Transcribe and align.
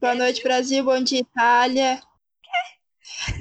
Boa 0.00 0.14
noite, 0.16 0.42
Brasil. 0.42 0.82
Bom 0.82 1.00
dia, 1.04 1.20
Itália. 1.20 2.02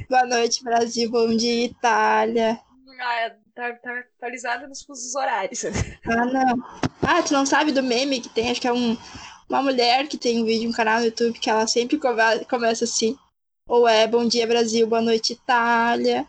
Boa 0.07 0.27
noite, 0.27 0.63
Brasil. 0.63 1.09
Bom 1.09 1.35
dia, 1.35 1.65
Itália. 1.65 2.61
Ah, 3.01 3.31
tá, 3.55 3.73
tá 3.73 3.99
atualizada 3.99 4.67
nos 4.67 4.83
fusos 4.83 5.15
horários. 5.15 5.63
Ah, 6.05 6.25
não. 6.25 6.63
Ah, 7.01 7.23
tu 7.23 7.33
não 7.33 7.45
sabe 7.45 7.71
do 7.71 7.81
meme 7.81 8.21
que 8.21 8.29
tem? 8.29 8.51
Acho 8.51 8.61
que 8.61 8.67
é 8.67 8.73
um, 8.73 8.95
uma 9.49 9.61
mulher 9.61 10.07
que 10.07 10.17
tem 10.17 10.41
um 10.41 10.45
vídeo, 10.45 10.69
um 10.69 10.73
canal 10.73 10.99
no 10.99 11.05
YouTube, 11.05 11.39
que 11.39 11.49
ela 11.49 11.65
sempre 11.67 11.97
come- 11.97 12.45
começa 12.49 12.83
assim. 12.83 13.17
Ou 13.67 13.87
é 13.87 14.07
Bom 14.07 14.25
dia, 14.27 14.47
Brasil. 14.47 14.87
Boa 14.87 15.01
noite, 15.01 15.33
Itália. 15.33 16.25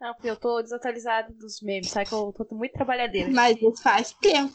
Não, 0.00 0.12
porque 0.14 0.28
eu 0.28 0.36
tô 0.36 0.60
desatualizada 0.60 1.32
dos 1.32 1.60
memes, 1.62 1.90
sabe? 1.90 2.08
Que 2.08 2.14
eu 2.14 2.32
tô 2.32 2.54
muito 2.54 2.72
trabalhadeira. 2.72 3.30
Mas 3.30 3.56
isso 3.56 3.82
faz 3.82 4.12
tempo. 4.12 4.54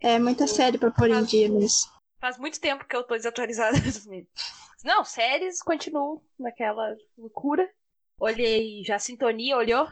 É 0.00 0.18
muita 0.18 0.46
série 0.46 0.76
pra 0.78 0.90
pôr 0.90 1.10
em 1.10 1.24
dia 1.24 1.48
mesmo. 1.48 1.90
Faz 2.20 2.38
muito 2.38 2.60
tempo 2.60 2.84
que 2.86 2.94
eu 2.96 3.02
tô 3.04 3.14
desatualizada 3.14 3.78
dos 3.80 4.04
memes. 4.06 4.28
Não, 4.84 5.04
séries 5.04 5.62
continuam 5.62 6.22
naquela 6.38 6.94
loucura. 7.16 7.66
Olhei 8.18 8.82
já 8.84 8.98
Sintonia, 8.98 9.56
olhou? 9.56 9.86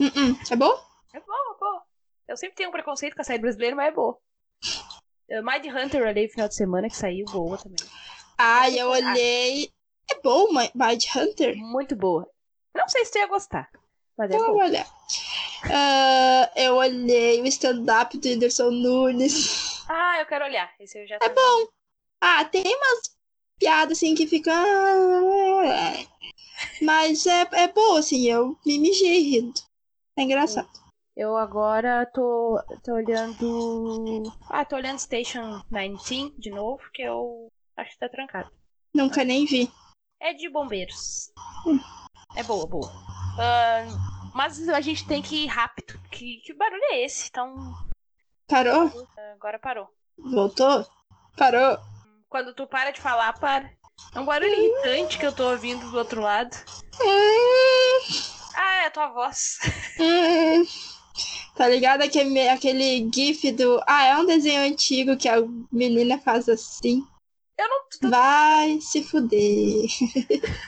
Hum, 0.00 0.10
hum. 0.16 0.38
É 0.50 0.56
bom? 0.56 0.72
É 1.12 1.20
boa, 1.20 1.56
boa. 1.58 1.82
Eu 2.26 2.36
sempre 2.36 2.56
tenho 2.56 2.68
um 2.68 2.72
preconceito 2.72 3.14
com 3.14 3.22
a 3.22 3.24
série 3.24 3.40
brasileira, 3.40 3.76
mas 3.76 3.88
é 3.88 3.92
boa. 3.92 4.18
Uh, 5.32 5.42
Mind 5.42 5.64
Hunter 5.66 6.02
eu 6.02 6.06
olhei 6.08 6.26
no 6.26 6.30
final 6.32 6.48
de 6.48 6.54
semana, 6.54 6.88
que 6.88 6.96
saiu, 6.96 7.24
boa 7.26 7.56
também. 7.56 7.78
Ah, 8.36 8.68
eu 8.70 8.88
olhei. 8.90 9.70
É 10.10 10.20
bom, 10.22 10.52
Mi- 10.52 10.70
Mind 10.74 11.02
Hunter? 11.16 11.56
Muito 11.56 11.96
boa. 11.96 12.28
Não 12.74 12.86
sei 12.88 13.04
se 13.04 13.12
tu 13.12 13.18
ia 13.18 13.26
gostar, 13.26 13.70
mas 14.16 14.30
é 14.30 14.34
Eu 14.36 14.40
vou 14.40 14.52
boa. 14.52 14.64
olhar. 14.64 14.86
Ah, 15.70 16.50
eu 16.56 16.74
olhei 16.76 17.40
o 17.40 17.46
stand-up 17.46 18.18
do 18.18 18.28
Whindersson 18.28 18.70
Nunes. 18.70 19.84
Ah, 19.88 20.18
eu 20.20 20.26
quero 20.26 20.44
olhar. 20.44 20.70
Esse 20.78 20.98
eu 21.00 21.06
já 21.06 21.16
É 21.22 21.28
bom. 21.28 21.68
Ah, 22.20 22.44
tem 22.44 22.62
umas 22.64 23.16
piadas 23.58 23.98
assim 23.98 24.14
que 24.14 24.26
ficam. 24.26 24.52
ah, 24.54 26.04
Mas 26.82 27.26
é, 27.26 27.48
é 27.52 27.68
boa, 27.68 28.00
assim, 28.00 28.26
eu 28.28 28.56
me 28.66 28.78
mijei 28.78 29.20
rindo. 29.20 29.60
É 30.16 30.22
engraçado. 30.22 30.68
Eu 31.16 31.36
agora 31.36 32.06
tô, 32.06 32.58
tô 32.82 32.94
olhando. 32.94 34.22
Ah, 34.48 34.64
tô 34.64 34.76
olhando 34.76 34.98
Station 34.98 35.60
19 35.70 36.34
de 36.38 36.50
novo, 36.50 36.82
que 36.92 37.02
eu 37.02 37.52
acho 37.76 37.90
que 37.92 37.98
tá 37.98 38.08
trancado. 38.08 38.50
Nunca 38.94 39.22
nem 39.22 39.44
vi. 39.44 39.70
É 40.20 40.32
de 40.32 40.48
bombeiros. 40.48 41.30
É 42.34 42.42
boa, 42.42 42.66
boa. 42.66 42.90
Ah, 43.38 43.84
mas 44.34 44.68
a 44.68 44.80
gente 44.80 45.06
tem 45.06 45.20
que 45.20 45.44
ir 45.44 45.46
rápido. 45.48 46.00
Que, 46.10 46.38
que 46.44 46.54
barulho 46.54 46.82
é 46.92 47.04
esse? 47.04 47.28
Então. 47.28 47.54
Parou? 48.48 48.90
Agora 49.34 49.58
parou. 49.58 49.88
Voltou? 50.16 50.86
Parou? 51.36 51.78
Quando 52.28 52.54
tu 52.54 52.66
para 52.66 52.90
de 52.90 53.00
falar, 53.00 53.34
para. 53.34 53.70
É 54.14 54.20
um 54.20 54.24
barulho 54.24 54.50
irritante 54.54 55.18
que 55.18 55.26
eu 55.26 55.32
tô 55.34 55.50
ouvindo 55.50 55.90
do 55.90 55.98
outro 55.98 56.22
lado. 56.22 56.56
Hum, 57.00 57.98
Ah, 58.54 58.74
é 58.82 58.86
a 58.86 58.90
tua 58.90 59.08
voz. 59.08 59.58
Tá 61.62 61.68
ligado 61.68 62.02
aquele, 62.02 62.48
aquele 62.48 63.08
gif 63.14 63.52
do. 63.52 63.80
Ah, 63.86 64.04
é 64.04 64.16
um 64.16 64.26
desenho 64.26 64.62
antigo 64.62 65.16
que 65.16 65.28
a 65.28 65.36
menina 65.70 66.18
faz 66.18 66.48
assim. 66.48 67.06
Eu 67.56 67.68
não. 67.68 68.10
Vai 68.10 68.80
se 68.80 69.00
fuder. 69.04 69.86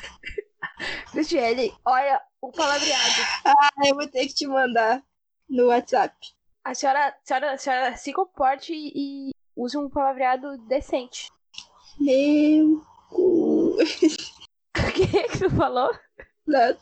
Cristiane, 1.11 1.75
olha 1.85 2.23
o 2.41 2.53
palavreado. 2.53 3.21
Ah, 3.45 3.71
eu 3.85 3.97
vou 3.97 4.07
ter 4.07 4.29
que 4.29 4.35
te 4.35 4.47
mandar 4.47 5.03
no 5.51 5.67
WhatsApp. 5.67 6.15
A 6.65 6.73
senhora, 6.77 7.09
a 7.09 7.15
senhora, 7.25 7.53
a 7.55 7.59
senhora 7.59 7.97
se 7.97 8.13
comporte 8.13 8.73
e 8.73 9.33
use 9.57 9.77
um 9.77 9.91
palavreado 9.91 10.57
decente. 10.69 11.29
Meu 11.99 12.85
cu. 13.11 13.79
O 14.79 14.93
que 14.93 15.07
que 15.09 15.39
tu 15.39 15.51
falou? 15.57 15.91
Nada. 16.47 16.79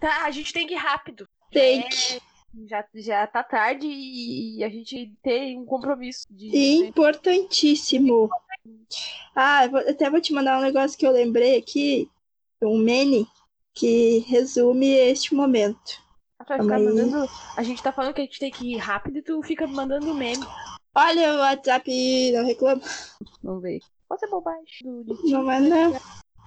Tá, 0.00 0.24
a 0.24 0.30
gente 0.30 0.54
tem 0.54 0.66
que 0.66 0.72
ir 0.72 0.78
rápido. 0.78 1.28
Tem 1.50 1.80
É, 1.80 1.82
que. 1.82 2.29
Já, 2.66 2.84
já 2.94 3.26
tá 3.26 3.42
tarde 3.42 3.86
e 3.86 4.62
a 4.64 4.68
gente 4.68 5.12
tem 5.22 5.58
um 5.58 5.64
compromisso 5.64 6.26
de. 6.30 6.86
Importantíssimo. 6.86 8.28
Ah, 9.34 9.66
eu 9.66 9.76
até 9.76 10.10
vou 10.10 10.20
te 10.20 10.32
mandar 10.32 10.58
um 10.58 10.62
negócio 10.62 10.98
que 10.98 11.06
eu 11.06 11.12
lembrei 11.12 11.56
aqui. 11.56 12.10
Um 12.62 12.78
meme 12.78 13.26
que 13.74 14.18
resume 14.28 14.88
este 14.88 15.34
momento. 15.34 15.98
Aí. 16.48 16.58
mandando. 16.66 17.28
A 17.56 17.62
gente 17.62 17.82
tá 17.82 17.92
falando 17.92 18.14
que 18.14 18.20
a 18.20 18.24
gente 18.24 18.38
tem 18.38 18.50
que 18.50 18.74
ir 18.74 18.78
rápido 18.78 19.18
e 19.18 19.22
tu 19.22 19.40
fica 19.42 19.66
mandando 19.66 20.12
meme. 20.14 20.44
Olha 20.94 21.34
o 21.34 21.38
WhatsApp, 21.38 22.32
não 22.32 22.44
reclama. 22.44 22.82
Vamos 23.42 23.62
ver. 23.62 23.78
Pode 24.08 24.20
ser 24.20 24.28
bobagem. 24.28 24.64
Do, 25.04 25.22
de- 25.22 25.30
Não 25.30 25.50
é 25.50 25.60
não. 25.60 25.96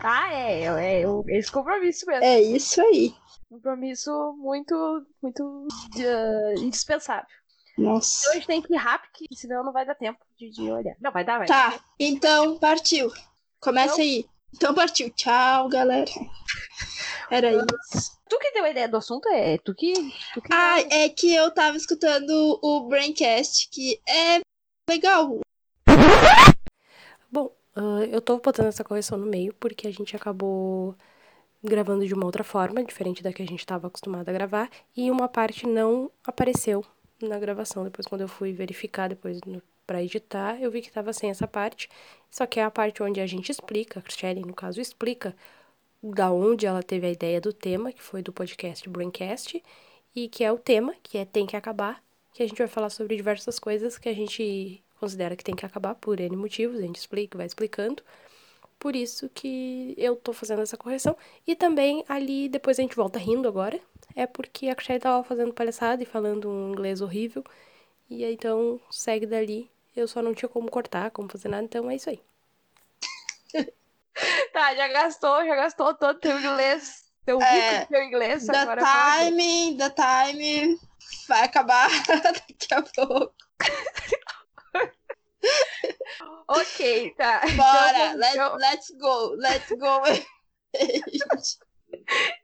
Ah, 0.01 0.33
é, 0.33 0.63
é, 0.63 1.01
é 1.03 1.37
esse 1.37 1.51
compromisso 1.51 2.05
mesmo. 2.05 2.23
É 2.25 2.41
isso 2.41 2.81
aí. 2.81 3.15
Compromisso 3.53 4.33
muito, 4.39 5.05
muito 5.21 5.67
ah, 5.99 6.53
indispensável. 6.57 7.27
Nossa. 7.77 8.21
Então 8.21 8.31
a 8.31 8.35
gente 8.35 8.47
tem 8.47 8.61
que 8.63 8.73
ir 8.73 8.77
rápido, 8.77 9.11
que 9.13 9.35
senão 9.35 9.63
não 9.63 9.71
vai 9.71 9.85
dar 9.85 9.93
tempo 9.93 10.17
de, 10.35 10.49
de 10.49 10.71
olhar. 10.71 10.95
Não, 10.99 11.11
vai 11.11 11.23
dar, 11.23 11.37
vai. 11.37 11.45
Tá, 11.47 11.79
então 11.99 12.57
partiu. 12.57 13.11
Começa 13.59 13.93
Então- 13.93 14.03
aí. 14.05 14.25
Então 14.55 14.73
partiu. 14.73 15.07
Tchau, 15.11 15.69
galera. 15.69 16.09
Era 17.29 17.51
isso. 17.51 18.19
Tu 18.27 18.39
que 18.39 18.51
deu 18.53 18.63
a 18.63 18.71
ideia 18.71 18.87
do 18.89 18.97
assunto, 18.97 19.29
é 19.29 19.59
tu 19.59 19.75
que. 19.75 19.93
Tu 20.33 20.41
que 20.41 20.49
Ah, 20.51 20.79
é 20.89 21.07
que 21.09 21.33
eu 21.35 21.51
tava 21.51 21.77
escutando 21.77 22.59
o 22.59 22.87
Braincast, 22.87 23.69
que 23.69 24.01
é 24.09 24.41
legal. 24.89 25.41
Bom, 27.31 27.55
ah, 27.75 28.03
eu 28.09 28.19
tô 28.19 28.39
botando 28.39 28.67
essa 28.67 28.83
correção 28.83 29.15
no 29.17 29.27
meio 29.27 29.53
porque 29.59 29.87
a 29.87 29.91
gente 29.91 30.15
acabou 30.15 30.95
gravando 31.63 32.05
de 32.05 32.13
uma 32.13 32.25
outra 32.25 32.43
forma, 32.43 32.83
diferente 32.83 33.23
da 33.23 33.31
que 33.31 33.41
a 33.41 33.45
gente 33.45 33.59
estava 33.59 33.87
acostumado 33.87 34.27
a 34.27 34.33
gravar, 34.33 34.69
e 34.95 35.09
uma 35.09 35.27
parte 35.29 35.65
não 35.65 36.11
apareceu 36.23 36.83
na 37.21 37.39
gravação. 37.39 37.83
Depois, 37.83 38.05
quando 38.05 38.21
eu 38.21 38.27
fui 38.27 38.51
verificar 38.51 39.07
depois 39.07 39.39
pra 39.87 40.03
editar, 40.03 40.61
eu 40.61 40.69
vi 40.71 40.81
que 40.81 40.91
tava 40.91 41.13
sem 41.13 41.29
essa 41.29 41.47
parte. 41.47 41.89
Só 42.29 42.45
que 42.45 42.59
é 42.59 42.63
a 42.63 42.71
parte 42.71 43.01
onde 43.01 43.21
a 43.21 43.27
gente 43.27 43.51
explica, 43.51 43.99
a 43.99 44.01
Cristiane, 44.01 44.41
no 44.41 44.53
caso, 44.53 44.81
explica 44.81 45.35
da 46.01 46.31
onde 46.31 46.65
ela 46.65 46.83
teve 46.83 47.07
a 47.07 47.11
ideia 47.11 47.39
do 47.39 47.53
tema, 47.53 47.93
que 47.93 48.01
foi 48.01 48.21
do 48.21 48.33
podcast 48.33 48.89
Braincast, 48.89 49.63
e 50.15 50.27
que 50.27 50.43
é 50.43 50.51
o 50.51 50.57
tema, 50.57 50.93
que 51.01 51.17
é 51.17 51.25
Tem 51.25 51.45
que 51.45 51.55
Acabar, 51.55 52.03
que 52.33 52.43
a 52.43 52.47
gente 52.47 52.57
vai 52.57 52.67
falar 52.67 52.89
sobre 52.89 53.15
diversas 53.15 53.57
coisas 53.59 53.97
que 53.97 54.09
a 54.09 54.13
gente 54.13 54.83
considera 54.99 55.35
que 55.35 55.43
tem 55.43 55.55
que 55.55 55.65
acabar 55.65 55.95
por 55.95 56.19
N 56.19 56.35
motivos, 56.35 56.77
a 56.79 56.81
gente 56.81 56.97
explica, 56.97 57.37
vai 57.37 57.47
explicando. 57.47 58.03
Por 58.79 58.95
isso 58.95 59.29
que 59.29 59.93
eu 59.97 60.15
tô 60.15 60.33
fazendo 60.33 60.61
essa 60.61 60.77
correção. 60.77 61.15
E 61.47 61.55
também 61.55 62.03
ali, 62.07 62.49
depois 62.49 62.79
a 62.79 62.81
gente 62.81 62.95
volta 62.95 63.17
rindo 63.19 63.47
agora, 63.47 63.79
é 64.15 64.27
porque 64.27 64.67
a 64.69 64.75
Cristiane 64.75 64.99
tava 64.99 65.23
fazendo 65.23 65.53
palhaçada 65.53 66.03
e 66.03 66.05
falando 66.05 66.49
um 66.49 66.71
inglês 66.71 67.01
horrível. 67.01 67.43
E 68.09 68.23
aí, 68.25 68.33
então, 68.33 68.79
segue 68.91 69.25
dali. 69.25 69.69
Eu 69.95 70.07
só 70.07 70.21
não 70.21 70.33
tinha 70.33 70.49
como 70.49 70.69
cortar, 70.71 71.11
como 71.11 71.29
fazer 71.29 71.49
nada, 71.49 71.63
então 71.63 71.89
é 71.89 71.95
isso 71.95 72.09
aí. 72.09 72.19
Tá, 74.53 74.75
já 74.75 74.87
gastou, 74.89 75.45
já 75.45 75.55
gastou 75.55 75.93
todo 75.95 76.19
teu 76.19 76.37
inglês. 76.39 77.03
Teu 77.25 77.41
É, 77.41 77.85
teu 77.85 78.03
inglês. 78.03 78.45
The 78.45 78.55
agora 78.57 78.81
pode. 78.81 79.31
time, 79.31 79.77
the 79.77 79.89
time 79.89 80.79
vai 81.27 81.43
acabar 81.45 81.89
daqui 82.07 82.73
a 82.73 82.81
pouco. 82.81 83.33
Ok, 86.47 87.13
tá. 87.17 87.41
Bora, 87.55 88.05
Então, 88.07 88.17
let, 88.17 88.33
então, 88.33 88.55
let's 88.57 88.89
go, 88.99 89.35
let's 89.37 89.69
go. 89.69 90.01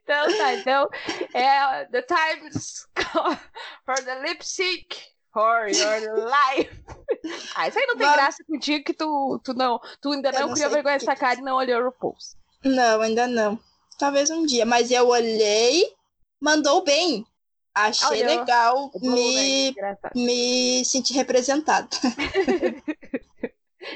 então 0.02 0.36
tá, 0.38 0.54
então. 0.54 0.88
É, 1.34 1.84
the 1.86 2.02
times 2.02 2.86
for 3.84 4.02
the 4.04 4.20
lip 4.22 4.42
sync 4.44 4.96
for 5.32 5.68
your 5.68 6.26
life. 6.28 6.70
Ah, 7.54 7.68
isso 7.68 7.78
aí 7.78 7.86
não 7.86 7.96
tem 7.96 8.06
Vamos. 8.06 8.16
graça 8.22 8.44
contigo 8.46 8.84
que 8.84 8.94
tu, 8.94 9.38
tu 9.44 9.52
não. 9.52 9.78
Tu 10.00 10.10
ainda 10.12 10.32
não, 10.32 10.46
não 10.48 10.54
criou 10.54 10.70
vergonha 10.70 10.96
que- 10.98 11.04
essa 11.04 11.14
cara 11.14 11.38
e 11.38 11.42
não 11.42 11.56
olhou 11.56 11.86
o 11.86 11.92
post. 11.92 12.34
Não, 12.64 13.02
ainda 13.02 13.26
não. 13.26 13.58
Talvez 13.98 14.30
um 14.30 14.46
dia, 14.46 14.64
mas 14.64 14.90
eu 14.90 15.06
olhei, 15.08 15.92
mandou 16.40 16.82
bem. 16.82 17.26
Achei 17.74 18.22
Olhou. 18.22 18.38
legal, 18.38 18.90
né? 18.94 19.10
me, 19.10 19.74
me 20.14 20.84
senti 20.84 21.12
representado. 21.12 21.88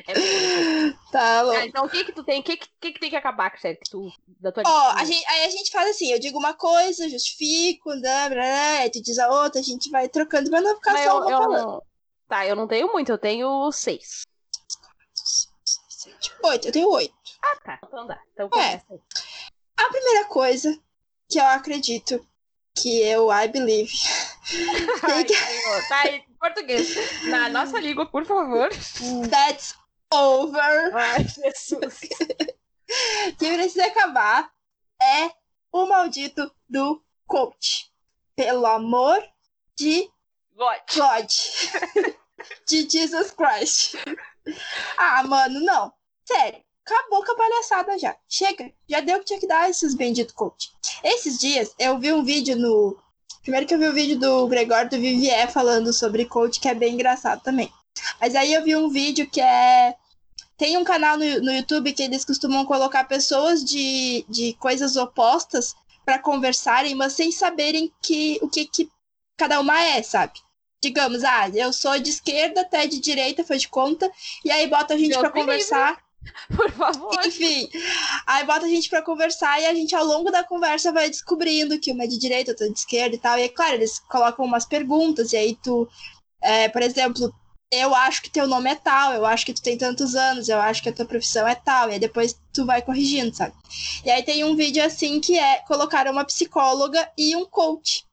É. 0.06 0.12
Tá 1.12 1.42
louco. 1.42 1.58
Ah, 1.60 1.66
então 1.66 1.84
o 1.84 1.88
que 1.88 2.04
que 2.04 2.12
tu 2.12 2.24
tem? 2.24 2.40
O 2.40 2.42
que, 2.42 2.56
que, 2.56 2.68
que 2.80 2.92
que 2.92 2.98
tem 3.00 3.10
que 3.10 3.16
acabar, 3.16 3.56
sério, 3.60 3.78
que 3.82 3.88
tu. 3.90 4.10
Da 4.40 4.50
tua 4.50 4.64
Ó, 4.66 4.90
a 4.96 5.04
gente, 5.04 5.24
aí 5.28 5.44
a 5.44 5.50
gente 5.50 5.70
faz 5.70 5.90
assim, 5.90 6.10
eu 6.10 6.18
digo 6.18 6.36
uma 6.38 6.54
coisa, 6.54 7.08
justifico, 7.08 7.90
blá, 8.00 8.28
blá, 8.28 8.30
blá, 8.30 8.90
tu 8.92 9.00
diz 9.00 9.18
a 9.18 9.28
outra, 9.28 9.60
a 9.60 9.64
gente 9.64 9.88
vai 9.90 10.08
trocando, 10.08 10.50
mas 10.50 10.62
não 10.64 10.74
ficar 10.74 10.92
Mas 10.94 11.04
só 11.04 11.10
eu, 11.10 11.16
uma 11.22 11.30
eu 11.30 11.38
falando. 11.38 11.66
não- 11.66 11.82
Tá, 12.28 12.46
eu 12.46 12.56
não 12.56 12.66
tenho 12.66 12.90
muito, 12.90 13.12
eu 13.12 13.18
tenho 13.18 13.70
seis. 13.70 14.22
Oito, 16.42 16.68
eu 16.68 16.72
tenho 16.72 16.88
oito. 16.90 17.14
Ah, 17.42 17.56
tá. 17.64 17.78
Então 17.86 18.06
dá. 18.06 18.18
Então 18.32 18.46
É. 18.46 18.50
começa 18.50 18.84
aí. 18.90 19.00
A 19.76 19.88
primeira 19.90 20.24
coisa 20.26 20.78
que 21.28 21.38
eu 21.38 21.44
acredito 21.44 22.26
que 22.74 23.00
eu, 23.02 23.30
I 23.32 23.46
believe, 23.48 23.92
Ai, 25.04 25.24
senhor. 25.28 25.88
Tá 25.88 26.08
em 26.10 26.22
português. 26.40 27.22
Na 27.28 27.48
nossa 27.48 27.78
língua, 27.78 28.06
por 28.06 28.24
favor. 28.26 28.68
that's 29.30 29.74
over, 30.14 30.94
Ai, 30.94 31.24
Jesus. 31.24 32.00
que 33.38 33.54
precisa 33.54 33.86
acabar, 33.86 34.50
é 35.00 35.30
o 35.72 35.86
maldito 35.86 36.50
do 36.68 37.02
coach. 37.26 37.92
Pelo 38.36 38.66
amor 38.66 39.22
de 39.76 40.10
God. 40.54 40.80
God. 40.94 41.26
de 42.66 42.88
Jesus 42.88 43.30
Christ. 43.32 43.96
Ah, 44.96 45.22
mano, 45.24 45.60
não. 45.60 45.92
Sério, 46.24 46.62
acabou 46.84 47.24
com 47.24 47.32
a 47.32 47.36
palhaçada 47.36 47.98
já. 47.98 48.16
Chega, 48.28 48.72
já 48.88 49.00
deu 49.00 49.16
o 49.16 49.20
que 49.20 49.26
tinha 49.26 49.40
que 49.40 49.46
dar 49.46 49.68
esses 49.68 49.94
benditos 49.94 50.34
coach. 50.34 50.72
Esses 51.02 51.38
dias 51.38 51.74
eu 51.78 51.98
vi 51.98 52.12
um 52.12 52.24
vídeo 52.24 52.56
no. 52.56 52.98
Primeiro 53.42 53.66
que 53.66 53.74
eu 53.74 53.78
vi 53.78 53.88
o 53.88 53.92
vídeo 53.92 54.18
do 54.18 54.46
Gregório 54.48 54.88
do 54.88 54.98
Vivier 54.98 55.50
falando 55.50 55.92
sobre 55.92 56.24
coach, 56.24 56.58
que 56.58 56.68
é 56.68 56.74
bem 56.74 56.94
engraçado 56.94 57.42
também. 57.42 57.70
Mas 58.20 58.34
aí 58.34 58.52
eu 58.54 58.62
vi 58.62 58.74
um 58.76 58.88
vídeo 58.88 59.28
que 59.28 59.40
é. 59.40 59.96
Tem 60.56 60.76
um 60.76 60.84
canal 60.84 61.18
no, 61.18 61.24
no 61.40 61.52
YouTube 61.52 61.92
que 61.92 62.02
eles 62.02 62.24
costumam 62.24 62.64
colocar 62.64 63.04
pessoas 63.04 63.64
de, 63.64 64.24
de 64.28 64.54
coisas 64.54 64.96
opostas 64.96 65.74
para 66.04 66.18
conversarem, 66.18 66.94
mas 66.94 67.14
sem 67.14 67.32
saberem 67.32 67.92
que, 68.02 68.38
o 68.42 68.48
que, 68.48 68.66
que 68.66 68.88
cada 69.36 69.58
uma 69.60 69.80
é, 69.80 70.02
sabe? 70.02 70.34
Digamos, 70.82 71.24
ah, 71.24 71.48
eu 71.48 71.72
sou 71.72 71.98
de 71.98 72.10
esquerda, 72.10 72.60
até 72.60 72.86
de 72.86 73.00
direita, 73.00 73.42
faz 73.42 73.62
de 73.62 73.68
conta, 73.68 74.10
e 74.44 74.50
aí 74.50 74.66
bota 74.66 74.94
a 74.94 74.98
gente 74.98 75.18
para 75.18 75.30
conversar. 75.30 75.98
Por 76.56 76.70
favor. 76.70 77.26
Enfim, 77.26 77.68
aí 78.26 78.44
bota 78.44 78.66
a 78.66 78.68
gente 78.68 78.88
pra 78.88 79.02
conversar 79.02 79.60
e 79.60 79.66
a 79.66 79.74
gente, 79.74 79.94
ao 79.94 80.04
longo 80.04 80.30
da 80.30 80.44
conversa, 80.44 80.92
vai 80.92 81.08
descobrindo 81.08 81.78
que 81.78 81.92
uma 81.92 82.04
é 82.04 82.06
de 82.06 82.18
direita, 82.18 82.52
outra 82.52 82.66
é 82.66 82.70
de 82.70 82.78
esquerda 82.78 83.14
e 83.14 83.18
tal. 83.18 83.38
E 83.38 83.42
é 83.42 83.48
claro, 83.48 83.74
eles 83.74 83.98
colocam 83.98 84.44
umas 84.44 84.64
perguntas, 84.64 85.32
e 85.32 85.36
aí 85.36 85.58
tu, 85.62 85.88
é, 86.42 86.68
por 86.68 86.82
exemplo, 86.82 87.34
eu 87.80 87.94
acho 87.94 88.22
que 88.22 88.30
teu 88.30 88.46
nome 88.46 88.70
é 88.70 88.74
tal, 88.74 89.12
eu 89.12 89.24
acho 89.24 89.46
que 89.46 89.52
tu 89.52 89.62
tem 89.62 89.76
tantos 89.76 90.14
anos, 90.14 90.48
eu 90.48 90.60
acho 90.60 90.82
que 90.82 90.88
a 90.88 90.92
tua 90.92 91.04
profissão 91.04 91.46
é 91.46 91.54
tal, 91.54 91.88
e 91.88 91.94
aí 91.94 91.98
depois 91.98 92.38
tu 92.52 92.64
vai 92.66 92.82
corrigindo, 92.82 93.34
sabe? 93.34 93.54
E 94.04 94.10
aí 94.10 94.22
tem 94.22 94.44
um 94.44 94.56
vídeo 94.56 94.84
assim 94.84 95.20
que 95.20 95.38
é 95.38 95.58
colocar 95.66 96.06
uma 96.08 96.24
psicóloga 96.24 97.10
e 97.16 97.34
um 97.36 97.44
coach. 97.44 98.04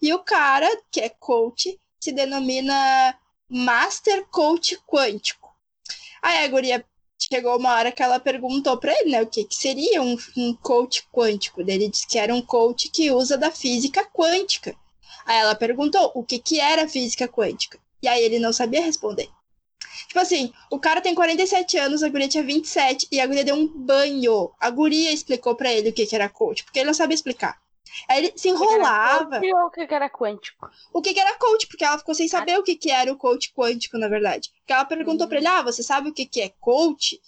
E 0.00 0.12
o 0.14 0.20
cara, 0.20 0.68
que 0.90 1.00
é 1.00 1.08
coach, 1.08 1.78
se 2.00 2.12
denomina 2.12 3.16
Master 3.48 4.24
Coach 4.26 4.78
Quântico. 4.86 5.50
Aí 6.22 6.44
a 6.44 6.48
guria 6.48 6.84
chegou 7.32 7.56
uma 7.58 7.74
hora 7.74 7.92
que 7.92 8.02
ela 8.02 8.18
perguntou 8.18 8.76
pra 8.78 8.92
ele, 8.92 9.10
né, 9.10 9.22
o 9.22 9.26
que, 9.26 9.44
que 9.44 9.54
seria 9.54 10.02
um, 10.02 10.16
um 10.36 10.54
coach 10.54 11.06
quântico. 11.12 11.60
Ele 11.60 11.88
disse 11.88 12.06
que 12.06 12.18
era 12.18 12.34
um 12.34 12.42
coach 12.42 12.88
que 12.90 13.10
usa 13.10 13.36
da 13.36 13.50
física 13.50 14.04
quântica. 14.04 14.74
Aí 15.26 15.38
ela 15.38 15.54
perguntou 15.54 16.10
o 16.14 16.24
que, 16.24 16.38
que 16.38 16.58
era 16.58 16.88
física 16.88 17.28
quântica. 17.28 17.78
E 18.02 18.08
aí 18.08 18.22
ele 18.22 18.38
não 18.38 18.52
sabia 18.52 18.82
responder. 18.82 19.28
Tipo 20.06 20.20
assim, 20.20 20.52
o 20.70 20.78
cara 20.78 21.00
tem 21.00 21.14
47 21.14 21.78
anos, 21.78 22.02
a 22.02 22.08
guria 22.08 22.28
tinha 22.28 22.42
27, 22.42 23.06
e 23.12 23.20
a 23.20 23.26
guria 23.26 23.44
deu 23.44 23.54
um 23.54 23.66
banho. 23.66 24.50
A 24.58 24.70
guria 24.70 25.12
explicou 25.12 25.54
pra 25.54 25.72
ele 25.72 25.90
o 25.90 25.92
que, 25.92 26.06
que 26.06 26.14
era 26.14 26.28
coach, 26.28 26.64
porque 26.64 26.80
ele 26.80 26.86
não 26.86 26.94
sabia 26.94 27.14
explicar. 27.14 27.58
Aí 28.08 28.18
ele 28.18 28.32
se 28.36 28.48
enrolava. 28.48 29.38
O 29.38 29.40
que 29.40 29.46
era, 29.46 29.66
o 29.66 29.70
que 29.70 29.94
era 29.94 30.10
quântico? 30.10 30.70
O 30.92 31.02
que, 31.02 31.14
que 31.14 31.20
era 31.20 31.36
coach, 31.36 31.66
porque 31.66 31.84
ela 31.84 31.98
ficou 31.98 32.14
sem 32.14 32.28
saber 32.28 32.58
o 32.58 32.62
que, 32.62 32.76
que 32.76 32.90
era 32.90 33.12
o 33.12 33.16
coach 33.16 33.52
quântico, 33.52 33.98
na 33.98 34.08
verdade. 34.08 34.50
Porque 34.58 34.72
ela 34.72 34.84
perguntou 34.84 35.28
pra 35.28 35.38
ele, 35.38 35.46
ah, 35.46 35.62
você 35.62 35.82
sabe 35.82 36.08
o 36.08 36.14
que, 36.14 36.26
que 36.26 36.40
é 36.40 36.48
coach? 36.60 37.20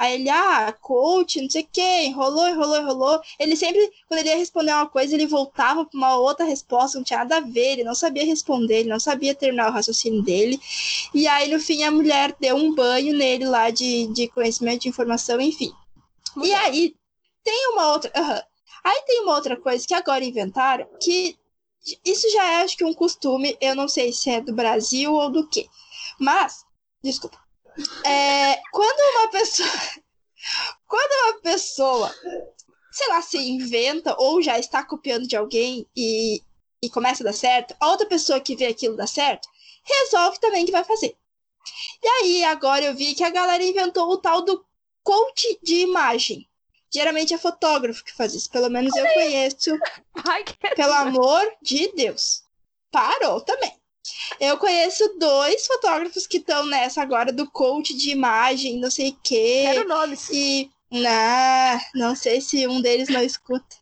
Aí 0.00 0.14
ele, 0.14 0.30
ah, 0.30 0.74
coach, 0.80 1.42
não 1.42 1.50
sei 1.50 1.60
o 1.60 1.68
que, 1.70 2.04
enrolou, 2.04 2.48
enrolou, 2.48 2.78
enrolou. 2.78 3.20
Ele 3.38 3.54
sempre, 3.54 3.86
quando 4.08 4.20
ele 4.20 4.30
ia 4.30 4.38
responder 4.38 4.72
uma 4.72 4.88
coisa, 4.88 5.14
ele 5.14 5.26
voltava 5.26 5.84
pra 5.84 5.98
uma 5.98 6.16
outra 6.16 6.46
resposta, 6.46 6.96
não 6.96 7.04
tinha 7.04 7.18
nada 7.18 7.36
a 7.36 7.40
ver, 7.40 7.72
ele 7.72 7.84
não 7.84 7.94
sabia 7.94 8.24
responder, 8.24 8.78
ele 8.78 8.88
não 8.88 8.98
sabia 8.98 9.34
terminar 9.34 9.68
o 9.68 9.74
raciocínio 9.74 10.22
dele. 10.22 10.58
E 11.12 11.28
aí, 11.28 11.50
no 11.52 11.60
fim, 11.60 11.82
a 11.82 11.90
mulher 11.90 12.34
deu 12.40 12.56
um 12.56 12.74
banho 12.74 13.14
nele 13.14 13.44
lá 13.44 13.68
de, 13.68 14.06
de 14.06 14.26
conhecimento, 14.28 14.80
de 14.80 14.88
informação, 14.88 15.38
enfim. 15.38 15.70
E 16.42 16.50
aí, 16.54 16.94
tem 17.44 17.68
uma 17.74 17.92
outra. 17.92 18.10
aham. 18.16 18.42
Aí 18.82 19.02
tem 19.06 19.20
uma 19.20 19.34
outra 19.34 19.54
coisa 19.54 19.86
que 19.86 19.92
agora 19.92 20.24
inventaram, 20.24 20.88
que 20.98 21.36
isso 22.02 22.26
já 22.32 22.52
é, 22.52 22.62
acho 22.62 22.74
que, 22.74 22.86
um 22.86 22.94
costume, 22.94 23.54
eu 23.60 23.74
não 23.74 23.86
sei 23.86 24.14
se 24.14 24.30
é 24.30 24.40
do 24.40 24.54
Brasil 24.54 25.12
ou 25.12 25.30
do 25.30 25.46
quê. 25.46 25.68
Mas, 26.18 26.64
desculpa. 27.04 27.38
É, 28.04 28.60
quando 28.72 29.18
uma 29.18 29.30
pessoa. 29.30 29.68
Quando 30.88 31.12
uma 31.12 31.42
pessoa, 31.42 32.14
sei 32.90 33.08
lá, 33.08 33.20
se 33.20 33.36
inventa 33.36 34.16
ou 34.18 34.40
já 34.40 34.58
está 34.58 34.82
copiando 34.82 35.28
de 35.28 35.36
alguém 35.36 35.86
e, 35.94 36.42
e 36.82 36.88
começa 36.88 37.22
a 37.22 37.26
dar 37.26 37.34
certo, 37.34 37.76
a 37.78 37.90
outra 37.90 38.06
pessoa 38.06 38.40
que 38.40 38.56
vê 38.56 38.66
aquilo 38.66 38.96
dar 38.96 39.06
certo, 39.06 39.46
resolve 39.84 40.40
também 40.40 40.64
que 40.64 40.72
vai 40.72 40.82
fazer. 40.82 41.14
E 42.02 42.08
aí, 42.08 42.44
agora 42.44 42.86
eu 42.86 42.94
vi 42.94 43.14
que 43.14 43.22
a 43.22 43.30
galera 43.30 43.62
inventou 43.62 44.10
o 44.10 44.16
tal 44.16 44.42
do 44.42 44.64
coach 45.02 45.58
de 45.62 45.80
imagem. 45.82 46.48
Geralmente 46.92 47.32
é 47.32 47.38
fotógrafo 47.38 48.04
que 48.04 48.14
faz 48.14 48.34
isso. 48.34 48.50
Pelo 48.50 48.68
menos 48.68 48.94
eu 48.96 49.06
conheço 49.12 49.78
pelo 50.74 50.92
amor 50.92 51.52
de 51.62 51.92
Deus. 51.94 52.42
Parou 52.90 53.40
também. 53.40 53.79
Eu 54.38 54.56
conheço 54.58 55.16
dois 55.18 55.66
fotógrafos 55.66 56.26
que 56.26 56.38
estão 56.38 56.66
nessa 56.66 57.02
agora 57.02 57.32
do 57.32 57.50
coach 57.50 57.96
de 57.96 58.10
imagem, 58.10 58.80
não 58.80 58.90
sei 58.90 59.10
o 59.10 59.18
quê. 59.22 59.62
Quero 59.64 59.88
nomes. 59.88 60.28
E 60.30 60.70
não, 60.90 61.80
não 61.94 62.16
sei 62.16 62.40
se 62.40 62.66
um 62.66 62.80
deles 62.80 63.08
não 63.08 63.22
escuta. 63.22 63.76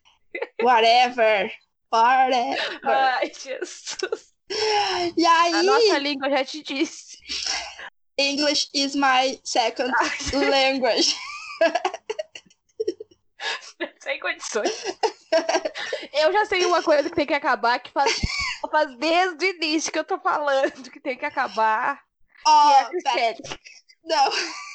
Whatever. 0.62 1.52
Whatever. 1.92 2.80
Ai, 2.84 3.32
Jesus. 3.32 4.34
E 5.16 5.26
A 5.26 5.42
aí, 5.42 5.62
nossa 5.62 5.98
língua 5.98 6.31
já 6.31 6.44
te 6.44 6.62
disse. 6.62 7.19
English 8.19 8.69
is 8.74 8.94
my 8.94 9.38
second 9.44 9.92
language. 10.32 11.14
Sem 14.00 14.19
condições. 14.19 14.84
Eu 16.12 16.32
já 16.32 16.44
sei 16.46 16.64
uma 16.64 16.82
coisa 16.82 17.08
que 17.08 17.14
tem 17.14 17.26
que 17.26 17.34
acabar, 17.34 17.78
que 17.78 17.92
faz, 17.92 18.12
faz 18.70 18.96
desde 18.96 19.44
o 19.44 19.49
início 19.56 19.93
que 19.93 19.99
eu 19.99 20.05
tô 20.05 20.19
falando 20.19 20.90
que 20.90 21.00
tem 21.00 21.16
que 21.16 21.25
acabar. 21.25 22.02
Ó, 22.46 22.69
que 22.69 22.75
é 22.75 23.34
Cristiane. 23.34 23.60
não. 24.05 24.31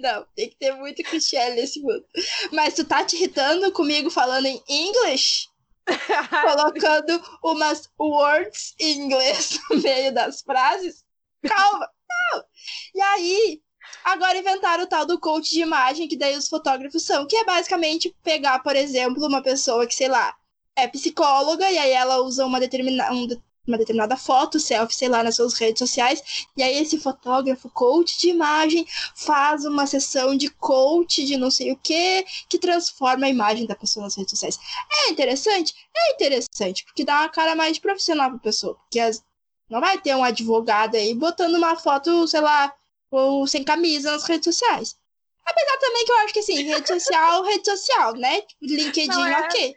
Não, 0.00 0.24
tem 0.36 0.48
que 0.48 0.56
ter 0.56 0.72
muito 0.76 1.02
Cristiane 1.02 1.56
nesse 1.56 1.80
mundo. 1.80 2.04
Mas 2.52 2.74
tu 2.74 2.84
tá 2.84 3.04
te 3.04 3.16
irritando 3.16 3.72
comigo 3.72 4.08
falando 4.08 4.46
em 4.46 4.62
English? 4.68 5.48
colocando 6.42 7.22
umas 7.42 7.90
words 7.98 8.74
em 8.78 9.00
inglês 9.00 9.58
no 9.70 9.82
meio 9.82 10.12
das 10.12 10.42
frases. 10.42 11.04
Calma, 11.46 11.88
não. 12.08 12.44
E 12.94 13.00
aí, 13.00 13.62
agora 14.04 14.38
inventaram 14.38 14.84
o 14.84 14.86
tal 14.86 15.06
do 15.06 15.18
coach 15.18 15.50
de 15.50 15.60
imagem, 15.60 16.06
que 16.06 16.16
daí 16.16 16.36
os 16.36 16.48
fotógrafos 16.48 17.04
são, 17.04 17.26
que 17.26 17.36
é 17.36 17.44
basicamente 17.44 18.14
pegar, 18.22 18.60
por 18.60 18.76
exemplo, 18.76 19.26
uma 19.26 19.42
pessoa 19.42 19.86
que, 19.86 19.94
sei 19.94 20.08
lá, 20.08 20.36
é 20.80 20.88
psicóloga, 20.88 21.70
e 21.70 21.78
aí 21.78 21.90
ela 21.92 22.20
usa 22.22 22.44
uma, 22.46 22.60
determina 22.60 23.12
um 23.12 23.26
uma 23.68 23.76
determinada 23.78 24.16
foto, 24.16 24.58
selfie, 24.58 24.96
sei 24.96 25.08
lá, 25.08 25.22
nas 25.22 25.36
suas 25.36 25.54
redes 25.54 25.78
sociais, 25.78 26.44
e 26.56 26.62
aí 26.62 26.78
esse 26.82 26.98
fotógrafo, 26.98 27.68
coach 27.70 28.18
de 28.18 28.30
imagem, 28.30 28.84
faz 29.14 29.64
uma 29.64 29.86
sessão 29.86 30.34
de 30.34 30.48
coach 30.48 31.24
de 31.24 31.36
não 31.36 31.50
sei 31.52 31.70
o 31.70 31.76
que, 31.76 32.24
que 32.48 32.58
transforma 32.58 33.26
a 33.26 33.30
imagem 33.30 33.66
da 33.66 33.76
pessoa 33.76 34.04
nas 34.04 34.16
redes 34.16 34.30
sociais. 34.30 34.58
É 35.06 35.10
interessante? 35.10 35.72
É 35.94 36.12
interessante, 36.14 36.84
porque 36.84 37.04
dá 37.04 37.20
uma 37.20 37.28
cara 37.28 37.54
mais 37.54 37.78
profissional 37.78 38.30
pra 38.30 38.38
pessoa. 38.40 38.74
Porque 38.74 38.98
as- 38.98 39.22
não 39.68 39.78
vai 39.78 39.98
ter 40.00 40.16
um 40.16 40.24
advogado 40.24 40.96
aí 40.96 41.14
botando 41.14 41.54
uma 41.54 41.76
foto, 41.76 42.26
sei 42.26 42.40
lá, 42.40 42.74
ou 43.10 43.46
sem 43.46 43.62
camisa 43.62 44.10
nas 44.10 44.24
redes 44.24 44.46
sociais. 44.52 44.96
Apesar 45.46 45.76
também 45.78 46.04
que 46.04 46.10
eu 46.12 46.18
acho 46.18 46.32
que 46.32 46.40
assim, 46.40 46.62
rede 46.64 46.88
social, 46.88 47.44
rede 47.44 47.64
social, 47.70 48.14
né? 48.14 48.40
Tipo, 48.42 48.64
LinkedIn, 48.64 49.08
Não, 49.08 49.26
é- 49.26 49.40
ok. 49.42 49.76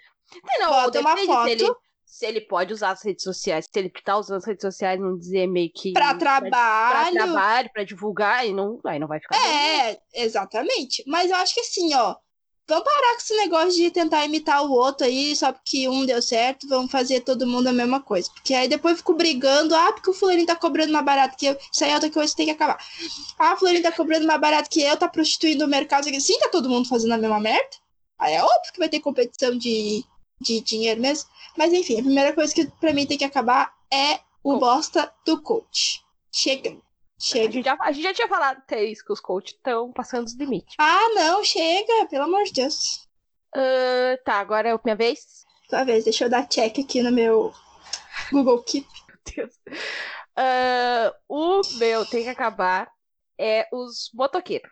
Não, 0.59 0.69
Bota 0.69 0.99
uma 0.99 1.15
depende 1.15 1.27
foto. 1.27 1.45
Se 1.45 1.51
ele, 1.51 1.75
se 2.05 2.25
ele 2.25 2.41
pode 2.41 2.73
usar 2.73 2.91
as 2.91 3.03
redes 3.03 3.23
sociais, 3.23 3.65
se 3.65 3.79
ele 3.79 3.89
tá 3.89 4.17
usando 4.17 4.37
as 4.37 4.45
redes 4.45 4.61
sociais, 4.61 4.99
não 4.99 5.17
dizer 5.17 5.47
meio 5.47 5.71
que. 5.73 5.93
Pra 5.93 6.13
Pra 6.15 6.39
trabalho. 6.41 7.13
trabalho, 7.13 7.69
pra 7.73 7.83
divulgar, 7.83 8.47
e 8.47 8.53
não, 8.53 8.79
aí 8.85 8.99
não 8.99 9.07
vai 9.07 9.19
ficar. 9.19 9.35
É, 9.37 9.99
exatamente. 10.13 11.03
Mas 11.07 11.29
eu 11.29 11.35
acho 11.37 11.53
que 11.53 11.61
assim, 11.61 11.93
ó. 11.95 12.15
Vamos 12.65 12.85
parar 12.85 13.11
com 13.11 13.17
esse 13.17 13.35
negócio 13.35 13.71
de 13.73 13.91
tentar 13.91 14.23
imitar 14.23 14.63
o 14.63 14.71
outro 14.71 15.05
aí, 15.05 15.35
só 15.35 15.51
porque 15.51 15.89
um 15.89 16.05
deu 16.05 16.21
certo, 16.21 16.65
vamos 16.69 16.89
fazer 16.89 17.19
todo 17.19 17.45
mundo 17.45 17.67
a 17.67 17.73
mesma 17.73 17.99
coisa. 18.01 18.31
Porque 18.33 18.53
aí 18.53 18.69
depois 18.69 18.93
eu 18.93 18.97
fico 18.99 19.13
brigando, 19.13 19.75
ah, 19.75 19.91
porque 19.91 20.09
o 20.09 20.13
fulaninho 20.13 20.47
tá 20.47 20.55
cobrando 20.55 20.93
mais 20.93 21.03
barato 21.03 21.35
que 21.35 21.45
eu. 21.47 21.57
Isso 21.73 21.83
aí 21.83 21.91
é 21.91 21.93
outra 21.95 22.09
coisa 22.09 22.31
que 22.31 22.37
tem 22.37 22.45
que 22.45 22.53
acabar. 22.53 22.77
Ah, 23.37 23.53
o 23.53 23.57
fulaninho 23.57 23.83
tá 23.83 23.91
cobrando 23.91 24.25
mais 24.25 24.39
barato 24.39 24.69
que 24.69 24.81
eu, 24.81 24.95
tá 24.95 25.09
prostituindo 25.09 25.65
o 25.65 25.67
mercado. 25.67 26.05
Sim, 26.21 26.39
tá 26.39 26.47
todo 26.47 26.69
mundo 26.69 26.87
fazendo 26.87 27.11
a 27.13 27.17
mesma 27.17 27.37
merda. 27.37 27.67
Aí 28.17 28.33
é 28.35 28.41
óbvio 28.41 28.71
que 28.71 28.79
vai 28.79 28.87
ter 28.87 29.01
competição 29.01 29.57
de, 29.57 30.05
de 30.43 30.61
dinheiro 30.61 31.01
mesmo. 31.01 31.29
Mas 31.57 31.73
enfim, 31.73 31.99
a 31.99 32.03
primeira 32.03 32.33
coisa 32.33 32.53
que 32.53 32.65
pra 32.79 32.93
mim 32.93 33.05
tem 33.07 33.17
que 33.17 33.23
acabar 33.25 33.73
é 33.91 34.19
o 34.43 34.57
bosta 34.57 35.11
do 35.25 35.41
coach. 35.41 36.03
Chega. 36.31 36.71
A 36.71 36.75
Chega. 37.17 37.51
gente 37.51 37.63
já, 37.65 37.77
a 37.79 37.91
gente 37.91 38.03
já 38.03 38.13
tinha 38.13 38.27
falado 38.27 38.57
até 38.57 38.83
isso, 38.83 39.05
que 39.05 39.13
os 39.13 39.21
coaches 39.21 39.51
estão 39.55 39.91
passando 39.93 40.25
os 40.27 40.33
limites. 40.33 40.75
Ah, 40.77 41.09
não, 41.15 41.43
chega, 41.43 42.07
pelo 42.09 42.25
amor 42.25 42.43
de 42.43 42.53
Deus. 42.53 43.07
Ah, 43.55 44.17
tá, 44.25 44.39
agora 44.39 44.69
é 44.69 44.71
a 44.73 44.79
minha 44.83 44.95
vez. 44.95 45.45
Tua 45.69 45.83
vez, 45.85 46.03
deixa 46.03 46.25
eu 46.25 46.29
dar 46.29 46.47
check 46.49 46.79
aqui 46.79 47.01
no 47.01 47.11
meu 47.11 47.53
Google 48.31 48.61
Keep. 48.63 48.87
Meu 49.37 49.47
Deus. 49.47 49.55
Ah, 50.35 51.13
o 51.29 51.61
meu 51.77 52.05
tem 52.05 52.23
que 52.23 52.29
acabar 52.29 52.91
é 53.39 53.67
os 53.71 54.09
motoqueiros. 54.13 54.69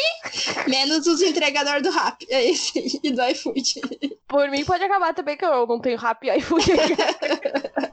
Menos 0.68 1.06
os 1.06 1.22
entregadores 1.22 1.82
do 1.82 1.90
Rap. 1.90 2.26
É 2.28 2.44
esse. 2.50 3.00
E 3.02 3.10
do 3.10 3.22
iFood. 3.22 3.80
Por 4.28 4.48
mim 4.50 4.64
pode 4.64 4.84
acabar 4.84 5.14
também, 5.14 5.36
que 5.36 5.44
eu 5.44 5.66
não 5.66 5.80
tenho 5.80 5.98
rap 5.98 6.22
e 6.24 6.36
iFood. 6.38 6.66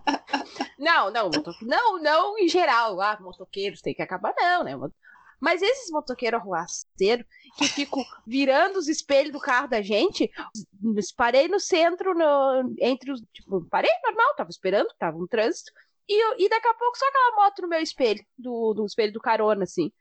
não, 0.78 1.12
não, 1.12 1.30
não, 1.62 2.02
não 2.02 2.38
em 2.38 2.48
geral. 2.48 3.00
Ah, 3.02 3.18
motoqueiros 3.22 3.82
tem 3.82 3.94
que 3.94 4.02
acabar, 4.02 4.34
não, 4.38 4.64
né? 4.64 4.74
Mas 5.40 5.62
esses 5.62 5.92
motoqueiros 5.92 6.40
arruaceiros 6.40 7.26
que 7.58 7.68
ficam 7.68 8.04
virando 8.26 8.80
os 8.80 8.88
espelhos 8.88 9.34
do 9.34 9.40
carro 9.40 9.68
da 9.68 9.82
gente, 9.82 10.32
parei 11.18 11.48
no 11.48 11.60
centro, 11.60 12.14
no, 12.14 12.74
entre 12.80 13.12
os. 13.12 13.22
Tipo, 13.34 13.66
parei 13.70 13.92
normal, 14.06 14.36
tava 14.36 14.50
esperando, 14.50 14.88
tava 14.98 15.18
um 15.18 15.28
trânsito. 15.28 15.72
E, 16.08 16.22
eu- 16.22 16.36
e 16.40 16.50
daqui 16.50 16.68
a 16.68 16.74
pouco 16.74 16.98
só 16.98 17.06
aquela 17.08 17.36
moto 17.36 17.62
no 17.62 17.68
meu 17.68 17.82
espelho, 17.82 18.24
do, 18.38 18.74
do 18.74 18.86
espelho 18.86 19.14
do 19.14 19.22
carona, 19.22 19.64
assim. 19.64 19.92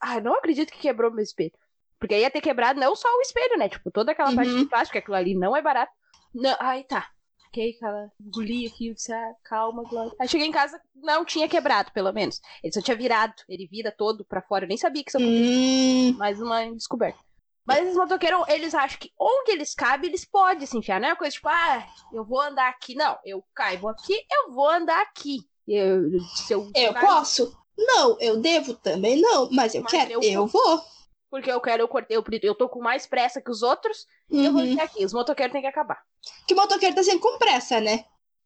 Ah, 0.00 0.20
não 0.20 0.34
acredito 0.34 0.72
que 0.72 0.78
quebrou 0.78 1.10
meu 1.10 1.22
espelho. 1.22 1.52
Porque 1.98 2.18
ia 2.18 2.30
ter 2.30 2.40
quebrado 2.40 2.80
não 2.80 2.96
só 2.96 3.08
o 3.08 3.20
espelho, 3.20 3.56
né? 3.58 3.68
Tipo, 3.68 3.90
toda 3.90 4.12
aquela 4.12 4.34
parte 4.34 4.50
Uhum. 4.50 4.58
de 4.58 4.66
plástico, 4.66 4.98
aquilo 4.98 5.16
ali 5.16 5.34
não 5.34 5.56
é 5.56 5.62
barato. 5.62 5.92
Não, 6.34 6.56
aí 6.58 6.84
tá. 6.84 7.08
Fiquei 7.44 7.72
aquela 7.76 8.10
engoli 8.18 8.66
aqui, 8.66 8.88
eu 8.88 8.94
disse, 8.94 9.12
ah, 9.12 9.32
calma, 9.44 9.84
Glória. 9.84 10.10
Aí 10.18 10.26
cheguei 10.26 10.46
em 10.46 10.52
casa, 10.52 10.80
não 10.94 11.22
tinha 11.24 11.46
quebrado, 11.48 11.92
pelo 11.92 12.10
menos. 12.12 12.40
Ele 12.64 12.72
só 12.72 12.80
tinha 12.80 12.96
virado, 12.96 13.34
ele 13.48 13.66
vira 13.66 13.92
todo 13.92 14.24
pra 14.24 14.40
fora. 14.40 14.64
Eu 14.64 14.68
nem 14.68 14.78
sabia 14.78 15.04
que 15.04 15.10
isso 15.10 15.18
acontecia. 15.18 16.14
Hum, 16.14 16.16
Mais 16.16 16.40
uma 16.40 16.64
descoberta. 16.72 17.18
Mas 17.64 17.82
esses 17.84 17.96
motoqueiros, 17.96 18.48
eles 18.48 18.74
acham 18.74 18.98
que 18.98 19.12
onde 19.20 19.52
eles 19.52 19.72
cabem, 19.74 20.08
eles 20.08 20.24
podem 20.24 20.66
se 20.66 20.76
enfiar. 20.76 20.98
Não 20.98 21.08
é 21.08 21.10
uma 21.12 21.16
coisa 21.16 21.34
tipo, 21.34 21.48
ah, 21.48 21.86
eu 22.12 22.24
vou 22.24 22.40
andar 22.40 22.68
aqui. 22.70 22.94
Não, 22.96 23.16
eu 23.24 23.44
caibo 23.54 23.86
aqui, 23.88 24.14
eu 24.32 24.52
vou 24.52 24.68
andar 24.68 25.00
aqui. 25.02 25.38
Eu, 25.68 26.18
se 26.34 26.52
eu, 26.54 26.68
eu 26.74 26.92
posso? 26.94 27.56
Não, 27.76 28.18
eu 28.20 28.36
devo 28.36 28.74
também 28.74 29.20
não, 29.20 29.48
mas 29.50 29.74
eu 29.74 29.82
Mas 29.82 29.90
quero, 29.92 30.12
eu 30.12 30.22
eu, 30.22 30.46
vou. 30.46 30.84
Porque 31.30 31.50
eu 31.50 31.60
quero, 31.60 31.82
eu 31.82 31.88
cortei, 31.88 32.16
eu, 32.16 32.24
eu 32.42 32.54
tô 32.54 32.68
com 32.68 32.80
mais 32.80 33.06
pressa 33.06 33.40
que 33.40 33.50
os 33.50 33.62
outros, 33.62 34.06
e 34.30 34.44
eu 34.44 34.52
vou 34.52 34.62
Uhum. 34.62 34.68
vir 34.68 34.80
aqui. 34.80 35.04
Os 35.04 35.12
motoqueiros 35.12 35.52
têm 35.52 35.62
que 35.62 35.68
acabar. 35.68 36.02
Que 36.46 36.54
o 36.54 36.56
motoqueiro 36.56 36.94
tá 36.94 37.02
sempre 37.02 37.20
com 37.20 37.38
pressa, 37.38 37.80
né? 37.80 38.04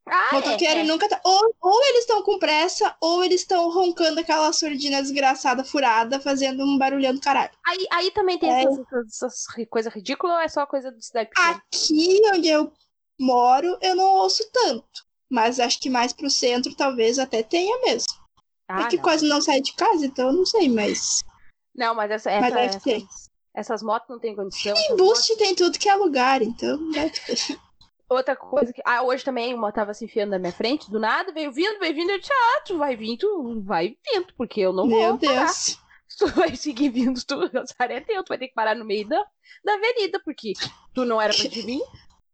Ah, 0.09 0.29
motoqueiro 0.35 0.79
é, 0.79 0.83
é. 0.83 0.85
nunca 0.85 1.09
tá. 1.09 1.19
Ou, 1.25 1.53
ou 1.61 1.83
eles 1.87 1.99
estão 1.99 2.23
com 2.23 2.39
pressa, 2.39 2.95
ou 3.01 3.21
eles 3.25 3.41
estão 3.41 3.69
roncando 3.69 4.21
aquela 4.21 4.53
surdina 4.53 5.01
desgraçada, 5.01 5.65
furada, 5.65 6.17
fazendo 6.21 6.63
um 6.63 6.77
barulhão 6.77 7.13
do 7.13 7.19
caralho. 7.19 7.51
Aí, 7.65 7.85
aí 7.91 8.11
também 8.11 8.39
tem 8.39 8.49
É. 8.49 8.63
essas, 8.63 8.79
essas, 8.79 9.43
essas 9.43 9.67
coisas 9.69 9.93
ridículas 9.93 10.37
ou 10.37 10.41
é 10.41 10.47
só 10.47 10.65
coisa 10.65 10.89
do 10.89 11.01
cidade 11.01 11.29
pequena? 11.29 11.61
Aqui 11.73 12.21
onde 12.33 12.47
eu 12.47 12.71
moro, 13.19 13.77
eu 13.81 13.95
não 13.97 14.05
ouço 14.05 14.49
tanto. 14.53 15.05
Mas 15.29 15.59
acho 15.59 15.77
que 15.81 15.89
mais 15.89 16.13
pro 16.13 16.29
centro 16.29 16.73
talvez 16.73 17.19
até 17.19 17.43
tenha 17.43 17.77
mesmo. 17.81 18.07
Ah, 18.67 18.81
é 18.83 18.87
que 18.89 18.97
não. 18.97 19.03
quase 19.03 19.27
não 19.27 19.41
sai 19.41 19.61
de 19.61 19.73
casa, 19.73 20.05
então 20.05 20.27
eu 20.27 20.33
não 20.33 20.45
sei, 20.45 20.67
mas. 20.69 21.23
Não, 21.75 21.93
mas 21.95 22.11
essa, 22.11 22.29
Mas 22.31 22.43
essa- 22.53 22.55
deve 22.55 22.79
ter. 23.01 23.07
essas, 23.53 23.81
motos 23.83 24.09
não 24.09 24.19
tem 24.19 24.35
condição. 24.35 24.75
Essas 24.75 24.97
Boost 24.97 25.37
tem 25.37 25.55
tudo 25.55 25.77
que 25.79 25.87
é 25.87 25.95
lugar, 25.95 26.41
então 26.41 26.89
deve 26.91 27.11
ter. 27.19 27.59
Outra 28.09 28.35
coisa 28.35 28.71
que. 28.71 28.81
Ah, 28.85 29.03
hoje 29.03 29.23
também 29.23 29.53
uma 29.53 29.71
tava 29.71 29.93
se 29.93 30.05
enfiando 30.05 30.31
na 30.31 30.39
minha 30.39 30.51
frente, 30.53 30.89
do 30.89 30.99
nada, 30.99 31.31
veio 31.33 31.51
vindo, 31.51 31.77
veio 31.79 31.93
vindo, 31.93 32.09
eu 32.09 32.19
disse, 32.19 32.31
ah, 32.33 32.61
tu 32.65 32.77
vai 32.77 32.95
tu 33.17 33.61
vai 33.63 33.95
vindo, 34.13 34.33
porque 34.37 34.61
eu 34.61 34.71
não 34.73 34.87
Meu 34.87 35.09
vou 35.09 35.19
parar. 35.19 35.43
Deus. 35.45 35.77
Se 36.07 36.17
tu 36.19 36.27
vai 36.27 36.55
seguir 36.55 36.89
vindo, 36.89 37.21
tu, 37.25 37.35
é 37.93 37.99
teu, 38.01 38.23
tu 38.23 38.29
vai 38.29 38.37
ter 38.37 38.47
que 38.47 38.53
parar 38.53 38.75
no 38.75 38.85
meio 38.85 39.07
da, 39.07 39.23
da 39.63 39.73
avenida, 39.73 40.21
porque 40.23 40.53
tu 40.93 41.03
não 41.05 41.21
era 41.21 41.33
pra 41.33 41.49
te 41.49 41.61
vir. 41.61 41.81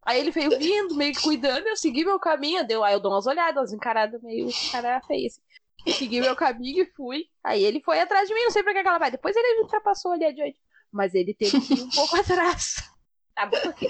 Aí 0.06 0.20
ele 0.20 0.32
veio 0.32 0.58
vindo, 0.60 0.96
meio 0.96 1.14
que 1.14 1.22
cuidando, 1.22 1.66
eu 1.66 1.76
segui 1.76 2.06
meu 2.06 2.20
caminho, 2.20 2.66
deu, 2.68 2.84
aí 2.84 2.94
eu 2.94 3.00
dou 3.00 3.12
umas 3.12 3.26
olhadas, 3.26 3.58
umas 3.62 3.74
encaradas 3.74 4.22
meio 4.22 4.48
cara 4.72 5.02
feia, 5.08 5.28
assim. 5.28 5.42
Segui 5.88 6.22
meu 6.22 6.36
caminho 6.36 6.84
e 6.84 6.92
fui. 6.96 7.26
Aí 7.44 7.64
ele 7.64 7.82
foi 7.82 8.00
atrás 8.00 8.28
de 8.28 8.34
mim, 8.34 8.44
não 8.44 8.52
sei 8.52 8.64
pra 8.64 8.74
que 8.74 8.80
ela 8.80 8.98
vai. 8.98 9.12
Depois 9.12 9.36
ele 9.36 9.56
me 9.56 9.62
ultrapassou 9.62 10.12
ali 10.12 10.26
adiante. 10.26 10.60
Mas 10.92 11.14
ele 11.14 11.34
teve 11.34 11.60
que 11.60 11.74
ir 11.74 11.82
um 11.82 11.90
pouco 11.90 12.16
atrás. 12.20 12.76
Tá 13.36 13.46
bom, 13.46 13.58
ok. 13.66 13.90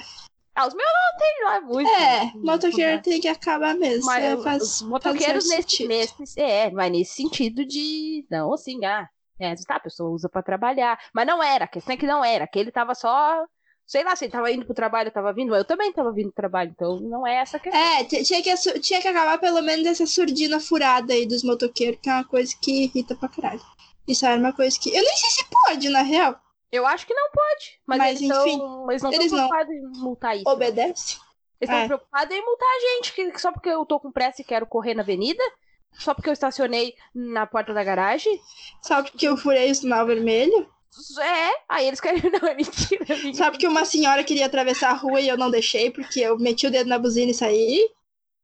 Ah, 0.56 0.68
os 0.68 0.74
meus 0.76 0.90
não 0.90 1.18
tem 1.18 1.44
lá 1.44 1.62
muito. 1.62 1.90
É, 1.90 2.24
muito, 2.26 2.46
motoqueiro 2.46 3.02
tem 3.02 3.20
que 3.20 3.28
acabar 3.28 3.76
mesmo. 3.76 4.06
Mas 4.06 4.24
é, 4.24 4.38
faz, 4.38 4.62
os 4.62 4.82
motoqueiros 4.84 5.48
faz 5.48 5.66
nesse, 5.66 5.88
nesse. 5.88 6.40
É, 6.40 6.70
mas 6.70 6.92
nesse 6.92 7.16
sentido 7.16 7.66
de. 7.66 8.26
Não, 8.30 8.54
assim, 8.54 8.84
ah. 8.86 9.10
É, 9.40 9.56
tá, 9.56 9.76
a 9.76 9.80
pessoa 9.80 10.12
usa 10.12 10.30
pra 10.30 10.44
trabalhar. 10.44 11.00
Mas 11.14 11.26
não 11.26 11.42
era, 11.42 11.66
a 11.66 11.68
questão 11.68 11.94
é 11.94 11.98
que 11.98 12.06
não 12.06 12.24
era. 12.24 12.48
Que 12.48 12.60
ele 12.60 12.72
tava 12.72 12.94
só. 12.94 13.44
Sei 13.86 14.04
lá, 14.04 14.16
se 14.16 14.26
ele 14.26 14.32
tava 14.32 14.52
indo 14.52 14.66
pro 14.66 14.74
trabalho, 14.74 15.12
tava 15.12 15.34
vindo. 15.34 15.56
Eu 15.56 15.66
também 15.66 15.92
tava 15.92 16.12
vindo 16.12 16.28
pro 16.28 16.36
trabalho, 16.42 16.72
então 16.74 17.00
não 17.02 17.28
é 17.28 17.36
essa 17.36 17.60
questão. 17.60 17.80
É, 17.80 18.04
tinha 18.04 18.42
que, 18.42 18.80
tinha 18.80 19.02
que 19.02 19.08
acabar 19.08 19.38
pelo 19.38 19.62
menos 19.62 19.86
essa 19.86 20.06
surdina 20.06 20.60
furada 20.60 21.14
aí 21.14 21.26
dos 21.26 21.44
motoqueiros, 21.44 22.00
que 22.02 22.10
é 22.10 22.14
uma 22.14 22.24
coisa 22.24 22.56
que 22.62 22.86
irrita 22.86 23.14
pra 23.16 23.28
caralho. 23.30 23.62
Isso 24.08 24.26
era 24.26 24.40
uma 24.40 24.54
coisa 24.54 24.78
que. 24.80 24.90
Eu 24.90 25.04
nem 25.04 25.16
sei 25.16 25.30
se 25.30 25.46
pode, 25.50 25.90
na 25.90 26.02
real. 26.02 26.36
Eu 26.72 26.88
acho 26.88 27.06
que 27.06 27.14
não 27.14 27.30
pode. 27.30 27.80
Mas, 27.86 27.98
Mas, 28.00 28.22
eles, 28.22 28.22
enfim, 28.38 28.58
tão, 28.58 28.90
eles 28.92 29.02
não 29.04 29.14
eles 29.14 29.26
estão 29.26 29.38
não. 29.40 29.50
preocupados 29.50 29.74
em 29.76 30.02
multar 30.02 30.36
isso. 30.38 30.50
Obedece. 30.50 31.18
Eles 31.62 31.70
estão 31.70 31.78
É. 31.78 31.86
preocupados 31.88 32.36
em 32.36 32.44
multar 32.44 32.68
a 32.68 32.80
gente, 32.96 33.14
que 33.14 33.40
só 33.40 33.52
porque 33.52 33.70
eu 33.70 33.86
tô 33.86 34.00
com 34.00 34.12
pressa 34.12 34.42
e 34.42 34.46
quero 34.46 34.66
correr 34.66 34.94
na 34.96 35.04
avenida, 35.04 35.44
só 35.94 36.14
porque 36.14 36.30
eu 36.30 36.34
estacionei 36.34 36.94
na 37.14 37.46
porta 37.46 37.74
da 37.74 37.84
garagem. 37.84 38.42
Sabe 38.82 39.12
porque 39.12 39.28
eu 39.28 39.38
furei 39.38 39.70
o 39.72 39.76
sinal 39.76 40.06
vermelho? 40.06 40.68
É, 41.22 41.52
aí 41.70 41.88
eles 41.88 42.00
querem. 42.00 42.22
Não, 42.30 42.48
é 42.48 42.56
mentira. 42.56 43.04
é 43.08 43.16
mentira. 43.16 43.34
Sabe 43.34 43.58
que 43.58 43.68
uma 43.68 43.86
senhora 43.86 44.24
queria 44.24 44.46
atravessar 44.46 44.92
a 44.92 44.94
rua 44.94 45.20
e 45.20 45.28
eu 45.28 45.38
não 45.38 45.50
deixei 45.50 45.90
porque 45.92 46.20
eu 46.20 46.38
meti 46.38 46.68
o 46.68 46.72
dedo 46.72 46.90
na 46.90 47.00
buzina 47.00 47.32
e 47.32 47.36
saí? 47.36 47.90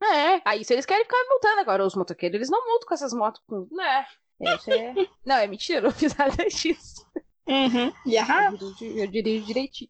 É, 0.01 0.41
aí 0.45 0.63
se 0.63 0.73
eles 0.73 0.85
querem 0.85 1.03
ficar 1.03 1.17
multando 1.29 1.59
agora, 1.59 1.85
os 1.85 1.95
motoqueiros, 1.95 2.35
eles 2.35 2.49
não 2.49 2.65
multam 2.65 2.87
com 2.87 2.93
essas 2.93 3.13
motos. 3.13 3.41
Com... 3.45 3.67
Né? 3.71 4.05
Esse 4.39 4.71
é... 4.71 4.93
não, 5.25 5.35
é 5.35 5.47
mentira, 5.47 5.79
eu 5.79 5.83
não 5.83 5.91
fiz 5.91 6.15
nada 6.15 6.45
disso. 6.47 7.05
Uhum. 7.45 7.91
E 8.05 8.17
aham. 8.17 8.51
Eu 8.51 8.57
dirijo, 8.57 8.99
eu 8.99 9.07
dirijo 9.07 9.45
direitinho. 9.45 9.89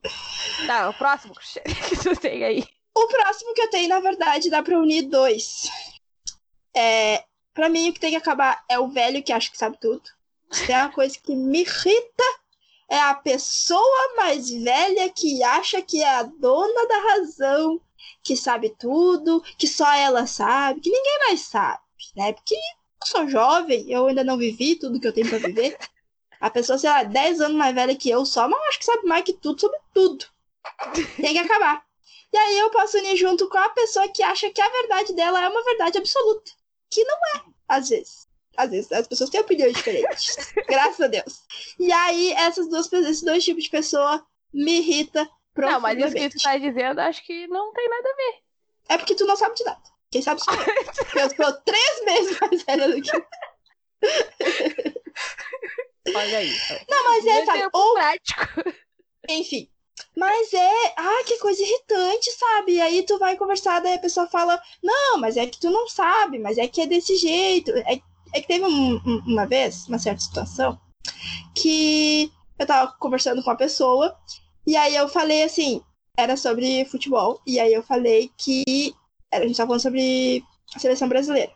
Tá, 0.66 0.89
o 0.89 0.94
próximo 0.94 1.34
que 1.36 1.98
tu 1.98 2.20
tem 2.20 2.44
aí. 2.44 2.63
O 2.96 3.08
próximo 3.08 3.54
que 3.54 3.62
eu 3.62 3.70
tenho, 3.70 3.89
na 3.89 4.00
verdade, 4.00 4.50
dá 4.50 4.63
pra 4.63 4.80
unir 4.80 5.04
dois. 5.04 5.70
É, 6.75 7.24
pra 7.54 7.70
mim, 7.70 7.89
o 7.89 7.94
que 7.94 8.00
tem 8.00 8.12
que 8.12 8.16
acabar 8.16 8.63
é 8.70 8.80
o 8.80 8.88
velho 8.88 9.22
que 9.22 9.34
acha 9.34 9.51
que 9.51 9.58
sabe 9.58 9.78
tudo. 9.80 10.01
Tem 10.66 10.75
uma 10.75 10.92
coisa 10.92 11.18
que 11.22 11.36
me 11.36 11.62
irrita. 11.62 12.24
É 12.89 13.00
a 13.00 13.13
pessoa 13.13 14.15
mais 14.17 14.50
velha 14.50 15.10
que 15.10 15.43
acha 15.43 15.81
que 15.81 16.01
é 16.01 16.10
a 16.10 16.24
dona 16.24 16.88
da 16.88 17.00
razão, 17.13 17.79
que 18.24 18.36
sabe 18.36 18.75
tudo, 18.79 19.43
que 19.58 19.67
só 19.67 19.91
ela 19.93 20.25
sabe, 20.25 20.81
que 20.81 20.89
ninguém 20.89 21.19
mais 21.27 21.41
sabe, 21.41 21.79
né? 22.15 22.34
Porque 22.34 22.55
eu 22.55 23.08
sou 23.08 23.27
jovem, 23.29 23.89
eu 23.89 24.08
ainda 24.08 24.24
não 24.24 24.38
vivi 24.38 24.75
tudo 24.75 25.00
que 25.00 25.08
eu 25.08 25.13
tenho 25.13 25.29
pra 25.29 25.38
viver. 25.38 25.77
A 26.39 26.50
pessoa, 26.50 26.77
sei 26.77 26.89
lá, 26.89 27.03
10 27.03 27.41
anos 27.41 27.58
mais 27.58 27.75
velha 27.75 27.96
que 27.96 28.10
eu 28.10 28.25
só, 28.25 28.48
mas 28.48 28.62
acho 28.69 28.79
que 28.79 28.86
sabe 28.86 29.05
mais 29.05 29.24
que 29.24 29.34
tudo 29.34 29.60
sobre 29.60 29.77
tudo. 29.93 30.25
Tem 31.17 31.34
que 31.34 31.39
acabar. 31.39 31.84
E 32.31 32.38
aí 32.38 32.60
eu 32.60 32.69
posso 32.69 32.98
unir 32.98 33.17
junto 33.17 33.50
com 33.50 33.58
a 33.58 33.69
pessoa 33.69 34.08
que 34.08 34.24
acha 34.24 34.50
que 34.50 34.62
a 34.62 34.69
verdade 34.69 35.13
dela 35.13 35.41
é 35.41 35.50
uma 35.50 35.63
verdade 35.63 35.98
absoluta. 35.98 36.51
Que 36.89 37.03
não 37.03 37.17
é, 37.36 37.43
às 37.67 37.89
vezes. 37.89 38.29
Às 38.60 38.70
vezes 38.72 38.92
as 38.92 39.08
pessoas 39.08 39.30
têm 39.30 39.39
opiniões 39.39 39.74
diferentes. 39.74 40.36
graças 40.68 41.00
a 41.00 41.08
Deus. 41.08 41.44
E 41.80 41.89
aí, 41.92 42.34
essas 42.34 42.68
duas 42.70 42.88
pessoas, 42.88 43.12
esses 43.12 43.24
dois 43.24 43.44
tipos 43.44 43.63
de 43.63 43.70
pessoa 43.70 44.22
me 44.54 44.80
irrita 44.80 45.24
Não, 45.56 45.80
mas 45.80 45.98
isso 45.98 46.08
que 46.08 46.30
profundamente. 46.30 46.38
tu 46.38 46.44
tá 46.44 46.58
dizendo, 46.58 47.00
acho 47.00 47.25
que 47.25 47.48
não 47.48 47.72
tem 47.72 47.88
nada 47.88 48.10
a 48.10 48.16
ver. 48.16 48.39
É 48.89 48.98
porque 48.98 49.16
tu 49.16 49.25
não 49.25 49.38
sabe 49.38 49.56
de 49.56 49.63
nada. 49.63 49.82
Quem 50.12 50.22
sabe 50.22 50.44
sou 50.44 50.54
eu. 50.54 50.60
Eu 51.24 51.30
sou 51.30 51.54
três 51.62 52.00
vezes 52.04 52.39
mais 52.39 52.63
velha 52.63 52.89
do 52.89 53.01
que. 53.01 53.12
Olha 56.16 56.38
aí. 56.39 56.54
Não, 56.89 57.04
mas 57.06 57.25
é, 57.25 57.46
sabe? 57.46 57.70
Ou 57.72 57.94
prático. 57.94 58.42
Enfim. 59.30 59.70
Mas 60.16 60.54
é, 60.54 60.94
ah, 60.98 61.24
que 61.25 61.38
coisa 61.38 61.62
irritante, 61.62 62.32
sabe? 62.32 62.74
E 62.74 62.82
aí 62.82 63.04
tu 63.04 63.18
vai 63.20 63.38
conversar, 63.38 63.80
daí 63.80 63.94
a 63.94 64.00
pessoa 64.00 64.28
fala, 64.28 64.62
não, 64.82 65.18
mas 65.18 65.38
é 65.38 65.46
que 65.46 65.60
tu 65.60 65.70
não 65.70 65.88
sabe, 65.88 66.39
mas 66.39 66.58
é 66.58 66.68
que 66.68 66.82
é 66.82 66.88
desse 66.88 67.16
jeito. 67.16 67.72
É, 67.72 68.01
é 68.34 68.42
que 68.42 68.48
teve 68.48 68.66
um- 68.66 68.96
um- 69.06 69.24
uma 69.28 69.46
vez, 69.46 69.88
uma 69.88 70.00
certa 70.00 70.22
situação, 70.22 70.80
que 71.56 72.32
eu 72.58 72.66
tava 72.66 72.92
conversando 73.00 73.44
com 73.44 73.50
uma 73.50 73.56
pessoa, 73.58 74.16
e 74.66 74.76
aí 74.76 74.96
eu 74.96 75.08
falei 75.08 75.44
assim, 75.44 75.82
era 76.18 76.36
sobre 76.36 76.86
futebol, 76.86 77.42
e 77.46 77.60
aí 77.60 77.74
eu 77.74 77.84
falei 77.84 78.32
que 78.38 78.94
a 79.32 79.42
gente 79.42 79.56
tava 79.56 79.68
falando 79.68 79.82
sobre 79.82 80.44
a 80.76 80.80
seleção 80.80 81.08
brasileira. 81.08 81.52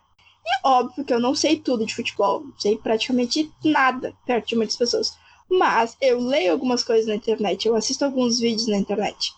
E 0.46 0.68
óbvio 0.68 1.06
que 1.06 1.14
eu 1.14 1.20
não 1.20 1.34
sei 1.36 1.58
tudo 1.58 1.86
de 1.86 1.96
futebol, 1.96 2.42
não 2.42 2.60
sei 2.60 2.78
praticamente 2.78 3.52
nada 3.64 4.14
perto 4.26 4.50
de 4.50 4.56
muitas 4.56 4.76
pessoas. 4.76 5.18
Mas 5.50 5.96
eu 6.02 6.20
leio 6.20 6.52
algumas 6.52 6.84
coisas 6.84 7.08
na 7.08 7.16
internet, 7.16 7.66
eu 7.66 7.76
assisto 7.76 8.04
alguns 8.04 8.40
vídeos 8.40 8.68
na 8.68 8.78
internet. 8.78 9.34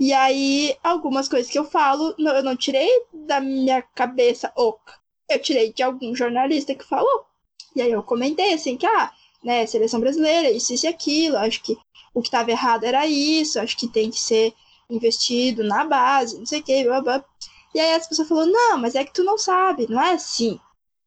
E 0.00 0.12
aí, 0.12 0.76
algumas 0.82 1.28
coisas 1.28 1.50
que 1.50 1.58
eu 1.58 1.64
falo, 1.64 2.14
eu 2.18 2.42
não 2.42 2.56
tirei 2.56 2.88
da 3.12 3.40
minha 3.40 3.82
cabeça 3.82 4.52
oca. 4.56 4.94
Eu 5.32 5.42
tirei 5.42 5.72
de 5.72 5.82
algum 5.82 6.14
jornalista 6.14 6.74
que 6.74 6.84
falou. 6.84 7.26
E 7.74 7.82
aí 7.82 7.90
eu 7.90 8.02
comentei 8.02 8.52
assim 8.52 8.76
que, 8.76 8.86
ah, 8.86 9.12
né, 9.42 9.66
seleção 9.66 10.00
brasileira, 10.00 10.50
isso, 10.50 10.72
isso 10.72 10.86
e 10.86 10.88
aquilo, 10.88 11.36
acho 11.38 11.62
que 11.62 11.76
o 12.14 12.20
que 12.20 12.28
estava 12.28 12.50
errado 12.50 12.84
era 12.84 13.06
isso, 13.06 13.58
acho 13.58 13.76
que 13.76 13.88
tem 13.88 14.10
que 14.10 14.20
ser 14.20 14.52
investido 14.90 15.64
na 15.64 15.84
base, 15.84 16.38
não 16.38 16.46
sei 16.46 16.60
o 16.60 16.62
que, 16.62 16.84
blá, 16.84 17.00
blá. 17.00 17.24
E 17.74 17.80
aí 17.80 17.94
as 17.94 18.06
pessoas 18.06 18.28
falaram, 18.28 18.52
não, 18.52 18.78
mas 18.78 18.94
é 18.94 19.04
que 19.04 19.14
tu 19.14 19.24
não 19.24 19.38
sabe, 19.38 19.86
não 19.88 20.00
é 20.00 20.12
assim. 20.12 20.60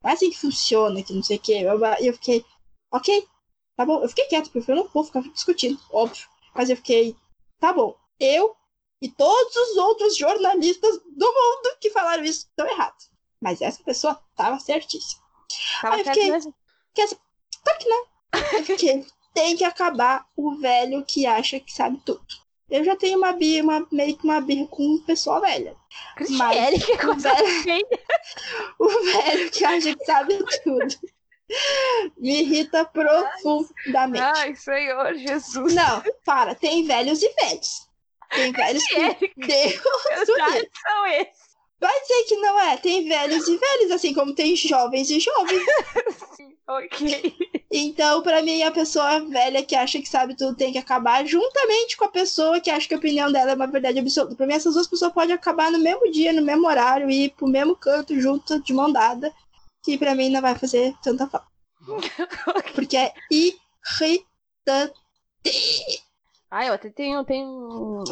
Não 0.03 0.09
é 0.09 0.13
assim 0.13 0.31
que 0.31 0.39
funciona, 0.39 1.03
que 1.03 1.13
não 1.13 1.23
sei 1.23 1.37
o 1.37 1.39
que. 1.39 1.53
E 1.53 2.07
eu 2.07 2.13
fiquei, 2.13 2.43
ok, 2.91 3.27
tá 3.77 3.85
bom. 3.85 4.01
Eu 4.01 4.09
fiquei 4.09 4.25
quieto, 4.25 4.49
porque 4.51 4.71
eu 4.71 4.75
não 4.75 4.87
vou 4.87 5.03
ficar 5.03 5.21
discutindo, 5.21 5.79
óbvio. 5.91 6.27
Mas 6.55 6.69
eu 6.69 6.75
fiquei, 6.77 7.15
tá 7.59 7.71
bom. 7.71 7.95
Eu 8.19 8.55
e 9.01 9.09
todos 9.09 9.55
os 9.55 9.77
outros 9.77 10.17
jornalistas 10.17 10.97
do 10.97 11.25
mundo 11.25 11.77
que 11.79 11.91
falaram 11.91 12.23
isso 12.23 12.47
estão 12.47 12.67
errados. 12.67 13.09
Mas 13.41 13.61
essa 13.61 13.83
pessoa 13.83 14.19
tava 14.35 14.59
certíssima. 14.59 15.23
Tava 15.81 15.95
Aí 15.95 16.01
eu 16.01 16.05
fiquei, 16.05 16.31
mesmo. 16.31 16.55
que 16.93 17.01
essa, 17.01 17.17
claro 17.63 17.79
que 17.79 17.89
não. 17.89 18.05
Eu 18.53 18.63
fiquei, 18.63 19.05
tem 19.33 19.55
que 19.55 19.63
acabar 19.63 20.25
o 20.35 20.55
velho 20.55 21.03
que 21.05 21.25
acha 21.25 21.59
que 21.59 21.71
sabe 21.71 22.01
tudo. 22.05 22.25
Eu 22.69 22.83
já 22.83 22.95
tenho 22.95 23.17
uma 23.17 23.31
birra, 23.31 23.63
uma, 23.63 23.87
meio 23.91 24.17
que 24.17 24.23
uma 24.23 24.41
birra 24.41 24.67
com 24.67 24.95
o 24.95 25.01
pessoal 25.01 25.39
velha. 25.39 25.75
Cristiane, 26.15 26.79
que 26.79 26.97
coisa 26.97 27.33
velho, 27.63 27.87
o 28.79 28.89
velho 28.89 29.51
que 29.51 29.63
acha 29.63 29.95
que 29.95 30.05
sabe 30.05 30.39
tudo. 30.63 30.95
Me 32.17 32.41
irrita 32.41 32.85
profundamente. 32.85 34.23
Ai, 34.23 34.55
Senhor 34.55 35.13
Jesus. 35.13 35.75
Não, 35.75 36.03
para, 36.25 36.55
tem 36.55 36.85
velhos 36.85 37.21
e 37.21 37.29
velhos. 37.29 37.87
Tem 38.31 38.51
velhos 38.51 38.83
que. 38.83 38.97
Deus 39.37 40.27
livre. 40.27 40.71
são 40.81 41.05
esses? 41.07 41.44
Vai 41.79 42.01
dizer 42.01 42.23
que 42.23 42.35
não 42.37 42.59
é. 42.59 42.77
Tem 42.77 43.07
velhos 43.07 43.47
e 43.47 43.57
velhos, 43.57 43.91
assim 43.91 44.13
como 44.13 44.33
tem 44.33 44.55
jovens 44.55 45.09
e 45.09 45.19
jovens. 45.19 45.63
Ok. 46.67 47.35
Então, 47.71 48.23
pra 48.23 48.41
mim, 48.41 48.63
a 48.63 48.71
pessoa 48.71 49.19
velha 49.19 49.63
que 49.63 49.75
acha 49.75 50.01
que 50.01 50.09
sabe 50.09 50.35
tudo 50.35 50.55
tem 50.55 50.71
que 50.71 50.79
acabar 50.79 51.23
juntamente 51.25 51.95
com 51.95 52.05
a 52.05 52.11
pessoa 52.11 52.59
que 52.59 52.71
acha 52.71 52.87
que 52.87 52.95
a 52.95 52.97
opinião 52.97 53.31
dela 53.31 53.51
é 53.51 53.55
uma 53.55 53.67
verdade 53.67 53.99
absoluta. 53.99 54.35
Pra 54.35 54.47
mim, 54.47 54.53
essas 54.53 54.73
duas 54.73 54.87
pessoas 54.87 55.13
podem 55.13 55.35
acabar 55.35 55.71
no 55.71 55.77
mesmo 55.77 56.11
dia, 56.11 56.33
no 56.33 56.41
mesmo 56.41 56.67
horário 56.67 57.09
e 57.09 57.25
ir 57.25 57.29
pro 57.35 57.47
mesmo 57.47 57.75
canto 57.75 58.19
junto, 58.19 58.59
de 58.63 58.73
mão 58.73 58.91
dada, 58.91 59.31
que 59.83 59.95
pra 59.97 60.15
mim 60.15 60.29
não 60.29 60.41
vai 60.41 60.55
fazer 60.55 60.95
tanta 61.03 61.27
falta. 61.27 61.47
Porque 62.73 62.97
é 62.97 63.13
irritante. 63.29 64.95
Ah, 66.57 66.65
eu 66.67 66.73
até 66.73 66.89
tenho, 66.89 67.21
tenho. 67.25 68.03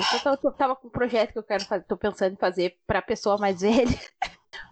Eu 0.44 0.52
tava, 0.52 0.76
com 0.76 0.88
um 0.88 0.92
projeto 0.92 1.32
que 1.32 1.40
eu 1.40 1.44
quero 1.44 1.64
fazer, 1.64 1.86
tô 1.86 1.96
pensando 1.96 2.34
em 2.34 2.38
fazer 2.38 2.78
pra 2.86 3.02
pessoa 3.02 3.38
mais 3.38 3.62
velha. 3.64 3.98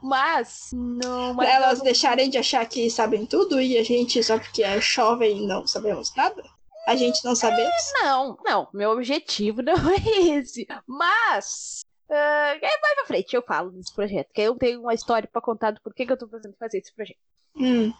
Mas, 0.03 0.71
não. 0.73 1.33
Mas 1.33 1.47
Pra 1.47 1.55
elas 1.55 1.77
eu- 1.79 1.85
deixarem 1.85 2.29
de 2.29 2.37
achar 2.37 2.65
que 2.67 2.89
sabem 2.89 3.25
tudo 3.25 3.61
e 3.61 3.77
a 3.77 3.83
gente, 3.83 4.21
só 4.23 4.37
porque 4.37 4.61
é 4.61 4.81
jovem, 4.81 5.47
não 5.47 5.65
sabemos 5.65 6.13
nada? 6.17 6.43
A 6.85 6.97
gente 6.97 7.23
não 7.23 7.33
sabemos? 7.33 7.73
Não, 7.93 8.37
não, 8.43 8.67
meu 8.73 8.91
objetivo 8.91 9.61
não 9.63 9.73
é 9.89 10.37
esse. 10.37 10.67
Mas. 10.85 11.79
ah, 12.11 12.55
é, 12.55 12.59
vai 12.59 12.95
pra 12.95 13.05
frente, 13.05 13.33
eu 13.33 13.41
falo 13.41 13.71
desse 13.71 13.93
projeto. 13.95 14.33
Que 14.33 14.41
eu 14.41 14.55
tenho 14.57 14.81
uma 14.81 14.93
história 14.93 15.29
pra 15.31 15.41
contar 15.41 15.71
do 15.71 15.79
porquê 15.81 16.05
que 16.05 16.11
eu 16.11 16.17
tô 16.17 16.27
pensando 16.27 16.51
em 16.53 16.57
fazer 16.57 16.79
esse 16.79 16.93
projeto. 16.93 17.19
Hum. 17.55 17.93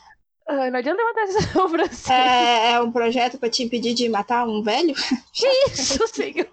Ah, 0.54 0.70
não 0.70 0.80
adianta 0.80 1.02
levantar 1.02 1.22
essa 1.22 1.42
sobrancelha. 1.54 2.18
É, 2.20 2.72
é 2.74 2.82
um 2.82 2.92
projeto 2.92 3.38
pra 3.38 3.50
te 3.50 3.64
impedir 3.64 3.94
de 3.94 4.10
matar 4.10 4.46
um 4.48 4.62
velho? 4.62 4.94
Que 5.34 5.48
isso, 5.72 6.06
senhor? 6.10 6.46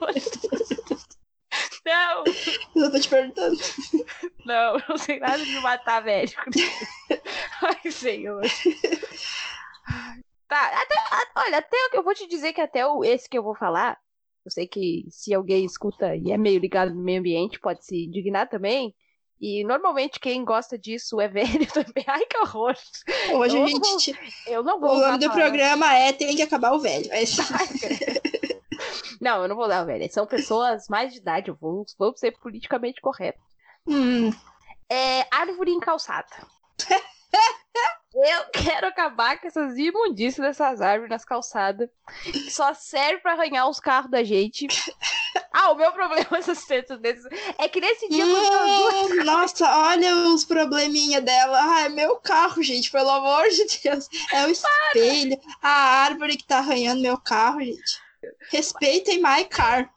Não, 1.84 2.24
Eu 2.76 2.92
tô 2.92 3.00
te 3.00 3.08
perguntando. 3.08 3.56
não, 4.44 4.74
eu 4.76 4.82
não 4.88 4.98
sei 4.98 5.18
nada 5.18 5.44
de 5.44 5.60
matar, 5.60 6.00
velho. 6.00 6.30
Ai, 7.62 7.90
senhor. 7.90 8.42
Tá, 10.46 10.66
até, 10.82 10.94
olha, 11.36 11.58
até 11.58 11.76
o 11.86 11.90
que 11.90 11.96
eu 11.98 12.02
vou 12.04 12.14
te 12.14 12.26
dizer 12.28 12.52
que 12.52 12.60
até 12.60 12.86
o, 12.86 13.04
esse 13.04 13.28
que 13.28 13.36
eu 13.36 13.42
vou 13.42 13.54
falar, 13.54 13.98
eu 14.44 14.50
sei 14.50 14.66
que 14.66 15.06
se 15.10 15.34
alguém 15.34 15.64
escuta 15.64 16.14
e 16.14 16.30
é 16.30 16.38
meio 16.38 16.58
ligado 16.60 16.94
no 16.94 17.02
meio 17.02 17.18
ambiente, 17.20 17.58
pode 17.58 17.84
se 17.84 18.04
indignar 18.04 18.48
também. 18.48 18.94
E 19.40 19.62
normalmente 19.64 20.18
quem 20.18 20.44
gosta 20.44 20.76
disso 20.76 21.20
é 21.20 21.28
velho 21.28 21.66
também. 21.72 22.04
Ai, 22.06 22.26
que 22.26 22.36
horror. 22.38 22.74
Hoje 23.34 23.56
Eu 23.56 23.64
a 23.64 23.66
gente. 23.68 24.12
te- 24.12 24.18
Eu 24.46 24.62
não 24.64 24.80
vou 24.80 24.96
O 24.96 25.00
nome 25.00 25.18
do 25.18 25.30
programa 25.30 25.94
é 25.94 26.12
Tem 26.12 26.34
que 26.34 26.42
acabar 26.42 26.72
o 26.72 26.80
velho. 26.80 27.08
É. 27.12 27.22
Não, 29.20 29.42
eu 29.42 29.48
não 29.48 29.56
vou 29.56 29.66
dar, 29.66 29.84
velho. 29.84 30.08
São 30.12 30.24
pessoas 30.26 30.86
mais 30.88 31.12
de 31.12 31.18
idade, 31.18 31.50
vamos, 31.60 31.92
vamos 31.98 32.20
ser 32.20 32.30
politicamente 32.38 33.00
corretos. 33.00 33.42
Hum. 33.86 34.30
É 34.88 35.26
árvore 35.30 35.72
em 35.72 35.80
calçada. 35.80 36.28
Eu 38.24 38.44
quero 38.52 38.86
acabar 38.86 39.38
com 39.40 39.46
essas 39.46 39.76
imundícias 39.76 40.46
dessas 40.46 40.80
árvores 40.80 41.10
nas 41.10 41.24
calçadas. 41.24 41.88
Que 42.22 42.50
só 42.50 42.74
serve 42.74 43.18
pra 43.20 43.32
arranhar 43.32 43.68
os 43.68 43.78
carros 43.80 44.10
da 44.10 44.24
gente. 44.24 44.66
Ah, 45.52 45.70
o 45.72 45.74
meu 45.76 45.92
problema 45.92 46.24
com 46.24 46.34
essas 46.36 46.64
tetas 46.64 46.98
desses 47.00 47.24
é 47.58 47.68
que 47.68 47.80
nesse 47.80 48.08
dia 48.08 48.24
duas- 48.24 49.24
nossa, 49.24 49.76
olha 49.88 50.14
os 50.28 50.44
probleminha 50.44 51.20
dela. 51.20 51.58
Ah, 51.60 51.82
é 51.82 51.88
meu 51.88 52.16
carro, 52.16 52.62
gente, 52.62 52.90
pelo 52.90 53.10
amor 53.10 53.48
de 53.48 53.66
Deus. 53.82 54.08
É 54.32 54.46
o 54.46 54.50
espelho, 54.50 55.38
a 55.62 55.70
árvore 56.04 56.36
que 56.36 56.46
tá 56.46 56.58
arranhando 56.58 57.02
meu 57.02 57.18
carro, 57.18 57.60
gente. 57.60 58.00
Respeitem 58.50 59.18
my 59.22 59.44
car. 59.44 59.92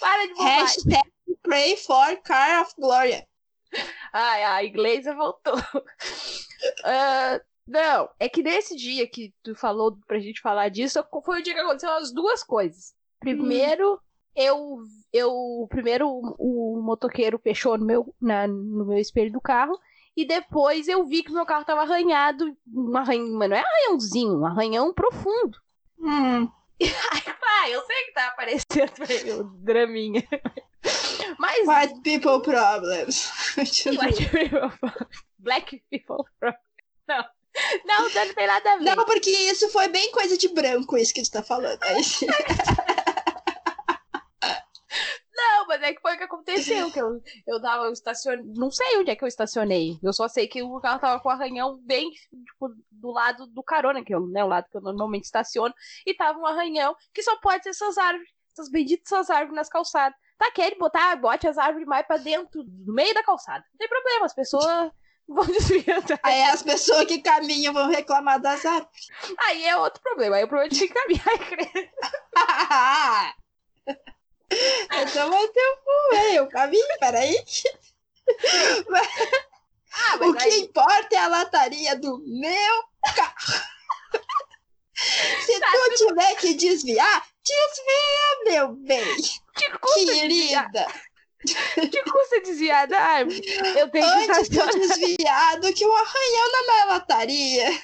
para 0.00 0.26
de. 0.26 0.42
Hashtag 0.42 1.12
pray 1.42 1.76
for 1.76 2.16
car 2.22 2.62
of 2.62 2.74
gloria. 2.78 3.27
Ai, 4.12 4.44
a 4.44 4.64
inglesa 4.64 5.14
voltou. 5.14 5.54
Ah, 6.84 7.40
não, 7.66 8.08
é 8.18 8.28
que 8.28 8.42
nesse 8.42 8.74
dia 8.74 9.06
que 9.06 9.32
tu 9.44 9.54
falou 9.54 9.96
pra 10.08 10.18
gente 10.18 10.40
falar 10.40 10.68
disso, 10.70 11.04
foi 11.24 11.38
o 11.38 11.42
dia 11.42 11.54
que 11.54 11.60
aconteceu 11.60 11.90
as 11.92 12.12
duas 12.12 12.42
coisas. 12.42 12.94
Primeiro, 13.20 14.00
eu, 14.34 14.78
eu 15.12 15.66
primeiro 15.70 16.08
o, 16.08 16.78
o 16.78 16.82
motoqueiro 16.82 17.38
fechou 17.38 17.78
no 17.78 17.84
meu, 17.86 18.14
na- 18.20 18.48
no 18.48 18.86
meu 18.86 18.98
espelho 18.98 19.30
do 19.30 19.40
carro. 19.40 19.78
E 20.16 20.26
depois 20.26 20.88
eu 20.88 21.06
vi 21.06 21.22
que 21.22 21.30
meu 21.32 21.46
carro 21.46 21.64
tava 21.64 21.82
arranhado, 21.82 22.44
um 22.74 22.96
arranhão, 22.96 23.38
mas 23.38 23.48
não 23.50 23.56
é 23.56 23.60
arranhãozinho, 23.64 24.40
um 24.40 24.46
arranhão 24.46 24.92
profundo. 24.92 25.58
Hum. 26.00 26.50
Ah, 27.60 27.68
eu 27.70 27.82
sei 27.86 28.04
que 28.04 28.12
tá 28.12 28.28
aparecendo 28.28 29.40
o 29.40 29.44
draminha. 29.64 30.22
Mas 31.38 31.66
White 31.66 32.00
people 32.02 32.40
problems. 32.40 33.30
White 33.56 34.30
people. 34.30 34.72
Black 35.38 35.82
people. 35.90 36.24
Não. 37.08 37.24
Não, 37.84 38.02
não 38.02 38.34
tem 38.34 38.46
nada 38.46 38.72
a 38.72 38.76
ver. 38.76 38.84
Não, 38.84 39.04
porque 39.04 39.30
isso 39.30 39.68
foi 39.70 39.88
bem 39.88 40.12
coisa 40.12 40.38
de 40.38 40.48
branco, 40.48 40.96
isso 40.96 41.12
que 41.12 41.22
tu 41.22 41.30
tá 41.30 41.42
falando. 41.42 41.82
Aí, 41.82 42.02
Não, 45.38 45.66
mas 45.68 45.82
é 45.82 45.94
que 45.94 46.00
foi 46.00 46.14
o 46.14 46.18
que 46.18 46.24
aconteceu. 46.24 46.90
Que 46.90 47.00
eu, 47.00 47.22
eu 47.46 47.62
tava 47.62 47.84
eu 47.84 47.92
estacionei. 47.92 48.44
Não 48.56 48.72
sei 48.72 48.98
onde 48.98 49.10
é 49.10 49.16
que 49.16 49.22
eu 49.22 49.28
estacionei. 49.28 49.96
Eu 50.02 50.12
só 50.12 50.26
sei 50.26 50.48
que 50.48 50.62
o 50.62 50.80
carro 50.80 50.98
tava 50.98 51.20
com 51.20 51.28
o 51.28 51.32
arranhão 51.32 51.78
bem 51.84 52.10
tipo, 52.10 52.74
do 52.90 53.10
lado 53.10 53.46
do 53.46 53.62
carona, 53.62 54.04
que 54.04 54.12
é 54.12 54.18
né, 54.18 54.42
o 54.42 54.48
lado 54.48 54.66
que 54.68 54.76
eu 54.76 54.80
normalmente 54.80 55.24
estaciono. 55.24 55.72
E 56.04 56.12
tava 56.14 56.40
um 56.40 56.46
arranhão 56.46 56.94
que 57.14 57.22
só 57.22 57.36
pode 57.38 57.62
ser 57.62 57.70
essas 57.70 57.96
árvores. 57.96 58.28
Essas 58.52 58.68
benditas 58.68 59.12
essas 59.12 59.30
árvores 59.30 59.54
nas 59.54 59.68
calçadas. 59.68 60.18
Tá, 60.38 60.50
quer 60.52 60.76
botar, 60.78 61.16
bote 61.16 61.48
as 61.48 61.58
árvores 61.58 61.86
mais 61.86 62.06
pra 62.06 62.16
dentro, 62.16 62.62
no 62.64 62.94
meio 62.94 63.12
da 63.12 63.24
calçada. 63.24 63.64
Não 63.72 63.78
tem 63.78 63.88
problema, 63.88 64.24
as 64.24 64.34
pessoas 64.34 64.90
vão 65.28 65.44
desviando. 65.46 66.18
aí 66.22 66.42
as 66.44 66.62
pessoas 66.62 67.04
que 67.06 67.20
caminham 67.20 67.74
vão 67.74 67.88
reclamar 67.88 68.40
das 68.40 68.64
árvores. 68.64 69.08
Aí 69.40 69.66
é 69.66 69.76
outro 69.76 70.00
problema. 70.00 70.36
Aí 70.36 70.44
o 70.44 70.48
problema 70.48 70.72
é 70.72 70.76
de 70.76 70.88
caminhar. 70.88 71.26
então 75.02 75.28
vai 75.30 75.48
ter 75.48 75.78
um? 75.86 76.14
Eu 76.34 76.46
caminho, 76.48 76.86
peraí. 77.00 77.34
Ah, 79.92 80.16
O 80.20 80.34
que 80.34 80.44
aí, 80.44 80.60
importa 80.60 81.16
é 81.16 81.18
a 81.18 81.28
lataria 81.28 81.96
do 81.96 82.18
meu 82.24 82.84
carro. 83.16 83.34
Se 85.44 85.60
tu 85.60 85.94
tiver 86.06 86.34
que 86.36 86.54
desviar, 86.54 87.26
desvia, 87.54 88.44
meu 88.52 88.68
bem. 88.74 89.16
que 89.56 89.70
custa 89.78 90.04
desviar? 90.06 90.70
Querida. 90.70 90.86
Que 91.90 92.02
custa 92.02 92.40
desviar 92.42 92.86
da 92.88 92.98
árvore? 93.00 93.42
Eu 93.76 93.88
tenho 93.90 94.06
Antes 94.06 94.48
de 94.48 94.58
eu 94.58 94.66
estacionar. 94.66 94.88
desviar 94.98 95.60
do 95.60 95.72
que 95.72 95.86
um 95.86 95.96
arranhão 95.96 96.52
na 96.52 96.62
minha 96.72 96.84
lataria. 96.86 97.82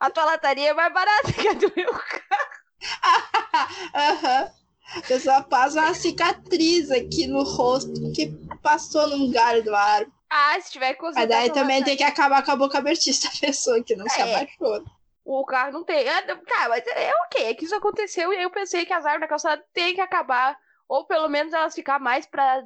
A 0.00 0.10
tua 0.10 0.24
lataria 0.24 0.70
é 0.70 0.74
mais 0.74 0.92
barata 0.92 1.32
que 1.32 1.48
a 1.48 1.52
do 1.52 1.72
meu 1.76 1.90
carro. 1.92 2.54
Aham. 3.94 4.50
A 4.96 5.00
pessoa 5.02 5.42
faz 5.50 5.74
uma 5.74 5.94
cicatriz 5.94 6.90
aqui 6.90 7.26
no 7.26 7.42
rosto 7.42 8.12
que 8.14 8.26
passou 8.62 9.08
num 9.08 9.30
galho 9.30 9.62
do 9.64 9.74
árvore. 9.74 10.12
Ah, 10.30 10.56
se 10.60 10.72
tiver 10.72 10.94
que 10.94 11.02
Mas 11.02 11.28
daí 11.28 11.48
também 11.50 11.78
lataria- 11.80 11.84
tem 11.84 11.96
que 11.96 12.02
acabar 12.04 12.44
com 12.44 12.50
a 12.52 12.56
boca 12.56 12.78
abertista 12.78 13.28
da 13.28 13.38
pessoa 13.46 13.82
que 13.82 13.96
não 13.96 14.06
se 14.08 14.20
É. 14.20 14.22
abaixou. 14.22 14.84
O 15.24 15.44
carro 15.44 15.72
não 15.72 15.84
tem. 15.84 16.08
Ah, 16.08 16.24
não- 16.26 16.44
Tá, 16.44 16.68
mas 16.68 16.86
é 16.86 17.10
ok. 17.24 17.44
É 17.44 17.54
que 17.54 17.64
isso 17.64 17.74
aconteceu 17.74 18.32
e 18.32 18.36
aí 18.36 18.42
eu 18.42 18.50
pensei 18.50 18.84
que 18.84 18.92
as 18.92 19.04
árvores 19.04 19.22
da 19.22 19.28
calçada 19.28 19.64
tem 19.72 19.94
que 19.94 20.00
acabar. 20.00 20.56
Ou 20.88 21.06
pelo 21.06 21.28
menos 21.28 21.52
elas 21.52 21.74
ficar 21.74 21.98
mais 21.98 22.26
pra. 22.26 22.62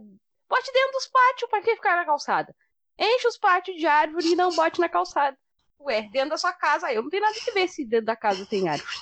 Bote 0.48 0.72
dentro 0.72 0.92
dos 0.92 1.06
pátios, 1.06 1.50
pra 1.50 1.60
que 1.62 1.76
ficar 1.76 1.96
na 1.96 2.04
calçada? 2.04 2.54
Enche 2.98 3.28
os 3.28 3.38
pátios 3.38 3.76
de 3.76 3.86
árvore 3.86 4.32
e 4.32 4.34
não 4.36 4.50
bote 4.50 4.80
na 4.80 4.88
calçada. 4.88 5.36
Ué, 5.80 6.02
dentro 6.10 6.30
da 6.30 6.36
sua 6.36 6.52
casa, 6.52 6.92
eu 6.92 7.02
não 7.02 7.10
tenho 7.10 7.22
nada 7.22 7.34
que 7.38 7.52
ver 7.52 7.68
se 7.68 7.84
dentro 7.84 8.06
da 8.06 8.16
casa 8.16 8.44
tem 8.46 8.68
árvore. 8.68 8.96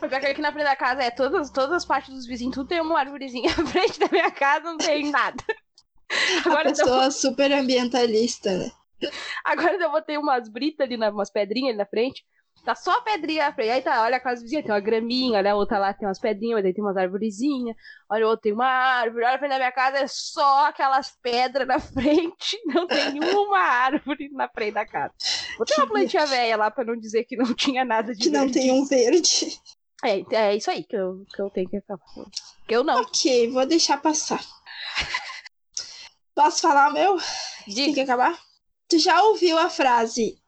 Porque 0.00 0.14
aqui 0.14 0.40
na 0.40 0.50
frente 0.50 0.64
da 0.64 0.74
casa 0.74 1.02
é 1.02 1.10
todas, 1.10 1.50
todas 1.50 1.72
as 1.72 1.84
partes 1.84 2.12
dos 2.12 2.26
vizinhos, 2.26 2.54
tudo 2.54 2.68
tem 2.68 2.80
uma 2.80 2.98
árvorezinha. 2.98 3.50
À 3.50 3.54
frente 3.66 3.98
da 4.00 4.08
minha 4.10 4.30
casa 4.30 4.64
não 4.64 4.78
tem 4.78 5.10
nada. 5.10 5.36
Agora 6.44 6.70
a 6.70 6.72
pessoa 6.72 7.04
eu... 7.04 7.12
super 7.12 7.52
ambientalista, 7.52 8.50
né? 8.56 8.70
Agora 9.44 9.74
eu 9.76 9.90
botei 9.90 10.16
umas 10.16 10.48
britas 10.48 10.84
ali, 10.86 10.96
umas 10.96 11.30
pedrinhas 11.30 11.68
ali 11.70 11.78
na 11.78 11.86
frente. 11.86 12.24
Tá 12.64 12.74
só 12.74 12.90
a 12.98 13.00
pedrinha 13.00 13.46
na 13.46 13.52
frente. 13.54 13.70
Aí 13.70 13.80
tá, 13.82 14.02
olha 14.02 14.16
a 14.16 14.20
casa 14.20 14.42
vizinha, 14.42 14.62
tem 14.62 14.70
uma 14.72 14.80
graminha, 14.80 15.38
olha 15.38 15.52
a 15.52 15.54
outra 15.56 15.78
lá 15.78 15.92
tem 15.94 16.06
umas 16.06 16.18
pedrinhas, 16.18 16.62
aí 16.64 16.74
tem 16.74 16.84
umas 16.84 16.96
arvorezinhas. 16.96 17.74
Olha 18.10 18.24
a 18.26 18.28
outra 18.28 18.42
tem 18.42 18.52
uma 18.52 18.66
árvore. 18.66 19.24
Olha 19.24 19.36
a 19.36 19.38
frente 19.38 19.50
da 19.50 19.56
minha 19.56 19.72
casa, 19.72 19.98
é 19.98 20.06
só 20.06 20.66
aquelas 20.66 21.10
pedras 21.22 21.66
na 21.66 21.78
frente. 21.80 22.60
Não 22.66 22.86
tem 22.86 23.18
uma 23.20 23.58
árvore 23.58 24.28
na 24.32 24.48
frente 24.48 24.74
da 24.74 24.84
casa. 24.86 25.14
Botei 25.56 25.76
uma 25.78 25.86
plantinha 25.86 26.26
velha 26.26 26.56
lá 26.56 26.70
pra 26.70 26.84
não 26.84 26.96
dizer 26.96 27.24
que 27.24 27.36
não 27.36 27.54
tinha 27.54 27.84
nada 27.84 28.12
de 28.14 28.20
Que 28.24 28.30
verde. 28.30 28.44
não 28.46 28.52
tem 28.52 28.72
um 28.72 28.84
verde. 28.84 29.58
É, 30.04 30.36
é 30.36 30.56
isso 30.56 30.70
aí 30.70 30.84
que 30.84 30.94
eu, 30.96 31.24
que 31.34 31.40
eu 31.42 31.50
tenho 31.50 31.68
que 31.68 31.76
acabar. 31.78 32.04
Que 32.68 32.76
eu 32.76 32.84
não. 32.84 33.00
Ok, 33.00 33.50
vou 33.50 33.64
deixar 33.66 33.96
passar. 34.00 34.40
Posso 36.34 36.60
falar 36.60 36.90
o 36.90 36.92
meu? 36.92 37.16
Diga. 37.66 37.84
Tem 37.86 37.94
que 37.94 38.00
acabar? 38.02 38.38
Tu 38.88 38.98
já 38.98 39.22
ouviu 39.22 39.58
a 39.58 39.68
frase 39.68 40.38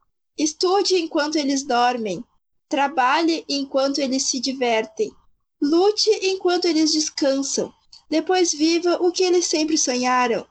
Estude 0.40 0.96
enquanto 0.96 1.37
eles 1.37 1.62
dormem. 1.62 2.24
Trabalhe 2.66 3.44
enquanto 3.46 3.98
eles 3.98 4.22
se 4.31 4.40
divertem. 4.40 5.12
Lute 5.61 6.09
enquanto 6.22 6.64
eles 6.64 6.92
descansam. 6.92 7.70
Depois 8.09 8.50
viva 8.55 8.96
o 9.03 9.12
que 9.12 9.22
eles 9.22 9.44
sempre 9.44 9.76
sonharam. 9.76 10.46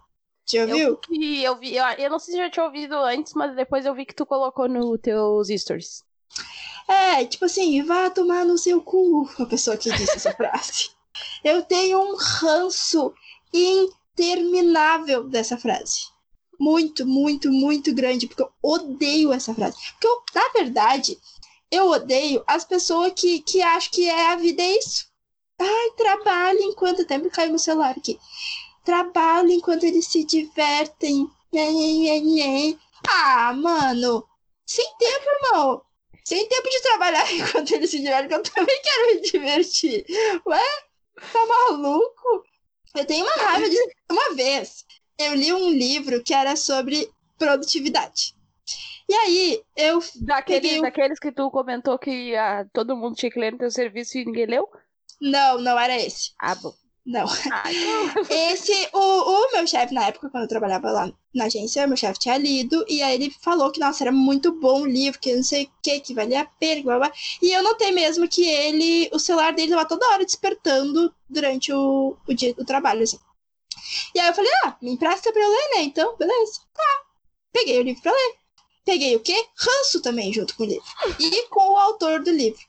Já 0.47 0.61
ouviu? 0.61 0.89
Eu 0.89 0.99
vi, 1.09 1.43
eu 1.43 1.55
vi. 1.57 1.75
Eu, 1.75 1.85
eu 1.97 2.09
não 2.11 2.19
sei 2.19 2.35
se 2.35 2.39
já 2.39 2.51
tinha 2.51 2.65
ouvido 2.67 2.93
antes, 2.97 3.33
mas 3.33 3.55
depois 3.55 3.83
eu 3.83 3.95
vi 3.95 4.05
que 4.05 4.13
tu 4.13 4.27
colocou 4.27 4.69
no 4.69 4.95
teus 4.95 5.47
stories. 5.47 6.03
É, 6.87 7.25
tipo 7.25 7.45
assim, 7.45 7.81
vá 7.81 8.11
tomar 8.11 8.45
no 8.45 8.59
seu 8.59 8.83
cu, 8.83 9.27
a 9.39 9.45
pessoa 9.47 9.75
que 9.75 9.91
disse 9.91 10.17
essa 10.17 10.33
frase. 10.37 10.91
Eu 11.43 11.63
tenho 11.63 11.99
um 11.99 12.15
ranço 12.15 13.11
interminável 13.51 15.23
dessa 15.23 15.57
frase 15.57 16.18
muito, 16.59 17.05
muito, 17.05 17.51
muito 17.51 17.93
grande, 17.93 18.27
porque 18.27 18.43
eu 18.43 18.51
odeio 18.61 19.31
essa 19.31 19.53
frase. 19.53 19.77
Porque 19.93 20.07
eu, 20.07 20.23
na 20.35 20.49
verdade, 20.49 21.17
eu 21.71 21.87
odeio 21.87 22.43
as 22.47 22.65
pessoas 22.65 23.13
que, 23.15 23.39
que 23.41 23.61
acham 23.61 23.91
que 23.91 24.09
é 24.09 24.27
a 24.27 24.35
vida 24.35 24.61
é 24.61 24.77
isso. 24.77 25.07
Ai, 25.59 25.91
trabalho 25.97 26.59
enquanto. 26.61 27.01
Até 27.01 27.17
me 27.17 27.29
caiu 27.29 27.49
meu 27.49 27.59
celular 27.59 27.95
aqui. 27.97 28.19
Trabalho 28.83 29.51
enquanto 29.51 29.83
eles 29.83 30.07
se 30.07 30.23
divertem. 30.23 31.29
Ah, 33.07 33.53
mano. 33.53 34.25
Sem 34.65 34.85
tempo, 34.97 35.25
irmão. 35.43 35.81
Sem 36.23 36.47
tempo 36.47 36.69
de 36.69 36.81
trabalhar 36.81 37.31
enquanto 37.33 37.71
eles 37.71 37.89
se 37.89 37.99
divertem, 37.99 38.37
eu 38.37 38.43
também 38.43 38.81
quero 38.81 39.15
me 39.15 39.21
divertir. 39.21 40.05
Ué? 40.45 40.63
Tá 41.33 41.45
maluco? 41.45 42.43
Eu 42.95 43.05
tenho 43.05 43.25
uma 43.25 43.35
raiva 43.35 43.69
de. 43.69 43.77
Uma 44.11 44.35
vez, 44.35 44.85
eu 45.19 45.35
li 45.35 45.51
um 45.53 45.69
livro 45.69 46.23
que 46.23 46.33
era 46.33 46.55
sobre 46.55 47.09
produtividade. 47.37 48.33
E 49.07 49.13
aí, 49.13 49.61
eu. 49.75 49.99
Daquele, 50.21 50.61
peguei... 50.61 50.81
Daqueles 50.81 51.19
que 51.19 51.31
tu 51.31 51.49
comentou 51.51 51.97
que 51.97 52.35
ah, 52.35 52.65
todo 52.71 52.95
mundo 52.95 53.15
tinha 53.15 53.31
que 53.31 53.39
ler 53.39 53.51
no 53.51 53.57
teu 53.57 53.71
serviço 53.71 54.17
e 54.17 54.25
ninguém 54.25 54.45
leu? 54.45 54.67
Não, 55.19 55.59
não 55.59 55.77
era 55.77 55.97
esse. 55.97 56.31
Ah, 56.39 56.55
bom. 56.55 56.73
Não. 57.05 57.25
Ah, 57.51 57.63
então... 57.73 58.23
Esse, 58.29 58.71
o, 58.93 58.99
o 58.99 59.51
meu 59.51 59.65
chefe, 59.65 59.95
na 59.95 60.05
época, 60.05 60.29
quando 60.29 60.43
eu 60.43 60.49
trabalhava 60.49 60.91
lá 60.91 61.11
na 61.33 61.45
agência, 61.45 61.87
meu 61.87 61.97
chefe 61.97 62.19
tinha 62.19 62.37
lido, 62.37 62.85
e 62.87 63.01
aí 63.01 63.15
ele 63.15 63.31
falou 63.41 63.71
que, 63.71 63.79
nossa, 63.79 64.03
era 64.03 64.11
muito 64.11 64.51
bom 64.51 64.81
o 64.81 64.85
livro, 64.85 65.19
que 65.19 65.35
não 65.35 65.41
sei 65.41 65.63
o 65.63 65.69
que, 65.81 65.99
que 66.01 66.13
valia 66.13 66.41
a 66.41 66.45
pena, 66.45 66.83
blá, 66.83 66.97
blá. 66.99 67.11
E 67.41 67.51
eu 67.51 67.63
notei 67.63 67.91
mesmo 67.91 68.27
que 68.27 68.45
ele, 68.45 69.09
o 69.11 69.17
celular 69.17 69.53
dele 69.53 69.71
estava 69.71 69.87
toda 69.87 70.07
hora 70.09 70.23
despertando 70.23 71.11
durante 71.27 71.73
o, 71.73 72.15
o 72.27 72.33
dia 72.33 72.53
do 72.53 72.63
trabalho, 72.63 73.01
assim. 73.01 73.17
E 74.13 74.19
aí 74.19 74.27
eu 74.27 74.33
falei, 74.33 74.51
ah, 74.65 74.77
me 74.81 74.91
empresta 74.91 75.31
pra 75.31 75.41
eu 75.41 75.49
ler, 75.49 75.69
né? 75.75 75.81
Então, 75.83 76.15
beleza. 76.17 76.61
Tá. 76.73 77.01
Peguei 77.51 77.79
o 77.79 77.83
livro 77.83 78.01
pra 78.01 78.11
ler. 78.11 78.35
Peguei 78.85 79.15
o 79.15 79.19
quê? 79.19 79.47
Ranço 79.55 80.01
também 80.01 80.33
junto 80.33 80.55
com 80.55 80.63
o 80.63 80.65
livro. 80.65 80.83
E 81.19 81.47
com 81.47 81.73
o 81.73 81.77
autor 81.77 82.23
do 82.23 82.31
livro. 82.31 82.61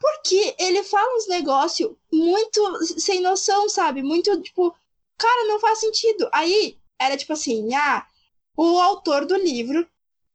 Porque 0.00 0.54
ele 0.58 0.82
fala 0.82 1.16
uns 1.16 1.28
negócios 1.28 1.90
muito 2.12 2.84
sem 2.98 3.20
noção, 3.20 3.68
sabe? 3.68 4.02
Muito, 4.02 4.40
tipo, 4.40 4.74
cara, 5.18 5.44
não 5.46 5.60
faz 5.60 5.80
sentido. 5.80 6.28
Aí 6.32 6.78
era 6.98 7.16
tipo 7.16 7.32
assim, 7.32 7.74
ah, 7.74 8.06
o 8.56 8.78
autor 8.78 9.26
do 9.26 9.36
livro 9.36 9.86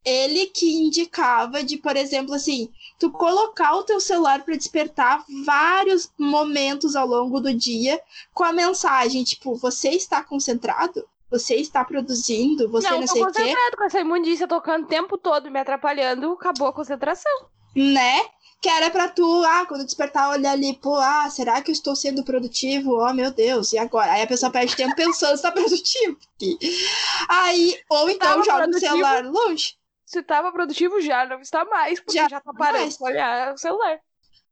ele 0.05 0.45
que 0.45 0.71
indicava 0.77 1.63
de, 1.63 1.77
por 1.77 1.97
exemplo, 1.97 2.35
assim, 2.35 2.69
tu 2.99 3.09
colocar 3.09 3.75
o 3.75 3.83
teu 3.83 3.99
celular 3.99 4.43
para 4.43 4.55
despertar 4.55 5.25
vários 5.43 6.11
momentos 6.17 6.95
ao 6.95 7.07
longo 7.07 7.39
do 7.39 7.53
dia 7.53 7.99
com 8.31 8.43
a 8.43 8.53
mensagem, 8.53 9.23
tipo, 9.23 9.55
você 9.55 9.89
está 9.89 10.23
concentrado? 10.23 11.07
Você 11.31 11.55
está 11.55 11.83
produzindo? 11.83 12.69
Você 12.69 12.89
não, 12.89 12.99
não 12.99 13.07
sei 13.07 13.23
o 13.23 13.25
quê? 13.25 13.33
concentrado 13.33 13.77
com 13.77 13.83
essa 13.83 13.99
imundícia 13.99 14.47
tocando 14.47 14.83
o 14.83 14.87
tempo 14.87 15.17
todo, 15.17 15.49
me 15.49 15.59
atrapalhando, 15.59 16.33
acabou 16.33 16.67
a 16.67 16.73
concentração. 16.73 17.47
Né? 17.75 18.21
Que 18.61 18.69
era 18.69 18.89
pra 18.89 19.09
tu, 19.09 19.43
ah, 19.43 19.65
quando 19.65 19.83
despertar, 19.83 20.29
olhar 20.29 20.51
ali, 20.51 20.75
pô, 20.75 20.95
ah, 20.95 21.29
será 21.29 21.61
que 21.61 21.71
eu 21.71 21.73
estou 21.73 21.95
sendo 21.95 22.23
produtivo? 22.23 22.99
Oh, 22.99 23.13
meu 23.13 23.31
Deus, 23.31 23.73
e 23.73 23.77
agora? 23.77 24.13
Aí 24.13 24.21
a 24.21 24.27
pessoa 24.27 24.51
perde 24.51 24.75
tempo 24.75 24.95
pensando 24.95 25.35
se 25.35 25.43
tá 25.43 25.51
produtivo. 25.51 26.17
Aí, 27.27 27.79
ou 27.89 28.09
então 28.09 28.43
joga 28.43 28.69
o 28.69 28.79
celular 28.79 29.25
longe 29.25 29.75
se 30.05 30.19
estava 30.19 30.51
produtivo 30.51 31.01
já, 31.01 31.25
não 31.25 31.41
está 31.41 31.65
mais, 31.65 31.99
porque 31.99 32.17
já, 32.17 32.29
já 32.29 32.39
tá 32.39 32.53
parando 32.53 32.95
pra 32.97 33.07
olhar 33.07 33.53
o 33.53 33.57
celular. 33.57 33.99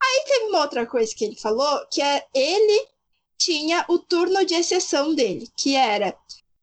Aí 0.02 0.24
teve 0.28 0.46
uma 0.46 0.62
outra 0.62 0.86
coisa 0.86 1.14
que 1.16 1.24
ele 1.24 1.36
falou, 1.36 1.88
que 1.90 2.02
é 2.02 2.26
ele 2.34 2.88
tinha 3.38 3.86
o 3.88 4.00
turno 4.00 4.46
de 4.46 4.56
exceção 4.56 5.14
dele, 5.14 5.48
que 5.56 5.76
era. 5.76 6.18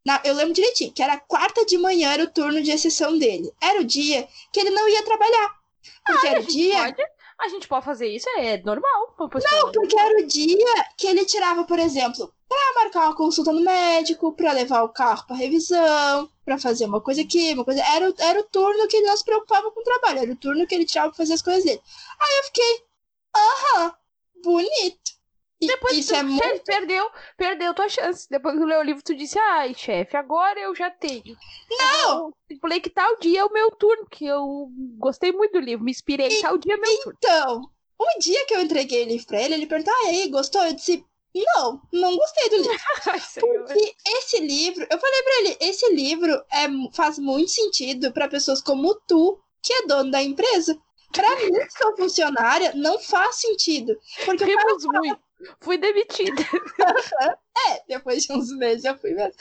Na, 0.05 0.21
eu 0.25 0.35
lembro 0.35 0.55
direitinho, 0.55 0.93
que 0.93 1.03
era 1.03 1.19
quarta 1.19 1.65
de 1.65 1.77
manhã 1.79 2.13
era 2.13 2.25
o 2.25 2.31
turno 2.31 2.63
de 2.63 2.71
exceção 2.71 3.19
dele. 3.19 3.53
Era 3.63 3.81
o 3.81 3.85
dia 3.85 4.27
que 4.53 4.61
ele 4.61 4.71
não 4.71 4.89
ia 4.89 5.05
trabalhar. 5.05 5.61
Porque 6.05 6.27
ah, 6.27 6.31
era 6.31 6.41
o 6.41 6.47
dia. 6.47 6.79
Pode, 6.79 7.03
a 7.41 7.49
gente 7.49 7.67
pode 7.67 7.85
fazer 7.85 8.07
isso, 8.09 8.27
é 8.37 8.59
normal. 8.63 9.15
Não, 9.51 9.73
porque 9.73 9.99
era 9.99 10.23
o 10.23 10.27
dia 10.27 10.85
que 10.97 11.07
ele 11.07 11.25
tirava, 11.25 11.65
por 11.65 11.79
exemplo, 11.79 12.33
para 12.49 12.83
marcar 12.83 13.07
uma 13.07 13.17
consulta 13.17 13.53
no 13.53 13.61
médico, 13.63 14.33
para 14.33 14.53
levar 14.53 14.83
o 14.83 14.89
carro 14.89 15.27
para 15.27 15.37
revisão, 15.37 16.31
para 16.45 16.59
fazer 16.59 16.85
uma 16.85 17.01
coisa 17.01 17.23
aqui, 17.23 17.53
uma 17.55 17.65
coisa. 17.65 17.83
Era, 17.83 18.13
era 18.19 18.41
o 18.41 18.45
turno 18.45 18.87
que 18.89 18.97
ele 18.97 19.07
não 19.07 19.17
se 19.17 19.25
preocupava 19.25 19.71
com 19.71 19.81
o 19.81 19.85
trabalho, 19.85 20.21
era 20.21 20.33
o 20.33 20.37
turno 20.37 20.67
que 20.67 20.75
ele 20.75 20.85
tirava 20.85 21.09
para 21.09 21.17
fazer 21.17 21.35
as 21.35 21.43
coisas 21.43 21.65
dele. 21.65 21.81
Aí 22.21 22.39
eu 22.39 22.45
fiquei, 22.45 22.85
aham, 23.37 23.95
bonito. 24.43 25.20
E 25.61 25.67
Depois 25.67 25.97
isso 25.97 26.09
tu, 26.09 26.15
é 26.15 26.23
muito... 26.23 26.65
perdeu, 26.65 27.11
perdeu 27.37 27.75
tua 27.75 27.89
chance. 27.89 28.27
Depois 28.31 28.55
que 28.55 28.61
tu 28.61 28.67
leu 28.67 28.81
o 28.81 28.83
livro, 28.83 29.03
tu 29.03 29.15
disse, 29.15 29.39
ai, 29.39 29.75
chefe, 29.75 30.17
agora 30.17 30.59
eu 30.59 30.75
já 30.75 30.91
tenho. 30.91 31.37
Não! 31.71 32.33
Eu 32.49 32.59
falei 32.61 32.81
que 32.81 32.89
tal 32.89 33.19
dia 33.19 33.41
é 33.41 33.45
o 33.45 33.53
meu 33.53 33.71
turno, 33.73 34.07
que 34.11 34.25
eu 34.25 34.71
gostei 34.97 35.33
muito 35.33 35.53
do 35.53 35.61
livro, 35.61 35.85
me 35.85 35.91
inspirei, 35.91 36.29
e, 36.29 36.41
tal 36.41 36.57
dia 36.57 36.75
é 36.75 36.77
meu 36.79 36.91
então, 36.91 37.03
turno. 37.03 37.19
Então, 37.19 37.71
o 37.99 38.19
dia 38.19 38.47
que 38.47 38.55
eu 38.55 38.63
entreguei 38.63 39.05
o 39.05 39.09
livro 39.09 39.27
pra 39.27 39.43
ele, 39.43 39.55
ele 39.55 39.67
perguntou, 39.67 39.93
ah, 39.95 40.13
e 40.13 40.23
aí, 40.23 40.29
gostou? 40.31 40.65
Eu 40.65 40.73
disse, 40.73 41.05
não, 41.35 41.81
não 41.93 42.17
gostei 42.17 42.49
do 42.49 42.57
livro. 42.57 42.79
Porque 43.67 43.95
esse 44.07 44.41
livro, 44.41 44.87
eu 44.91 44.99
falei 44.99 45.23
para 45.23 45.39
ele, 45.41 45.57
esse 45.61 45.95
livro 45.95 46.33
é, 46.51 46.67
faz 46.95 47.19
muito 47.19 47.51
sentido 47.51 48.13
para 48.13 48.29
pessoas 48.29 48.63
como 48.63 48.95
tu, 49.07 49.39
que 49.63 49.73
é 49.73 49.87
dono 49.87 50.11
da 50.11 50.23
empresa. 50.23 50.81
Para 51.13 51.37
mim, 51.37 51.53
que 51.53 51.73
sou 51.73 51.97
funcionária, 51.97 52.73
não 52.75 52.99
faz 52.99 53.37
sentido. 53.37 53.95
Porque 54.25 54.45
Rimos 54.45 54.85
muito. 54.85 55.21
Fui 55.61 55.79
demitida. 55.79 56.43
é, 57.69 57.83
depois 57.89 58.25
de 58.25 58.33
uns 58.33 58.51
meses 58.57 58.85
eu 58.85 58.97
fui 58.99 59.13
mesmo. 59.13 59.35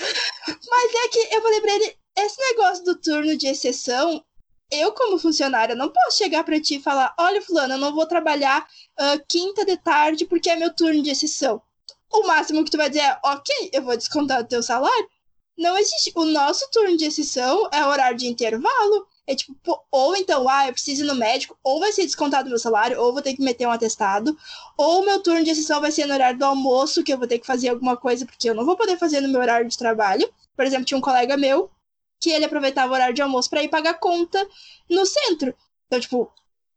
Mas 0.47 0.95
é 0.95 1.07
que 1.09 1.35
eu 1.35 1.41
falei 1.41 1.61
pra 1.61 1.75
ele, 1.75 1.97
esse 2.17 2.39
negócio 2.39 2.83
do 2.85 2.95
turno 2.95 3.35
de 3.37 3.47
exceção, 3.47 4.23
eu, 4.71 4.91
como 4.93 5.19
funcionária, 5.19 5.75
não 5.75 5.89
posso 5.89 6.17
chegar 6.17 6.43
para 6.43 6.61
ti 6.61 6.75
e 6.75 6.81
falar: 6.81 7.13
olha, 7.19 7.41
Fulano, 7.41 7.73
eu 7.73 7.77
não 7.79 7.93
vou 7.93 8.05
trabalhar 8.05 8.67
uh, 8.99 9.25
quinta 9.27 9.65
de 9.65 9.77
tarde 9.77 10.25
porque 10.25 10.49
é 10.49 10.55
meu 10.55 10.73
turno 10.73 11.01
de 11.01 11.09
exceção 11.09 11.61
o 12.11 12.25
máximo 12.25 12.63
que 12.63 12.71
tu 12.71 12.77
vai 12.77 12.89
dizer 12.89 13.03
é, 13.03 13.19
ok, 13.23 13.69
eu 13.73 13.83
vou 13.83 13.95
descontar 13.95 14.41
o 14.41 14.47
teu 14.47 14.61
salário. 14.63 15.09
Não 15.57 15.77
existe. 15.77 16.11
O 16.15 16.25
nosso 16.25 16.69
turno 16.71 16.97
de 16.97 17.05
exceção 17.05 17.69
é 17.71 17.85
horário 17.85 18.17
de 18.17 18.27
intervalo. 18.27 19.07
É 19.29 19.35
tipo, 19.35 19.79
ou 19.91 20.15
então, 20.15 20.49
ah, 20.49 20.65
eu 20.65 20.73
preciso 20.73 21.03
ir 21.03 21.07
no 21.07 21.13
médico, 21.13 21.55
ou 21.63 21.79
vai 21.79 21.91
ser 21.91 22.01
descontado 22.01 22.49
meu 22.49 22.57
salário, 22.57 22.99
ou 22.99 23.13
vou 23.13 23.21
ter 23.21 23.35
que 23.35 23.43
meter 23.43 23.67
um 23.67 23.71
atestado, 23.71 24.35
ou 24.75 25.05
meu 25.05 25.21
turno 25.21 25.43
de 25.43 25.51
exceção 25.51 25.79
vai 25.79 25.91
ser 25.91 26.07
no 26.07 26.15
horário 26.15 26.39
do 26.39 26.45
almoço, 26.45 27.03
que 27.03 27.13
eu 27.13 27.17
vou 27.19 27.27
ter 27.27 27.37
que 27.37 27.45
fazer 27.45 27.69
alguma 27.69 27.95
coisa, 27.95 28.25
porque 28.25 28.49
eu 28.49 28.55
não 28.55 28.65
vou 28.65 28.75
poder 28.75 28.97
fazer 28.97 29.21
no 29.21 29.29
meu 29.29 29.39
horário 29.39 29.69
de 29.69 29.77
trabalho. 29.77 30.27
Por 30.55 30.65
exemplo, 30.65 30.85
tinha 30.85 30.97
um 30.97 31.01
colega 31.01 31.37
meu 31.37 31.69
que 32.19 32.31
ele 32.31 32.45
aproveitava 32.45 32.91
o 32.91 32.95
horário 32.95 33.13
de 33.13 33.21
almoço 33.21 33.51
para 33.51 33.61
ir 33.61 33.67
pagar 33.67 33.99
conta 33.99 34.43
no 34.89 35.05
centro. 35.05 35.53
Então, 35.85 35.99
tipo, 35.99 36.31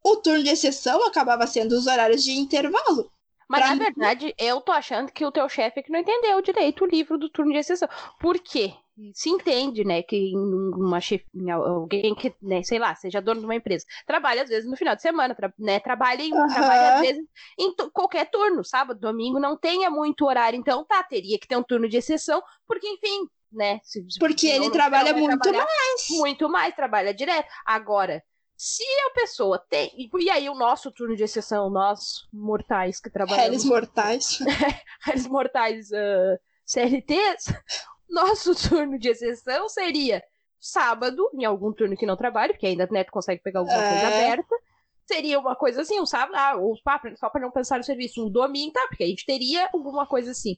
o 0.04 0.16
turno 0.16 0.44
de 0.44 0.50
exceção 0.50 1.06
acabava 1.06 1.46
sendo 1.46 1.72
os 1.72 1.86
horários 1.86 2.22
de 2.22 2.32
intervalo. 2.32 3.10
Mas 3.48 3.60
Pra 3.60 3.68
na 3.70 3.74
mim- 3.76 3.82
verdade, 3.84 4.34
eu 4.38 4.60
tô 4.60 4.72
achando 4.72 5.12
que 5.12 5.24
o 5.24 5.32
teu 5.32 5.48
chefe 5.48 5.80
é 5.80 5.82
que 5.82 5.90
não 5.92 6.00
entendeu 6.00 6.40
direito 6.40 6.84
o 6.84 6.86
livro 6.88 7.18
do 7.18 7.28
turno 7.28 7.52
de 7.52 7.58
exceção. 7.58 7.88
Por 8.20 8.38
quê? 8.38 8.72
Se 9.14 9.30
entende, 9.30 9.84
né, 9.84 10.02
que 10.02 10.32
uma 10.36 11.00
chef... 11.00 11.24
em 11.34 11.50
alguém 11.50 12.14
que, 12.14 12.34
né, 12.42 12.62
sei 12.62 12.78
lá, 12.78 12.94
seja 12.94 13.22
dono 13.22 13.40
de 13.40 13.46
uma 13.46 13.54
empresa, 13.54 13.86
trabalha 14.06 14.42
às 14.42 14.48
vezes 14.50 14.68
no 14.70 14.76
final 14.76 14.94
de 14.94 15.00
semana, 15.00 15.34
tra- 15.34 15.52
né, 15.58 15.80
trabalha, 15.80 16.22
em, 16.22 16.32
Aham. 16.34 16.52
trabalha 16.52 16.94
às 16.94 17.00
vezes 17.00 17.24
em 17.58 17.74
qualquer 17.92 18.30
turno, 18.30 18.62
sábado, 18.62 19.00
domingo, 19.00 19.40
não 19.40 19.56
tenha 19.56 19.88
muito 19.90 20.26
horário, 20.26 20.58
então 20.58 20.84
tá, 20.84 21.02
teria 21.02 21.38
que 21.38 21.48
ter 21.48 21.56
um 21.56 21.62
turno 21.62 21.88
de 21.88 21.96
exceção, 21.96 22.42
porque 22.66 22.86
enfim, 22.86 23.26
né, 23.50 23.80
se- 23.82 24.04
Porque 24.20 24.46
ele 24.46 24.70
trabalha 24.70 25.14
muito 25.14 25.38
mais. 25.38 26.06
muito 26.10 26.48
mais, 26.50 26.74
trabalha 26.76 27.14
direto. 27.14 27.48
Agora, 27.64 28.22
se 28.64 28.84
a 29.08 29.10
pessoa 29.10 29.58
tem. 29.58 29.90
E, 29.96 30.30
aí, 30.30 30.48
o 30.48 30.54
nosso 30.54 30.92
turno 30.92 31.16
de 31.16 31.24
exceção, 31.24 31.68
nós 31.68 32.28
mortais 32.32 33.00
que 33.00 33.10
trabalhamos. 33.10 33.48
Réis 33.48 33.64
mortais. 33.64 34.38
Réis 35.02 35.26
mortais 35.26 35.92
ah, 35.92 36.38
CLTs, 36.64 37.52
nosso 38.08 38.54
turno 38.54 39.00
de 39.00 39.08
exceção 39.08 39.68
seria 39.68 40.22
sábado, 40.60 41.28
em 41.34 41.44
algum 41.44 41.72
turno 41.72 41.96
que 41.96 42.06
não 42.06 42.16
trabalhe, 42.16 42.52
porque 42.52 42.68
ainda 42.68 42.86
né, 42.92 43.02
tu 43.02 43.10
consegue 43.10 43.42
pegar 43.42 43.58
alguma 43.58 43.76
coisa 43.76 43.94
É. 43.94 44.26
aberta. 44.26 44.56
Seria 45.06 45.40
uma 45.40 45.56
coisa 45.56 45.82
assim, 45.82 46.00
um 46.00 46.06
sábado, 46.06 46.36
ah, 46.36 46.54
ou 46.54 46.76
só 47.16 47.28
para 47.30 47.42
não 47.42 47.50
pensar 47.50 47.78
no 47.78 47.84
serviço, 47.84 48.24
um 48.24 48.30
domingo, 48.30 48.74
tá? 48.74 48.86
Porque 48.86 49.02
a 49.02 49.08
gente 49.08 49.26
teria 49.26 49.68
alguma 49.72 50.06
coisa 50.06 50.30
assim. 50.30 50.56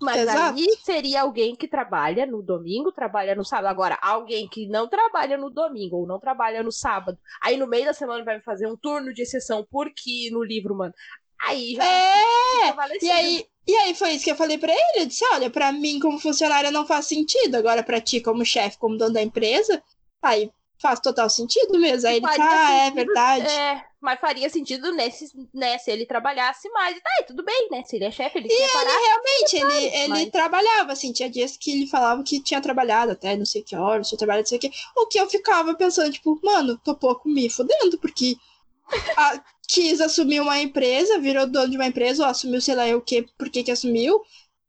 Mas 0.00 0.20
Exato. 0.20 0.54
aí 0.58 0.66
seria 0.82 1.22
alguém 1.22 1.54
que 1.56 1.68
trabalha 1.68 2.26
no 2.26 2.42
domingo, 2.42 2.92
trabalha 2.92 3.34
no 3.34 3.44
sábado. 3.44 3.68
Agora, 3.68 3.98
alguém 4.02 4.48
que 4.48 4.66
não 4.68 4.88
trabalha 4.88 5.36
no 5.38 5.50
domingo 5.50 5.96
ou 5.98 6.06
não 6.06 6.18
trabalha 6.18 6.62
no 6.62 6.72
sábado, 6.72 7.18
aí 7.42 7.56
no 7.56 7.66
meio 7.66 7.86
da 7.86 7.92
semana 7.92 8.24
vai 8.24 8.40
fazer 8.40 8.66
um 8.66 8.76
turno 8.76 9.12
de 9.12 9.22
exceção 9.22 9.66
porque 9.70 10.30
no 10.32 10.42
livro, 10.42 10.74
mano. 10.74 10.92
Aí 11.42 11.74
já 11.74 11.84
É! 11.84 12.72
tá 12.72 12.88
E 13.00 13.10
aí, 13.10 13.46
e 13.66 13.76
aí 13.76 13.94
foi 13.94 14.12
isso 14.12 14.24
que 14.24 14.30
eu 14.30 14.36
falei 14.36 14.58
pra 14.58 14.72
ele. 14.72 15.02
Eu 15.02 15.06
disse: 15.06 15.24
olha, 15.32 15.50
pra 15.50 15.72
mim, 15.72 15.98
como 16.00 16.18
funcionária, 16.18 16.70
não 16.70 16.86
faz 16.86 17.06
sentido. 17.06 17.56
Agora, 17.56 17.82
pra 17.82 18.00
ti, 18.00 18.20
como 18.20 18.44
chefe, 18.44 18.78
como 18.78 18.96
dono 18.96 19.12
da 19.14 19.22
empresa, 19.22 19.82
aí 20.22 20.50
faz 20.78 21.00
total 21.00 21.30
sentido 21.30 21.78
mesmo. 21.78 22.08
Aí 22.08 22.16
ele 22.16 22.26
Faria 22.26 22.44
ah, 22.44 22.72
é 22.72 22.84
sentido, 22.84 22.94
verdade. 22.96 23.46
É, 23.46 23.84
mas 24.00 24.20
faria 24.20 24.50
sentido 24.50 24.92
nesse, 24.92 25.26
né, 25.54 25.78
se 25.78 25.90
ele 25.90 26.04
trabalhasse 26.06 26.68
mais. 26.70 26.94
Tá, 26.96 27.10
e 27.20 27.24
tudo 27.24 27.44
bem, 27.44 27.68
né? 27.70 27.82
Se 27.84 27.96
ele 27.96 28.04
é 28.04 28.10
chefe, 28.10 28.38
ele 28.38 28.48
quer 28.48 28.72
parar. 28.72 28.98
Realmente, 28.98 29.56
ele, 29.56 29.96
ele 29.96 30.08
mas- 30.08 30.30
trabalhava, 30.30 30.92
assim, 30.92 31.12
tinha 31.12 31.30
dias 31.30 31.56
que 31.56 31.70
ele 31.70 31.86
falava 31.86 32.22
que 32.22 32.40
tinha 32.42 32.60
trabalhado 32.60 33.12
até 33.12 33.36
não 33.36 33.46
sei 33.46 33.62
que 33.62 33.74
horas, 33.76 34.08
tinha 34.08 34.18
trabalhado 34.18 34.42
não 34.44 34.48
sei 34.48 34.58
o 34.58 34.60
que. 34.60 34.70
O 34.96 35.06
que 35.06 35.18
eu 35.18 35.28
ficava 35.28 35.74
pensando, 35.74 36.12
tipo, 36.12 36.38
mano, 36.42 36.78
tô 36.84 36.94
pouco 36.94 37.28
me 37.28 37.48
fudendo, 37.48 37.98
porque 37.98 38.36
a- 39.16 39.42
quis 39.66 40.00
assumir 40.00 40.40
uma 40.40 40.60
empresa, 40.60 41.18
virou 41.18 41.46
dono 41.46 41.70
de 41.70 41.76
uma 41.76 41.86
empresa, 41.86 42.22
ou 42.22 42.28
assumiu 42.28 42.60
sei 42.60 42.74
lá 42.74 42.84
o 42.94 43.00
que, 43.00 43.22
por 43.38 43.48
que 43.48 43.62
que 43.62 43.70
assumiu, 43.70 44.20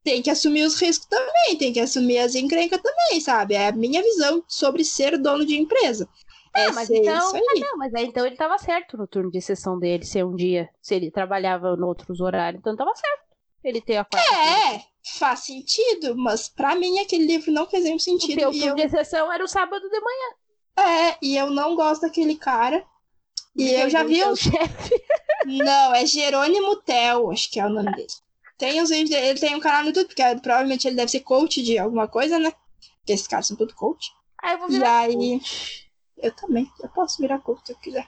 tem 0.06 0.22
que 0.22 0.30
assumir 0.30 0.64
os 0.64 0.80
riscos 0.80 1.08
também, 1.08 1.58
tem 1.58 1.74
que 1.74 1.80
assumir 1.80 2.20
as 2.20 2.36
encrencas 2.36 2.80
também, 2.82 3.20
sabe? 3.20 3.56
É 3.56 3.68
a 3.70 3.72
minha 3.74 4.02
visão 4.02 4.42
sobre 4.48 4.86
ser 4.86 5.18
dono 5.18 5.44
de 5.46 5.58
empresa. 5.58 6.08
É 6.56 6.68
Ah, 6.68 6.72
mas 6.74 6.88
ser 6.88 6.98
então- 7.00 7.36
aí. 7.36 7.60
Não, 7.60 7.78
mas 7.78 7.94
aí 7.94 8.06
então 8.06 8.26
ele 8.26 8.36
tava 8.38 8.58
certo 8.60 8.96
no 8.96 9.08
turno 9.08 9.30
de 9.32 9.40
exceção 9.40 9.78
dele, 9.80 10.06
ser 10.06 10.24
um 10.24 10.36
dia, 10.36 10.70
se 10.82 10.94
ele 10.96 11.10
trabalhava 11.12 11.76
em 11.78 11.84
outros 11.84 12.22
horários, 12.22 12.60
então 12.62 12.76
tava 12.78 12.96
certo. 12.96 13.26
Ele 13.64 13.82
tem 13.82 13.98
a 13.98 14.06
quarta 14.06 14.32
É, 14.32 14.84
faz 15.18 15.40
sentido, 15.40 16.16
mas 16.16 16.48
pra 16.48 16.76
mim 16.76 17.00
aquele 17.00 17.26
livro 17.26 17.52
não 17.52 17.66
fez 17.66 17.84
nenhum 17.84 17.96
O 17.96 18.00
sentido. 18.00 18.38
teu 18.38 18.52
e 18.52 18.60
turno 18.60 18.68
eu 18.72 18.76
de 18.76 18.82
exceção 18.84 19.34
era 19.34 19.44
o 19.44 19.48
sábado 19.48 19.90
de 19.90 20.00
manhã. 20.00 20.88
É, 21.12 21.18
e 21.22 21.36
eu 21.36 21.50
não 21.50 21.76
gosto 21.76 22.02
daquele 22.04 22.36
cara. 22.36 22.86
E 23.58 23.72
eu 23.72 23.90
já 23.90 24.04
vi 24.04 24.22
o 24.24 24.32
os. 24.34 24.40
chefe. 24.40 25.04
Não, 25.46 25.96
é 25.96 26.06
Jerônimo 26.06 26.76
Tel, 26.78 27.32
acho 27.32 27.50
que 27.50 27.60
é 27.60 27.66
o 27.66 27.70
nome 27.70 27.92
dele. 27.96 28.08
Tem 28.58 28.82
os 28.82 28.90
vídeos 28.90 29.10
dele, 29.10 29.28
ele 29.28 29.40
tem 29.40 29.56
um 29.56 29.60
canal 29.60 29.82
no 29.82 29.90
YouTube, 29.90 30.08
porque 30.08 30.24
provavelmente 30.42 30.88
ele 30.88 30.96
deve 30.96 31.12
ser 31.12 31.20
coach 31.22 31.62
de 31.62 31.78
alguma 31.78 32.08
coisa, 32.08 32.40
né? 32.40 32.52
Porque 33.00 33.14
esses 33.14 33.28
caras 33.28 33.48
são 33.48 33.58
tudo 33.58 33.76
coach. 33.76 34.12
Aí 34.42 34.54
eu 34.54 34.60
vou 34.60 34.70
E 34.70 34.72
virar. 34.72 35.00
aí. 35.02 35.42
Eu 36.18 36.32
também, 36.36 36.72
eu 36.82 36.90
posso 36.90 37.22
virar 37.22 37.40
coach 37.40 37.62
se 37.66 37.74
eu 37.74 37.78
quiser. 37.78 38.08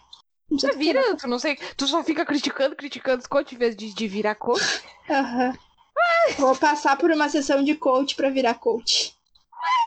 Não 0.49 0.57
sei 0.57 0.71
Você 0.71 0.77
vira, 0.77 1.17
tu 1.17 1.27
não 1.27 1.39
sei, 1.39 1.57
tu 1.75 1.85
só 1.85 2.01
fica 2.03 2.25
criticando, 2.25 2.75
criticando 2.75 3.21
os 3.21 3.27
coach 3.27 3.53
em 3.53 3.57
vez 3.57 3.75
de, 3.75 3.93
de 3.93 4.07
virar 4.07 4.35
coach. 4.35 4.81
Aham. 5.09 5.53
Vou 6.37 6.55
passar 6.55 6.97
por 6.97 7.11
uma 7.11 7.27
sessão 7.27 7.63
de 7.63 7.75
coach 7.75 8.15
pra 8.15 8.29
virar 8.29 8.53
coach. 8.55 9.13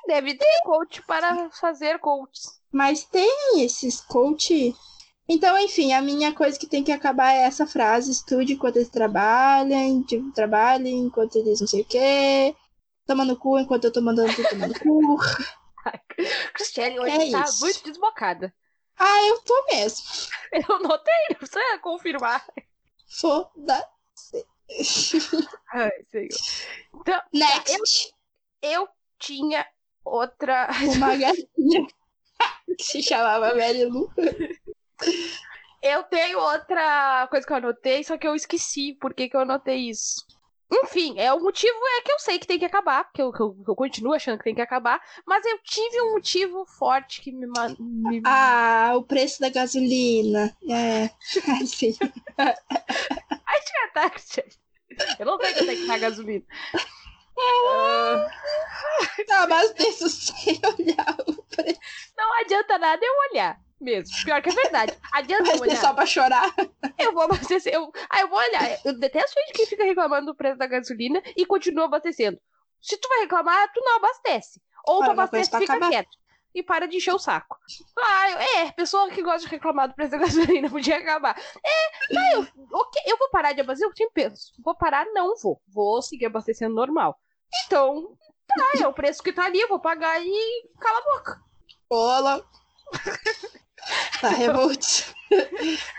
Deve 0.06 0.34
ter 0.34 0.60
coach 0.64 1.02
para 1.06 1.48
fazer 1.50 1.98
coaches. 1.98 2.60
Mas 2.72 3.04
tem 3.04 3.32
esses 3.64 4.00
coach. 4.00 4.74
Então, 5.32 5.56
enfim, 5.60 5.92
a 5.92 6.02
minha 6.02 6.34
coisa 6.34 6.58
que 6.58 6.66
tem 6.66 6.82
que 6.82 6.90
acabar 6.90 7.32
é 7.32 7.42
essa 7.42 7.64
frase: 7.64 8.10
estude 8.10 8.54
enquanto 8.54 8.76
eles 8.76 8.88
trabalham, 8.88 10.02
tipo, 10.02 10.32
trabalhem 10.32 10.98
enquanto 11.06 11.36
eles 11.36 11.60
não 11.60 11.68
sei 11.68 11.82
o 11.82 11.84
quê, 11.84 12.52
toma 13.06 13.24
no 13.24 13.36
cu 13.36 13.56
enquanto 13.56 13.84
eu 13.84 13.92
tô 13.92 14.00
mandando 14.00 14.34
tu 14.34 14.42
tomar 14.48 14.66
no 14.66 14.74
cu. 14.78 15.16
Cristiane 16.52 16.98
hoje 16.98 17.28
É 17.28 17.30
tá 17.30 17.44
isso. 17.44 17.60
muito 17.60 17.84
desbocada. 17.84 18.52
Ah, 18.98 19.22
eu 19.28 19.40
tô 19.42 19.66
mesmo. 19.70 20.04
Eu 20.52 20.80
notei, 20.80 21.14
não 21.30 21.36
precisa 21.36 21.78
confirmar. 21.80 22.44
Foda-se. 23.20 24.44
Ai, 25.72 25.90
senhor. 26.10 26.28
Então, 26.96 27.20
Next. 27.32 28.12
eu 28.60 28.88
tinha 29.20 29.64
outra. 30.04 30.68
Uma 30.96 31.14
gatinha 31.16 31.86
que 32.76 32.82
se 32.82 33.00
chamava 33.00 33.54
Mary 33.54 33.84
Lu. 33.84 34.12
Eu 35.82 36.02
tenho 36.04 36.38
outra 36.38 37.26
coisa 37.30 37.46
que 37.46 37.52
eu 37.52 37.56
anotei, 37.56 38.04
só 38.04 38.18
que 38.18 38.28
eu 38.28 38.34
esqueci 38.34 38.92
por 39.00 39.14
que, 39.14 39.28
que 39.28 39.36
eu 39.36 39.40
anotei 39.40 39.88
isso. 39.88 40.26
Enfim, 40.72 41.18
é 41.18 41.32
o 41.32 41.40
motivo 41.40 41.76
é 41.98 42.02
que 42.02 42.12
eu 42.12 42.18
sei 42.20 42.38
que 42.38 42.46
tem 42.46 42.58
que 42.58 42.64
acabar, 42.64 43.10
eu, 43.18 43.32
que 43.32 43.42
eu, 43.42 43.52
que 43.54 43.68
eu 43.68 43.74
continuo 43.74 44.12
achando 44.14 44.38
que 44.38 44.44
tem 44.44 44.54
que 44.54 44.60
acabar, 44.60 45.00
mas 45.26 45.44
eu 45.44 45.58
tive 45.64 46.00
um 46.02 46.12
motivo 46.12 46.64
forte 46.64 47.20
que 47.22 47.32
me. 47.32 47.46
me... 47.78 48.22
Ah, 48.24 48.92
o 48.94 49.02
preço 49.02 49.40
da 49.40 49.48
gasolina. 49.48 50.56
É. 50.68 51.10
Ai, 51.48 51.66
sim. 51.66 51.96
Ai, 52.38 53.60
tinha 53.62 53.88
táxi. 53.92 54.44
Eu 55.18 55.26
não 55.26 55.38
sei 55.40 55.54
que 55.54 55.60
eu 55.60 55.66
tenho 55.66 55.80
que 55.80 55.86
pagar 55.86 56.10
gasolina. 56.10 56.44
Ah, 57.38 58.28
Não, 59.28 59.36
abasteço 59.38 60.08
sem 60.08 60.60
olhar 60.78 61.16
o 61.26 61.42
preço. 61.44 61.80
não 62.16 62.40
adianta 62.40 62.78
nada 62.78 63.04
eu 63.04 63.14
olhar. 63.32 63.58
Mesmo. 63.80 64.14
Pior 64.24 64.42
que 64.42 64.50
é 64.50 64.54
verdade. 64.54 64.96
Adianta 65.12 65.60
olhar. 65.60 65.76
só 65.76 65.94
pra 65.94 66.04
chorar. 66.04 66.52
Eu 66.98 67.12
vou 67.12 67.22
abastecer. 67.22 67.72
Eu... 67.72 67.90
Ah, 68.10 68.20
eu 68.20 68.28
vou 68.28 68.38
olhar. 68.38 68.78
Eu 68.84 68.98
detesto 68.98 69.40
gente 69.40 69.52
que 69.52 69.66
fica 69.66 69.84
reclamando 69.84 70.26
do 70.26 70.34
preço 70.34 70.58
da 70.58 70.66
gasolina 70.66 71.22
e 71.34 71.46
continua 71.46 71.86
abastecendo. 71.86 72.38
Se 72.82 72.96
tu 72.98 73.08
vai 73.08 73.20
reclamar, 73.20 73.72
tu 73.72 73.80
não 73.80 73.96
abastece. 73.96 74.60
Ou 74.86 75.02
tu 75.02 75.10
abastece 75.10 75.48
e 75.48 75.58
fica 75.60 75.72
acabar. 75.76 75.88
quieto. 75.88 76.18
E 76.54 76.62
para 76.62 76.86
de 76.86 76.96
encher 76.96 77.14
o 77.14 77.18
saco. 77.18 77.56
Ah, 77.98 78.30
é, 78.58 78.72
pessoa 78.72 79.08
que 79.08 79.22
gosta 79.22 79.40
de 79.40 79.46
reclamar 79.46 79.88
do 79.88 79.94
preço 79.94 80.10
da 80.10 80.18
gasolina 80.18 80.68
podia 80.68 80.98
acabar. 80.98 81.38
É, 81.64 82.14
tá, 82.14 82.32
eu, 82.34 82.40
ok, 82.72 83.02
eu 83.06 83.16
vou 83.16 83.30
parar 83.30 83.52
de 83.52 83.62
abastecer? 83.62 83.88
Eu 83.88 83.96
sempre 83.96 84.24
penso. 84.24 84.52
Vou 84.62 84.74
parar? 84.74 85.06
Não 85.06 85.36
vou. 85.36 85.60
Vou 85.68 86.02
seguir 86.02 86.26
abastecendo 86.26 86.74
normal. 86.74 87.18
Então, 87.64 88.16
tá, 88.46 88.82
é 88.82 88.86
o 88.86 88.92
preço 88.92 89.22
que 89.22 89.32
tá 89.32 89.44
ali, 89.44 89.60
eu 89.60 89.68
vou 89.68 89.80
pagar 89.80 90.20
e 90.20 90.68
cala 90.78 90.98
a 90.98 91.16
boca. 91.16 91.40
Bola. 91.88 92.44
Tá 94.20 94.28
revolt. 94.30 95.04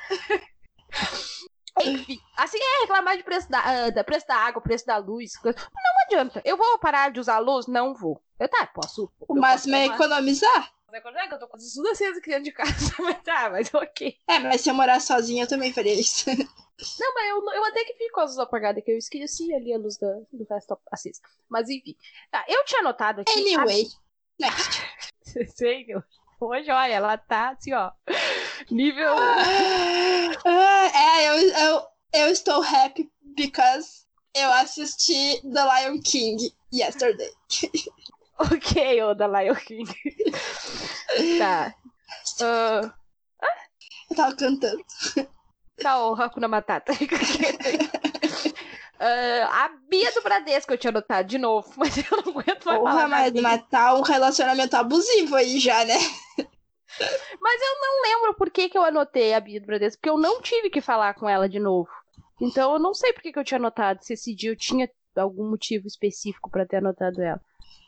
Enfim, 1.79 2.19
assim 2.37 2.57
é 2.59 2.81
reclamar 2.81 3.17
de 3.17 3.23
preço 3.23 3.49
da, 3.49 3.59
ah, 3.59 3.89
da- 3.89 4.03
preço 4.03 4.27
da 4.27 4.35
água, 4.35 4.61
preço 4.61 4.85
da 4.85 4.97
luz. 4.97 5.37
coisa- 5.37 5.57
Não 5.73 6.05
adianta. 6.05 6.41
Eu 6.43 6.57
vou 6.57 6.77
parar 6.79 7.11
de 7.11 7.19
usar 7.19 7.39
luz? 7.39 7.65
Não 7.67 7.93
vou. 7.95 8.21
Eu 8.39 8.47
tá, 8.49 8.67
posso. 8.67 9.11
O 9.19 9.35
eu 9.35 9.41
máximo 9.41 9.75
é 9.75 9.85
economizar. 9.85 10.71
reclamar, 10.91 11.29
que 11.29 11.33
eu 11.35 11.39
tô 11.39 11.47
com 11.47 11.57
tudo 11.57 11.87
aqui 11.89 12.29
dentro 12.29 12.43
de 12.43 12.51
casa, 12.51 12.71
mas 12.99 13.23
tá, 13.23 13.49
mas 13.49 13.73
ok. 13.73 14.17
É, 14.27 14.39
mas 14.39 14.61
se 14.61 14.69
eu 14.69 14.73
morar 14.73 14.99
sozinha, 14.99 15.43
eu 15.43 15.47
também 15.47 15.71
faria 15.73 15.93
isso. 15.93 16.25
Não, 16.99 17.13
mas 17.13 17.29
eu, 17.29 17.37
eu 17.53 17.65
até 17.65 17.85
que 17.85 17.93
fico 17.93 18.15
com 18.15 18.21
as 18.21 18.31
luzes 18.31 18.39
apagadas, 18.39 18.83
que 18.83 18.91
eu 18.91 18.97
esqueci 18.97 19.53
ali 19.53 19.71
a 19.71 19.77
luz 19.77 19.97
da, 19.97 20.07
do 20.33 20.45
resto 20.49 20.77
acesa. 20.91 21.21
Mas 21.47 21.69
enfim. 21.69 21.95
Tá, 22.31 22.43
eu 22.47 22.65
tinha 22.65 22.81
anotado 22.81 23.21
aqui. 23.21 23.31
Anyway. 23.39 23.87
Next. 24.39 24.81
Sei, 25.55 25.85
meu. 25.85 26.03
Hoje, 26.43 26.71
olha, 26.71 26.93
ela 26.93 27.17
tá 27.19 27.49
assim, 27.49 27.71
ó. 27.71 27.91
Nível. 28.71 29.13
Ah, 30.43 30.91
é, 30.91 31.29
eu, 31.29 31.35
eu, 31.35 31.81
eu 32.13 32.27
estou 32.31 32.63
happy 32.63 33.07
because 33.35 34.07
eu 34.35 34.51
assisti 34.53 35.39
The 35.41 35.63
Lion 35.63 36.01
King 36.01 36.51
yesterday. 36.73 37.29
ok, 38.39 39.03
ô 39.03 39.13
da 39.13 39.27
Lion 39.27 39.53
King. 39.53 39.85
tá. 41.37 41.75
Ah, 42.41 42.91
Eu 44.09 44.15
tava 44.15 44.35
cantando. 44.35 44.83
Tá, 45.77 46.03
o 46.07 46.15
Hakuna 46.15 46.47
Matata. 46.47 46.91
Ah, 49.03 49.65
a 49.65 49.69
Bia 49.89 50.11
do 50.11 50.21
Bradesco 50.21 50.71
eu 50.71 50.77
tinha 50.77 50.91
anotado 50.91 51.27
de 51.27 51.39
novo, 51.39 51.73
mas 51.75 51.97
eu 51.97 52.23
não 52.23 52.31
aguento 52.31 52.65
mais 52.65 52.79
Porra, 52.79 52.93
falar 52.93 53.07
mas, 53.07 53.63
tá 53.67 53.95
um 53.95 54.03
relacionamento 54.03 54.75
abusivo 54.75 55.35
aí 55.35 55.59
já, 55.59 55.83
né? 55.83 55.97
Mas 57.41 57.61
eu 57.61 57.81
não 57.81 58.01
lembro 58.03 58.35
por 58.35 58.51
que, 58.51 58.69
que 58.69 58.77
eu 58.77 58.83
anotei 58.83 59.33
a 59.33 59.39
Bia 59.39 59.59
do 59.59 59.65
Bradesco, 59.65 59.99
porque 59.99 60.09
eu 60.09 60.19
não 60.19 60.39
tive 60.39 60.69
que 60.69 60.81
falar 60.81 61.15
com 61.15 61.27
ela 61.27 61.49
de 61.49 61.59
novo. 61.59 61.89
Então 62.39 62.73
eu 62.73 62.79
não 62.79 62.93
sei 62.93 63.11
por 63.11 63.23
que, 63.23 63.31
que 63.31 63.39
eu 63.39 63.43
tinha 63.43 63.57
anotado, 63.57 64.03
se 64.03 64.13
esse 64.13 64.35
dia 64.35 64.51
eu 64.51 64.55
tinha 64.55 64.87
algum 65.15 65.49
motivo 65.49 65.87
específico 65.87 66.51
pra 66.51 66.65
ter 66.65 66.77
anotado 66.77 67.23
ela. 67.23 67.41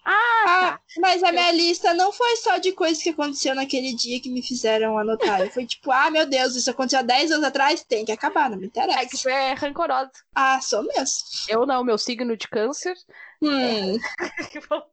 Ah, 0.05 0.43
Ah, 0.45 0.71
tá. 0.71 0.81
mas 0.97 1.23
a 1.23 1.31
minha 1.31 1.51
lista 1.51 1.93
não 1.93 2.11
foi 2.11 2.35
só 2.37 2.57
de 2.57 2.73
coisas 2.73 3.01
que 3.01 3.09
aconteceu 3.09 3.55
naquele 3.55 3.93
dia 3.95 4.19
que 4.21 4.29
me 4.29 4.41
fizeram 4.41 4.97
anotar. 4.97 5.49
Foi 5.51 5.65
tipo, 5.65 5.91
ah, 5.91 6.11
meu 6.11 6.25
Deus, 6.25 6.55
isso 6.55 6.69
aconteceu 6.69 6.99
há 6.99 7.03
10 7.03 7.31
anos 7.31 7.45
atrás, 7.45 7.83
tem 7.83 8.03
que 8.03 8.11
acabar, 8.11 8.49
não 8.49 8.57
me 8.57 8.65
É 8.65 8.69
que 8.69 8.79
interessa. 8.79 9.17
tu 9.21 9.29
é 9.29 9.53
rancorosa. 9.53 10.11
Ah, 10.35 10.59
sou 10.61 10.83
mesmo. 10.83 11.15
Eu 11.47 11.65
não, 11.65 11.83
meu 11.83 11.97
signo 11.97 12.35
de 12.35 12.47
câncer. 12.49 12.95
Hum, 13.41 13.97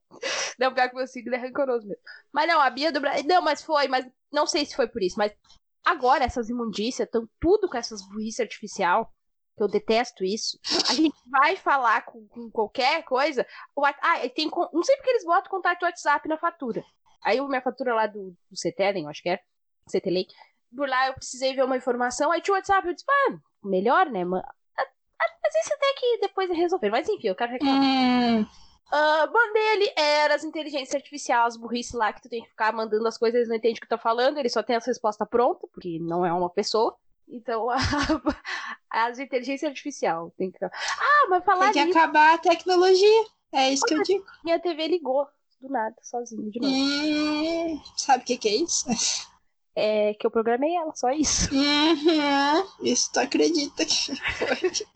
não, 0.59 0.73
pior 0.75 0.89
que 0.89 0.97
meu 0.97 1.07
signo 1.07 1.35
é 1.35 1.39
rancoroso 1.39 1.87
mesmo. 1.87 2.03
Mas 2.33 2.49
não, 2.49 2.61
a 2.61 2.71
Bia 2.71 2.93
do 2.93 3.01
Brasil. 3.01 3.25
Não, 3.27 3.43
mas 3.43 3.63
foi, 3.63 3.89
mas 3.89 4.07
não 4.33 4.47
sei 4.47 4.65
se 4.65 4.77
foi 4.77 4.87
por 4.89 5.03
isso. 5.03 5.17
Mas 5.19 5.33
agora 5.85 6.25
essas 6.25 6.49
imundícias 6.49 7.07
estão 7.07 7.29
tudo 7.41 7.69
com 7.69 7.77
essas 7.77 8.01
burrice 8.09 8.43
artificial. 8.43 9.13
Eu 9.63 9.69
detesto 9.69 10.25
isso. 10.25 10.59
A 10.89 10.95
gente 10.95 11.17
vai 11.27 11.57
falar 11.57 12.03
com, 12.05 12.27
com 12.29 12.51
qualquer 12.51 13.05
coisa. 13.05 13.47
o 13.75 13.85
ah, 13.85 13.95
tem. 14.35 14.51
Não 14.73 14.83
sei 14.83 14.97
porque 14.97 15.11
eles 15.11 15.25
botam 15.25 15.51
contato 15.51 15.83
WhatsApp 15.83 16.29
na 16.29 16.37
fatura. 16.37 16.85
Aí 17.23 17.39
a 17.39 17.45
minha 17.45 17.61
fatura 17.61 17.95
lá 17.95 18.07
do, 18.07 18.31
do 18.31 18.99
eu 18.99 19.09
acho 19.09 19.23
que 19.23 19.31
é. 19.31 19.41
CTLEM. 19.89 20.27
Por 20.75 20.89
lá 20.89 21.09
eu 21.09 21.15
precisei 21.15 21.55
ver 21.55 21.65
uma 21.65 21.77
informação. 21.77 22.31
Aí 22.31 22.41
tinha 22.41 22.55
o 22.55 22.57
WhatsApp. 22.57 22.87
Eu 22.87 22.95
disse, 22.95 23.07
ah, 23.09 23.39
melhor, 23.65 24.07
né? 24.11 24.23
ah, 24.23 24.53
ah, 24.79 25.27
Mas 25.43 25.55
isso 25.65 25.75
até 25.75 25.93
que 25.99 26.19
depois 26.19 26.51
é 26.51 26.55
resolver. 26.55 26.91
Mas 26.91 27.09
enfim, 27.09 27.29
eu 27.29 27.35
quero 27.35 27.53
reclamar. 27.53 27.83
hum. 27.83 28.47
Ah, 28.93 29.29
mandei 29.33 29.73
ali, 29.73 29.93
era 29.97 30.35
as 30.35 30.43
inteligências 30.43 30.95
artificiais, 30.97 31.55
as 31.55 31.57
burrice 31.57 31.97
lá 31.97 32.13
que 32.13 32.23
tu 32.23 32.29
tem 32.29 32.43
que 32.43 32.49
ficar 32.49 32.73
mandando 32.73 33.07
as 33.07 33.17
coisas, 33.17 33.37
eles 33.37 33.49
não 33.49 33.55
entendem 33.55 33.77
o 33.77 33.81
que 33.81 33.87
tu 33.87 33.91
tá 33.91 33.99
falando, 33.99 34.37
ele 34.39 34.49
só 34.49 34.65
tem 34.65 34.75
essa 34.75 34.91
resposta 34.91 35.25
pronta, 35.25 35.69
porque 35.73 36.01
não 36.01 36.27
é 36.27 36.33
uma 36.33 36.51
pessoa. 36.51 36.97
Então, 37.33 37.69
as 38.91 39.19
inteligências 39.19 39.69
artificiais 39.69 40.33
tem 40.37 40.51
que. 40.51 40.65
Ah, 40.65 41.27
mas 41.29 41.45
falar 41.45 41.73
Tem 41.73 41.91
que 41.91 41.97
acabar 41.97 42.35
a 42.35 42.39
tecnologia. 42.39 43.25
É 43.53 43.73
isso 43.73 43.85
que 43.85 43.95
eu 43.95 44.03
digo. 44.03 44.25
minha 44.45 44.59
TV 44.59 44.89
ligou 44.89 45.27
do 45.61 45.69
nada, 45.69 45.95
sozinha 46.03 46.51
de 46.51 46.61
novo. 46.61 46.75
Hum, 46.75 47.83
sabe 47.97 48.23
o 48.23 48.27
que, 48.27 48.37
que 48.37 48.49
é 48.49 48.55
isso? 48.57 48.87
É 49.75 50.15
que 50.15 50.27
eu 50.27 50.31
programei 50.31 50.75
ela, 50.75 50.95
só 50.95 51.11
isso. 51.11 51.49
Uhum, 51.55 52.67
isso 52.83 53.13
tu 53.13 53.21
acredita 53.21 53.85
que 53.85 54.17
foi. 54.17 54.71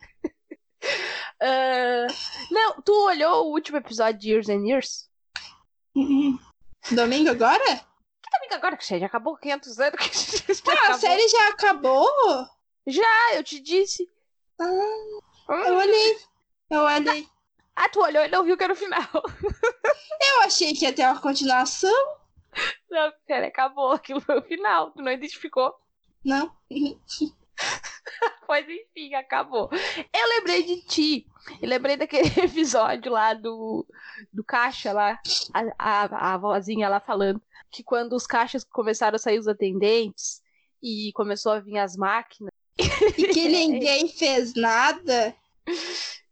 Ah, 1.40 2.07
não, 2.51 2.81
tu 2.83 2.92
olhou 3.07 3.47
o 3.47 3.53
último 3.53 3.79
episódio 3.79 4.20
de 4.20 4.31
Years 4.31 4.49
and 4.49 4.66
Years? 4.66 5.09
Uhum. 5.94 6.38
Domingo 6.90 7.31
agora? 7.31 7.85
Amiga, 8.38 8.57
agora 8.57 8.77
que 8.77 8.99
já 8.99 9.07
acabou 9.07 9.37
500 9.37 9.81
anos 9.81 9.97
que 10.01 10.55
já 10.55 10.62
Ah, 10.68 10.73
a 10.73 10.79
acabou. 10.85 10.99
série 10.99 11.29
já 11.29 11.49
acabou? 11.49 12.09
Já, 12.87 13.35
eu 13.35 13.42
te 13.44 13.61
disse. 13.61 14.11
Ah, 14.61 14.64
Hum. 14.64 15.20
eu 15.66 15.75
olhei. 15.77 16.18
Eu 16.70 16.81
olhei. 16.83 17.29
Ah, 17.77 17.88
tu 17.88 18.01
olhou 18.01 18.25
e 18.25 18.29
não 18.29 18.44
viu 18.44 18.57
que 18.57 18.64
era 18.64 18.73
o 18.73 18.77
final. 18.77 19.03
Eu 20.37 20.42
achei 20.42 20.73
que 20.73 20.85
ia 20.85 20.92
ter 20.92 21.03
uma 21.05 21.20
continuação. 21.20 21.92
Não, 22.88 23.12
sério, 23.27 23.49
acabou. 23.49 23.90
Aquilo 23.92 24.20
foi 24.20 24.38
o 24.38 24.42
final. 24.42 24.90
Tu 24.92 25.03
não 25.03 25.12
identificou. 25.12 25.75
Não. 26.25 26.51
Pois 28.47 28.66
enfim, 28.68 29.14
acabou. 29.14 29.70
Eu 30.12 30.29
lembrei 30.29 30.62
de 30.64 30.83
ti. 30.83 31.27
Eu 31.62 31.68
lembrei 31.68 31.97
daquele 31.97 32.29
episódio 32.44 33.11
lá 33.12 33.33
do, 33.33 33.87
do 34.33 34.44
caixa 34.44 34.92
lá. 34.92 35.18
A, 35.53 35.62
a, 35.79 36.35
a 36.35 36.37
vozinha 36.38 36.88
lá 36.88 37.01
falando 37.01 37.40
que 37.74 37.82
quando 37.82 38.12
os 38.12 38.26
caixas 38.26 38.62
começaram 38.62 39.16
a 39.16 39.18
sair 39.18 39.38
os 39.38 39.48
atendentes 39.48 40.40
e 40.80 41.10
começou 41.12 41.50
a 41.50 41.60
vir 41.60 41.78
as 41.78 41.96
máquinas. 41.96 42.52
E 42.78 43.28
que 43.28 43.48
ninguém 43.50 44.06
fez 44.06 44.54
nada. 44.54 45.34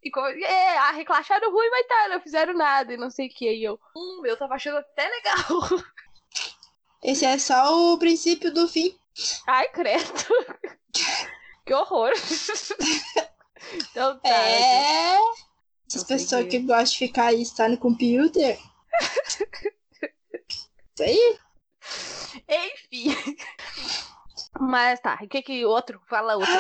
E 0.05 0.11
como, 0.11 0.29
é, 0.29 0.79
ah, 0.79 0.93
reclacharam 0.93 1.51
ruim, 1.51 1.69
mas 1.69 1.87
tá, 1.89 2.09
não 2.11 2.21
fizeram 2.21 2.55
nada 2.55 2.95
e 2.95 2.97
não 2.97 3.11
sei 3.11 3.27
o 3.27 3.31
que. 3.31 3.51
E 3.53 3.65
eu, 3.65 3.79
hum, 3.97 4.23
eu 4.25 4.37
tava 4.37 4.55
achando 4.55 4.79
até 4.79 5.09
legal. 5.09 5.85
Esse 7.03 7.25
é 7.25 7.37
só 7.37 7.93
o 7.93 7.99
princípio 7.99 8.53
do 8.55 8.69
fim. 8.69 8.97
Ai, 9.47 9.69
credo. 9.69 10.03
Que 11.65 11.75
horror. 11.75 12.11
Então 13.73 14.19
tá. 14.19 14.29
É. 14.29 15.17
Essas 15.89 16.03
pessoas 16.03 16.49
que 16.49 16.59
gostam 16.59 16.85
de 16.85 16.99
ficar 16.99 17.27
aí, 17.27 17.41
estar 17.41 17.69
no 17.69 17.79
computer. 17.79 18.59
Isso 20.95 21.03
aí. 21.03 21.39
Enfim. 22.49 23.37
Mas 24.61 25.01
tá, 25.01 25.19
o 25.23 25.29
que 25.29 25.43
que 25.43 25.65
outro? 25.65 26.01
Fala 26.09 26.37
outro. 26.37 26.53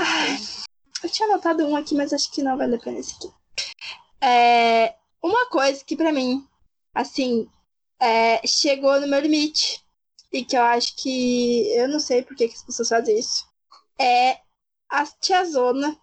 Eu 1.03 1.11
tinha 1.11 1.29
anotado 1.29 1.67
um 1.67 1.77
aqui, 1.77 1.95
mas 1.95 2.13
acho 2.13 2.31
que 2.31 2.43
não 2.43 2.57
vale 2.57 2.77
a 2.77 2.79
pena 2.79 2.99
esse 2.99 3.15
aqui. 3.17 3.33
É, 4.21 4.95
uma 5.23 5.47
coisa 5.47 5.85
que 5.85 5.97
pra 5.97 6.13
mim, 6.13 6.47
assim, 6.95 7.51
é, 8.01 8.47
chegou 8.47 9.01
no 9.01 9.09
meu 9.09 9.21
limite. 9.21 9.83
E 10.33 10.45
que 10.45 10.57
eu 10.57 10.63
acho 10.63 10.97
que. 10.97 11.69
Eu 11.77 11.89
não 11.89 12.01
sei 12.01 12.23
por 12.23 12.35
que, 12.35 12.49
que 12.49 12.55
as 12.55 12.63
pessoas 12.63 12.89
fazem 12.89 13.19
isso. 13.19 13.47
É 14.01 14.39
a 14.89 15.05
tiazona 15.21 15.99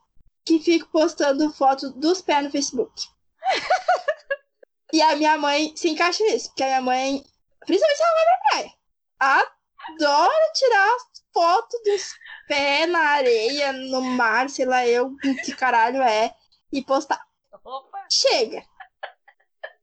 que 0.46 0.60
fica 0.60 0.86
postando 0.88 1.52
foto 1.52 1.90
dos 1.92 2.22
pés 2.22 2.44
no 2.44 2.52
Facebook. 2.52 3.08
e 4.94 5.02
a 5.02 5.16
minha 5.16 5.38
mãe 5.38 5.74
se 5.76 5.90
encaixa 5.90 6.24
nisso, 6.24 6.50
porque 6.50 6.64
a 6.64 6.68
minha 6.68 6.82
mãe, 6.82 7.24
principalmente 7.66 7.98
se 7.98 8.04
ela 8.04 8.14
vai 8.14 8.26
pra 8.26 8.50
praia, 8.50 8.74
adora 9.20 10.52
tirar 10.54 10.98
foto 11.34 11.78
dos 11.84 12.14
pé 12.48 12.86
na 12.88 13.00
areia, 13.00 13.72
no 13.74 14.02
mar, 14.02 14.50
sei 14.50 14.66
lá 14.66 14.86
eu, 14.88 15.16
que 15.46 15.56
caralho 15.56 16.02
é, 16.02 16.34
e 16.72 16.84
postar. 16.84 17.22
Opa. 17.64 18.06
Chega. 18.12 18.64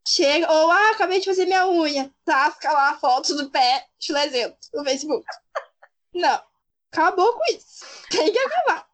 Chega. 0.07 0.51
Ou, 0.51 0.71
ah, 0.71 0.91
acabei 0.91 1.21
de 1.21 1.27
fazer 1.27 1.47
minha 1.47 1.67
unha. 1.69 2.13
Tasca 2.25 2.71
lá 2.73 2.91
a 2.91 2.99
foto 2.99 3.37
do 3.37 3.51
pé 3.51 3.87
chulezento 4.01 4.57
no 4.73 4.85
Facebook. 4.85 5.25
Não. 6.15 6.41
Acabou 6.93 7.33
com 7.33 7.45
isso. 7.53 7.85
Tem 8.11 8.33
que 8.33 8.39
acabar. 8.39 8.87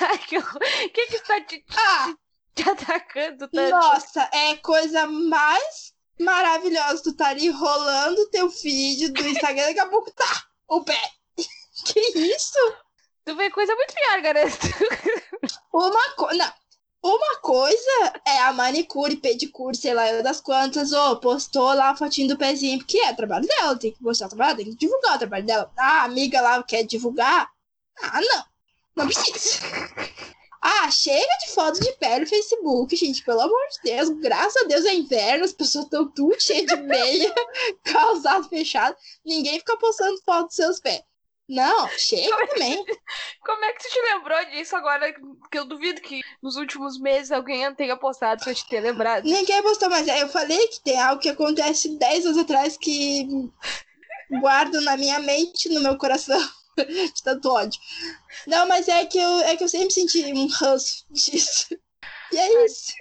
Ai, 0.00 0.18
que 0.18 0.38
horror. 0.38 0.58
que 0.58 1.06
que 1.06 1.16
está 1.16 1.40
te, 1.42 1.64
Ah, 1.76 2.14
te 2.54 2.68
atacando 2.68 3.48
tanto? 3.48 3.70
nossa, 3.70 4.28
é 4.32 4.56
coisa 4.56 5.06
mais 5.06 5.94
maravilhosa. 6.18 7.02
Tu 7.02 7.12
tá 7.14 7.28
ali 7.28 7.48
rolando 7.48 8.28
teu 8.30 8.50
feed 8.50 9.08
do 9.08 9.26
Instagram, 9.28 9.66
daqui 9.66 9.80
a 9.80 9.88
pouco 9.88 10.10
tá 10.12 10.44
o 10.68 10.82
pé. 10.82 11.00
Que 11.84 12.00
isso? 12.00 12.58
Tu 13.24 13.36
vê 13.36 13.50
coisa 13.50 13.74
muito 13.74 13.92
pior, 13.92 14.22
garanto. 14.22 14.56
Uma 15.72 16.10
coisa. 16.14 16.38
Não. 16.38 16.52
Uma 17.02 17.36
coisa 17.40 18.20
é 18.26 18.38
a 18.40 18.52
manicure, 18.52 19.16
pedicure, 19.16 19.76
sei 19.76 19.94
lá, 19.94 20.10
eu 20.10 20.22
das 20.24 20.40
quantas, 20.40 20.92
ô, 20.92 21.16
postou 21.20 21.72
lá 21.72 21.90
a 21.90 21.96
fotinho 21.96 22.26
do 22.26 22.36
pezinho, 22.36 22.78
porque 22.78 22.98
é 22.98 23.14
trabalho 23.14 23.46
dela, 23.46 23.78
tem 23.78 23.92
que 23.92 24.02
mostrar 24.02 24.26
o 24.26 24.30
trabalho, 24.30 24.56
tem 24.56 24.64
que 24.66 24.74
divulgar 24.74 25.14
o 25.14 25.18
trabalho 25.18 25.46
dela. 25.46 25.70
Ah, 25.76 26.00
a 26.00 26.04
amiga 26.04 26.40
lá 26.40 26.60
quer 26.64 26.82
divulgar? 26.82 27.48
Ah, 28.02 28.20
não. 28.20 28.44
Não 28.96 29.06
precisa. 29.06 29.60
Ah, 30.68 30.90
chega 30.90 31.38
de 31.44 31.52
foto 31.52 31.78
de 31.78 31.92
pé 31.92 32.18
no 32.18 32.26
Facebook, 32.26 32.96
gente, 32.96 33.22
pelo 33.22 33.40
amor 33.40 33.68
de 33.70 33.88
Deus. 33.88 34.08
Graças 34.18 34.64
a 34.64 34.66
Deus 34.66 34.84
é 34.84 34.94
inverno, 34.94 35.44
as 35.44 35.52
pessoas 35.52 35.84
estão 35.84 36.10
tudo 36.10 36.40
cheias 36.40 36.66
de 36.66 36.76
meia, 36.78 37.32
calçado 37.84 38.48
fechado. 38.48 38.96
Ninguém 39.24 39.60
fica 39.60 39.76
postando 39.76 40.20
foto 40.22 40.48
dos 40.48 40.56
seus 40.56 40.80
pés. 40.80 41.04
Não, 41.48 41.88
chega 41.90 42.48
também. 42.48 42.84
Como 43.46 43.64
é 43.64 43.72
que 43.74 43.84
tu 43.84 43.92
te 43.92 44.00
lembrou 44.12 44.44
disso 44.46 44.74
agora? 44.74 45.14
Que 45.52 45.56
eu 45.56 45.64
duvido 45.64 46.00
que 46.00 46.20
nos 46.42 46.56
últimos 46.56 46.98
meses 46.98 47.30
alguém 47.30 47.72
tenha 47.76 47.96
postado 47.96 48.42
pra 48.42 48.52
te 48.52 48.66
ter 48.68 48.80
lembrado. 48.80 49.22
Ninguém 49.22 49.62
postou 49.62 49.88
mais. 49.88 50.08
Eu 50.08 50.28
falei 50.28 50.66
que 50.66 50.82
tem 50.82 51.00
algo 51.00 51.22
que 51.22 51.28
acontece 51.28 51.96
10 51.96 52.26
anos 52.26 52.38
atrás 52.38 52.76
que 52.76 53.24
guardo 54.40 54.80
na 54.80 54.96
minha 54.96 55.20
mente, 55.20 55.68
no 55.68 55.80
meu 55.80 55.96
coração. 55.96 56.44
De 56.76 57.22
tanto 57.22 57.50
ódio. 57.50 57.80
Não, 58.46 58.68
mas 58.68 58.88
é 58.88 59.04
que 59.06 59.18
eu, 59.18 59.40
é 59.40 59.56
que 59.56 59.64
eu 59.64 59.68
sempre 59.68 59.90
senti 59.92 60.24
um 60.32 60.46
ranço 60.48 61.04
disso. 61.10 61.68
E 62.32 62.36
é 62.36 62.64
isso. 62.64 62.92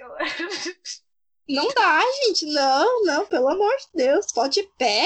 Não 1.47 1.67
dá, 1.69 2.01
gente. 2.23 2.45
Não, 2.47 3.03
não, 3.03 3.25
pelo 3.25 3.49
amor 3.49 3.75
de 3.77 3.87
Deus. 3.93 4.27
Foto 4.33 4.53
de 4.53 4.63
pé. 4.77 5.05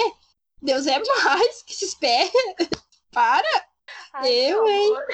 Deus 0.62 0.86
é 0.88 1.00
mais 1.00 1.64
que 1.64 1.74
esses 1.74 1.96
pés. 1.96 2.32
Para. 3.12 3.68
Ai, 4.14 4.30
Eu, 4.32 4.64
que 4.64 4.72
hein? 4.72 4.92
horror. 4.92 5.06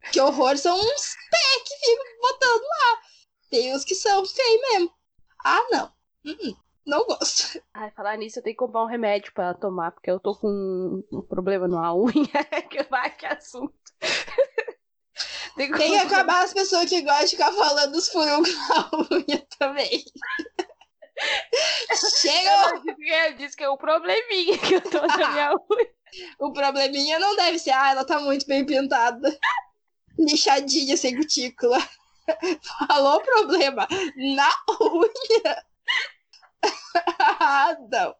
Que 0.12 0.18
horror 0.18 0.56
são 0.56 0.80
uns 0.80 1.16
pés 1.30 1.62
que 1.62 1.76
ficam 1.76 2.04
botando 2.22 2.62
lá. 2.62 3.02
Tem 3.50 3.74
uns 3.74 3.84
que 3.84 3.94
são 3.94 4.24
feios 4.24 4.60
mesmo. 4.62 4.94
Ah, 5.44 5.66
não. 5.70 5.92
Uh-uh. 6.24 6.56
Não 6.90 7.06
gosto. 7.06 7.62
Ai, 7.72 7.88
falar 7.92 8.16
nisso, 8.16 8.40
eu 8.40 8.42
tenho 8.42 8.56
que 8.56 8.58
comprar 8.58 8.82
um 8.82 8.88
remédio 8.88 9.32
pra 9.32 9.54
tomar, 9.54 9.92
porque 9.92 10.10
eu 10.10 10.18
tô 10.18 10.34
com 10.34 11.04
um 11.12 11.22
problema 11.22 11.68
numa 11.68 11.94
unha. 11.94 12.44
que 12.68 12.82
vai, 12.90 13.14
que 13.16 13.26
assunto. 13.26 13.72
Tem 15.56 15.70
Tem 15.78 15.92
que 15.92 15.98
acabar 15.98 16.42
as 16.42 16.52
pessoas 16.52 16.88
que 16.88 17.00
gostam 17.02 17.24
de 17.26 17.30
ficar 17.30 17.52
falando 17.52 17.92
dos 17.92 18.08
furungos 18.08 18.52
na 18.68 18.90
unha 19.08 19.46
também. 19.56 20.02
Chega! 22.16 22.82
Disse 22.84 23.12
Eu 23.12 23.36
disse 23.36 23.56
que 23.56 23.62
é 23.62 23.68
o 23.68 23.78
probleminha 23.78 24.58
que 24.58 24.74
eu 24.74 24.80
tô 24.80 25.06
na 25.06 25.16
minha 25.16 25.52
unha. 25.52 25.90
O 26.40 26.52
probleminha 26.52 27.20
não 27.20 27.36
deve 27.36 27.58
ser, 27.60 27.70
ah, 27.70 27.90
ela 27.90 28.04
tá 28.04 28.18
muito 28.18 28.46
bem 28.48 28.66
pintada. 28.66 29.38
Lixadinha 30.18 30.96
sem 30.96 31.16
cutícula. 31.16 31.78
Falou 32.88 33.20
problema 33.20 33.86
na 34.16 34.50
unha. 34.82 35.69
Ah, 37.18 37.76
não. 37.90 38.14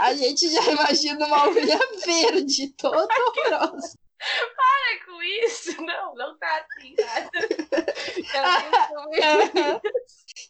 A 0.00 0.14
gente 0.14 0.50
já 0.50 0.62
imagina 0.62 1.26
uma 1.26 1.48
unha 1.48 1.78
verde, 2.04 2.74
toda 2.76 3.08
horrorosa. 3.14 3.98
Para 4.56 5.04
com 5.06 5.22
isso! 5.22 5.80
Não, 5.82 6.14
não 6.14 6.36
tá 6.38 6.64
assim, 6.64 6.94
nada. 6.98 7.30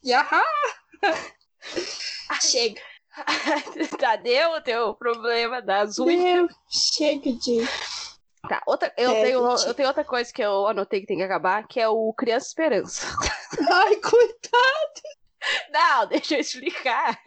Yaha! 0.05 0.43
Chega. 2.41 2.81
Tadeu, 3.99 4.53
o 4.53 4.61
teu 4.61 4.95
problema 4.95 5.63
das 5.63 5.99
unhas. 5.99 6.51
Chega 6.69 7.33
de. 7.33 7.65
Tá, 8.49 8.63
outra, 8.67 8.93
eu, 8.99 9.11
É, 9.11 9.23
tenho, 9.23 9.57
gente. 9.57 9.69
eu 9.69 9.75
tenho 9.75 9.89
outra 9.89 10.05
coisa 10.05 10.33
que 10.33 10.43
eu 10.43 10.67
anotei 10.67 11.01
que 11.01 11.07
tem 11.07 11.17
que 11.17 11.23
acabar, 11.23 11.67
que 11.67 11.81
é 11.81 11.89
o 11.89 12.13
Criança 12.13 12.49
Esperança. 12.49 13.07
Ai, 13.71 13.97
coitado. 13.97 15.01
Não, 15.71 16.07
deixa 16.07 16.37
eu 16.37 16.41
explicar. 16.41 17.19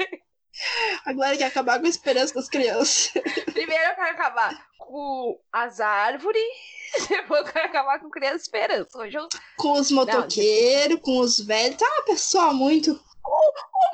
Agora 1.06 1.38
quer 1.38 1.46
acabar 1.46 1.80
com 1.80 1.86
a 1.86 1.90
esperança 1.90 2.34
das 2.34 2.50
crianças. 2.50 3.12
Primeiro 3.54 3.84
eu 3.84 3.96
quero 3.96 4.12
acabar 4.12 4.68
com 4.78 5.40
as 5.52 5.80
árvores, 5.80 6.42
depois 7.10 7.46
eu 7.46 7.54
quero 7.54 7.66
acabar 7.68 8.00
com 8.00 8.10
Criança 8.10 8.38
Esperança. 8.38 8.98
Hoje 8.98 9.18
eu 9.18 9.28
Com 9.58 9.74
os 9.74 9.92
motoqueiros, 9.92 11.00
com 11.02 11.20
os 11.20 11.40
velhos. 11.40 11.78
Tá 11.78 11.86
uma 11.86 12.06
pessoa 12.06 12.54
muito. 12.54 13.00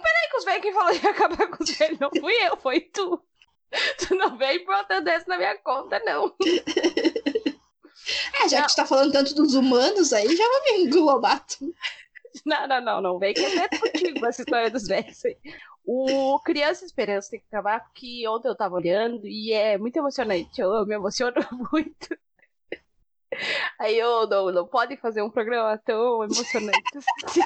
Peraí 0.02 0.30
que 0.30 0.38
os 0.38 0.46
velhos 0.46 0.62
quem 0.62 0.74
falou 0.74 0.98
que 0.98 1.06
ia 1.06 1.12
acabar 1.12 1.48
com 1.48 1.64
os 1.64 1.70
velhos 1.70 2.00
não 2.00 2.10
fui 2.10 2.34
eu, 2.34 2.58
foi 2.58 2.80
tu. 2.80 3.22
Tu 3.98 4.16
não 4.16 4.38
vem 4.38 4.64
botando 4.66 5.08
essa 5.08 5.26
na 5.28 5.38
minha 5.38 5.58
conta, 5.58 6.00
não. 6.06 6.34
É, 8.34 8.50
já 8.50 8.60
Não. 8.60 8.66
que 8.68 8.74
tu 8.74 8.76
tá 8.76 8.86
falando 8.86 9.14
tanto 9.14 9.34
dos 9.34 9.54
humanos 9.56 10.12
aí, 10.12 10.36
já 10.36 10.44
vou 10.46 10.64
me 10.64 10.84
englobar 10.84 11.46
tudo. 11.46 11.74
Não, 12.46 12.68
não, 12.68 12.82
não, 12.82 13.02
não 13.02 13.20
vem 13.20 13.34
que 13.34 13.42
é 13.42 13.68
contigo 13.68 14.26
essa 14.26 14.42
história 14.42 14.70
dos 14.70 14.88
velhos 14.88 15.24
aí. 15.24 15.38
O 15.86 16.40
Criança 16.40 16.86
Esperança 16.86 17.32
tem 17.32 17.40
que 17.40 17.46
acabar, 17.48 17.84
porque 17.84 18.28
ontem 18.28 18.48
eu 18.48 18.56
tava 18.56 18.76
olhando 18.76 19.28
e 19.28 19.52
é 19.54 19.78
muito 19.78 19.98
emocionante. 19.98 20.60
Eu 20.60 20.86
me 20.86 20.96
emociono 20.96 21.36
muito. 21.72 22.18
Aí 23.80 23.98
eu 23.98 24.28
não, 24.28 24.52
não 24.52 24.68
podem 24.68 24.98
fazer 24.98 25.22
um 25.22 25.30
programa 25.30 25.78
tão 25.78 26.24
emocionante 26.24 26.98
assim. 26.98 27.42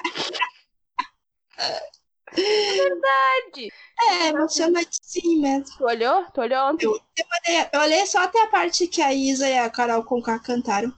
Verdade. 2.34 3.72
É, 4.02 4.28
emocionante 4.28 4.98
sim 5.02 5.40
mesmo. 5.42 5.78
Tu 5.78 5.84
olhou? 5.84 6.26
Tu 6.32 6.42
olhou 6.42 6.70
ontem? 6.70 6.86
Eu 6.86 6.92
olhei, 6.92 7.70
eu 7.74 7.80
olhei 7.80 8.06
só 8.06 8.24
até 8.24 8.44
a 8.44 8.48
parte 8.48 8.88
que 8.88 9.02
a 9.02 9.14
Isa 9.14 9.48
e 9.50 9.58
a 9.58 9.70
Carol 9.70 10.04
Conká 10.04 10.38
cantaram. 10.40 10.94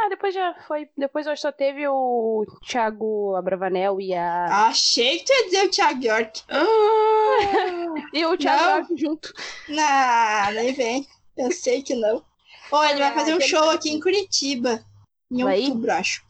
Ah, 0.00 0.08
depois 0.08 0.32
já 0.32 0.54
foi. 0.66 0.88
Depois 0.96 1.26
hoje 1.26 1.40
só 1.42 1.50
teve 1.50 1.86
o 1.88 2.44
Thiago 2.64 3.34
Abravanel 3.34 4.00
e 4.00 4.14
a. 4.14 4.68
Achei 4.68 5.18
que 5.18 5.24
tu 5.24 5.32
ia 5.32 5.44
dizer 5.46 5.66
o 5.66 5.70
Thiago 5.70 6.04
York. 6.04 6.42
E 8.14 8.24
o 8.24 8.36
Thiago. 8.38 8.62
York 8.88 8.96
junto. 8.96 9.32
Não, 9.68 10.52
nem 10.54 10.72
vem. 10.72 11.06
Eu 11.36 11.50
sei 11.50 11.82
que 11.82 11.94
não. 11.94 12.24
Ó, 12.70 12.84
ele 12.84 12.98
vai 13.00 13.10
É, 13.10 13.14
fazer 13.14 13.34
um 13.34 13.40
show 13.40 13.70
aqui 13.70 13.90
em 13.90 14.00
Curitiba. 14.00 14.84
Em 15.30 15.42
Vai? 15.44 15.60
outubro, 15.62 15.92
acho. 15.92 16.22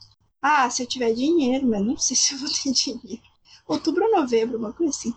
Ah, 0.42 0.68
se 0.70 0.82
eu 0.82 0.86
tiver 0.88 1.12
dinheiro, 1.12 1.66
mas 1.66 1.82
não 1.82 1.96
sei 1.98 2.16
se 2.16 2.34
eu 2.34 2.38
vou 2.40 2.48
ter 2.48 2.72
dinheiro. 2.72 3.22
Outubro 3.66 4.04
ou 4.06 4.12
novembro, 4.20 4.58
uma 4.58 4.72
coisa 4.72 4.90
assim. 4.96 5.14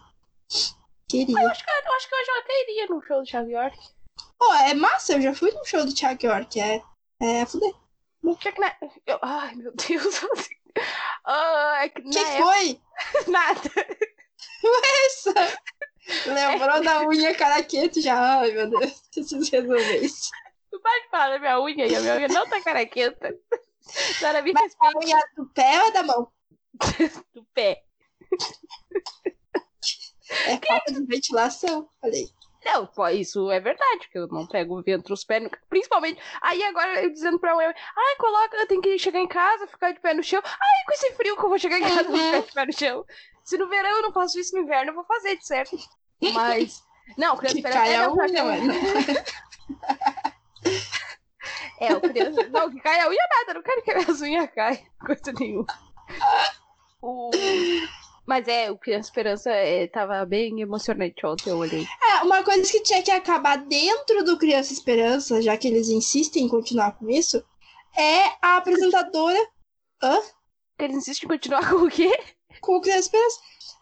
Queria. 1.08 1.40
Eu 1.42 1.50
acho 1.50 1.64
que 1.64 1.70
eu 1.72 1.94
acho 1.96 2.10
que 2.10 2.16
eu 2.16 2.26
já 2.26 2.38
até 2.40 2.62
iria 2.64 2.88
no 2.88 3.02
show 3.02 3.20
do 3.22 3.26
Thiago 3.26 3.50
York. 3.50 3.78
Pô, 4.38 4.54
é 4.54 4.74
massa, 4.74 5.14
eu 5.14 5.22
já 5.22 5.34
fui 5.34 5.52
num 5.52 5.64
show 5.66 5.86
do 5.86 5.94
Thiago 5.94 6.26
York. 6.26 6.60
É, 6.60 6.82
é 7.22 7.46
fuder. 7.46 7.74
Tinha 8.22 8.54
que 8.54 8.62
na... 8.62 8.76
eu... 9.08 9.20
Ai, 9.22 9.56
meu 9.56 9.72
Deus. 9.74 10.22
Ah, 11.26 11.80
é 11.84 11.90
que 11.90 12.00
O 12.02 12.10
que 12.10 12.18
época- 12.18 12.44
foi? 12.44 12.82
Nada. 13.28 13.70
Essa? 15.06 15.34
Lembrou 16.28 16.82
da 16.82 17.02
unha 17.08 17.36
caraquete 17.36 18.02
já. 18.02 18.40
Ai, 18.40 18.52
meu 18.52 18.70
Deus. 18.70 19.02
Preciso 19.14 19.52
resolver 19.52 19.98
isso. 19.98 20.30
Tu 20.72 20.80
pode 20.80 21.10
falar 21.10 21.30
da 21.32 21.40
minha 21.40 21.60
unha 21.60 21.86
e 21.88 21.96
a 21.96 22.00
minha 22.00 22.16
unha 22.16 22.28
não 22.30 22.48
tá 22.48 22.62
caraqueta. 22.62 23.38
Senhora, 23.82 24.42
me 24.42 24.52
A 24.56 24.60
respeita 24.62 24.98
unha 25.06 25.20
do 25.36 25.46
pé 25.48 25.84
ou 25.84 25.92
da 25.92 26.04
mão? 26.04 26.32
do 27.34 27.44
pé. 27.54 27.84
É 30.46 30.58
falta 30.66 30.94
de 30.94 31.06
ventilação. 31.06 31.90
Falei. 32.00 32.30
Não, 32.64 32.86
pô, 32.86 33.08
isso 33.08 33.50
é 33.50 33.60
verdade, 33.60 34.00
porque 34.02 34.20
eu 34.20 34.28
não 34.28 34.46
pego 34.46 34.78
o 34.80 34.84
vento 34.84 35.12
os 35.14 35.24
pés, 35.24 35.50
principalmente. 35.70 36.22
Aí 36.42 36.62
agora 36.64 37.02
eu 37.04 37.10
dizendo 37.12 37.40
pra 37.40 37.56
mãe, 37.56 37.66
ai, 37.66 38.16
coloca, 38.18 38.56
eu 38.58 38.68
tenho 38.68 38.82
que 38.82 39.00
chegar 39.00 39.20
em 39.20 39.28
casa, 39.28 39.68
ficar 39.68 39.92
de 39.92 40.00
pé 40.00 40.14
no 40.14 40.22
chão. 40.24 40.42
Ai, 40.44 40.86
com 40.86 40.94
esse 40.94 41.12
frio 41.14 41.36
que 41.38 41.44
eu 41.46 41.50
vou 41.50 41.58
chegar 41.58 41.80
em 41.80 41.84
casa, 41.84 42.04
vou 42.04 42.18
ficar 42.20 42.40
de 42.42 42.52
pé 42.54 42.66
no 42.68 42.74
chão. 42.74 43.06
Se 43.44 43.58
no 43.58 43.68
verão 43.68 43.90
eu 43.98 44.02
não 44.04 44.14
faço 44.14 44.40
isso, 44.40 44.56
no 44.56 44.62
inverno 44.62 44.92
eu 44.92 44.96
vou 44.96 45.06
fazer, 45.06 45.36
de 45.38 45.46
certo. 45.46 45.76
Mas. 46.34 46.84
Não, 47.18 47.36
criança 47.36 47.56
Que 47.56 47.60
esperança. 47.68 47.80
cai 47.84 47.94
É, 47.94 48.04
a 48.04 48.12
unha, 48.14 48.44
mano. 48.44 48.74
é, 51.80 51.96
o 51.96 52.02
criança. 52.02 52.48
Não, 52.50 52.70
que 52.70 52.80
cai 52.80 53.00
a 53.00 53.10
unha 53.10 53.28
nada, 53.40 53.54
não 53.56 53.64
quero 53.64 53.82
que 53.82 53.92
as 53.92 54.22
unhas 54.22 54.50
caem, 54.54 54.86
coisa 55.04 55.34
nenhuma. 55.40 55.66
O... 57.02 57.32
Mas 58.26 58.48
é, 58.48 58.70
o 58.72 58.78
Criança 58.78 59.10
Esperança 59.10 59.50
é, 59.52 59.88
tava 59.88 60.24
bem 60.26 60.62
emocionante 60.62 61.26
ontem, 61.26 61.50
eu 61.50 61.58
olhei. 61.58 61.86
É, 62.04 62.24
uma 62.24 62.44
coisa 62.44 62.70
que 62.72 62.82
tinha 62.82 63.02
que 63.02 63.12
acabar 63.12 63.58
dentro 63.58 64.24
do 64.24 64.38
Criança 64.38 64.72
Esperança, 64.72 65.42
já 65.42 65.58
que 65.58 65.68
eles 65.68 65.90
insistem 65.90 66.46
em 66.46 66.48
continuar 66.48 66.92
com 66.94 67.10
isso, 67.10 67.44
é 67.98 68.28
a 68.42 68.58
apresentadora 68.58 69.40
Eles 70.80 70.98
insistem 70.98 71.26
em 71.26 71.32
continuar 71.32 71.70
com 71.70 71.86
o 71.86 71.90
quê? 71.90 72.12
com 72.62 72.78
o 72.78 72.82
Criança 72.82 73.00
Esperança. 73.00 73.40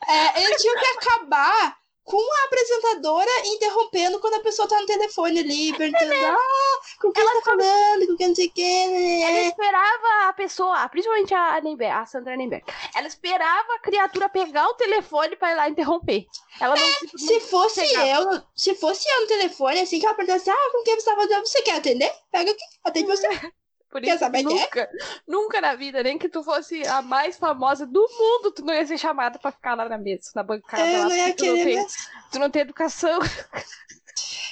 É, 0.07 0.43
eles 0.43 0.61
tinham 0.61 0.79
que 0.79 0.85
acabar 0.85 1.77
com 2.03 2.17
a 2.17 2.45
apresentadora 2.45 3.29
interrompendo 3.45 4.19
quando 4.19 4.35
a 4.35 4.39
pessoa 4.39 4.67
tá 4.67 4.79
no 4.79 4.85
telefone 4.85 5.39
ali, 5.39 5.77
perguntando, 5.77 6.13
ah, 6.13 6.79
com 6.99 7.11
quem 7.11 7.23
tá 7.23 7.41
falando, 7.43 8.07
com 8.07 8.17
quem 8.17 8.27
não 8.29 8.35
sei 8.35 8.47
o 8.47 8.51
que, 8.51 9.21
Ela 9.23 9.31
né? 9.31 9.47
esperava 9.47 10.27
a 10.29 10.33
pessoa, 10.33 10.89
principalmente 10.89 11.33
a 11.33 11.61
Nember, 11.61 11.95
a 11.95 12.05
Sandra 12.05 12.35
Nember, 12.35 12.63
ela 12.95 13.07
esperava 13.07 13.73
a 13.75 13.79
criatura 13.79 14.27
pegar 14.29 14.67
o 14.67 14.73
telefone 14.73 15.35
pra 15.35 15.51
ir 15.51 15.55
lá 15.55 15.69
interromper. 15.69 16.25
Ela 16.59 16.75
não 16.75 16.85
se. 17.17 17.17
Se 17.17 17.39
fosse 17.41 17.85
Chegava. 17.85 18.33
eu, 18.35 18.41
se 18.55 18.73
fosse 18.75 19.07
eu 19.09 19.21
no 19.21 19.27
telefone, 19.27 19.81
assim 19.81 19.99
que 19.99 20.05
ela 20.05 20.15
perguntasse, 20.15 20.49
ah, 20.49 20.69
com 20.71 20.83
quem 20.83 20.99
você 20.99 21.05
tá 21.05 21.15
falando, 21.15 21.45
você 21.47 21.61
quer 21.61 21.75
atender? 21.77 22.11
Pega 22.31 22.51
aqui, 22.51 22.63
atende 22.83 23.07
você. 23.07 23.27
Por 23.89 24.01
Quer 24.01 24.09
isso, 24.11 24.19
saber 24.19 24.39
é? 24.39 24.43
nunca, 24.43 24.89
nunca 25.27 25.61
na 25.61 25.73
vida, 25.75 26.03
nem 26.03 26.17
que 26.17 26.29
tu 26.29 26.43
fosse 26.43 26.85
a 26.87 27.01
mais 27.01 27.37
famosa 27.37 27.87
do 27.87 27.99
mundo, 27.99 28.51
tu 28.51 28.63
não 28.63 28.73
ia 28.73 28.85
ser 28.85 28.99
chamada 28.99 29.39
pra 29.39 29.51
ficar 29.51 29.73
lá 29.75 29.89
na 29.89 29.97
mesa, 29.97 30.31
na 30.35 30.43
bancada. 30.43 30.85
Eu 30.85 30.99
lá, 30.99 31.09
não 31.09 31.15
ia 31.15 31.35
tu, 31.35 31.45
não 31.45 31.55
tem, 31.55 31.87
tu 32.31 32.39
não 32.39 32.49
tem 32.51 32.61
educação. 32.61 33.19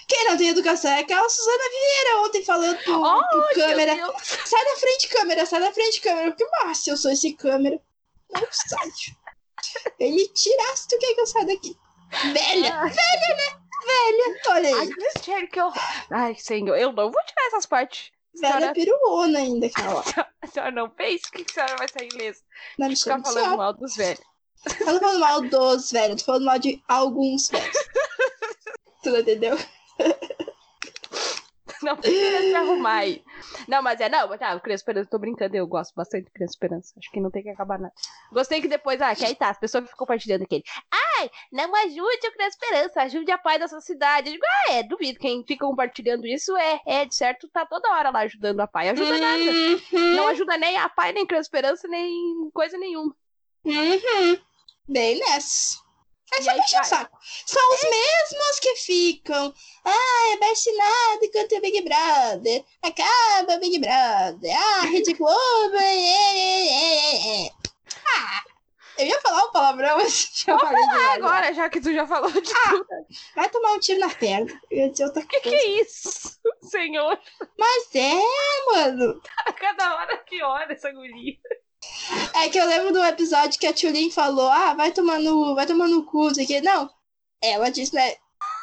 Quem 0.08 0.26
não 0.26 0.38
tem 0.38 0.50
educação 0.50 0.90
é 0.90 1.00
aquela 1.02 1.28
Suzana 1.30 1.64
Vieira 1.70 2.22
ontem 2.22 2.44
falando 2.46 2.78
pro, 2.84 3.02
Oh, 3.02 3.28
pro 3.30 3.50
câmera. 3.56 3.94
Sai 4.24 4.64
da 4.66 4.76
frente, 4.80 5.08
câmera, 5.10 5.46
sai 5.46 5.60
da 5.60 5.72
frente, 5.74 6.02
câmera. 6.02 6.32
Porque, 6.32 6.48
massa, 6.64 6.90
eu 6.90 6.98
sou 6.98 7.12
esse 7.12 7.34
câmera. 7.34 7.80
Não 8.34 8.48
sai. 8.50 8.90
Ele 10.00 10.28
tirasse, 10.30 10.88
tu 10.88 10.98
quer 10.98 11.14
que 11.14 11.22
eu 11.22 11.28
saia 11.28 11.46
daqui? 11.46 11.78
Velha, 12.34 12.74
Ai, 12.74 12.90
velha. 12.90 13.58
Olha 14.50 14.76
Ai, 14.76 14.82
aí. 14.82 14.90
Cristiane, 14.90 15.48
que 15.48 15.62
horror. 15.62 15.78
Ai, 16.10 16.36
senhor, 16.36 16.76
eu 16.78 16.92
não 16.94 17.12
vou 17.12 17.24
tirar 17.26 17.48
essas 17.48 17.66
partes. 17.66 18.12
Velha 18.40 18.54
senhora- 18.60 18.74
peruona 18.74 19.40
ainda 19.40 19.68
aquela 19.68 19.96
hora. 20.00 20.28
A 20.42 20.48
senhora 20.48 20.72
não 20.72 20.90
fez? 20.92 21.22
O 21.24 21.32
que 21.32 21.46
a 21.50 21.54
senhora 21.54 21.76
vai 21.78 21.88
sair 21.88 22.10
ilesa? 22.14 22.42
Não 22.78 22.96
Ficar 22.96 23.18
de 23.18 23.24
falando 23.24 23.34
senhora. 23.44 23.58
mal 23.58 23.74
dos 23.74 23.96
velhos. 23.96 24.22
Eu 24.80 24.86
não 24.88 24.94
tô 24.94 25.00
falando 25.00 25.20
mal 25.20 25.42
dos 25.42 25.92
velhos, 25.92 26.22
tô 26.22 26.26
falando 26.26 26.46
mal 26.46 26.60
de 26.60 26.84
alguns 26.88 27.48
velhos. 27.50 27.78
tu 29.04 29.10
não 29.12 29.20
entendeu? 29.20 29.56
Não 31.84 31.96
precisa 31.96 32.40
se 32.42 32.56
arrumar 32.56 32.96
aí. 32.96 33.24
Não, 33.68 33.84
mas 33.84 34.00
é, 34.02 34.10
não, 34.10 34.28
mas 34.28 34.40
tá, 34.40 34.60
Criança 34.60 34.82
Esperança, 34.82 35.10
tô 35.12 35.20
brincando, 35.20 35.56
eu 35.56 35.68
gosto 35.68 35.94
bastante 35.94 36.26
do 36.26 36.32
Criança 36.32 36.54
Esperança. 36.54 36.94
Acho 36.98 37.12
que 37.12 37.20
não 37.22 37.30
tem 37.30 37.44
que 37.44 37.50
acabar 37.50 37.78
nada. 37.78 37.94
Gostei 38.32 38.60
que 38.62 38.68
depois, 38.68 39.00
ah, 39.00 39.16
que 39.16 39.24
aí 39.24 39.36
tá, 39.36 39.50
as 39.52 39.60
pessoas 39.60 39.84
ficam 39.84 39.98
compartilhando 40.00 40.42
aquele. 40.42 40.64
Ai, 41.20 41.32
não 41.52 41.74
ajude 41.76 42.28
o 42.28 42.32
Criança 42.32 42.58
Esperança, 42.60 43.02
ajude 43.02 43.32
a 43.32 43.38
pai 43.38 43.58
da 43.58 43.68
sua 43.68 43.82
cidade. 43.82 44.28
Eu 44.30 44.34
digo, 44.34 44.46
ah, 44.68 44.72
é, 44.74 44.84
duvido. 44.84 45.20
Quem 45.20 45.44
fica 45.46 45.66
compartilhando 45.66 46.26
isso 46.28 46.56
é, 46.58 46.82
é, 46.86 47.06
de 47.06 47.16
certo, 47.16 47.48
tá 47.50 47.66
toda 47.66 47.92
hora 47.92 48.10
lá 48.10 48.20
ajudando 48.20 48.60
a 48.60 48.68
pai. 48.68 48.90
Ajuda 48.90 49.18
nada. 49.18 49.38
Uhum, 49.38 50.16
Não 50.16 50.28
ajuda 50.28 50.58
nem 50.58 50.78
a 50.78 50.90
pai, 50.90 51.12
nem 51.14 51.26
Criança 51.26 51.48
Esperança, 51.48 51.88
nem 51.88 52.50
coisa 52.54 52.78
nenhuma. 52.78 53.16
uhum. 53.66 54.38
Bem 54.88 55.20
nessa. 55.20 55.78
É 56.34 56.42
só 56.42 56.54
puxar 56.54 56.82
o 56.82 56.84
saco. 56.86 57.18
São 57.46 57.74
os 57.74 57.82
mesmos 57.84 58.60
que 58.62 58.76
ficam. 58.76 59.54
Ah, 59.86 60.34
é 60.34 60.38
vacinado 60.38 61.24
enquanto 61.24 61.54
é 61.54 61.62
Big 61.62 61.82
Brother. 61.82 62.66
Acaba 62.82 63.56
o 63.56 63.60
Big 63.60 63.80
Brother. 63.80 64.56
Ah, 64.58 64.82
Rede 64.82 65.14
Globo. 65.14 65.76
É, 65.76 65.96
é, 65.96 67.46
é, 67.46 67.46
é. 67.48 67.52
Eu 68.98 69.06
ia 69.06 69.22
falar 69.22 69.46
um 69.46 69.52
palavrão, 69.52 69.98
mas 69.98 70.32
já 70.34 70.58
falei 70.58 70.84
de 70.84 70.96
Ah, 70.96 71.14
agora, 71.14 71.54
já 71.54 71.70
que 71.70 71.80
tu 71.80 71.94
já 71.94 72.08
falou 72.08 72.32
de 72.32 72.42
tudo. 72.42 72.88
Vai 73.36 73.48
tomar 73.50 73.74
um 73.74 73.80
tiro 73.80 74.00
na 74.00 74.10
perna. 74.10 74.60
Eu 74.72 74.88
ia 74.88 75.06
outra 75.06 75.24
que, 75.26 75.40
coisa. 75.40 75.42
que 75.42 75.56
é 75.56 75.82
isso, 75.82 76.40
senhor? 76.64 77.20
Mas 77.58 77.96
é, 77.96 78.20
mano. 78.72 79.22
A 79.46 79.54
cada 79.54 79.96
hora 79.96 80.18
pior 80.18 80.66
essa 80.70 80.92
guria. 80.92 81.38
É 82.34 82.50
que 82.50 82.58
eu 82.58 82.66
lembro 82.66 82.92
do 82.92 83.04
episódio 83.04 83.60
que 83.60 83.68
a 83.68 83.74
Tulin 83.74 84.10
falou, 84.10 84.50
ah, 84.50 84.74
vai 84.74 84.92
tomar 84.92 85.20
no, 85.20 85.54
vai 85.54 85.68
tomar 85.68 85.88
no 85.88 86.04
cu, 86.04 86.26
não 86.26 86.34
sei 86.34 86.46
o 86.46 86.48
que. 86.48 86.62
Não, 86.62 86.90
ela 87.42 87.70
disse, 87.70 87.94
né, 87.94 88.16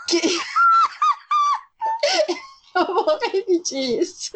que... 0.08 0.20
eu 2.74 2.86
vou 2.86 3.18
repetir 3.20 4.00
isso. 4.00 4.32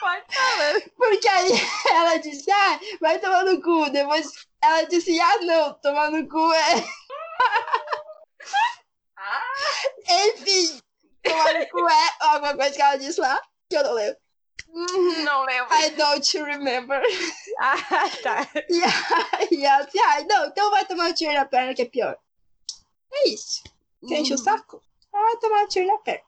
Pode 0.00 0.24
falar. 0.34 0.80
Porque 0.96 1.28
aí 1.28 1.52
ela 1.90 2.16
disse, 2.16 2.50
ah, 2.50 2.80
vai 3.00 3.20
tomar 3.20 3.44
no 3.44 3.62
cu. 3.62 3.88
Depois 3.90 4.32
ela 4.64 4.82
disse, 4.84 5.18
ah, 5.20 5.38
não, 5.42 5.74
tomar 5.74 6.10
no 6.10 6.28
cu 6.28 6.52
é... 6.52 6.84
Enfim, 10.26 10.80
tomar 11.22 11.54
no 11.54 11.68
cu 11.68 11.88
é 11.88 12.14
alguma 12.20 12.54
coisa 12.56 12.74
que 12.74 12.82
ela 12.82 12.96
disse 12.96 13.20
lá, 13.20 13.40
que 13.68 13.76
eu 13.76 13.82
não 13.84 13.92
lembro. 13.92 14.18
Hum, 14.68 15.22
Não 15.22 15.44
lembro. 15.44 15.72
I 15.74 15.90
don't 15.90 16.38
remember. 16.42 17.00
Ah, 17.60 17.76
tá. 18.22 18.48
E 18.68 18.82
aí 18.82 19.64
ela 19.64 19.84
disse, 19.84 19.98
ah, 20.00 20.24
não, 20.28 20.46
então 20.46 20.70
vai 20.70 20.84
tomar 20.84 21.10
um 21.10 21.14
tiro 21.14 21.32
na 21.32 21.44
perna 21.44 21.74
que 21.74 21.82
é 21.82 21.86
pior. 21.86 22.18
É 23.12 23.28
isso. 23.28 23.62
Quer 24.08 24.18
encher 24.18 24.34
o 24.34 24.38
saco? 24.38 24.82
Vai 25.12 25.36
tomar 25.36 25.62
um 25.62 25.68
tiro 25.68 25.86
na 25.86 25.98
perna. 25.98 26.24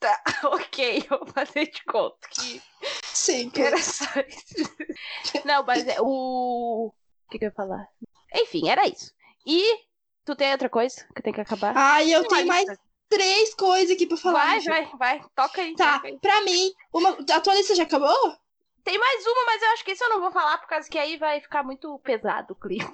Tá, 0.00 0.22
ok, 0.44 1.06
eu 1.10 1.18
vou 1.18 1.26
fazer 1.28 1.70
de 1.70 1.84
conta 1.84 2.28
que 2.30 2.62
Sim, 3.04 3.48
que 3.50 3.62
era 3.62 3.80
só 3.80 4.04
isso. 4.26 5.44
Não, 5.44 5.62
mas 5.64 5.86
é 5.86 5.96
o. 6.00 6.92
O 7.34 7.36
que, 7.36 7.38
que 7.40 7.44
eu 7.46 7.48
ia 7.48 7.54
falar? 7.54 7.88
Enfim, 8.32 8.68
era 8.68 8.86
isso. 8.86 9.12
E 9.44 9.80
tu 10.24 10.36
tem 10.36 10.52
outra 10.52 10.68
coisa 10.68 11.04
que 11.16 11.20
tem 11.20 11.32
que 11.32 11.40
acabar? 11.40 11.76
Ai, 11.76 12.14
eu 12.14 12.26
tenho 12.28 12.46
mais 12.46 12.64
três 13.08 13.52
coisas 13.54 13.90
aqui 13.94 14.06
pra 14.06 14.16
falar. 14.16 14.60
Vai, 14.60 14.60
vai, 14.60 14.90
vai. 14.96 15.24
Toca 15.34 15.60
aí. 15.60 15.74
Tá, 15.74 15.94
toca 15.94 16.06
aí. 16.08 16.18
pra 16.20 16.40
mim, 16.42 16.72
uma... 16.92 17.10
a 17.10 17.40
tua 17.40 17.54
lista 17.56 17.74
já 17.74 17.82
acabou? 17.82 18.36
Tem 18.84 18.96
mais 18.98 19.26
uma, 19.26 19.46
mas 19.46 19.62
eu 19.62 19.68
acho 19.70 19.84
que 19.84 19.90
isso 19.92 20.04
eu 20.04 20.10
não 20.10 20.20
vou 20.20 20.30
falar, 20.30 20.58
por 20.58 20.68
causa 20.68 20.88
que 20.88 20.96
aí 20.98 21.16
vai 21.16 21.40
ficar 21.40 21.64
muito 21.64 21.98
pesado 22.04 22.52
o 22.52 22.56
clipe. 22.56 22.84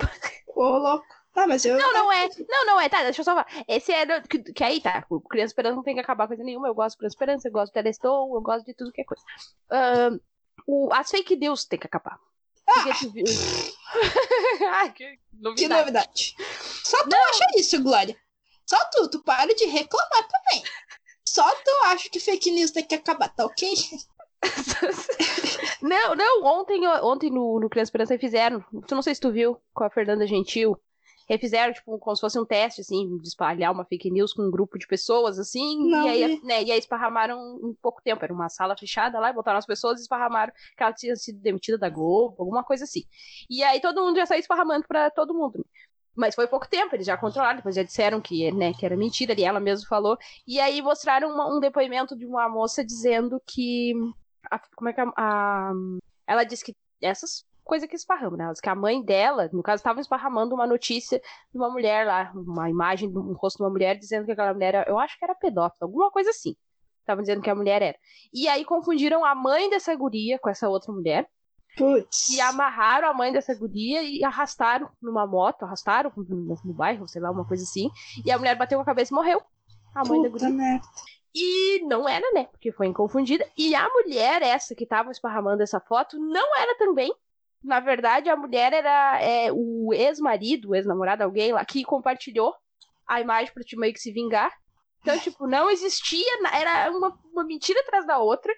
Ô, 0.49 0.63
louco. 0.79 1.05
Tá, 1.35 1.47
mas 1.47 1.65
eu. 1.65 1.77
Não, 1.77 1.93
não 1.93 2.11
é. 2.13 2.29
Não, 2.49 2.67
não 2.67 2.81
é. 2.81 2.89
Tá, 2.89 3.03
deixa 3.03 3.21
eu 3.21 3.25
só 3.25 3.33
falar. 3.35 3.47
Esse 3.69 3.93
é. 3.93 4.07
do- 4.07 4.27
Que, 4.27 4.39
que 4.53 4.65
aí 4.65 4.81
tá. 4.81 5.05
O 5.11 5.21
Criança 5.21 5.51
Esperança 5.53 5.77
não 5.77 5.83
tem 5.83 5.95
que 5.95 6.01
acabar 6.01 6.27
coisa 6.27 6.43
nenhuma. 6.43 6.67
Eu 6.67 6.75
gosto 6.75 6.93
de 6.95 6.99
Criança 6.99 7.15
Esperança, 7.15 7.49
eu 7.49 7.53
gosto 7.53 7.67
de 7.67 7.75
Telestone, 7.75 8.33
eu 8.35 8.41
gosto 8.41 8.65
de 8.67 8.75
tudo 8.75 8.91
que 8.91 9.03
é 9.03 9.05
coisa. 9.05 9.23
Ahn, 9.71 10.19
o, 10.67 10.89
as 10.93 11.11
fake 11.11 11.37
news 11.37 11.65
tem 11.67 11.79
que 11.79 11.87
acabar. 11.87 12.19
Porque 12.67 12.91
tu 12.99 13.13
viu. 13.13 13.25
Ai, 14.73 14.93
que 14.93 15.17
Que 15.17 15.19
novidade. 15.33 15.81
novidade. 15.81 16.37
Só 16.85 17.03
tu 17.05 17.15
acha 17.17 17.47
isso, 17.57 17.83
Glória. 17.83 18.17
Só 18.67 18.77
tu, 18.91 19.09
tu 19.11 19.23
para 19.23 19.55
de 19.55 19.65
reclamar 19.67 20.29
também. 20.29 20.63
Só 21.25 21.49
tu 21.57 21.71
acha 21.87 22.09
que 22.09 22.21
fake 22.21 22.51
news 22.51 22.71
tem 22.71 22.85
que 22.85 22.95
acabar, 22.95 23.29
tá 23.29 23.45
ok? 23.45 23.73
Não, 25.83 26.15
não, 26.15 26.45
ontem, 26.45 26.87
ontem 26.87 27.31
no, 27.31 27.59
no 27.61 27.69
Criança 27.69 27.89
Esperança 27.89 28.19
fizeram. 28.19 28.65
Tu 28.87 28.95
não 28.95 29.03
sei 29.03 29.15
se 29.15 29.21
tu 29.21 29.31
viu 29.31 29.61
com 29.73 29.85
a 29.85 29.91
Fernanda 29.91 30.27
Gentil. 30.27 30.79
Refizeram, 31.31 31.73
tipo, 31.73 31.97
como 31.99 32.17
se 32.17 32.21
fosse 32.21 32.39
um 32.41 32.45
teste, 32.45 32.81
assim, 32.81 33.17
de 33.19 33.29
espalhar 33.29 33.73
uma 33.73 33.85
fake 33.85 34.11
news 34.11 34.33
com 34.33 34.43
um 34.43 34.51
grupo 34.51 34.77
de 34.79 34.87
pessoas, 34.87 35.39
assim. 35.39 35.89
Não 35.89 36.05
e, 36.07 36.09
aí, 36.09 36.41
né, 36.43 36.63
e 36.65 36.73
aí 36.73 36.79
esparramaram 36.81 37.39
em 37.63 37.73
pouco 37.81 38.03
tempo. 38.03 38.25
Era 38.25 38.35
uma 38.35 38.49
sala 38.49 38.77
fechada 38.77 39.21
lá, 39.21 39.31
e 39.31 39.33
botaram 39.33 39.59
as 39.59 39.65
pessoas 39.67 40.01
e 40.01 40.03
esparramaram 40.03 40.53
que 40.77 40.83
ela 40.83 40.93
tinha 40.93 41.15
sido 41.15 41.39
demitida 41.41 41.79
da 41.79 41.89
Globo, 41.89 42.35
alguma 42.39 42.65
coisa 42.65 42.83
assim. 42.83 43.05
E 43.49 43.63
aí 43.63 43.81
todo 43.81 44.03
mundo 44.03 44.17
já 44.17 44.27
saiu 44.27 44.41
esparramando 44.41 44.85
pra 44.89 45.09
todo 45.11 45.33
mundo. 45.33 45.65
Mas 46.17 46.35
foi 46.35 46.49
pouco 46.49 46.69
tempo, 46.69 46.95
eles 46.97 47.07
já 47.07 47.17
controlaram, 47.17 47.59
depois 47.59 47.77
já 47.77 47.85
disseram 47.85 48.21
que, 48.21 48.51
né, 48.51 48.75
que 48.75 48.85
era 48.85 48.97
mentira, 48.97 49.33
ali 49.33 49.45
ela 49.45 49.61
mesma 49.61 49.87
falou. 49.89 50.19
E 50.45 50.59
aí 50.59 50.83
mostraram 50.83 51.33
uma- 51.33 51.57
um 51.57 51.61
depoimento 51.61 52.17
de 52.17 52.27
uma 52.27 52.49
moça 52.49 52.85
dizendo 52.85 53.41
que. 53.47 53.93
a- 54.51 54.59
como 54.75 54.89
é 54.89 54.93
que 54.93 55.01
a, 55.01 55.13
a- 55.17 55.73
ela 56.27 56.43
disse 56.45 56.65
que 56.65 56.75
essas 57.01 57.45
coisas 57.71 57.89
que 57.89 57.95
esparramam, 57.95 58.37
né? 58.37 58.45
Ela 58.45 58.53
disse 58.53 58.63
que 58.63 58.69
a 58.69 58.75
mãe 58.75 59.01
dela, 59.03 59.49
no 59.53 59.63
caso, 59.63 59.77
estava 59.81 60.01
esparramando 60.01 60.55
uma 60.55 60.67
notícia 60.67 61.21
de 61.53 61.57
uma 61.59 61.71
mulher 61.71 62.05
lá, 62.07 62.33
uma 62.35 62.69
imagem 62.69 63.09
um 63.09 63.33
rosto 63.35 63.59
de 63.59 63.63
uma 63.63 63.71
mulher, 63.71 63.97
dizendo 63.97 64.27
que 64.27 64.33
aquela 64.33 64.53
mulher, 64.53 64.75
era- 64.75 64.91
eu 64.91 64.99
acho 64.99 65.17
que 65.17 65.25
era 65.25 65.35
pedófila, 65.37 65.77
alguma 65.83 66.11
coisa 66.11 66.31
assim. 66.31 66.57
Estavam 66.99 67.23
dizendo 67.23 67.41
que 67.43 67.49
a 67.49 67.55
mulher 67.55 67.81
era. 67.81 67.97
E 68.35 68.49
aí 68.49 68.65
confundiram 68.65 69.25
a 69.25 69.35
mãe 69.35 69.71
dessa 69.71 69.95
guria 69.95 70.39
com 70.39 70.51
essa 70.51 70.69
outra 70.69 70.93
mulher. 70.93 71.29
Putz. 71.77 72.29
E 72.31 72.41
amarraram 72.41 73.09
a 73.09 73.15
mãe 73.15 73.33
dessa 73.33 73.55
guria 73.55 74.03
e 74.03 74.25
arrastaram 74.25 74.91
numa 75.01 75.25
moto, 75.27 75.63
arrastaram 75.63 76.13
no, 76.17 76.75
bairro, 76.75 77.07
sei 77.07 77.23
lá, 77.23 77.31
uma 77.31 77.47
coisa 77.47 77.63
assim. 77.63 77.89
E 78.27 78.31
a 78.33 78.37
mulher 78.39 78.57
bateu 78.57 78.77
com 78.79 78.83
a 78.83 78.85
cabeça 78.85 79.15
e 79.15 79.17
morreu. 79.17 79.41
A 79.95 80.01
mãe 80.07 80.21
da 80.23 80.29
Puta 80.29 80.47
guria. 80.47 80.49
merda. 80.51 80.87
E 81.33 81.81
não 81.87 82.09
era, 82.09 82.29
né? 82.33 82.45
Porque 82.51 82.73
foi 82.73 82.93
confundida. 82.93 83.47
E 83.57 83.75
a 83.77 83.89
mulher, 83.89 84.43
essa 84.43 84.75
que 84.75 84.85
tava 84.85 85.13
esparramando 85.13 85.63
essa 85.63 85.79
foto, 85.81 86.19
não 86.19 86.57
era 86.59 86.77
também. 86.77 87.15
Na 87.63 87.81
verdade, 87.81 88.29
a 88.31 88.37
mulher 88.37 88.73
era 88.73 89.21
é, 89.21 89.51
o 89.53 89.93
ex-marido, 89.93 90.71
o 90.71 90.75
ex-namorado, 90.75 91.23
alguém 91.23 91.53
lá, 91.53 91.65
que 91.65 91.85
compartilhou 91.85 92.55
a 93.07 93.21
imagem 93.21 93.53
pra 93.53 93.63
te 93.63 93.77
meio 93.77 93.93
que 93.93 94.01
se 94.01 94.13
vingar. 94.13 94.51
Então, 95.03 95.19
tipo, 95.21 95.47
não 95.47 95.71
existia, 95.71 96.39
era 96.53 96.91
uma, 96.91 97.19
uma 97.33 97.45
mentira 97.45 97.81
atrás 97.81 98.07
da 98.07 98.19
outra. 98.19 98.53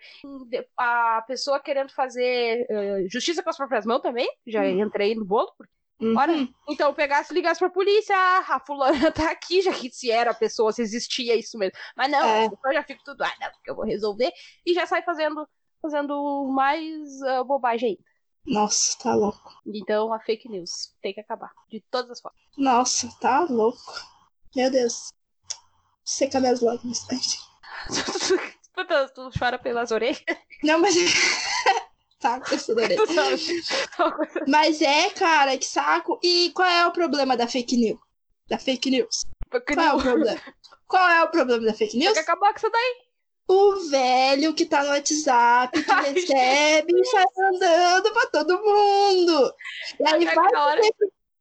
A 0.76 1.22
pessoa 1.26 1.60
querendo 1.60 1.90
fazer 1.90 2.66
eh, 2.68 3.06
justiça 3.08 3.42
com 3.42 3.50
as 3.50 3.56
próprias 3.56 3.84
mãos 3.84 4.00
também, 4.00 4.28
já 4.46 4.66
entrei 4.68 5.14
no 5.14 5.24
bolo. 5.24 5.52
Uhum. 6.00 6.18
Ora, 6.18 6.32
então 6.68 6.92
pegasse 6.92 7.32
e 7.32 7.34
ligasse 7.34 7.60
pra 7.60 7.70
polícia, 7.70 8.16
ah, 8.16 8.56
a 8.56 8.60
fulana 8.60 9.12
tá 9.12 9.30
aqui, 9.30 9.62
já 9.62 9.72
que 9.72 9.88
se 9.88 10.10
era 10.10 10.32
a 10.32 10.34
pessoa, 10.34 10.72
se 10.72 10.82
existia 10.82 11.36
isso 11.36 11.56
mesmo. 11.56 11.74
Mas 11.96 12.10
não, 12.10 12.24
É. 12.24 12.46
eu 12.46 12.72
já 12.72 12.82
fico 12.82 13.02
tudo, 13.04 13.22
ah, 13.22 13.32
não, 13.40 13.50
porque 13.52 13.70
eu 13.70 13.76
vou 13.76 13.84
resolver, 13.84 14.32
e 14.66 14.74
já 14.74 14.84
sai 14.84 15.02
fazendo, 15.02 15.46
fazendo 15.80 16.50
mais 16.52 17.22
ah, 17.22 17.44
bobagem 17.44 17.90
ainda. 17.90 18.11
Nossa, 18.44 18.98
tá 18.98 19.14
louco. 19.14 19.60
Então 19.66 20.12
a 20.12 20.20
fake 20.20 20.48
news 20.48 20.94
tem 21.00 21.14
que 21.14 21.20
acabar, 21.20 21.52
de 21.70 21.80
todas 21.90 22.10
as 22.10 22.20
formas. 22.20 22.40
Nossa, 22.56 23.08
tá 23.20 23.44
louco. 23.44 23.80
Meu 24.54 24.70
Deus. 24.70 25.12
Seca 26.04 26.40
minhas 26.40 26.60
lágrimas. 26.60 27.06
Puta, 28.74 29.08
tu 29.08 29.30
chora 29.38 29.58
pelas 29.58 29.90
orelhas, 29.90 30.22
Não, 30.62 30.80
mas. 30.80 30.94
tá, 32.18 32.36
eu 32.36 32.42
coisa 32.42 32.74
Mas 34.48 34.82
é, 34.82 35.10
cara, 35.10 35.56
que 35.56 35.64
saco. 35.64 36.18
E 36.22 36.50
qual 36.54 36.68
é 36.68 36.86
o 36.86 36.92
problema 36.92 37.36
da 37.36 37.46
fake 37.46 37.76
news? 37.76 38.00
Da 38.48 38.58
fake 38.58 38.90
news? 38.90 39.22
Qual 39.50 39.86
é 39.86 39.92
o 39.92 40.00
problema? 40.00 40.40
Qual 40.86 41.08
é 41.08 41.22
o 41.22 41.30
problema 41.30 41.64
da 41.64 41.74
fake 41.74 41.92
Tem 41.92 42.00
news? 42.00 42.14
que 42.14 42.18
acabar 42.18 42.52
com 42.52 42.58
isso 42.58 42.70
daí. 42.70 43.11
O 43.54 43.90
velho 43.90 44.54
que 44.54 44.64
tá 44.66 44.82
no 44.82 44.90
WhatsApp, 44.90 45.82
que 45.84 45.90
Ai, 45.92 46.12
recebe 46.14 46.92
e 47.00 47.04
sai 47.04 47.24
mandando 47.36 48.12
pra 48.12 48.26
todo 48.28 48.62
mundo. 48.62 49.54
E 49.98 50.04
aí 50.04 50.24
vai 50.24 50.38
dizer, 50.38 50.58
pro- 50.62 50.90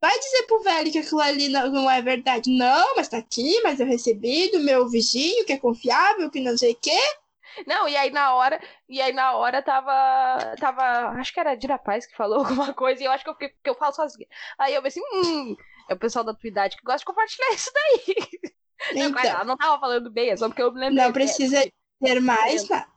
vai 0.01 0.19
dizer 0.19 0.43
pro 0.47 0.63
velho 0.63 0.91
que 0.91 0.99
aquilo 0.99 1.21
ali 1.21 1.47
não, 1.49 1.69
não 1.71 1.89
é 1.91 2.01
verdade. 2.01 2.49
Não, 2.55 2.95
mas 2.95 3.07
tá 3.09 3.17
aqui, 3.17 3.61
mas 3.63 3.79
eu 3.79 3.85
recebi 3.85 4.51
do 4.51 4.59
meu 4.59 4.89
vizinho, 4.89 5.45
que 5.45 5.53
é 5.53 5.57
confiável, 5.59 6.29
que 6.29 6.39
não 6.41 6.57
sei 6.57 6.71
o 6.73 6.79
quê. 6.79 6.99
Não, 7.67 7.87
e 7.87 7.95
aí 7.97 8.09
na 8.11 8.33
hora, 8.35 8.59
e 8.87 9.01
aí 9.01 9.11
na 9.13 9.33
hora 9.35 9.61
tava, 9.61 10.55
tava, 10.57 11.09
acho 11.19 11.33
que 11.33 11.39
era 11.39 11.51
a 11.51 11.55
Dira 11.55 11.77
Paz 11.77 12.05
que 12.05 12.15
falou 12.15 12.39
alguma 12.45 12.73
coisa, 12.73 13.01
e 13.01 13.05
eu 13.05 13.11
acho 13.11 13.23
que 13.23 13.29
eu, 13.29 13.33
fiquei, 13.33 13.49
que 13.49 13.69
eu 13.69 13.75
falo 13.75 13.93
sozinha. 13.93 14.27
Aí 14.57 14.73
eu 14.73 14.81
pensei, 14.81 15.01
hum, 15.13 15.55
é 15.89 15.93
o 15.93 15.99
pessoal 15.99 16.23
da 16.25 16.33
tua 16.33 16.47
idade 16.47 16.77
que 16.77 16.83
gosta 16.83 16.99
de 16.99 17.05
compartilhar 17.05 17.51
isso 17.53 17.71
daí. 17.73 18.15
Não, 18.91 19.05
Então, 19.09 19.21
ela 19.21 19.43
não 19.45 19.57
tava 19.57 19.79
falando 19.79 20.11
bem, 20.11 20.29
é 20.29 20.37
só 20.37 20.47
porque 20.47 20.61
eu 20.61 20.71
me 20.73 20.79
lembrei. 20.79 21.05
não 21.05 21.11
precisa 21.13 21.63
ter 22.01 22.19
mais 22.19 22.67
nada. 22.67 22.87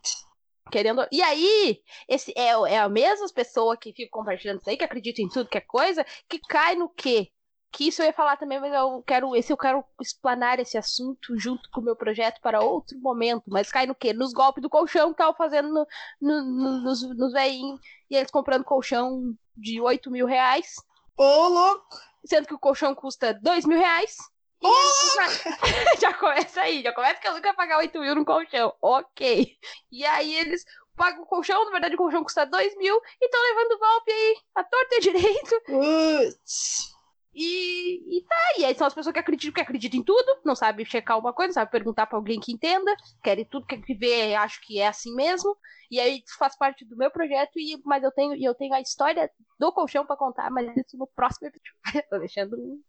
Querendo... 0.70 1.06
E 1.12 1.22
aí, 1.22 1.80
esse 2.08 2.32
é, 2.36 2.48
é 2.48 2.78
a 2.78 2.88
mesma 2.88 3.26
pessoa 3.28 3.76
que 3.76 3.92
fica 3.92 4.10
compartilhando 4.10 4.60
isso 4.60 4.70
aí, 4.70 4.76
que 4.76 4.84
acredita 4.84 5.20
em 5.20 5.28
tudo 5.28 5.48
que 5.48 5.58
é 5.58 5.60
coisa, 5.60 6.04
que 6.28 6.38
cai 6.38 6.74
no 6.74 6.88
quê? 6.88 7.30
Que 7.70 7.88
isso 7.88 8.02
eu 8.02 8.06
ia 8.06 8.12
falar 8.12 8.36
também, 8.36 8.60
mas 8.60 8.72
eu 8.72 9.02
quero, 9.02 9.34
esse 9.36 9.52
eu 9.52 9.56
quero 9.56 9.84
explanar 10.00 10.60
esse 10.60 10.78
assunto 10.78 11.36
junto 11.38 11.68
com 11.70 11.80
o 11.80 11.84
meu 11.84 11.96
projeto 11.96 12.40
para 12.40 12.60
outro 12.60 12.98
momento. 13.00 13.44
Mas 13.48 13.70
cai 13.70 13.84
no 13.84 13.94
quê? 13.94 14.12
Nos 14.12 14.32
golpes 14.32 14.62
do 14.62 14.70
colchão 14.70 15.06
que 15.06 15.14
estavam 15.14 15.34
fazendo 15.34 15.68
no, 15.68 15.86
no, 16.20 16.44
no, 16.44 16.80
nos, 16.82 17.02
nos 17.16 17.32
veinhos, 17.32 17.80
e 18.08 18.16
eles 18.16 18.30
comprando 18.30 18.64
colchão 18.64 19.34
de 19.56 19.80
8 19.80 20.10
mil 20.10 20.26
reais, 20.26 20.74
Ô, 21.16 21.48
louco. 21.48 21.96
sendo 22.24 22.46
que 22.46 22.54
o 22.54 22.58
colchão 22.58 22.94
custa 22.94 23.34
2 23.34 23.66
mil 23.66 23.78
reais. 23.78 24.16
Já 26.00 26.14
começa 26.14 26.60
aí, 26.62 26.82
já 26.82 26.92
começa 26.92 27.20
que 27.20 27.28
eu 27.28 27.34
nunca 27.34 27.48
ia 27.48 27.54
pagar 27.54 27.78
8 27.78 28.00
mil 28.00 28.14
no 28.14 28.24
colchão. 28.24 28.74
Ok. 28.80 29.56
E 29.90 30.04
aí 30.04 30.34
eles 30.34 30.64
pagam 30.96 31.22
o 31.22 31.26
colchão, 31.26 31.64
na 31.64 31.70
verdade 31.72 31.94
o 31.94 31.98
colchão 31.98 32.22
custa 32.22 32.46
2 32.46 32.76
mil, 32.76 32.94
e 33.20 33.24
estão 33.24 33.40
levando 33.42 33.78
golpe 33.78 34.12
aí, 34.12 34.36
a 34.54 34.64
torta 34.64 34.94
e 34.96 35.00
direito. 35.00 35.60
Putz. 35.66 36.93
E, 37.34 38.18
e 38.18 38.22
tá, 38.22 38.36
e 38.58 38.64
aí 38.64 38.74
são 38.74 38.86
as 38.86 38.94
pessoas 38.94 39.12
que 39.12 39.18
acreditam 39.18 39.52
que 39.52 39.60
acreditam 39.60 39.98
em 39.98 40.04
tudo, 40.04 40.40
não 40.44 40.54
sabem 40.54 40.86
checar 40.86 41.18
uma 41.18 41.32
coisa, 41.32 41.48
não 41.48 41.54
sabem 41.54 41.70
perguntar 41.72 42.06
pra 42.06 42.16
alguém 42.16 42.38
que 42.38 42.52
entenda, 42.52 42.94
querem 43.22 43.44
tudo, 43.44 43.66
quer 43.66 43.80
ver, 43.98 44.34
acho 44.36 44.60
que 44.62 44.78
é 44.78 44.86
assim 44.86 45.14
mesmo. 45.14 45.56
E 45.90 46.00
aí 46.00 46.22
faz 46.38 46.56
parte 46.56 46.84
do 46.84 46.96
meu 46.96 47.10
projeto, 47.10 47.58
e, 47.58 47.80
mas 47.84 48.02
eu 48.02 48.10
tenho, 48.12 48.34
eu 48.42 48.54
tenho 48.54 48.74
a 48.74 48.80
história 48.80 49.30
do 49.58 49.72
colchão 49.72 50.06
pra 50.06 50.16
contar, 50.16 50.50
mas 50.50 50.66
isso 50.76 50.96
no 50.96 51.06
próximo 51.06 51.48
episódio. 51.48 51.74
Tô 52.10 52.18
deixando. 52.18 52.56
Hum, 52.56 52.82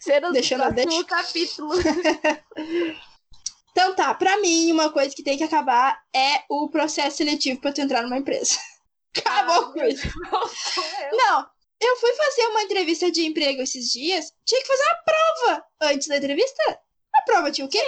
Ser 0.00 0.20
no 0.20 0.32
Deixando 0.32 0.62
a 0.62 1.04
capítulo. 1.04 1.72
Então 3.76 3.94
tá, 3.94 4.14
pra 4.14 4.40
mim, 4.40 4.72
uma 4.72 4.90
coisa 4.90 5.14
que 5.14 5.22
tem 5.22 5.36
que 5.36 5.44
acabar 5.44 6.00
é 6.10 6.44
o 6.48 6.66
processo 6.70 7.18
seletivo 7.18 7.60
pra 7.60 7.74
tu 7.74 7.82
entrar 7.82 8.00
numa 8.02 8.16
empresa. 8.16 8.58
Acabou 9.14 9.70
com 9.74 9.84
isso. 9.84 10.08
Não, 11.12 11.46
eu 11.80 11.96
fui 11.96 12.12
fazer 12.14 12.46
uma 12.48 12.62
entrevista 12.62 13.10
de 13.10 13.26
emprego 13.26 13.62
esses 13.62 13.90
dias, 13.90 14.32
tinha 14.44 14.60
que 14.60 14.66
fazer 14.66 14.82
uma 14.84 15.02
prova 15.04 15.64
antes 15.82 16.08
da 16.08 16.16
entrevista. 16.16 16.80
A 17.14 17.22
prova 17.22 17.50
tinha 17.50 17.66
o 17.66 17.70
quê? 17.70 17.82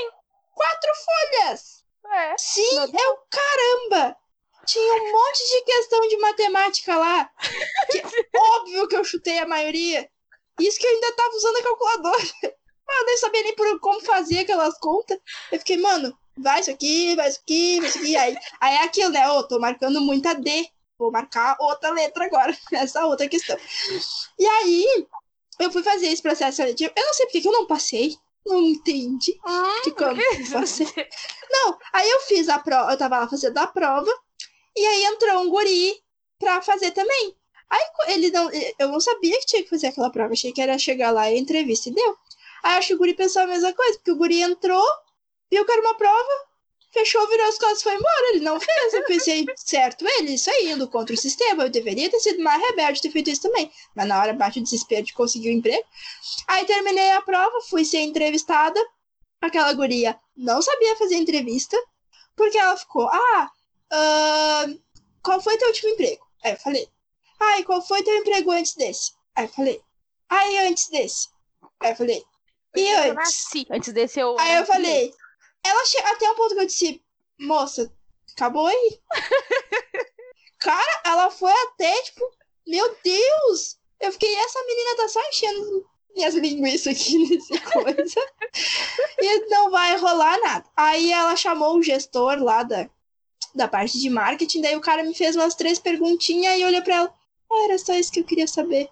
Quatro 0.55 0.91
folhas. 0.95 1.85
É. 2.11 2.39
Sim, 2.39 2.75
Não 2.75 2.85
é 2.85 3.09
o 3.09 3.19
caramba. 3.31 4.17
Tinha 4.67 4.95
um 4.95 5.13
monte 5.13 5.51
de 5.51 5.63
questão 5.63 6.09
de 6.09 6.17
matemática 6.19 6.97
lá. 6.97 7.31
Que, 7.91 8.03
óbvio 8.37 8.89
que 8.89 8.97
eu 8.97 9.05
chutei 9.05 9.39
a 9.39 9.47
maioria. 9.47 10.09
Isso 10.61 10.79
que 10.79 10.87
eu 10.87 10.91
ainda 10.91 11.13
tava 11.13 11.35
usando 11.35 11.57
a 11.57 11.63
calculadora. 11.63 12.25
Mas 12.87 12.99
eu 13.01 13.07
nem 13.07 13.17
sabia 13.17 13.43
nem 13.43 13.55
por 13.55 13.81
como 13.81 14.01
fazer 14.01 14.41
aquelas 14.41 14.79
contas. 14.79 15.19
Eu 15.53 15.59
fiquei, 15.59 15.77
mano, 15.77 16.17
vai 16.37 16.61
isso 16.61 16.71
aqui, 16.71 17.15
vai 17.17 17.29
isso 17.29 17.41
aqui, 17.41 17.81
vai 17.81 17.89
isso 17.89 17.99
aqui. 17.99 18.17
Aí, 18.17 18.37
aí 18.61 18.75
é 18.75 18.83
aquilo, 18.83 19.11
né? 19.11 19.31
Ô, 19.31 19.43
tô 19.47 19.59
marcando 19.59 20.01
muita 20.01 20.35
D. 20.35 20.69
Vou 20.99 21.11
marcar 21.13 21.57
outra 21.61 21.91
letra 21.91 22.25
agora, 22.25 22.57
essa 22.73 23.07
outra 23.07 23.29
questão. 23.29 23.57
E 24.39 24.47
aí, 24.47 25.07
eu 25.61 25.71
fui 25.71 25.83
fazer 25.83 26.07
esse 26.07 26.21
processo 26.23 26.57
seletivo. 26.57 26.93
Eu 26.97 27.05
não 27.07 27.15
sei 27.15 27.27
porque 27.27 27.41
que 27.41 27.49
eu 27.49 27.53
não 27.53 27.67
passei. 27.67 28.17
Não 28.47 28.63
entendi. 28.63 29.39
Hum, 29.47 29.81
Que 29.85 29.91
como 29.93 30.15
por 30.15 30.17
quê? 30.17 30.37
que 30.37 30.43
você- 30.45 30.85
Não, 31.51 31.79
aí 31.93 32.09
eu 32.09 32.21
fiz 32.21 32.49
a 32.49 32.59
prova, 32.59 32.93
eu 32.93 32.97
tava 32.99 33.19
lá 33.19 33.29
fazendo 33.29 33.59
a 33.59 33.67
prova, 33.67 34.11
e 34.77 34.87
aí 34.87 35.05
entrou 35.05 35.43
um 35.43 35.51
guri 35.51 36.01
pra 36.39 36.63
fazer 36.63 36.91
também. 36.93 37.37
Aí 37.69 37.83
ele 38.15 38.31
não, 38.31 38.51
eu 38.79 38.89
não 38.89 39.01
sabia 39.01 39.39
que 39.41 39.47
tinha 39.47 39.63
que 39.63 39.69
fazer 39.69 39.89
aquela 39.89 40.11
prova, 40.11 40.33
achei 40.33 40.53
que 40.53 40.61
era 40.63 40.79
chegar 40.79 41.11
lá 41.11 41.31
e 41.31 41.39
entrevista, 41.39 41.91
e 41.91 41.95
deu. 41.95 42.17
Aí 42.63 42.77
acho 42.79 42.89
que 42.89 42.95
o 42.95 42.99
guri 42.99 43.13
pensou 43.15 43.43
a 43.43 43.47
mesma 43.47 43.73
coisa, 43.75 43.99
porque 43.99 44.13
o 44.13 44.17
guri 44.17 44.41
entrou, 44.41 44.85
viu 45.51 45.65
que 45.67 45.73
era 45.73 45.81
uma 45.83 45.95
prova, 45.95 46.48
fechou, 46.93 47.27
virou 47.29 47.47
as 47.47 47.59
costas 47.59 47.81
e 47.81 47.83
foi 47.85 47.95
embora. 47.95 48.31
Ele 48.31 48.41
não 48.41 48.59
fez. 48.61 48.95
Eu 48.95 49.05
pensei, 49.05 49.47
certo, 49.57 50.07
ele, 50.07 50.35
isso 50.35 50.51
aí, 50.51 50.71
indo 50.71 50.89
contra 50.89 51.15
o 51.15 51.19
sistema. 51.19 51.65
Eu 51.65 51.71
deveria 51.71 52.11
ter 52.11 52.21
sido 52.21 52.43
mais 52.43 52.61
rebelde 52.63 53.01
ter 53.03 53.11
feito 53.11 53.31
isso 53.31 53.43
também. 53.43 53.71
Mas 53.95 54.07
na 54.07 54.21
hora 54.21 54.33
bate 54.33 54.61
o 54.61 54.63
desespero 54.63 55.05
de 55.05 55.13
conseguir 55.13 55.51
o 55.51 55.53
emprego. 55.53 55.85
Aí 56.47 56.65
terminei 56.65 57.11
a 57.13 57.23
prova, 57.23 57.61
fui 57.69 57.85
ser 57.85 58.01
entrevistada. 58.01 58.81
Aquela 59.41 59.73
guria 59.73 60.19
não 60.37 60.61
sabia 60.61 60.97
fazer 60.97 61.15
entrevista, 61.15 61.77
porque 62.35 62.59
ela 62.59 62.77
ficou, 62.77 63.09
ah, 63.09 63.51
ahn, 63.93 64.77
qual 65.23 65.41
foi 65.41 65.57
teu 65.57 65.69
último 65.69 65.91
emprego? 65.91 66.27
Aí 66.43 66.53
eu 66.53 66.57
falei, 66.57 66.89
ah, 67.41 67.59
e 67.61 67.65
qual 67.65 67.81
foi 67.81 68.03
teu 68.03 68.17
emprego 68.17 68.51
antes 68.51 68.75
desse? 68.75 69.13
Aí 69.37 69.45
eu 69.45 69.49
falei, 69.51 69.81
ah, 70.29 70.51
e 70.51 70.59
antes 70.67 70.89
desse? 70.89 71.29
Aí 71.81 71.93
eu 71.93 71.97
falei, 71.97 72.25
e 72.77 72.81
Eu 72.81 72.99
antes? 72.99 73.15
nasci. 73.15 73.67
Antes 73.71 73.93
desse 73.93 74.21
eu. 74.21 74.37
Aí 74.39 74.57
eu 74.57 74.67
falei, 74.67 75.13
ela 75.65 75.85
chega 75.87 76.09
até 76.09 76.31
um 76.31 76.35
ponto 76.35 76.55
que 76.55 76.61
eu 76.61 76.67
disse, 76.67 77.03
moça, 77.39 77.93
acabou 78.33 78.67
aí. 78.67 79.01
Cara, 80.59 81.03
ela 81.05 81.31
foi 81.31 81.53
até, 81.53 82.03
tipo, 82.03 82.29
meu 82.67 82.97
Deus! 83.03 83.79
Eu 84.01 84.13
fiquei, 84.13 84.35
essa 84.37 84.63
menina 84.65 84.97
tá 84.97 85.09
só 85.09 85.21
enchendo 85.29 85.87
minhas 86.15 86.35
linguiças 86.35 86.97
aqui 86.97 87.19
nesse 87.29 87.59
coisa. 87.61 88.21
e 89.21 89.49
não 89.49 89.71
vai 89.71 89.97
rolar 89.97 90.39
nada. 90.41 90.65
Aí 90.77 91.13
ela 91.13 91.37
chamou 91.37 91.77
o 91.77 91.83
gestor 91.83 92.43
lá 92.43 92.63
da, 92.63 92.89
da 93.55 93.69
parte 93.69 93.99
de 93.99 94.11
marketing, 94.11 94.61
daí 94.61 94.77
o 94.77 94.81
cara 94.81 95.03
me 95.03 95.15
fez 95.15 95.37
umas 95.37 95.55
três 95.55 95.79
perguntinhas 95.79 96.59
e 96.59 96.65
olhei 96.65 96.83
pra 96.83 96.97
ela, 96.97 97.15
ah, 97.51 97.65
era 97.65 97.79
só 97.79 97.95
isso 97.95 98.13
que 98.13 98.21
eu 98.21 98.25
queria 98.25 98.47
saber. 98.47 98.89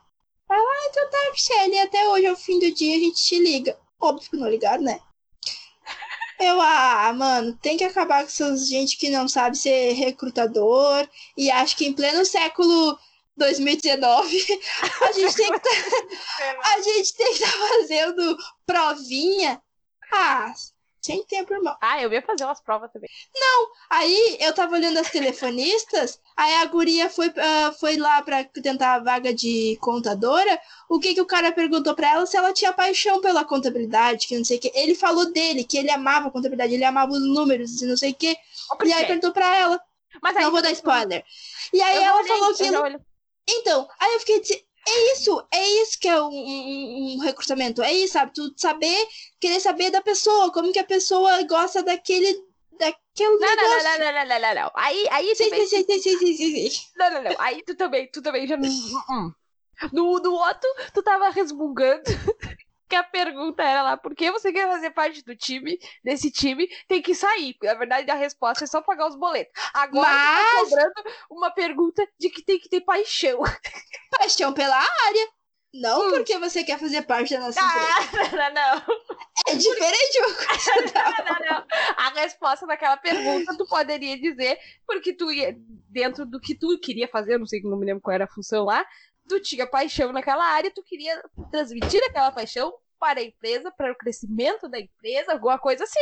Ela, 0.49 0.61
ah, 0.61 0.89
então 0.89 1.11
tá, 1.11 1.31
Michelle, 1.33 1.79
até 1.81 2.09
hoje, 2.09 2.27
ao 2.27 2.37
fim 2.37 2.59
do 2.61 2.71
dia, 2.73 2.97
a 2.97 3.01
gente 3.01 3.23
te 3.23 3.39
liga. 3.39 3.79
Óbvio 4.01 4.31
que 4.31 4.37
não 4.37 4.49
ligaram, 4.49 4.83
né? 4.83 5.01
Eu, 6.39 6.61
ah, 6.61 7.12
mano, 7.14 7.57
tem 7.57 7.76
que 7.76 7.84
acabar 7.84 8.20
com 8.20 8.28
essas 8.28 8.68
gente 8.68 8.99
que 8.99 9.09
não 9.09 9.26
sabe 9.26 9.57
ser 9.57 9.93
recrutador 9.93 11.09
e 11.37 11.51
acho 11.51 11.76
que 11.76 11.87
em 11.87 11.93
pleno 11.93 12.24
século 12.26 12.99
2019 13.37 14.37
a 15.03 15.12
gente 15.12 15.34
tem 15.34 15.53
que 15.53 15.61
tá, 15.61 15.70
a 16.74 16.80
gente 16.82 17.14
tem 17.14 17.26
que 17.34 17.43
estar 17.43 17.68
fazendo 17.68 18.37
provinha. 18.66 19.62
Ah, 20.12 20.53
sem 21.07 21.24
tempo, 21.24 21.54
irmão. 21.54 21.76
Ah, 21.80 22.02
eu 22.02 22.12
ia 22.12 22.20
fazer 22.20 22.44
umas 22.44 22.61
provas 22.61 22.90
também. 22.92 23.09
Aí 23.88 24.36
eu 24.40 24.52
tava 24.52 24.74
olhando 24.74 24.98
as 24.98 25.11
telefonistas, 25.11 26.20
aí 26.36 26.54
a 26.54 26.64
guria 26.66 27.09
foi, 27.09 27.32
ah, 27.36 27.72
foi 27.78 27.96
lá 27.96 28.20
pra 28.22 28.44
tentar 28.44 28.94
a 28.94 28.98
vaga 28.98 29.32
de 29.32 29.78
contadora. 29.80 30.61
O 30.88 30.98
que 30.98 31.14
que 31.14 31.20
o 31.20 31.26
cara 31.26 31.52
perguntou 31.52 31.94
pra 31.94 32.11
ela 32.11 32.26
se 32.26 32.36
ela 32.36 32.52
tinha 32.52 32.72
paixão 32.72 33.20
pela 33.20 33.44
contabilidade, 33.44 34.26
que 34.26 34.36
não 34.36 34.44
sei 34.44 34.59
o 34.59 34.61
que. 34.61 34.72
Ele 34.74 34.94
falou 34.94 35.32
dele, 35.32 35.64
que 35.64 35.78
ele 35.78 35.90
amava 35.90 36.28
a 36.28 36.30
contabilidade, 36.30 36.74
ele 36.74 36.84
amava 36.84 37.12
os 37.12 37.22
números 37.22 37.80
e 37.80 37.86
não 37.86 37.96
sei 37.96 38.11
o 38.11 38.14
que. 38.14 38.36
E 38.84 38.92
aí 38.92 39.07
perguntou 39.07 39.32
pra 39.32 39.57
ela. 39.57 39.80
Mas 40.22 40.36
aí, 40.36 40.44
Não 40.44 40.50
vou 40.50 40.62
dar 40.62 40.72
spoiler. 40.72 41.24
E 41.72 41.80
aí 41.80 41.96
eu 41.96 42.02
ela 42.02 42.16
olhei, 42.18 42.28
falou 42.28 42.82
olhei. 42.82 42.98
Então, 43.48 43.88
aí 44.00 44.14
eu 44.14 44.20
fiquei 44.20 44.66
é 44.89 45.12
isso, 45.12 45.47
é 45.53 45.68
isso 45.82 45.99
que 46.01 46.09
é 46.09 46.20
um, 46.20 46.28
um- 46.28 47.14
um 47.16 47.18
recrutamento. 47.20 47.82
É 47.82 47.93
isso, 47.93 48.14
sabe? 48.14 48.32
Tu 48.34 48.53
saber, 48.57 49.07
querer 49.41 49.61
saber 49.61 49.91
da 49.91 50.01
pessoa, 50.01 50.53
como 50.53 50.72
que 50.72 50.78
a 50.78 50.84
pessoa 50.84 51.43
gosta 51.45 51.82
daquele, 51.82 52.32
daquele 52.78 53.37
Não, 53.39 53.57
negócio. 53.57 53.84
não, 53.84 53.99
não, 53.99 54.12
não, 54.12 54.26
não, 54.28 54.41
não, 54.41 54.55
não. 54.55 54.70
Aí, 54.74 55.07
aí 55.11 55.34
Sim, 55.37 55.45
também. 55.51 55.66
sim, 55.66 55.82
sim, 55.84 56.01
sim, 56.01 56.18
sim, 56.18 56.37
sim, 56.37 56.68
sim. 56.70 56.82
Não, 56.97 57.11
não, 57.11 57.22
não. 57.22 57.37
Aí 57.39 57.62
tu 57.64 57.74
também, 57.74 58.11
tu 58.11 58.22
também 58.22 58.47
já. 58.47 58.57
não- 58.57 58.68
Hum. 59.11 59.32
No, 59.93 60.18
no 60.20 60.32
outro, 60.32 60.70
tu 60.95 61.03
tava 61.03 61.28
resmungando 61.28 62.03
que 62.89 62.97
a 62.97 63.03
pergunta 63.03 63.62
era 63.62 63.82
lá, 63.82 63.97
por 63.97 64.14
que 64.14 64.30
você 64.30 64.53
quer 64.53 64.68
fazer 64.68 64.91
parte 64.91 65.22
do 65.24 65.34
time, 65.37 65.78
desse 66.05 66.30
time, 66.30 66.68
tem 66.89 67.03
que 67.03 67.14
sair. 67.14 67.57
Na 67.62 67.74
verdade, 67.74 68.11
a 68.11 68.14
resposta 68.14 68.64
é 68.64 68.66
só 68.66 68.80
pagar 68.82 69.09
os 69.09 69.16
boletos. 69.16 69.53
Agora 69.74 70.07
tá 70.07 70.43
Mas- 70.55 70.68
cobrando 70.70 70.95
uma 71.30 71.51
pergunta 71.51 72.07
de 72.18 72.30
que 72.30 72.43
tem 72.45 72.59
que 72.59 72.68
ter 72.68 72.80
paixão. 72.82 73.41
Paixão 74.11 74.53
pela 74.53 74.76
área. 74.76 75.28
Não 75.74 76.09
Hum. 76.09 76.11
porque 76.11 76.39
você 76.39 76.64
quer 76.64 76.78
fazer 76.78 77.03
parte 77.03 77.34
da 77.34 77.41
nossa 77.41 77.61
empresa. 77.61 77.87
Ah, 77.91 78.51
não, 78.51 78.55
não, 78.55 78.97
É 79.49 79.55
diferente 79.57 80.18
uma 80.20 80.34
coisa 80.34 80.70
outra. 80.80 81.24
não, 81.24 81.51
não. 81.59 81.66
A 81.99 82.11
resposta 82.20 82.66
daquela 82.66 82.97
pergunta 82.97 83.55
tu 83.59 83.66
poderia 83.66 84.18
dizer, 84.18 84.59
porque 84.87 85.12
tu 85.12 85.30
ia, 85.30 85.55
dentro 85.91 86.24
do 86.24 86.41
que 86.41 86.55
tu 86.55 86.78
queria 86.78 87.07
fazer, 87.09 87.34
eu 87.34 87.39
não 87.41 87.47
sei, 87.47 87.61
não 87.62 87.76
me 87.78 87.84
lembro 87.84 88.01
qual 88.01 88.14
era 88.14 88.24
a 88.24 88.28
função 88.28 88.64
lá, 88.64 88.87
tu 89.29 89.41
tinha 89.41 89.66
paixão 89.66 90.12
naquela 90.12 90.45
área, 90.45 90.70
tu 90.70 90.83
queria 90.83 91.22
transmitir 91.51 92.01
aquela 92.05 92.31
paixão 92.31 92.74
para 92.99 93.20
a 93.20 93.24
empresa, 93.24 93.70
para 93.70 93.93
o 93.93 93.97
crescimento 93.97 94.68
da 94.68 94.79
empresa, 94.81 95.33
alguma 95.33 95.59
coisa 95.59 95.85
assim. 95.85 96.01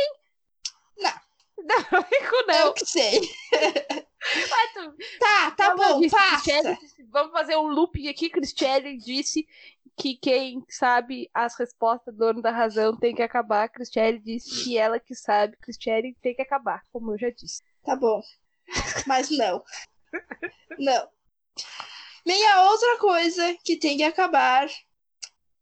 Não. 0.97 1.11
Não, 1.57 1.77
Rico, 2.11 2.35
Eu 2.35 2.47
não. 2.47 2.73
que 2.73 2.85
sei. 2.85 3.19
Mas 3.51 4.73
tu- 4.73 4.95
Tá, 5.19 5.51
tá 5.51 5.67
eu 5.69 5.75
bom, 5.77 5.99
disse, 5.99 6.15
passa. 6.15 6.75
Disse- 6.75 7.03
vamos 7.09 7.31
fazer 7.31 7.55
um 7.57 7.67
looping 7.67 8.07
aqui. 8.09 8.29
Cristiane 8.29 8.97
disse 8.97 9.47
que 9.97 10.15
quem 10.17 10.65
sabe 10.69 11.29
as 11.33 11.57
respostas, 11.57 12.13
dono 12.15 12.41
da 12.41 12.51
razão, 12.51 12.97
tem 12.97 13.15
que 13.15 13.21
acabar. 13.21 13.69
Cristiane 13.69 14.19
disse 14.19 14.63
que 14.65 14.77
ela 14.77 14.99
que 14.99 15.15
sabe, 15.15 15.55
Cristiane 15.57 16.13
tem 16.21 16.35
que 16.35 16.41
acabar, 16.41 16.81
como 16.91 17.13
eu 17.13 17.17
já 17.17 17.29
disse. 17.29 17.61
Tá 17.83 17.95
bom. 17.95 18.21
Mas 19.07 19.29
não. 19.29 19.63
Não. 20.77 21.07
Meia 22.25 22.71
outra 22.71 22.97
coisa 22.97 23.55
que 23.63 23.77
tem 23.77 23.97
que 23.97 24.03
acabar 24.03 24.67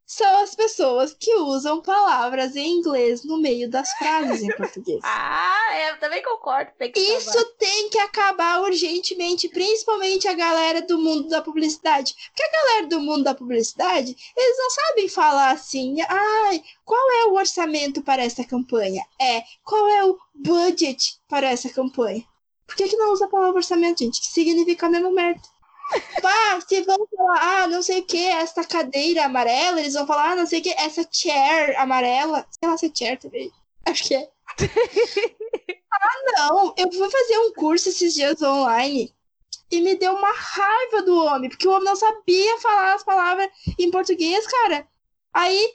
são 0.06 0.44
as 0.44 0.54
pessoas 0.54 1.14
que 1.14 1.34
usam 1.36 1.82
palavras 1.82 2.56
em 2.56 2.78
inglês 2.78 3.24
no 3.24 3.38
meio 3.38 3.70
das 3.70 3.92
frases 3.94 4.44
em 4.44 4.48
português. 4.56 5.00
Ah, 5.04 5.90
eu 5.90 6.00
também 6.00 6.22
concordo. 6.22 6.72
Tem 6.78 6.92
que 6.92 7.00
acabar. 7.00 7.18
Isso 7.18 7.46
tem 7.58 7.90
que 7.90 7.98
acabar 7.98 8.62
urgentemente, 8.62 9.50
principalmente 9.50 10.28
a 10.28 10.34
galera 10.34 10.82
do 10.82 11.00
mundo 11.00 11.28
da 11.30 11.42
publicidade. 11.42 12.14
Porque 12.28 12.44
a 12.44 12.52
galera 12.52 12.88
do 12.88 13.00
mundo 13.00 13.24
da 13.24 13.34
publicidade, 13.34 14.16
eles 14.38 14.58
não 14.58 14.70
sabem 14.70 15.10
falar 15.10 15.52
assim, 15.52 15.98
ai, 16.02 16.64
qual 16.86 17.12
é 17.12 17.26
o 17.26 17.34
orçamento 17.34 18.02
para 18.04 18.24
essa 18.24 18.44
campanha? 18.44 19.04
É, 19.20 19.44
qual 19.64 19.88
é 19.90 20.06
o 20.06 20.18
budget 20.36 21.20
para 21.28 21.50
essa 21.50 21.70
campanha? 21.70 22.24
Por 22.68 22.76
que, 22.76 22.88
que 22.88 22.96
não 22.96 23.12
usa 23.12 23.26
a 23.26 23.30
palavra 23.30 23.58
orçamento, 23.58 24.00
gente? 24.00 24.22
Que 24.22 24.28
significa 24.28 24.86
a 24.86 24.90
mesma 24.90 25.12
merda. 25.12 25.53
Pá, 26.22 26.62
se 26.68 26.82
vão 26.82 27.08
falar, 27.16 27.64
ah, 27.64 27.68
não 27.68 27.82
sei 27.82 28.00
o 28.00 28.06
que, 28.06 28.26
essa 28.28 28.64
cadeira 28.64 29.26
amarela, 29.26 29.80
eles 29.80 29.94
vão 29.94 30.08
falar, 30.08 30.32
ah, 30.32 30.36
não 30.36 30.46
sei 30.46 30.60
o 30.60 30.64
que, 30.64 30.70
essa 30.72 31.08
chair 31.12 31.80
amarela. 31.80 32.46
Sei 32.50 32.70
lá 32.70 32.78
se 32.78 32.86
é 32.88 32.92
chair 32.94 33.20
também. 33.20 33.52
Acho 33.86 34.04
que 34.04 34.16
é. 34.16 34.30
Não, 36.38 36.74
eu 36.78 36.92
fui 36.92 37.10
fazer 37.10 37.38
um 37.40 37.54
curso 37.54 37.90
esses 37.90 38.14
dias 38.14 38.42
online 38.42 39.14
e 39.72 39.82
me 39.82 39.96
deu 39.96 40.14
uma 40.14 40.32
raiva 40.32 41.02
do 41.04 41.16
homem, 41.24 41.50
porque 41.50 41.68
o 41.68 41.72
homem 41.72 41.86
não 41.86 41.96
sabia 41.96 42.60
falar 42.60 42.94
as 42.96 43.04
palavras 43.04 43.50
em 43.80 43.90
português, 43.90 44.46
cara. 44.48 44.88
Aí, 45.34 45.74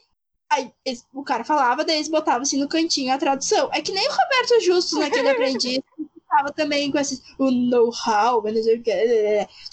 aí 0.51 0.73
eles- 0.85 1.07
o 1.13 1.25
cara 1.25 1.45
falava, 1.45 1.85
daí 1.85 1.97
eles 1.97 2.09
botavam 2.09 2.43
assim 2.43 2.59
no 2.59 2.69
cantinho 2.69 3.13
a 3.13 3.19
tradução. 3.19 3.71
É 3.73 3.81
que 3.81 3.93
nem 3.93 4.07
o 4.09 4.13
Roberto 4.13 4.61
Justus 4.65 4.99
naquele 4.99 5.29
aprendiz. 5.31 5.81
Tava 6.29 6.53
também 6.53 6.91
com 6.93 6.99
esse, 6.99 7.23
know-how, 7.39 8.43
não 8.43 8.63
sei 8.63 8.77
o 8.79 8.83
que. 8.83 8.93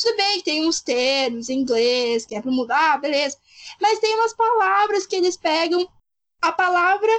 Tudo 0.02 0.16
bem 0.18 0.38
que 0.38 0.44
tem 0.46 0.66
uns 0.66 0.80
termos 0.82 1.50
em 1.50 1.60
inglês, 1.60 2.26
que 2.26 2.36
é 2.36 2.42
pra 2.42 2.52
mudar, 2.52 3.00
beleza. 3.02 3.38
Mas 3.82 4.00
tem 4.00 4.16
umas 4.16 4.34
palavras 4.34 5.06
que 5.06 5.16
eles 5.16 5.36
pegam 5.36 5.86
a 6.42 6.52
palavra 6.52 7.12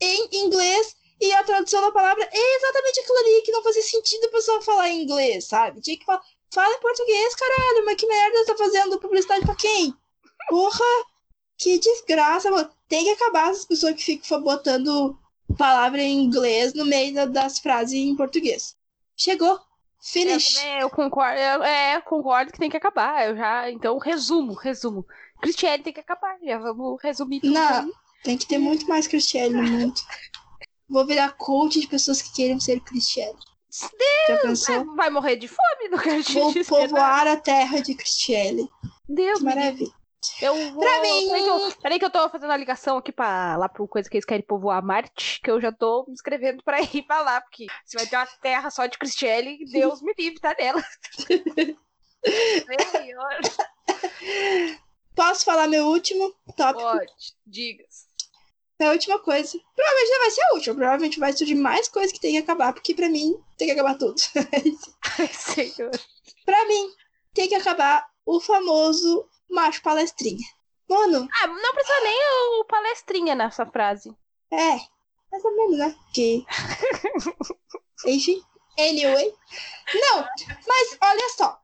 em 0.00 0.28
inglês 0.46 0.96
e 1.20 1.32
a 1.32 1.44
tradução 1.44 1.80
da 1.82 1.90
palavra 1.92 2.28
é 2.32 2.56
exatamente 2.56 3.00
aquilo 3.00 3.18
ali 3.18 3.42
que 3.42 3.52
não 3.52 3.62
fazia 3.62 3.82
sentido 3.82 4.26
a 4.26 4.30
pessoa 4.32 4.62
falar 4.62 4.88
em 4.90 5.02
inglês, 5.02 5.46
sabe? 5.46 5.80
Tinha 5.80 5.98
que 5.98 6.04
falar, 6.04 6.22
fala 6.52 6.74
em 6.74 6.80
português, 6.80 7.34
caralho, 7.34 7.84
mas 7.86 7.96
que 7.96 8.06
merda 8.06 8.38
você 8.38 8.46
tá 8.46 8.56
fazendo 8.56 9.00
publicidade 9.00 9.44
pra 9.46 9.56
quem? 9.56 9.94
Porra, 10.48 10.84
que 11.58 11.78
desgraça, 11.78 12.50
mano. 12.50 12.70
Tem 12.88 13.04
que 13.04 13.10
acabar 13.10 13.50
essas 13.50 13.64
pessoas 13.66 13.94
que 13.96 14.02
ficam 14.04 14.42
botando 14.42 15.18
palavra 15.58 16.02
em 16.02 16.24
inglês 16.24 16.74
no 16.74 16.84
meio 16.86 17.14
da- 17.14 17.26
das 17.26 17.58
frases 17.58 17.94
em 17.94 18.16
português. 18.16 18.75
Chegou. 19.16 19.58
Finish. 20.02 20.56
eu 20.78 20.88
concordo, 20.90 21.38
eu- 21.40 21.64
é, 21.64 21.96
eu 21.96 22.02
concordo 22.02 22.52
que 22.52 22.58
tem 22.58 22.70
que 22.70 22.76
acabar. 22.76 23.28
Eu 23.28 23.36
já, 23.36 23.70
então, 23.70 23.98
resumo, 23.98 24.52
resumo. 24.54 25.04
Cristiane 25.40 25.82
tem 25.82 25.92
que 25.92 26.00
acabar. 26.00 26.38
Já 26.42 26.58
vamos 26.58 27.02
resumir 27.02 27.40
tudo. 27.40 27.52
Não. 27.54 27.80
aí. 27.82 27.92
Tem 28.22 28.36
que 28.38 28.46
ter 28.46 28.58
muito 28.58 28.88
mais 28.88 29.06
Cristiane 29.06 29.54
no 29.54 29.62
mundo. 29.62 30.00
Vou 30.88 31.04
virar 31.06 31.32
coach 31.32 31.80
de 31.80 31.86
pessoas 31.88 32.22
que 32.22 32.32
queiram 32.32 32.60
ser 32.60 32.80
Cristiane. 32.80 33.38
Pensou? 34.42 34.74
É, 34.74 34.84
vai 34.96 35.10
morrer 35.10 35.36
de 35.36 35.48
fome, 35.48 35.88
não 35.90 35.98
quero 35.98 36.22
te 36.22 36.32
Vou 36.32 36.52
povoar 36.64 37.26
a 37.26 37.36
terra 37.36 37.80
de 37.80 37.94
Cristiane. 37.94 38.68
Deus 39.08 39.38
Que 39.38 39.44
maravilha. 39.44 39.92
Eu 40.40 40.54
vou. 40.72 40.80
Pra 40.80 41.00
mim- 41.02 41.28
Peraí 41.28 41.42
que 41.44 41.48
eu, 41.50 41.72
peraí 41.82 41.98
que 41.98 42.04
eu 42.04 42.10
tô 42.10 42.28
fazendo 42.30 42.50
a 42.52 42.56
ligação 42.56 42.96
aqui 42.98 43.12
pra, 43.12 43.56
lá 43.56 43.68
pro 43.68 43.86
coisa 43.88 44.08
que 44.08 44.16
eles 44.16 44.24
querem 44.24 44.44
povoar 44.44 44.84
Marte, 44.84 45.40
que 45.42 45.50
eu 45.50 45.60
já 45.60 45.72
tô 45.72 46.04
me 46.06 46.12
inscrevendo 46.14 46.62
pra 46.64 46.80
ir 46.80 47.02
pra 47.06 47.20
lá, 47.22 47.40
porque 47.40 47.66
se 47.84 47.96
vai 47.96 48.06
ter 48.06 48.16
uma 48.16 48.26
terra 48.42 48.70
só 48.70 48.86
de 48.86 48.98
Cristiane, 48.98 49.64
Deus 49.70 50.00
me 50.02 50.12
livre, 50.18 50.40
tá 50.40 50.54
nela. 50.58 50.82
Senhor, 52.26 53.38
Posso 55.14 55.44
falar 55.44 55.66
meu 55.68 55.86
último 55.86 56.30
tópico? 56.56 56.82
Pode, 56.82 57.12
digas. 57.46 58.06
A 58.80 58.90
última 58.90 59.18
coisa. 59.20 59.58
Provavelmente 59.74 60.10
não 60.10 60.18
vai 60.20 60.30
ser 60.30 60.42
a 60.42 60.52
última. 60.54 60.74
Provavelmente 60.74 61.18
vai 61.18 61.32
surgir 61.32 61.54
mais 61.54 61.88
coisa 61.88 62.12
que 62.12 62.20
tem 62.20 62.32
que 62.32 62.38
acabar, 62.38 62.74
porque 62.74 62.94
pra 62.94 63.08
mim 63.08 63.34
tem 63.56 63.68
que 63.68 63.72
acabar 63.72 63.96
tudo. 63.96 64.16
Ai, 65.18 65.28
Senhor. 65.28 65.90
pra 66.44 66.66
mim, 66.66 66.90
tem 67.32 67.48
que 67.48 67.54
acabar 67.54 68.06
o 68.26 68.38
famoso 68.38 69.26
macho 69.50 69.82
palestrinha. 69.82 70.46
Mano, 70.88 71.28
Ah, 71.42 71.46
não 71.48 71.74
precisa 71.74 72.00
nem 72.00 72.18
o 72.60 72.64
palestrinha 72.64 73.34
nessa 73.34 73.66
frase. 73.66 74.14
é. 74.52 74.78
Mais 75.32 75.44
ou 75.44 75.56
menos, 75.56 75.78
né? 75.78 75.96
Que. 76.14 76.46
Enfim. 78.06 78.42
Anyway. 78.78 79.32
Não, 79.94 80.18
mas 80.68 80.98
olha 81.02 81.28
só. 81.34 81.58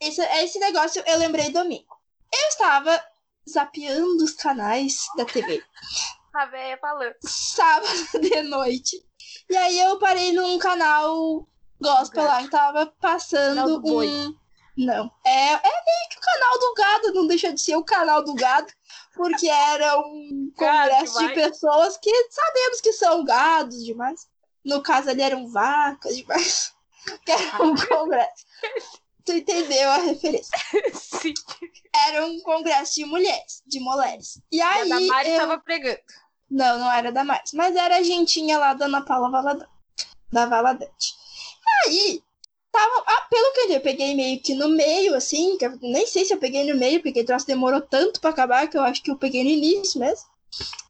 Esse, 0.00 0.22
esse 0.42 0.58
negócio 0.58 1.02
eu 1.06 1.18
lembrei 1.18 1.50
domingo. 1.50 1.94
Eu 2.32 2.48
estava 2.48 3.04
zapeando 3.48 4.24
os 4.24 4.32
canais 4.32 5.04
da 5.18 5.26
TV. 5.26 5.62
A 6.34 6.46
véia 6.46 6.78
falando. 6.78 7.14
sábado 7.22 7.86
de 8.18 8.42
noite. 8.44 8.96
E 9.50 9.56
aí 9.58 9.78
eu 9.78 9.98
parei 9.98 10.32
num 10.32 10.58
canal 10.58 11.46
gospel 11.78 12.24
lá 12.24 12.42
que 12.42 12.48
tava 12.50 12.86
passando 12.98 13.82
um. 13.86 14.34
Não. 14.78 15.10
É, 15.26 15.52
é 15.54 15.60
meio 15.60 16.08
que 16.08 16.18
o 16.18 16.20
canal 16.20 16.58
do 16.60 16.74
gado, 16.74 17.14
não 17.14 17.26
deixa 17.26 17.52
de 17.52 17.60
ser 17.60 17.74
o 17.74 17.82
canal 17.82 18.22
do 18.22 18.32
gado, 18.34 18.72
porque 19.12 19.48
era 19.48 19.98
um 19.98 20.52
congresso 20.56 21.18
de 21.18 21.34
pessoas 21.34 21.96
que 21.96 22.12
sabemos 22.30 22.80
que 22.80 22.92
são 22.92 23.24
gados 23.24 23.84
demais. 23.84 24.28
No 24.64 24.80
caso 24.80 25.10
ali 25.10 25.22
eram 25.22 25.48
vacas 25.48 26.16
demais. 26.16 26.72
Que 27.24 27.32
era 27.32 27.62
um 27.64 27.74
congresso. 27.74 28.44
Tu 29.24 29.32
entendeu 29.32 29.90
a 29.90 29.96
referência? 29.96 30.50
Sim. 30.92 31.32
Era 32.06 32.26
um 32.26 32.38
congresso 32.40 32.96
de 32.96 33.06
mulheres, 33.06 33.62
de 33.66 33.80
mulheres. 33.80 34.42
E 34.52 34.58
E 34.58 34.60
a 34.60 34.70
aí. 34.70 34.88
Damares 34.90 35.32
eu... 35.32 35.38
tava 35.38 35.58
pregando. 35.58 36.00
Não, 36.50 36.78
não 36.78 36.92
era 36.92 37.10
da 37.10 37.24
mais. 37.24 37.50
Mas 37.54 37.74
era 37.74 37.96
a 37.96 38.02
gentinha 38.02 38.58
lá 38.58 38.74
da 38.74 38.84
Ana 38.84 39.00
Paula 39.02 39.30
Valadante. 39.30 39.70
Da 40.30 40.44
Valadante. 40.44 41.14
Aí, 41.86 42.22
tava. 42.78 43.04
Ah, 43.06 43.26
pelo 43.28 43.52
que 43.52 43.60
eu, 43.60 43.70
eu 43.72 43.80
peguei 43.80 44.14
meio 44.14 44.40
que 44.40 44.54
no 44.54 44.68
meio, 44.68 45.14
assim. 45.14 45.56
Que 45.58 45.66
eu 45.66 45.78
nem 45.80 46.06
sei 46.06 46.24
se 46.24 46.32
eu 46.32 46.38
peguei 46.38 46.70
no 46.70 46.78
meio, 46.78 47.02
porque 47.02 47.20
o 47.20 47.26
troço 47.26 47.46
demorou 47.46 47.80
tanto 47.80 48.20
pra 48.20 48.30
acabar 48.30 48.68
que 48.68 48.76
eu 48.76 48.82
acho 48.82 49.02
que 49.02 49.10
eu 49.10 49.16
peguei 49.16 49.42
no 49.42 49.50
início 49.50 50.00
mesmo. 50.00 50.26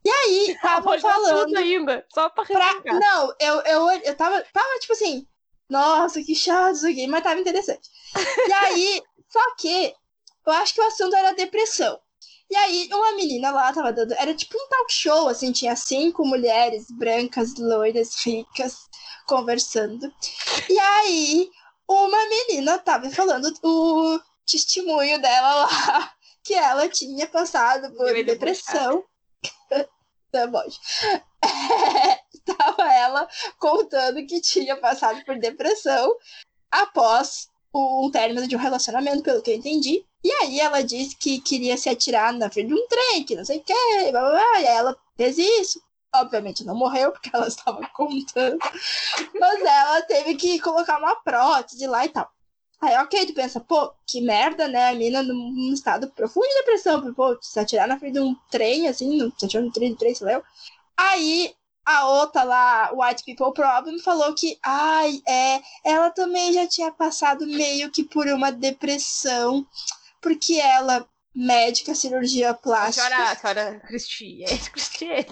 E 0.05 0.09
aí, 0.09 0.57
tava 0.61 0.83
Pode 0.83 1.01
dar 1.01 1.13
falando. 1.13 1.57
ainda, 1.57 2.05
só 2.13 2.29
pra 2.29 2.45
Pra... 2.45 2.81
Não, 2.85 3.33
eu, 3.39 3.61
eu, 3.61 3.89
eu 4.03 4.15
tava, 4.15 4.41
tava 4.53 4.79
tipo 4.79 4.93
assim, 4.93 5.27
nossa, 5.69 6.23
que 6.23 6.33
chato 6.33 6.75
isso 6.75 6.87
aqui, 6.87 7.07
mas 7.07 7.23
tava 7.23 7.39
interessante. 7.39 7.89
E 8.47 8.53
aí, 8.53 9.01
só 9.29 9.55
que 9.55 9.93
eu 10.45 10.53
acho 10.53 10.73
que 10.73 10.81
o 10.81 10.87
assunto 10.87 11.15
era 11.15 11.33
depressão. 11.33 11.99
E 12.49 12.55
aí, 12.55 12.89
uma 12.91 13.11
menina 13.11 13.51
lá 13.51 13.71
tava 13.71 13.93
dando. 13.93 14.13
Era 14.13 14.33
tipo 14.33 14.57
um 14.57 14.67
talk 14.67 14.91
show, 14.91 15.27
assim, 15.27 15.51
tinha 15.51 15.75
cinco 15.75 16.25
mulheres 16.25 16.87
brancas, 16.89 17.53
loiras, 17.59 18.15
ricas, 18.25 18.89
conversando. 19.27 20.11
E 20.67 20.79
aí, 20.79 21.49
uma 21.89 22.25
menina 22.29 22.77
tava 22.77 23.09
falando 23.09 23.51
o 23.63 24.19
testemunho 24.45 25.19
dela 25.19 25.65
lá, 25.65 26.13
que 26.43 26.53
ela 26.53 26.87
tinha 26.87 27.27
passado 27.27 27.91
por 27.95 28.15
Eu 28.15 28.25
depressão. 28.25 29.03
tá 30.31 30.45
bom. 30.47 30.63
Tava 32.45 32.91
ela 32.93 33.27
contando 33.59 34.25
que 34.25 34.41
tinha 34.41 34.75
passado 34.77 35.23
por 35.23 35.37
depressão 35.37 36.15
após 36.71 37.47
o 37.71 38.09
término 38.11 38.47
de 38.47 38.55
um 38.55 38.59
relacionamento, 38.59 39.21
pelo 39.21 39.41
que 39.41 39.51
eu 39.51 39.55
entendi. 39.55 40.03
E 40.23 40.31
aí 40.31 40.59
ela 40.59 40.81
disse 40.81 41.15
que 41.15 41.39
queria 41.39 41.77
se 41.77 41.89
atirar 41.89 42.33
na 42.33 42.49
frente 42.49 42.67
de 42.69 42.73
um 42.73 42.87
trem, 42.87 43.23
que 43.23 43.35
não 43.35 43.45
sei 43.45 43.59
o 43.59 43.63
que, 43.63 43.73
blá, 44.11 44.21
blá, 44.21 44.31
blá, 44.31 44.61
e 44.61 44.65
ela 44.65 44.97
fez 45.15 45.37
isso. 45.37 45.79
Obviamente 46.15 46.65
não 46.65 46.75
morreu, 46.75 47.11
porque 47.11 47.29
ela 47.33 47.47
estava 47.49 47.85
contando. 47.89 48.57
Mas 49.39 49.61
ela 49.61 50.01
teve 50.03 50.35
que 50.35 50.59
colocar 50.59 50.97
uma 50.97 51.15
prótese 51.17 51.85
lá 51.87 52.05
e 52.05 52.09
tal. 52.09 52.29
Aí, 52.81 52.95
ok, 52.97 53.25
tu 53.25 53.33
pensa, 53.33 53.59
pô, 53.59 53.93
que 54.07 54.21
merda, 54.21 54.67
né? 54.67 54.89
A 54.89 54.95
mina 54.95 55.21
num, 55.21 55.73
estado 55.73 56.09
profundo 56.11 56.47
de 56.47 56.55
depressão, 56.55 57.13
pô, 57.13 57.37
se 57.41 57.59
atirar 57.59 57.87
na 57.87 57.99
frente 57.99 58.13
de 58.13 58.19
um 58.21 58.33
trem, 58.49 58.87
assim, 58.87 59.31
se 59.37 59.45
atirar 59.45 59.63
no 59.63 59.71
trem 59.71 59.91
de 59.91 59.97
trem, 59.97 60.15
sei 60.15 60.27
lá. 60.27 60.33
eu. 60.33 60.43
Aí 60.97 61.53
a 61.85 62.07
outra 62.07 62.43
lá, 62.43 62.91
White 62.93 63.23
People 63.25 63.53
Problem, 63.53 63.99
falou 63.99 64.33
que, 64.33 64.57
ai, 64.63 65.21
é, 65.27 65.61
ela 65.83 66.11
também 66.11 66.53
já 66.53 66.67
tinha 66.67 66.91
passado 66.91 67.47
meio 67.47 67.91
que 67.91 68.03
por 68.03 68.27
uma 68.27 68.51
depressão, 68.51 69.65
porque 70.21 70.55
ela, 70.55 71.07
médica, 71.35 71.95
cirurgia 71.95 72.53
plástica, 72.53 73.07
senhora, 73.07 73.31
a 73.31 73.35
senhora 73.35 73.79
Cristiane. 73.87 74.59
Cristiane. 74.69 75.25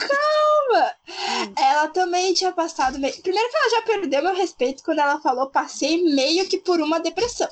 ela 1.58 1.88
também 1.90 2.34
tinha 2.34 2.52
passado 2.52 3.00
meio. 3.00 3.22
Primeiro 3.22 3.50
que 3.50 3.58
ela 3.58 3.70
já 3.70 3.82
perdeu 3.84 4.24
meu 4.24 4.36
respeito 4.36 4.84
quando 4.84 5.00
ela 5.00 5.20
falou 5.20 5.50
passei 5.50 6.04
meio 6.04 6.48
que 6.48 6.58
por 6.58 6.80
uma 6.80 7.00
depressão. 7.00 7.48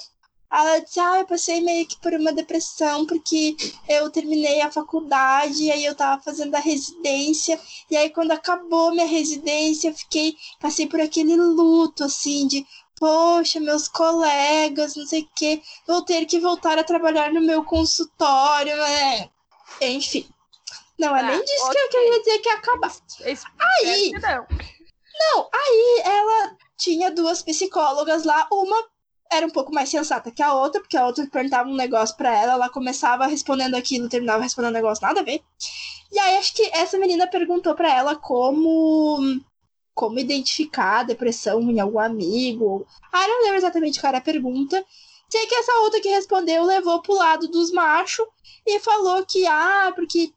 Ela 0.52 0.80
disse, 0.80 1.00
ah, 1.00 1.20
eu 1.20 1.26
passei 1.26 1.60
meio 1.62 1.86
que 1.86 1.98
por 1.98 2.14
uma 2.14 2.32
depressão 2.32 3.06
porque 3.06 3.56
eu 3.90 4.10
terminei 4.10 4.62
a 4.62 4.72
faculdade 4.72 5.64
e 5.64 5.72
aí 5.72 5.84
eu 5.84 5.96
tava 5.96 6.22
fazendo 6.22 6.56
a 6.56 6.60
residência 6.60 7.60
e 7.90 7.98
aí 7.98 8.10
quando 8.10 8.32
acabou 8.32 8.92
minha 8.92 9.08
residência 9.08 9.90
eu 9.90 9.94
fiquei, 9.94 10.36
passei 10.60 10.88
por 10.88 11.02
aquele 11.02 11.36
luto 11.36 12.04
assim 12.04 12.48
de 12.48 12.66
poxa, 12.98 13.60
meus 13.60 13.88
colegas, 13.88 14.96
não 14.96 15.06
sei 15.06 15.22
o 15.22 15.30
que, 15.36 15.62
vou 15.86 16.02
ter 16.02 16.26
que 16.26 16.40
voltar 16.40 16.80
a 16.80 16.84
trabalhar 16.84 17.32
no 17.34 17.42
meu 17.42 17.64
consultório, 17.64 18.76
né? 18.78 19.30
Enfim. 19.82 20.28
Não 20.98 21.16
é 21.16 21.20
Tá, 21.20 21.28
nem 21.28 21.44
disso 21.44 21.70
que 21.70 21.78
eu 21.78 21.90
queria 21.90 22.20
dizer 22.20 22.40
que 22.40 22.50
ia 22.50 22.56
acabar. 22.56 22.96
Aí. 23.60 24.12
Não. 24.12 24.48
Não, 25.18 25.50
aí 25.54 26.02
ela 26.04 26.58
tinha 26.78 27.12
duas 27.12 27.42
psicólogas 27.42 28.24
lá, 28.24 28.48
uma 28.52 28.84
era 29.32 29.46
um 29.46 29.50
pouco 29.50 29.74
mais 29.74 29.90
sensata 29.90 30.32
que 30.32 30.42
a 30.42 30.54
outra, 30.54 30.82
porque 30.82 30.98
a 30.98 31.06
outra 31.06 31.28
perguntava 31.28 31.70
um 31.70 31.76
negócio 31.76 32.16
pra 32.16 32.34
ela, 32.34 32.54
ela 32.54 32.70
começava 32.70 33.28
respondendo 33.28 33.76
aquilo, 33.76 34.10
terminava 34.10 34.44
respondendo 34.44 34.72
um 34.72 34.76
negócio, 34.76 35.06
nada 35.06 35.22
a 35.22 35.24
ver. 35.24 35.42
E 36.12 36.20
aí 36.20 36.38
acho 36.38 36.54
que 36.54 36.64
essa 36.74 36.98
menina 36.98 37.28
perguntou 37.28 37.76
pra 37.76 37.94
ela 37.94 38.16
como 38.16 39.42
como 39.94 40.20
identificar 40.20 41.00
a 41.00 41.04
depressão 41.04 41.62
em 41.72 41.80
algum 41.80 42.00
amigo. 42.00 42.86
Ah, 43.12 43.28
não 43.28 43.44
lembro 43.44 43.58
exatamente 43.58 44.00
qual 44.00 44.10
era 44.10 44.18
a 44.18 44.22
pergunta. 44.22 44.86
Sei 45.30 45.48
que 45.48 45.56
essa 45.56 45.80
outra 45.80 46.02
que 46.02 46.10
respondeu 46.10 46.64
levou 46.64 47.02
pro 47.02 47.16
lado 47.16 47.48
dos 47.48 47.72
machos 47.72 48.26
e 48.66 48.80
falou 48.80 49.26
que, 49.26 49.48
ah, 49.48 49.92
porque 49.96 50.34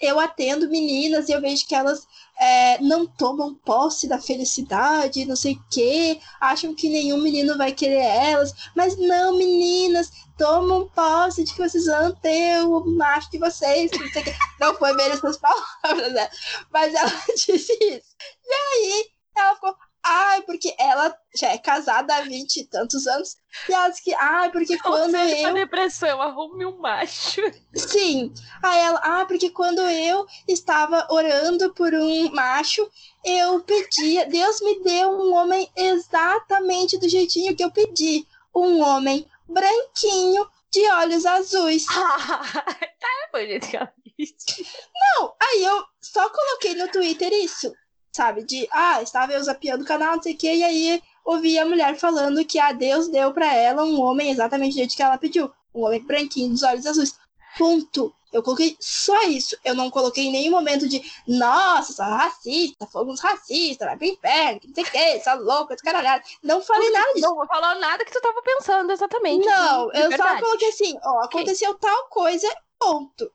eu 0.00 0.18
atendo 0.20 0.68
meninas 0.68 1.28
e 1.28 1.32
eu 1.32 1.40
vejo 1.40 1.66
que 1.66 1.74
elas 1.74 2.06
é, 2.38 2.80
não 2.80 3.06
tomam 3.06 3.54
posse 3.54 4.06
da 4.06 4.20
felicidade, 4.20 5.24
não 5.24 5.36
sei 5.36 5.54
o 5.54 5.64
quê, 5.70 6.20
acham 6.40 6.74
que 6.74 6.88
nenhum 6.88 7.18
menino 7.18 7.56
vai 7.56 7.72
querer 7.72 8.02
elas, 8.02 8.52
mas 8.74 8.96
não, 8.98 9.36
meninas, 9.36 10.10
tomam 10.36 10.88
posse 10.90 11.44
de 11.44 11.54
que 11.54 11.60
vocês 11.60 11.86
vão 11.86 12.14
ter 12.16 12.60
o 12.64 12.84
macho 12.84 13.30
de 13.30 13.38
vocês, 13.38 13.90
não 13.92 14.08
sei 14.08 14.22
o 14.22 14.24
quê. 14.24 14.34
Não 14.60 14.74
foi 14.74 14.94
bem 14.96 15.06
essas 15.06 15.38
palavras, 15.40 16.12
né? 16.12 16.28
Mas 16.70 16.94
ela 16.94 17.12
disse 17.34 17.72
isso. 17.72 18.16
E 18.44 18.52
aí, 18.52 19.06
ela 19.36 19.54
ficou, 19.54 19.74
ai, 20.06 20.42
porque 20.42 20.74
ela 20.78 21.16
já 21.34 21.48
é 21.48 21.58
casada 21.58 22.14
há 22.14 22.20
vinte 22.22 22.58
e 22.58 22.64
tantos 22.64 23.06
anos, 23.06 23.36
e 23.68 23.72
ela 23.72 23.88
disse 23.88 24.04
que, 24.04 24.14
ai, 24.14 24.50
porque 24.52 24.78
quando 24.78 25.16
eu... 25.16 25.54
depressão, 25.54 26.22
arrume 26.22 26.64
um 26.64 26.78
macho. 26.78 27.42
Sim, 27.74 28.32
aí 28.62 28.80
ela, 28.80 29.00
ah, 29.02 29.24
porque 29.26 29.50
quando 29.50 29.80
eu 29.82 30.24
estava 30.46 31.06
orando 31.10 31.74
por 31.74 31.92
um 31.92 32.30
macho, 32.32 32.88
eu 33.24 33.60
pedia, 33.60 34.26
Deus 34.26 34.60
me 34.60 34.82
deu 34.82 35.10
um 35.10 35.34
homem 35.34 35.68
exatamente 35.76 36.98
do 36.98 37.08
jeitinho 37.08 37.56
que 37.56 37.64
eu 37.64 37.70
pedi, 37.70 38.26
um 38.54 38.80
homem 38.80 39.26
branquinho, 39.48 40.48
de 40.70 40.88
olhos 40.92 41.26
azuis. 41.26 41.86
tá, 41.90 43.28
foi 43.30 43.46
jeito 43.46 43.68
que 43.68 43.76
ela 43.76 43.92
disse. 44.18 44.66
Não, 44.94 45.34
aí 45.40 45.64
eu 45.64 45.84
só 46.00 46.28
coloquei 46.28 46.74
no 46.74 46.88
Twitter 46.88 47.32
isso 47.32 47.72
sabe? 48.16 48.42
De, 48.42 48.66
ah, 48.72 49.02
estava 49.02 49.32
eu 49.32 49.42
zapeando 49.42 49.84
o 49.84 49.86
canal, 49.86 50.16
não 50.16 50.22
sei 50.22 50.32
o 50.34 50.36
quê, 50.36 50.54
e 50.54 50.64
aí 50.64 51.02
ouvi 51.24 51.58
a 51.58 51.66
mulher 51.66 51.96
falando 51.96 52.44
que 52.44 52.58
a 52.58 52.72
Deus 52.72 53.08
deu 53.08 53.32
para 53.32 53.52
ela 53.54 53.84
um 53.84 54.00
homem 54.00 54.30
exatamente 54.30 54.72
do 54.72 54.78
jeito 54.78 54.96
que 54.96 55.02
ela 55.02 55.18
pediu. 55.18 55.52
Um 55.74 55.84
homem 55.84 56.02
branquinho, 56.02 56.50
dos 56.50 56.62
olhos 56.62 56.86
azuis. 56.86 57.18
Ponto. 57.58 58.14
Eu 58.32 58.42
coloquei 58.42 58.76
só 58.80 59.22
isso. 59.22 59.56
Eu 59.64 59.74
não 59.74 59.90
coloquei 59.90 60.24
em 60.24 60.32
nenhum 60.32 60.50
momento 60.50 60.88
de, 60.88 61.02
nossa, 61.26 61.92
sou 61.92 62.04
racista, 62.04 62.86
fomos 62.86 63.20
racistas, 63.20 63.86
vai 63.86 63.96
pro 63.96 64.06
inferno, 64.06 64.60
não 64.64 64.74
sei 64.74 64.84
o 64.84 64.90
que, 64.90 65.20
sou 65.20 65.36
louca, 65.36 65.74
descaralhada. 65.74 66.22
Não 66.42 66.60
falei 66.60 66.90
nada 66.90 67.14
disso. 67.14 67.26
Não 67.26 67.46
falou 67.46 67.80
nada 67.80 68.04
que 68.04 68.12
tu 68.12 68.20
tava 68.20 68.42
pensando 68.42 68.92
exatamente. 68.92 69.46
Não, 69.46 69.92
eu 69.92 70.08
verdade. 70.08 70.40
só 70.40 70.44
coloquei 70.44 70.68
assim, 70.68 70.98
ó, 71.02 71.24
aconteceu 71.24 71.70
okay. 71.70 71.88
tal 71.88 72.08
coisa, 72.08 72.48
ponto. 72.78 73.30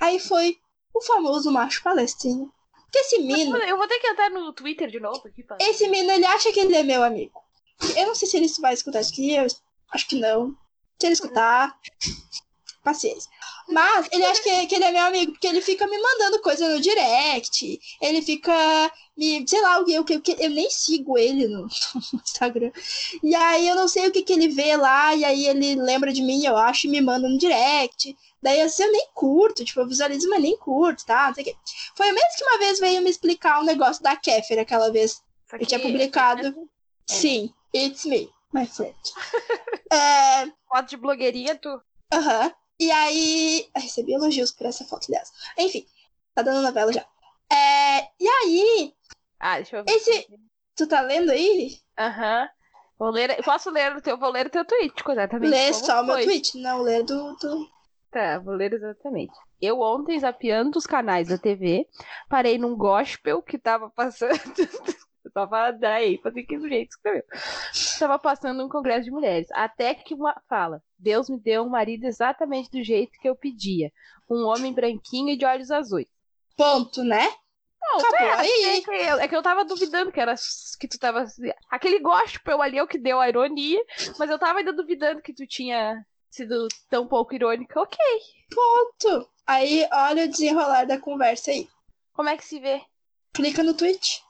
Aí 0.00 0.20
foi 0.20 0.56
o 0.92 1.00
famoso 1.00 1.50
macho 1.50 1.82
palestino 1.82 2.53
porque 2.94 2.98
esse 3.00 3.18
Mino. 3.18 3.56
Eu 3.56 3.76
vou 3.76 3.88
ter 3.88 3.98
que 3.98 4.06
entrar 4.06 4.30
no 4.30 4.52
Twitter 4.52 4.88
de 4.88 5.00
novo 5.00 5.26
aqui. 5.26 5.42
Pra... 5.42 5.56
Esse 5.60 5.88
Mino, 5.88 6.12
ele 6.12 6.24
acha 6.24 6.52
que 6.52 6.60
ele 6.60 6.76
é 6.76 6.82
meu 6.84 7.02
amigo. 7.02 7.42
Eu 7.96 8.06
não 8.06 8.14
sei 8.14 8.28
se 8.28 8.36
ele 8.36 8.48
vai 8.60 8.72
escutar 8.72 9.00
isso 9.00 9.12
aqui, 9.12 9.34
eu 9.34 9.46
acho 9.90 10.06
que 10.06 10.20
não. 10.20 10.56
Se 11.00 11.06
ele 11.06 11.14
escutar, 11.14 11.76
paciência. 12.84 13.28
Mas 13.68 14.08
ele 14.12 14.24
acha 14.24 14.42
que, 14.42 14.66
que 14.66 14.74
ele 14.76 14.84
é 14.84 14.92
meu 14.92 15.02
amigo, 15.02 15.32
porque 15.32 15.46
ele 15.46 15.60
fica 15.60 15.86
me 15.88 15.98
mandando 15.98 16.40
coisa 16.40 16.68
no 16.68 16.80
direct. 16.80 17.80
Ele 18.00 18.22
fica 18.22 18.92
me. 19.16 19.44
Sei 19.48 19.60
lá, 19.60 19.80
o 19.80 19.84
que 19.84 19.92
eu, 19.92 20.04
eu, 20.08 20.22
eu 20.38 20.50
nem 20.50 20.70
sigo 20.70 21.18
ele 21.18 21.48
no, 21.48 21.62
no, 22.12 22.20
Instagram. 22.22 22.70
E 23.24 23.34
aí 23.34 23.66
eu 23.66 23.74
não 23.74 23.88
sei 23.88 24.06
o 24.06 24.12
que, 24.12 24.22
que 24.22 24.32
ele 24.32 24.48
vê 24.48 24.76
lá, 24.76 25.16
e 25.16 25.24
aí 25.24 25.46
ele 25.48 25.74
lembra 25.74 26.12
de 26.12 26.22
mim, 26.22 26.44
eu 26.44 26.56
acho, 26.56 26.86
e 26.86 26.90
me 26.90 27.00
manda 27.00 27.28
no 27.28 27.38
direct. 27.38 28.16
Daí 28.44 28.60
assim, 28.60 28.82
eu 28.82 28.92
nem 28.92 29.08
curto, 29.14 29.64
tipo, 29.64 29.80
eu 29.80 29.88
visualizo, 29.88 30.28
mas 30.28 30.42
nem 30.42 30.54
curto, 30.58 31.06
tá? 31.06 31.28
Não 31.28 31.34
sei 31.34 31.44
o 31.44 31.46
quê. 31.46 31.56
Foi 31.96 32.10
o 32.10 32.14
mesmo 32.14 32.28
que 32.36 32.44
uma 32.44 32.58
vez 32.58 32.78
veio 32.78 33.00
me 33.00 33.08
explicar 33.08 33.58
um 33.58 33.64
negócio 33.64 34.02
da 34.02 34.14
Kéfera, 34.16 34.60
aquela 34.60 34.92
vez. 34.92 35.22
Eu 35.50 35.64
tinha 35.64 35.80
publicado. 35.80 36.46
É... 36.48 36.52
Sim, 37.10 37.54
it's 37.74 38.04
me, 38.04 38.30
my 38.52 38.66
friend. 38.66 38.94
é... 39.90 40.44
Foto 40.68 40.90
de 40.90 40.96
blogueirinha, 40.98 41.56
tu? 41.56 41.80
Aham. 42.12 42.44
Uhum. 42.44 42.52
E 42.80 42.90
aí. 42.90 43.66
Eu 43.74 43.80
recebi 43.80 44.12
elogios 44.12 44.50
por 44.52 44.66
essa 44.66 44.84
foto 44.84 45.10
dessa. 45.10 45.32
Enfim, 45.56 45.86
tá 46.34 46.42
dando 46.42 46.60
novela 46.60 46.92
já. 46.92 47.06
É... 47.50 48.10
E 48.20 48.28
aí. 48.28 48.94
Ah, 49.40 49.56
deixa 49.56 49.78
eu 49.78 49.84
ver. 49.84 49.90
Esse. 49.90 50.26
Tu 50.76 50.86
tá 50.86 51.00
lendo 51.00 51.30
aí? 51.30 51.78
Aham. 51.98 52.42
Uhum. 52.42 52.48
Vou 52.98 53.10
ler, 53.10 53.42
posso 53.42 53.70
ler 53.70 53.96
o 53.96 54.02
teu, 54.02 54.18
vou 54.18 54.30
ler 54.30 54.46
o 54.46 54.50
teu 54.50 54.64
tweet, 54.64 54.94
exatamente. 55.08 55.50
Lê 55.50 55.72
só 55.72 56.02
o 56.02 56.06
meu 56.06 56.22
tweet, 56.22 56.56
não 56.60 56.80
ler 56.80 57.02
do, 57.02 57.34
do, 57.36 57.68
Tá, 58.14 58.38
vou 58.38 58.54
ler 58.54 58.72
exatamente. 58.72 59.34
Eu 59.60 59.80
ontem, 59.80 60.16
zapeando 60.20 60.78
os 60.78 60.86
canais 60.86 61.26
da 61.26 61.36
TV, 61.36 61.84
parei 62.28 62.56
num 62.56 62.76
gospel 62.76 63.42
que 63.42 63.58
tava 63.58 63.90
passando. 63.90 64.38
Só 65.32 65.48
pra 65.48 65.72
dar 65.72 65.94
aí, 65.94 66.20
fazer 66.22 66.44
que 66.44 66.56
do 66.56 66.68
jeito 66.68 66.90
que 66.90 66.94
escreveu. 66.94 67.24
Tava 67.98 68.16
passando 68.20 68.64
um 68.64 68.68
congresso 68.68 69.06
de 69.06 69.10
mulheres. 69.10 69.48
Até 69.50 69.94
que 69.96 70.14
uma 70.14 70.40
fala: 70.48 70.80
Deus 70.96 71.28
me 71.28 71.40
deu 71.40 71.64
um 71.64 71.68
marido 71.68 72.04
exatamente 72.04 72.70
do 72.70 72.84
jeito 72.84 73.18
que 73.20 73.28
eu 73.28 73.34
pedia. 73.34 73.90
Um 74.30 74.44
homem 74.44 74.72
branquinho 74.72 75.30
e 75.30 75.36
de 75.36 75.44
olhos 75.44 75.72
azuis. 75.72 76.06
Ponto, 76.56 77.02
né? 77.02 77.28
Não, 77.82 77.98
Acabou 77.98 78.28
é, 78.28 78.32
aí. 78.34 78.64
É 78.76 78.80
que, 78.80 78.90
eu, 78.90 79.18
é 79.18 79.26
que 79.26 79.34
eu 79.34 79.42
tava 79.42 79.64
duvidando 79.64 80.12
que 80.12 80.20
era 80.20 80.36
que 80.78 80.86
tu 80.86 81.00
tava. 81.00 81.26
Aquele 81.68 81.98
gospel 81.98 82.62
ali 82.62 82.78
é 82.78 82.82
o 82.82 82.86
que 82.86 82.96
deu 82.96 83.20
a 83.20 83.28
ironia, 83.28 83.84
mas 84.20 84.30
eu 84.30 84.38
tava 84.38 84.60
ainda 84.60 84.72
duvidando 84.72 85.20
que 85.20 85.34
tu 85.34 85.44
tinha 85.48 86.06
sido 86.34 86.68
tão 86.90 87.06
pouco 87.06 87.34
irônica, 87.34 87.80
ok. 87.80 87.98
Ponto. 88.54 89.28
Aí, 89.46 89.86
olha 89.92 90.24
o 90.24 90.28
desenrolar 90.28 90.84
da 90.84 90.98
conversa 90.98 91.50
aí. 91.50 91.68
Como 92.12 92.28
é 92.28 92.36
que 92.36 92.44
se 92.44 92.58
vê? 92.60 92.82
Clica 93.32 93.62
no 93.62 93.74
Twitch. 93.74 94.20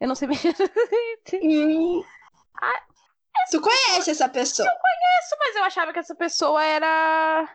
Eu 0.00 0.08
não 0.08 0.14
sei 0.14 0.28
bem. 0.28 0.38
hum. 1.42 2.04
ah, 2.60 2.82
tu 3.50 3.60
conhece 3.60 4.10
essa 4.10 4.28
pessoa? 4.28 4.68
Eu 4.68 4.72
conheço, 4.72 5.36
mas 5.38 5.56
eu 5.56 5.64
achava 5.64 5.92
que 5.92 5.98
essa 5.98 6.14
pessoa 6.14 6.64
era. 6.64 7.48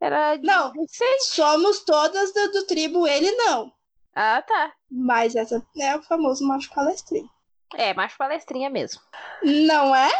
Era. 0.00 0.38
Não, 0.38 0.72
somos 1.20 1.84
todas 1.84 2.32
do, 2.32 2.52
do 2.52 2.66
tribo, 2.66 3.06
ele 3.06 3.30
não. 3.32 3.72
Ah, 4.14 4.42
tá. 4.42 4.72
Mas 4.90 5.34
essa 5.36 5.64
é 5.78 5.96
o 5.96 6.02
famoso 6.02 6.46
macho 6.46 6.72
palestrinho. 6.74 7.30
É, 7.74 7.94
macho 7.94 8.16
palestrinha 8.18 8.68
mesmo. 8.68 9.00
Não 9.42 9.94
é? 9.94 10.10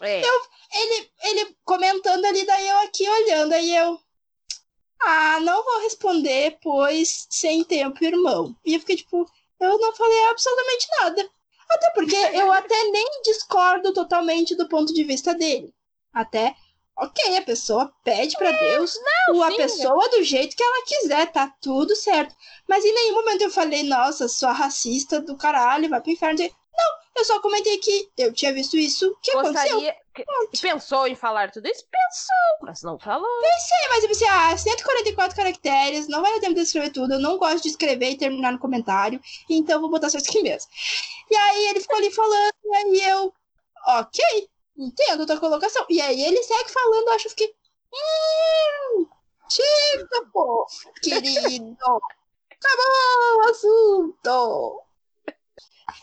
É. 0.00 0.20
Eu, 0.20 0.40
ele, 0.72 1.10
ele 1.22 1.56
comentando 1.64 2.24
ali, 2.24 2.44
daí 2.44 2.68
eu 2.68 2.78
aqui 2.78 3.08
olhando, 3.08 3.52
aí 3.52 3.74
eu. 3.76 4.00
Ah, 5.00 5.38
não 5.40 5.62
vou 5.62 5.80
responder, 5.82 6.58
pois 6.62 7.26
sem 7.30 7.62
tempo, 7.64 8.02
irmão. 8.04 8.56
E 8.64 8.74
eu 8.74 8.80
fiquei 8.80 8.96
tipo, 8.96 9.26
eu 9.60 9.78
não 9.78 9.94
falei 9.94 10.24
absolutamente 10.24 10.86
nada. 10.98 11.30
Até 11.68 11.90
porque 11.90 12.16
eu 12.16 12.50
até 12.52 12.84
nem 12.84 13.22
discordo 13.22 13.92
totalmente 13.92 14.56
do 14.56 14.68
ponto 14.68 14.92
de 14.92 15.04
vista 15.04 15.34
dele. 15.34 15.74
Até, 16.12 16.54
ok, 16.96 17.36
a 17.36 17.42
pessoa 17.42 17.92
pede 18.04 18.36
para 18.36 18.50
é, 18.50 18.70
Deus 18.70 18.96
não, 19.28 19.42
a 19.42 19.50
sim, 19.50 19.56
pessoa 19.56 20.08
do 20.10 20.22
jeito 20.22 20.56
que 20.56 20.62
ela 20.62 20.84
quiser, 20.86 21.32
tá 21.32 21.52
tudo 21.60 21.94
certo. 21.96 22.34
Mas 22.68 22.84
em 22.84 22.94
nenhum 22.94 23.16
momento 23.16 23.42
eu 23.42 23.50
falei, 23.50 23.82
nossa, 23.82 24.28
sua 24.28 24.52
racista 24.52 25.20
do 25.20 25.36
caralho, 25.36 25.88
vai 25.88 26.00
pro 26.00 26.12
inferno. 26.12 26.38
Eu 27.16 27.24
só 27.24 27.40
comentei 27.40 27.78
que 27.78 28.10
eu 28.18 28.32
tinha 28.32 28.52
visto 28.52 28.76
isso, 28.76 29.16
que 29.22 29.32
Gostaria... 29.32 29.70
aconteceu. 29.70 30.04
Que... 30.14 30.60
Pensou 30.60 31.06
em 31.06 31.14
falar 31.14 31.50
tudo 31.50 31.68
isso? 31.68 31.84
Pensou, 31.90 32.66
mas 32.66 32.82
não 32.82 32.98
falou. 32.98 33.28
Pensei, 33.40 33.88
mas 33.88 34.02
eu 34.02 34.08
pensei, 34.08 34.28
ah, 34.28 34.56
144 34.56 35.36
caracteres, 35.36 36.08
não 36.08 36.22
vai 36.22 36.32
dar 36.34 36.40
tempo 36.40 36.54
de 36.54 36.60
escrever 36.60 36.90
tudo. 36.90 37.14
Eu 37.14 37.20
não 37.20 37.38
gosto 37.38 37.62
de 37.62 37.68
escrever 37.68 38.10
e 38.10 38.18
terminar 38.18 38.52
no 38.52 38.58
comentário, 38.58 39.20
então 39.48 39.80
vou 39.80 39.90
botar 39.90 40.10
só 40.10 40.18
isso 40.18 40.28
aqui 40.28 40.42
mesmo. 40.42 40.68
E 41.30 41.36
aí 41.36 41.68
ele 41.68 41.80
ficou 41.80 41.96
ali 41.96 42.10
falando, 42.10 42.52
e 42.64 42.74
aí 42.74 43.10
eu, 43.10 43.32
ok, 43.86 44.48
entendo 44.76 45.22
a 45.22 45.26
tua 45.26 45.40
colocação. 45.40 45.86
E 45.88 46.00
aí 46.00 46.20
ele 46.20 46.42
segue 46.42 46.70
falando, 46.70 47.08
eu 47.08 47.14
acho 47.14 47.28
que. 47.34 47.54
Hum, 47.94 49.06
chega, 49.48 50.26
pô, 50.32 50.66
querido. 51.00 51.76
Acabou 52.50 53.36
o 53.36 53.50
assunto. 53.50 54.83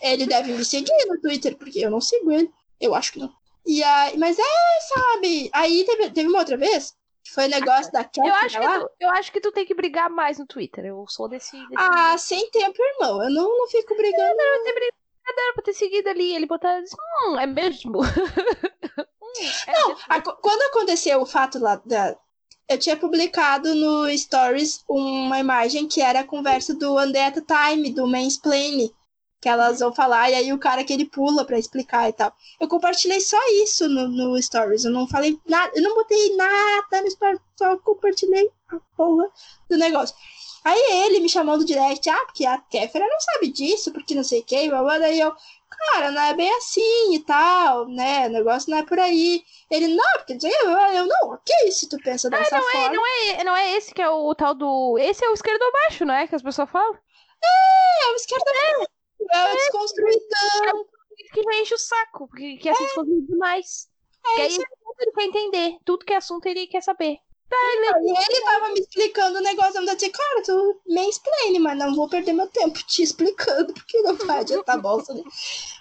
Ele 0.02 0.26
deve 0.26 0.52
me 0.54 0.66
seguir 0.66 1.06
no 1.08 1.20
Twitter, 1.22 1.56
porque 1.56 1.80
eu 1.80 1.92
não 1.92 2.02
sigo 2.02 2.32
ele. 2.32 2.52
Eu 2.80 2.96
acho 2.96 3.14
que 3.14 3.20
não. 3.20 3.32
E 3.66 3.84
aí, 3.84 4.18
mas 4.18 4.38
é, 4.40 4.44
sabe? 4.96 5.50
Aí 5.54 5.84
teve, 5.86 6.10
teve 6.10 6.30
uma 6.30 6.40
outra 6.40 6.58
vez 6.58 6.96
que 7.24 7.32
foi 7.32 7.46
o 7.46 7.50
negócio 7.50 7.92
da 7.92 8.04
Cat 8.04 8.18
eu 8.18 8.34
acho, 8.34 8.60
que 8.60 8.68
tu, 8.68 8.90
eu 9.00 9.10
acho 9.12 9.32
que 9.32 9.42
tu 9.42 9.52
tem 9.52 9.66
que 9.66 9.76
brigar 9.76 10.10
mais 10.10 10.40
no 10.40 10.48
Twitter. 10.48 10.86
Eu 10.86 11.06
sou 11.08 11.28
desse. 11.28 11.52
desse 11.52 11.74
ah, 11.76 12.18
sem 12.18 12.50
tempo, 12.50 12.82
irmão. 12.82 13.24
Eu 13.24 13.30
não, 13.30 13.58
não 13.58 13.68
fico 13.68 13.96
brigando. 13.96 14.36
Não, 14.36 14.66
não, 14.66 14.74
não. 14.74 14.90
Era 15.24 15.54
pra 15.54 15.64
ter 15.64 15.74
seguido 15.74 16.10
ali. 16.10 16.34
Ele 16.36 16.48
botar. 16.48 16.82
Hum, 17.28 17.40
é 17.40 17.46
mesmo. 17.46 18.00
hum, 18.02 19.34
é 19.68 19.72
não, 19.74 19.90
mesmo. 19.90 20.04
A, 20.10 20.22
quando 20.22 20.62
aconteceu 20.64 21.22
o 21.22 21.26
fato 21.26 21.60
lá 21.60 21.80
da. 21.86 22.18
Eu 22.68 22.78
tinha 22.80 22.96
publicado 22.96 23.76
no 23.76 24.10
Stories 24.18 24.84
uma 24.88 25.38
imagem 25.40 25.88
que 25.88 26.02
era 26.02 26.22
a 26.22 26.28
conversa 26.28 26.74
do 26.74 26.98
Andetta 26.98 27.42
Time, 27.42 27.94
do 27.94 28.08
Mansplaining 28.08 28.90
que 29.42 29.50
elas 29.50 29.80
vão 29.80 29.92
falar, 29.94 30.30
e 30.30 30.36
aí 30.36 30.54
o 30.54 30.60
cara 30.60 30.84
que 30.84 30.94
ele 30.94 31.06
pula 31.06 31.44
para 31.46 31.58
explicar 31.58 32.08
e 32.10 32.14
tal. 32.14 32.32
Eu 32.60 32.68
compartilhei 32.68 33.20
só 33.20 33.38
isso 33.64 33.88
no, 33.90 34.08
no 34.08 34.42
Stories, 34.42 34.86
eu 34.86 34.92
não 34.92 35.08
falei 35.08 35.40
nada, 35.48 35.72
eu 35.76 35.82
não 35.84 35.96
botei 35.96 36.36
nada 36.36 37.02
no 37.02 37.10
Stories, 37.12 37.40
só 37.58 37.78
compartilhei 37.78 38.50
a 38.70 38.78
porra 38.96 39.28
do 39.70 39.78
negócio. 39.78 40.16
Aí 40.64 40.80
ele 41.06 41.20
me 41.22 41.28
chamou 41.30 41.58
no 41.58 41.66
direct, 41.66 42.08
ah, 42.10 42.24
porque 42.26 42.46
a 42.46 42.60
Kéfera 42.60 43.08
não 43.08 43.20
sabe 43.20 43.52
disso, 43.52 43.92
porque 43.92 44.14
não 44.14 44.24
sei 44.24 44.42
o 44.42 44.44
que, 44.44 44.70
blá, 44.70 44.84
blá, 44.84 45.00
daí 45.00 45.20
eu, 45.20 45.36
cara, 45.70 46.12
não 46.12 46.22
é 46.22 46.36
bem 46.36 46.52
assim 46.58 47.16
e 47.16 47.20
tal, 47.26 47.88
né? 47.88 48.28
O 48.28 48.30
negócio 48.30 48.70
não 48.70 48.78
é 48.78 48.84
por 48.84 49.00
aí. 49.00 49.44
Ele, 49.72 49.88
não, 49.88 50.04
porque 50.18 50.38
eu, 50.46 50.70
eu 50.70 51.08
não, 51.08 51.32
ok, 51.32 51.72
se 51.72 51.90
tu 51.90 51.98
pensa 52.04 52.30
Ah, 52.32 52.38
dessa 52.38 52.58
não, 52.60 52.70
é, 52.70 52.72
forma. 52.74 52.94
não, 52.96 53.06
é, 53.08 53.44
não 53.44 53.56
é 53.58 53.72
esse 53.76 53.92
que 53.94 54.02
é 54.02 54.10
o 54.10 54.36
tal 54.36 54.54
do. 54.54 54.98
Esse 55.00 55.26
é 55.26 55.30
o 55.30 55.34
esquerdo 55.34 55.64
abaixo, 55.64 56.06
não 56.06 56.14
é? 56.14 56.28
Que 56.28 56.36
as 56.36 56.44
pessoas 56.44 56.70
falam. 56.70 56.94
É, 57.44 58.12
o 58.12 58.16
esquerda 58.16 58.46
é, 58.52 58.86
o 59.24 59.56
desconstruidão. 59.56 60.86
Que 61.34 61.44
já 61.44 61.62
enche 61.62 61.76
o 61.76 61.78
saco, 61.78 62.28
porque 62.28 62.58
que 62.58 62.70
é 62.70 62.74
desconstruído 62.74 63.28
demais. 63.28 63.90
que 64.36 64.42
aí 64.42 64.58
ele 65.00 65.12
quer 65.12 65.24
entender. 65.24 65.78
Tudo 65.86 66.06
que 66.06 66.14
é 66.14 66.18
assunto 66.18 66.46
ele 66.46 66.68
quer 66.68 66.82
saber. 66.82 67.20
E 67.54 68.34
ele 68.34 68.42
tava 68.42 68.70
me 68.70 68.80
explicando 68.80 69.38
o 69.38 69.42
negócio, 69.42 69.82
eu 69.82 69.96
disse, 69.96 70.10
cara, 70.10 70.42
tu 70.44 70.82
me 70.86 71.10
explain, 71.10 71.60
mas 71.60 71.78
não 71.78 71.94
vou 71.94 72.08
perder 72.08 72.32
meu 72.32 72.48
tempo 72.48 72.80
te 72.88 73.04
explicando, 73.04 73.74
porque 73.74 74.02
não 74.02 74.16
vai 74.16 74.40
adiantar 74.40 74.80
bolsa. 74.82 75.14
Né? 75.14 75.22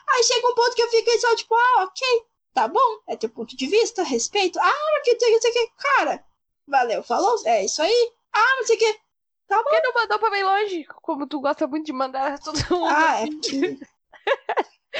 Aí 0.09 0.24
chega 0.24 0.49
um 0.49 0.55
ponto 0.55 0.74
que 0.74 0.82
eu 0.82 0.91
fiquei 0.91 1.18
só, 1.18 1.34
tipo, 1.36 1.55
ah, 1.55 1.84
ok, 1.84 2.24
tá 2.53 2.66
bom, 2.66 3.01
é 3.07 3.16
teu 3.16 3.30
ponto 3.30 3.57
de 3.57 3.66
vista, 3.66 4.03
respeito. 4.03 4.59
Ah, 4.59 5.01
que 5.05 5.12
não 5.12 5.41
sei 5.41 5.51
o 5.51 5.53
que, 5.53 5.70
cara, 5.76 6.24
valeu, 6.66 7.03
falou, 7.05 7.41
é 7.47 7.64
isso 7.64 7.80
aí. 7.80 8.12
Ah, 8.32 8.57
não 8.57 8.66
sei 8.66 8.76
o 8.76 8.78
que. 8.78 9.01
Tá 9.51 9.57
bom. 9.57 9.64
Por 9.64 9.70
que 9.70 9.82
não 9.82 9.94
mandou 9.94 10.18
pra 10.20 10.30
bem 10.30 10.44
longe? 10.44 10.84
Como 11.03 11.26
tu 11.26 11.40
gosta 11.40 11.66
muito 11.66 11.86
de 11.86 11.92
mandar 11.92 12.38
todo 12.38 12.57
mundo. 12.70 12.86
Ah, 12.88 13.20
é 13.22 13.26
que 13.26 13.78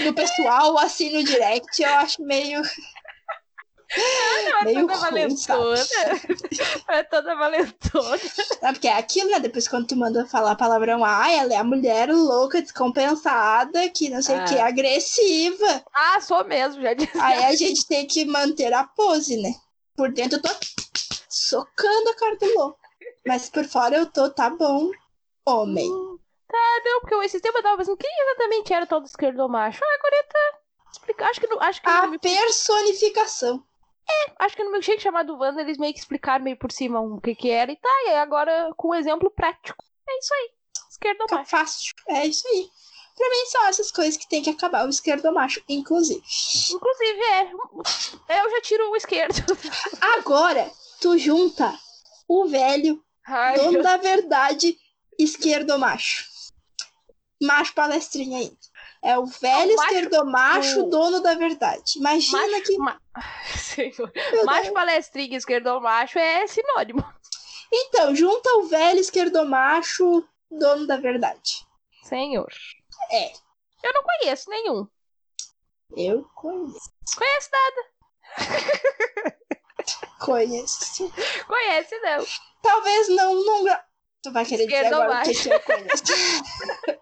no 0.05 0.13
pessoal, 0.13 0.77
assim, 0.79 1.13
no 1.13 1.23
direct, 1.23 1.81
eu 1.81 1.89
acho 1.95 2.21
meio. 2.23 2.61
é 3.93 4.75
toda 4.75 4.95
ruim, 4.97 5.37
sabe? 5.37 5.61
valentona. 5.61 5.85
É 6.89 7.03
toda 7.05 7.37
valentona. 7.37 8.19
Não, 8.63 8.73
porque 8.73 8.89
é 8.89 8.97
aquilo, 8.97 9.31
né? 9.31 9.39
Depois 9.41 9.69
quando 9.69 9.87
tu 9.87 9.97
manda 9.97 10.27
falar 10.27 10.55
palavrão, 10.57 11.05
ah, 11.05 11.31
ela 11.31 11.55
é 11.55 11.57
a 11.57 11.65
mulher 11.65 12.09
louca, 12.13 12.61
descompensada, 12.61 13.89
que 13.91 14.09
não 14.11 14.21
sei 14.23 14.37
o 14.39 14.45
que, 14.47 14.59
Ah. 14.59 14.67
agressiva. 14.67 15.85
Ah, 15.95 16.21
sou 16.21 16.45
mesmo, 16.45 16.83
já 16.83 16.95
disse. 16.95 17.19
Aí 17.21 17.45
a 17.45 17.55
gente 17.55 17.87
tem 17.87 18.05
que 18.07 18.25
manter 18.25 18.73
a 18.73 18.85
pose, 18.85 19.37
né? 19.41 19.53
Por 19.97 20.13
dentro 20.13 20.39
eu 20.39 20.43
tô 20.43 20.51
socando 21.29 22.11
a 22.11 22.15
cara 22.17 22.37
do 22.37 22.55
louco. 22.55 22.80
Mas 23.27 23.49
por 23.49 23.65
fora 23.65 23.97
eu 23.97 24.07
tô, 24.07 24.31
tá 24.31 24.51
bom, 24.51 24.91
homem. 25.47 25.89
Tá, 26.49 26.83
não, 26.85 27.01
porque 27.01 27.15
esse 27.27 27.41
tempo 27.41 27.59
eu 27.59 27.63
tava 27.63 27.77
pensando, 27.77 27.97
quem 27.97 28.11
exatamente 28.11 28.73
era 28.73 28.85
o 28.85 28.89
tal 28.89 29.01
do 29.01 29.07
esquerdo 29.07 29.49
macho? 29.49 29.81
Ah, 29.83 29.95
agora 29.99 30.25
tá. 30.25 30.59
Explicar. 30.93 31.31
Acho 31.31 31.41
que, 31.41 31.47
no, 31.47 31.61
acho, 31.61 31.81
que 31.83 31.89
A 31.89 32.07
no, 32.07 32.19
personificação. 32.19 33.65
acho 34.39 34.57
que 34.57 34.65
no 34.65 34.73
milkshake 34.73 35.01
chamado 35.01 35.39
Wanda 35.39 35.61
eles 35.61 35.79
meio 35.79 35.93
que 35.93 36.01
explicaram 36.01 36.43
meio 36.43 36.57
por 36.57 36.73
cima 36.73 37.01
o 37.01 37.21
que 37.21 37.35
que 37.35 37.51
era 37.51 37.71
e 37.71 37.77
tá, 37.77 37.89
e 38.07 38.09
aí 38.11 38.17
agora 38.17 38.73
com 38.77 38.89
um 38.89 38.95
exemplo 38.95 39.31
prático. 39.31 39.85
É 40.09 40.19
isso 40.19 40.35
aí. 40.35 40.51
Esquerdo 40.91 41.25
macho. 41.31 41.51
fácil. 41.51 41.95
É 42.09 42.27
isso 42.27 42.47
aí. 42.49 42.69
Pra 43.17 43.29
mim 43.29 43.47
são 43.47 43.67
essas 43.67 43.93
coisas 43.93 44.17
que 44.17 44.29
tem 44.29 44.43
que 44.43 44.51
acabar. 44.51 44.87
O 44.87 44.89
esquerdo 44.89 45.33
macho, 45.33 45.63
inclusive. 45.69 46.23
Inclusive, 46.73 47.21
é. 47.23 47.53
Eu 48.43 48.51
já 48.51 48.61
tiro 48.63 48.91
o 48.91 48.97
esquerdo. 48.97 49.35
Agora, 50.17 50.71
tu 51.01 51.17
junta 51.19 51.79
o 52.33 52.47
velho 52.49 53.03
Ai, 53.27 53.57
dono 53.57 53.79
eu- 53.79 53.83
da 53.83 53.97
verdade, 53.97 54.79
esquerdo 55.19 55.77
macho. 55.79 56.25
Macho 57.43 57.75
palestrinha 57.75 58.39
ainda. 58.39 58.57
É 59.03 59.19
o 59.19 59.25
velho 59.27 59.73
É 59.73 59.75
o 59.75 59.83
esquerdo 59.83 60.25
macho, 60.27 60.85
o- 60.85 60.91
dono 60.91 61.21
da 61.21 61.35
verdade. 61.35 61.99
Imagina 61.99 62.47
Macho- 62.47 62.63
que. 62.65 62.79
ma- 62.79 63.01
Senhor. 63.57 64.13
Meu 64.33 64.45
Macho 64.45 64.63
Deus. 64.65 64.75
palestrinha, 64.75 65.37
esquerdo 65.39 65.81
macho 65.81 66.19
é 66.19 66.47
sinônimo. 66.47 67.03
Então, 67.73 68.15
junta 68.15 68.49
o 68.59 68.65
velho 68.69 69.01
esquerdo 69.01 69.45
macho, 69.47 70.25
dono 70.51 70.87
da 70.87 70.97
verdade. 70.99 71.67
Senhor. 72.03 72.53
É. 73.11 73.33
Eu 73.83 73.93
não 73.95 74.03
conheço 74.03 74.51
nenhum. 74.51 74.87
Eu 75.97 76.25
conheço. 76.35 76.91
Conhece 77.17 77.49
nada. 77.53 77.91
Conheço. 80.21 81.13
Conhece, 81.47 81.99
não. 82.01 82.25
Talvez 82.63 83.09
não. 83.09 83.35
não... 83.45 83.79
Tu 84.23 84.33
vai 84.33 84.45
querer 84.45 84.67
dizer 84.67 84.87
agora 84.93 85.21
o 85.21 85.23
que, 85.25 85.35
que 85.35 85.49
eu 85.49 85.61
conheço. 85.61 86.05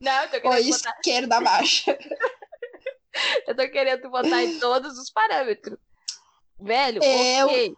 Não, 0.00 0.22
eu 0.24 0.28
tô 0.30 0.36
Ou 0.36 0.42
querendo 0.54 0.70
botar, 0.72 0.90
esquerda 0.98 1.40
baixa. 1.40 1.98
eu 3.46 3.54
tô 3.54 3.70
querendo 3.70 4.10
botar 4.10 4.42
em 4.42 4.58
todos 4.58 4.98
os 4.98 5.10
parâmetros. 5.10 5.78
Velho, 6.58 7.02
Eu- 7.02 7.46
ok. 7.46 7.74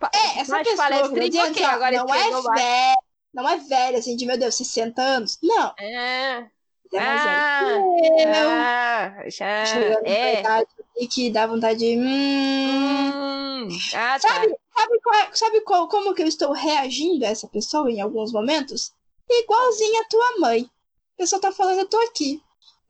Pa- 0.00 0.10
É, 0.14 0.40
essa 0.40 0.58
pessoa, 0.58 0.76
palestrinha, 0.76 1.42
não, 1.44 1.50
ok, 1.50 1.64
agora 1.64 1.96
não 1.96 2.14
é 2.14 2.28
velho. 2.28 2.96
Não 3.34 3.48
é 3.48 3.56
velho, 3.56 3.98
assim, 3.98 4.16
de 4.16 4.26
meu 4.26 4.38
Deus, 4.38 4.56
60 4.56 5.00
anos. 5.02 5.38
Não. 5.42 5.74
É. 5.78 6.48
É 6.92 7.00
mais 7.00 7.20
Ah, 7.26 7.60
velho. 7.66 7.84
Eu, 8.20 8.50
ah, 8.50 9.14
já, 9.28 9.64
chegando 9.66 10.02
na 10.02 10.08
é. 10.08 10.40
idade 10.40 10.68
e 10.98 11.06
que 11.06 11.30
dá 11.30 11.46
vontade 11.46 11.78
de. 11.78 11.96
Hum, 11.98 13.68
Hum, 13.68 13.68
ah, 13.94 14.18
tá. 14.18 14.28
sabe, 14.28 14.54
sabe, 14.76 15.00
qual 15.02 15.14
é- 15.16 15.30
sabe 15.34 15.60
qual, 15.62 15.88
como 15.88 16.14
que 16.14 16.22
eu 16.22 16.26
estou 16.26 16.52
reagindo 16.52 17.24
a 17.24 17.28
essa 17.28 17.46
pessoa 17.48 17.90
em 17.90 18.00
alguns 18.00 18.32
momentos? 18.32 18.92
Igualzinha 19.28 20.00
a 20.02 20.08
tua 20.08 20.38
mãe. 20.38 20.62
A 21.14 21.16
pessoa 21.18 21.40
tá 21.40 21.52
falando, 21.52 21.80
eu 21.80 21.88
tô 21.88 21.98
aqui. 22.02 22.40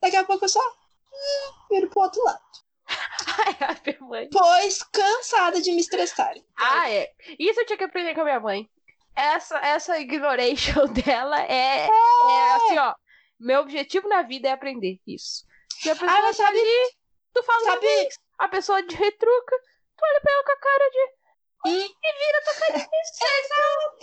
Daqui 0.01 0.15
a 0.15 0.23
pouco 0.23 0.45
eu 0.45 0.49
só 0.49 0.59
hum, 0.59 1.51
viro 1.71 1.89
pro 1.89 2.01
outro 2.03 2.23
lado. 2.23 2.39
Ai, 2.87 3.57
minha 3.85 3.99
mãe. 4.01 4.29
Pois 4.31 4.81
cansada 4.83 5.61
de 5.61 5.71
me 5.71 5.81
estressar. 5.81 6.33
Ah, 6.57 6.89
é. 6.89 7.11
Isso 7.37 7.59
eu 7.59 7.65
tinha 7.65 7.77
que 7.77 7.83
aprender 7.83 8.13
com 8.15 8.21
a 8.21 8.25
minha 8.25 8.39
mãe. 8.39 8.69
Essa, 9.15 9.57
essa 9.57 9.99
ignoration 9.99 10.85
dela 10.93 11.41
é, 11.41 11.87
é 11.87 12.51
assim, 12.53 12.77
ó. 12.77 12.93
Meu 13.39 13.61
objetivo 13.61 14.07
na 14.07 14.21
vida 14.21 14.47
é 14.47 14.51
aprender 14.51 14.99
isso. 15.05 15.43
Se 15.81 15.89
a 15.89 15.95
pessoa 15.95 16.11
Ah, 16.11 16.21
tá 16.21 16.33
sabe- 16.33 16.59
ali, 16.59 16.91
tu 17.33 17.43
fala 17.43 17.61
sabe- 17.65 17.81
vez, 17.81 18.19
a 18.37 18.47
pessoa 18.47 18.81
de 18.83 18.95
retruca, 18.95 19.55
tu 19.97 20.03
olha 20.03 20.21
pra 20.21 20.33
ela 20.33 20.43
com 20.43 20.51
a 20.51 20.57
cara 20.57 20.89
de. 20.89 21.19
Hum. 21.65 21.89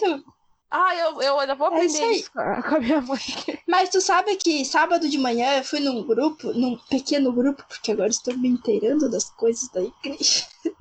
Exato. 0.01 0.25
Ah, 0.71 0.95
eu, 0.97 1.23
eu 1.23 1.41
ainda 1.41 1.55
vou 1.55 1.73
É 1.73 1.85
isso 1.85 1.97
aprender 1.97 2.17
isso 2.17 2.33
com 2.33 2.41
a, 2.41 2.81
minha 2.81 3.01
mãe. 3.01 3.19
Mas 3.69 3.89
tu 3.89 4.01
sabe 4.01 4.37
que 4.37 4.65
sábado 4.65 5.09
de 5.09 5.17
manhã 5.17 5.59
eu 5.59 5.65
fui 5.65 5.81
num 5.81 6.05
grupo, 6.05 6.53
num 6.53 6.77
pequeno 6.91 7.33
grupo, 7.33 7.65
porque 7.69 7.93
agora 7.93 8.09
estou 8.09 8.37
me 8.37 8.49
inteirando 8.49 9.09
das 9.11 9.31
coisas 9.31 9.69
da 9.71 9.81
igreja. 9.83 10.47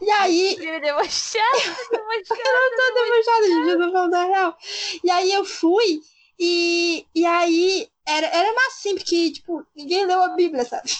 E 0.00 0.10
aí, 0.10 0.56
debochando. 0.56 1.44
eu 1.90 2.24
tô 2.24 2.94
debochada, 2.94 3.46
gente, 3.46 3.68
eu 3.68 3.78
tô 3.78 3.92
falando 3.92 4.14
a 4.14 4.24
real. 4.24 4.56
E 5.04 5.10
aí 5.10 5.30
eu 5.30 5.44
fui, 5.44 6.00
e, 6.38 7.06
e 7.14 7.26
aí 7.26 7.86
era, 8.06 8.26
era 8.28 8.54
massa 8.54 8.68
assim, 8.78 8.94
porque, 8.96 9.30
tipo, 9.30 9.62
ninguém 9.76 10.06
leu 10.06 10.22
a 10.22 10.30
Bíblia, 10.30 10.64
sabe? 10.64 10.90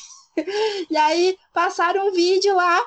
E 0.90 0.96
aí 0.96 1.36
passaram 1.52 2.08
um 2.08 2.12
vídeo 2.12 2.54
lá, 2.54 2.80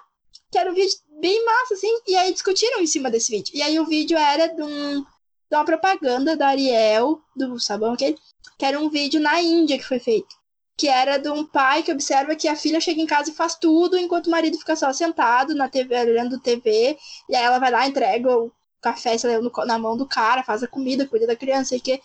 que 0.52 0.58
era 0.58 0.72
um 0.72 0.74
vídeo 0.74 0.96
bem 1.20 1.44
massa, 1.46 1.74
assim, 1.74 2.00
e 2.08 2.16
aí 2.16 2.34
discutiram 2.34 2.80
em 2.80 2.88
cima 2.88 3.10
desse 3.10 3.32
vídeo. 3.32 3.52
E 3.56 3.62
aí 3.62 3.80
o 3.80 3.86
vídeo 3.86 4.18
era 4.18 4.48
de, 4.48 4.62
um, 4.62 5.02
de 5.02 5.56
uma 5.56 5.66
propaganda 5.66 6.36
da 6.36 6.48
Ariel, 6.48 7.22
do 7.36 7.60
sabão 7.60 7.94
aquele, 7.94 8.18
que 8.58 8.66
era 8.66 8.80
um 8.80 8.90
vídeo 8.90 9.20
na 9.20 9.42
Índia 9.42 9.78
que 9.78 9.86
foi 9.86 10.00
feito. 10.00 10.36
Que 10.78 10.88
era 10.88 11.18
de 11.18 11.30
um 11.30 11.46
pai 11.46 11.84
que 11.84 11.92
observa 11.92 12.36
que 12.36 12.48
a 12.48 12.56
filha 12.56 12.82
chega 12.82 13.02
em 13.02 13.06
casa 13.06 13.30
e 13.30 13.34
faz 13.34 13.56
tudo, 13.56 13.98
enquanto 13.98 14.28
o 14.28 14.32
marido 14.32 14.58
fica 14.58 14.76
só 14.76 14.92
sentado 14.92 15.56
na 15.56 15.70
TV, 15.70 15.96
olhando 15.96 16.40
TV, 16.40 16.98
e 17.30 17.36
aí 17.36 17.44
ela 17.44 17.60
vai 17.60 17.72
lá, 17.72 17.88
entrega 17.88 18.30
o 18.38 18.52
café, 18.82 19.18
sei 19.18 19.38
lá, 19.38 19.66
na 19.66 19.80
mão 19.80 19.96
do 19.96 20.06
cara, 20.06 20.44
faz 20.44 20.64
a 20.64 20.68
comida, 20.68 21.08
cuida 21.08 21.26
da 21.26 21.36
criança, 21.36 21.76
o 21.76 21.82
quê. 21.82 22.02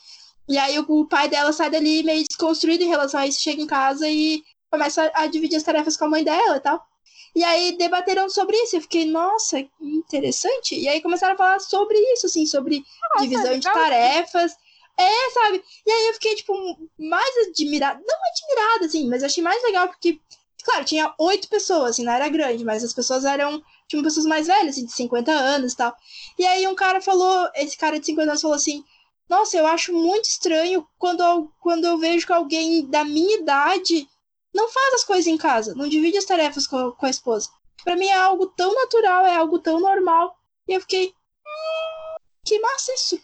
E 0.48 0.56
aí 0.58 0.78
o, 0.78 0.84
o 0.88 1.06
pai 1.06 1.28
dela 1.28 1.52
sai 1.52 1.70
dali 1.70 2.02
meio 2.02 2.24
desconstruído 2.24 2.84
em 2.84 2.88
relação 2.88 3.20
a 3.20 3.26
isso, 3.26 3.40
chega 3.40 3.60
em 3.62 3.66
casa 3.66 4.08
e 4.08 4.42
começa 4.70 5.10
a, 5.14 5.26
dividir 5.26 5.56
as 5.56 5.62
tarefas 5.62 5.96
com 5.96 6.04
a 6.04 6.08
mãe 6.08 6.24
dela 6.24 6.56
e 6.56 6.60
tal. 6.60 6.86
E 7.34 7.44
aí 7.44 7.76
debateram 7.76 8.28
sobre 8.28 8.56
isso. 8.56 8.76
Eu 8.76 8.80
fiquei, 8.80 9.04
nossa, 9.04 9.58
interessante. 9.80 10.78
E 10.78 10.88
aí 10.88 11.00
começaram 11.00 11.34
a 11.34 11.38
falar 11.38 11.60
sobre 11.60 11.98
isso, 12.12 12.26
assim, 12.26 12.46
sobre 12.46 12.82
Nossa, 13.10 13.22
divisão 13.22 13.58
de 13.58 13.72
tarefas. 13.72 14.52
É, 14.98 15.30
sabe? 15.30 15.62
E 15.86 15.90
aí 15.90 16.06
eu 16.08 16.14
fiquei, 16.14 16.34
tipo, 16.34 16.52
mais 16.98 17.48
admirada. 17.48 18.00
Não 18.06 18.18
admirada, 18.32 18.86
assim, 18.86 19.08
mas 19.08 19.22
achei 19.22 19.42
mais 19.42 19.62
legal 19.62 19.88
porque, 19.88 20.20
claro, 20.62 20.84
tinha 20.84 21.14
oito 21.18 21.48
pessoas, 21.48 21.90
assim, 21.90 22.04
não 22.04 22.12
era 22.12 22.28
grande, 22.28 22.64
mas 22.64 22.84
as 22.84 22.92
pessoas 22.92 23.24
eram, 23.24 23.62
tinham 23.88 24.02
pessoas 24.02 24.26
mais 24.26 24.46
velhas, 24.46 24.74
assim, 24.74 24.84
de 24.84 24.92
50 24.92 25.32
anos 25.32 25.72
e 25.72 25.76
tal. 25.76 25.96
E 26.38 26.44
aí 26.44 26.66
um 26.66 26.74
cara 26.74 27.00
falou, 27.00 27.48
esse 27.54 27.78
cara 27.78 27.98
de 27.98 28.06
50 28.06 28.30
anos 28.30 28.42
falou 28.42 28.56
assim, 28.56 28.84
nossa, 29.28 29.56
eu 29.56 29.66
acho 29.66 29.92
muito 29.92 30.24
estranho 30.24 30.86
quando 30.98 31.22
eu, 31.22 31.50
quando 31.60 31.86
eu 31.86 31.96
vejo 31.96 32.26
que 32.26 32.32
alguém 32.32 32.84
da 32.86 33.04
minha 33.04 33.38
idade 33.38 34.06
não 34.54 34.68
faz 34.68 34.94
as 34.94 35.04
coisas 35.04 35.26
em 35.26 35.36
casa, 35.36 35.74
não 35.74 35.88
divide 35.88 36.18
as 36.18 36.24
tarefas 36.24 36.66
com, 36.66 36.92
com 36.92 37.06
a 37.06 37.10
esposa. 37.10 37.48
Pra 37.84 37.96
mim 37.96 38.06
é 38.06 38.16
algo 38.16 38.46
tão 38.48 38.74
natural, 38.74 39.24
é 39.26 39.36
algo 39.36 39.58
tão 39.58 39.80
normal. 39.80 40.36
E 40.68 40.72
eu 40.74 40.80
fiquei, 40.80 41.08
hum, 41.08 42.16
que 42.44 42.58
massa 42.58 42.92
isso. 42.94 43.18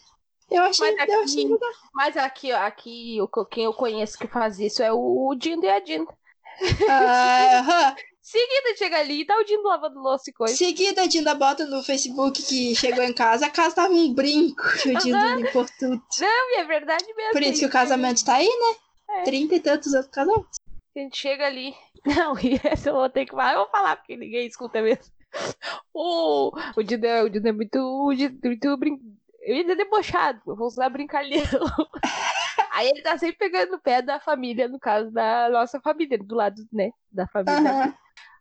Eu 0.49 0.63
achei, 0.63 0.95
Mas 0.95 1.09
eu 1.09 1.23
achei 1.23 1.43
aqui- 1.43 1.53
legal. 1.53 1.71
Mas 1.93 2.17
aqui, 2.17 2.51
aqui, 2.51 3.17
o, 3.21 3.45
quem 3.45 3.65
eu 3.65 3.73
conheço 3.73 4.17
que 4.17 4.27
faz 4.27 4.59
isso 4.59 4.81
é 4.81 4.91
o 4.91 5.35
Dindo 5.37 5.65
e 5.65 5.69
a 5.69 5.79
Dinda. 5.79 6.11
Ah, 6.89 7.59
aham. 7.59 7.95
Seguida 8.27 8.75
chega 8.77 8.97
ali 8.99 9.21
e 9.21 9.25
tá 9.25 9.37
o 9.37 9.43
Dindo 9.45 9.63
lavando 9.63 10.01
louça 10.01 10.29
e 10.29 10.33
coisa. 10.33 10.53
Seguida, 10.53 11.03
a 11.03 11.05
Dinda 11.05 11.33
bota 11.33 11.65
no 11.65 11.81
Facebook 11.81 12.43
que 12.43 12.75
chegou 12.75 13.01
em 13.01 13.13
casa, 13.13 13.45
a 13.45 13.49
casa 13.49 13.75
tava 13.75 13.93
um 13.93 14.13
brinco, 14.13 14.63
que 14.81 14.89
o 14.95 14.97
Dindo 14.99 15.35
limpou 15.35 15.65
tudo. 15.79 16.01
Não, 16.19 16.51
e 16.51 16.59
é 16.59 16.63
verdade 16.65 17.05
mesmo. 17.13 17.31
Por 17.31 17.41
isso 17.41 17.59
que 17.59 17.65
o 17.65 17.69
casamento 17.69 18.25
tá 18.25 18.35
aí, 18.35 18.47
né? 18.47 18.75
É. 19.19 19.23
Trinta 19.23 19.55
e 19.55 19.59
tantos 19.61 19.93
anos 19.93 20.07
casal. 20.07 20.45
A 20.97 20.99
gente 20.99 21.17
chega 21.17 21.45
ali. 21.45 21.75
Não, 22.05 22.37
e 22.39 22.59
essa 22.63 22.89
eu 22.89 22.95
vou 22.95 23.09
ter 23.09 23.25
que 23.25 23.31
falar. 23.31 23.53
Eu 23.53 23.59
vou 23.59 23.69
falar 23.69 23.97
porque 23.97 24.17
ninguém 24.17 24.47
escuta 24.47 24.81
mesmo. 24.81 25.13
O, 25.93 26.51
o 26.75 26.83
Dindo 26.83 27.05
é, 27.05 27.21
o 27.23 27.29
Dindo 27.29 27.47
é 27.47 27.51
muito, 27.51 27.77
o 27.77 28.11
é 28.11 28.29
muito 28.43 28.77
brin... 28.77 28.97
Eu 29.41 29.55
ia 29.55 29.61
dizer 29.63 29.75
debochado, 29.75 30.41
eu 30.47 30.55
vou 30.55 30.67
usar 30.67 30.89
brincalhão. 30.89 31.41
Aí 32.71 32.89
ele 32.89 33.01
tá 33.01 33.17
sempre 33.17 33.37
pegando 33.37 33.71
no 33.73 33.79
pé 33.79 34.01
da 34.01 34.19
família, 34.19 34.67
no 34.67 34.79
caso 34.79 35.11
da 35.11 35.49
nossa 35.49 35.79
família, 35.79 36.17
do 36.17 36.35
lado, 36.35 36.61
né, 36.71 36.91
da 37.11 37.27
família. 37.27 37.71
Aham. 37.71 37.93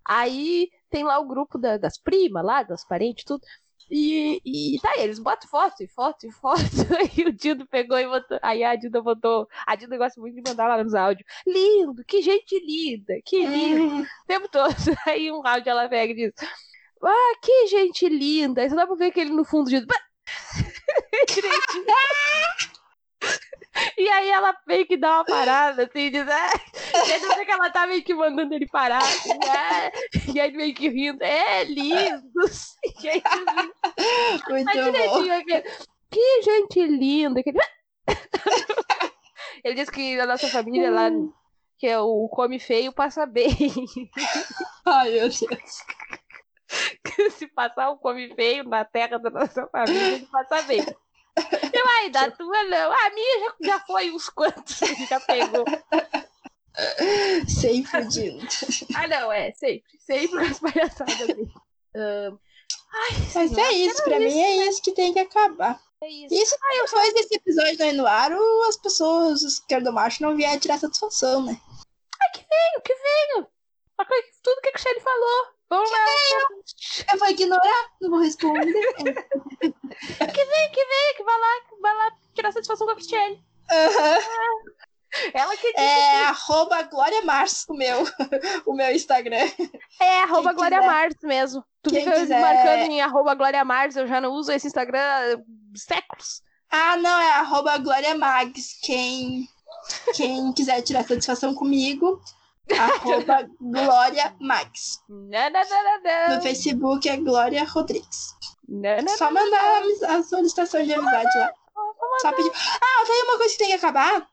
Aí 0.05 0.69
tem 0.91 1.05
lá 1.05 1.19
o 1.19 1.27
grupo 1.27 1.59
da- 1.59 1.77
das 1.79 1.99
primas 1.99 2.45
lá, 2.45 2.63
das 2.63 2.87
parentes, 2.87 3.25
tudo. 3.25 3.41
E, 3.91 4.41
e 4.45 4.81
tá, 4.81 4.95
eles 4.99 5.19
botam 5.19 5.49
foto 5.49 5.83
e 5.83 5.87
foto 5.89 6.27
e 6.27 6.33
foto. 6.33 6.61
Aí 6.99 7.25
o 7.25 7.33
Dindo 7.33 7.67
pegou 7.67 7.99
e 7.99 8.07
botou. 8.07 8.39
Aí 8.43 8.65
a 8.65 8.75
Dinda 8.75 9.01
botou. 9.01 9.49
A 9.67 9.77
Dinda 9.77 9.97
gosta 9.97 10.21
muito 10.21 10.35
de 10.35 10.43
mandar 10.49 10.69
lá 10.69 10.83
nos 10.83 10.95
áudios. 10.95 11.27
Lindo, 11.47 12.05
que 12.05 12.21
gente 12.23 12.59
linda, 12.65 13.15
que 13.25 13.47
lindo. 13.47 13.83
Hum, 13.85 14.03
O 14.03 14.27
tempo 14.27 14.49
todo. 14.49 14.75
Aí 15.07 15.31
um 15.31 15.47
áudio 15.47 15.71
ela 15.71 15.89
pega 15.89 16.13
e 16.13 16.17
diz: 16.17 16.33
Ah, 17.03 17.33
que 17.43 17.67
gente 17.69 18.09
linda. 18.09 18.63
Aí 18.63 18.71
só 18.71 18.77
dá 18.77 18.87
pra 18.87 18.97
ver 18.97 19.13
que 19.13 19.21
ele 19.21 19.31
no 19.31 19.45
fundo. 19.45 19.71
"Bah!" 19.87 19.97
Direitinho. 21.29 21.85
E 23.97 24.09
aí 24.09 24.31
ela 24.31 24.57
meio 24.67 24.87
que 24.87 24.97
dá 24.97 25.17
uma 25.17 25.25
parada, 25.25 25.85
assim, 25.85 26.11
diz, 26.11 26.27
ah, 26.29 26.51
e 27.09 27.13
aí 27.13 27.45
que 27.45 27.51
ela 27.51 27.71
tá 27.71 27.87
meio 27.87 28.03
que 28.03 28.15
mandando 28.15 28.55
ele 28.55 28.67
parar, 28.67 29.03
assim, 29.03 29.31
ah, 29.33 29.91
e 30.35 30.41
aí 30.41 30.53
meio 30.53 30.75
que 30.75 30.89
rindo, 30.89 31.23
é, 31.23 31.65
lindos. 31.65 32.75
E 33.03 33.09
aí, 33.09 33.23
Muito 34.49 34.65
mas 34.65 34.77
bom. 34.77 35.63
que 36.11 36.43
gente 36.43 36.87
linda. 36.87 37.41
Aquele... 37.41 37.59
ele 39.65 39.75
disse 39.75 39.91
que 39.91 40.19
a 40.21 40.27
nossa 40.27 40.49
família 40.49 40.91
lá, 40.91 41.11
que 41.79 41.87
é 41.87 41.99
o 41.99 42.29
come 42.29 42.59
feio, 42.59 42.93
passa 42.93 43.27
bem. 43.27 43.55
Ai, 44.87 45.11
meu 45.11 45.29
Deus. 45.29 45.41
Se 47.33 47.47
passar 47.49 47.91
um 47.91 47.97
come 47.97 48.35
feio 48.35 48.65
na 48.65 48.85
terra 48.85 49.19
da 49.19 49.31
nossa 49.31 49.67
família, 49.69 50.15
ele 50.15 50.27
passa 50.27 50.63
bem. 50.63 50.85
Eu 51.73 51.87
aí, 51.99 52.11
da 52.11 52.31
tua 52.31 52.65
não. 52.65 52.93
A 52.93 53.11
minha 53.11 53.41
já, 53.41 53.55
já 53.73 53.81
foi 53.81 54.11
uns 54.11 54.29
quantos, 54.31 54.79
já 55.09 55.21
pegou. 55.21 55.65
Sem 57.49 57.85
fudido. 57.85 58.47
Ah, 58.95 59.07
não, 59.09 59.33
é, 59.33 59.53
sempre. 59.53 59.85
Sempre 59.99 60.39
com 60.39 60.45
as 60.45 60.59
palhaçadas 60.59 61.17
dele. 61.27 61.53
Ai, 61.97 63.11
Mas 63.35 63.51
senhora, 63.51 63.61
é 63.63 63.73
isso, 63.73 64.03
pra 64.05 64.19
mim 64.19 64.41
é 64.41 64.69
isso 64.69 64.83
que 64.83 64.93
tem 64.93 65.13
que 65.13 65.19
acabar. 65.19 65.81
é 66.03 66.09
isso. 66.09 66.35
Isso 66.35 66.57
depois 66.83 67.15
desse 67.15 67.35
episódio 67.37 67.77
do 67.79 67.85
Anuaro, 67.85 68.63
as 68.69 68.77
pessoas, 68.77 69.43
os 69.43 69.55
esquerdomachos, 69.55 70.21
não 70.21 70.37
vieram 70.37 70.59
tirar 70.59 70.79
satisfação, 70.79 71.43
né? 71.45 71.59
O 72.79 72.81
que 72.83 72.95
veio? 72.95 73.47
A 73.99 74.05
coi- 74.05 74.23
Tudo 74.43 74.61
que 74.61 74.69
a 74.69 74.73
Michelle 74.73 75.01
falou. 75.01 75.56
Vamos 75.69 75.91
lá. 75.91 75.99
Eu 77.13 77.19
vou 77.19 77.29
ignorar, 77.29 77.91
não 78.01 78.11
vou 78.11 78.21
responder. 78.21 78.73
Que 78.73 80.45
vem, 80.45 80.71
que 80.71 80.85
vem, 80.85 81.15
que 81.17 81.25
vai 81.25 81.41
lá, 81.41 81.61
que 81.69 81.81
vai 81.81 81.95
lá 81.95 82.13
tirar 82.35 82.53
satisfação 82.53 82.87
com 82.87 82.93
a 82.93 82.97
Cristiane. 82.97 83.43
Aham. 83.71 84.19
Ela 85.33 85.57
que 85.57 85.73
É 85.77 86.25
arroba 86.27 86.83
Glória 86.83 87.23
Mars, 87.23 87.65
o 87.69 87.75
meu, 87.75 88.05
o 88.67 88.75
meu 88.75 88.91
Instagram. 88.95 89.49
é 90.01 90.19
arroba 90.21 90.51
quem 90.51 90.57
Glória 90.57 90.79
quiser- 90.81 91.27
mesmo. 91.27 91.65
Tu 91.83 91.91
quem 91.91 92.05
fica 92.05 92.17
quiser- 92.21 92.41
marcando 92.41 92.91
em 92.91 93.01
arroba 93.01 93.35
Glória 93.35 93.65
Mars, 93.65 93.97
eu 93.97 94.07
já 94.07 94.21
não 94.21 94.33
uso 94.33 94.53
esse 94.53 94.67
Instagram 94.67 95.01
há 95.01 95.39
séculos. 95.79 96.43
Ah, 96.71 96.97
não, 96.97 97.19
é 97.19 97.31
arroba 97.33 97.79
Glória 97.79 98.15
Mags. 98.17 98.79
Quem, 98.83 99.49
quem 100.15 100.53
quiser 100.53 100.83
tirar 100.83 101.05
satisfação 101.07 101.55
comigo, 101.55 102.21
arroba 102.79 103.49
Glória. 103.61 104.35
Não, 105.09 105.51
não, 105.51 105.51
não, 105.51 105.85
não, 105.85 106.03
não. 106.03 106.37
No 106.37 106.43
Facebook 106.43 107.09
é 107.09 107.17
Glória 107.17 107.65
Rodrigues. 107.65 108.35
Só 109.17 109.31
mandar 109.31 109.83
a 110.05 110.17
a 110.17 110.23
solicitação 110.23 110.83
de 110.85 110.93
amizade 110.93 111.39
lá. 111.39 111.53
Só 112.21 112.33
pedir. 112.33 112.51
Ah, 112.55 113.05
tem 113.07 113.23
uma 113.25 113.37
coisa 113.37 113.53
que 113.53 113.59
tem 113.59 113.69
que 113.69 113.75
acabar. 113.75 114.27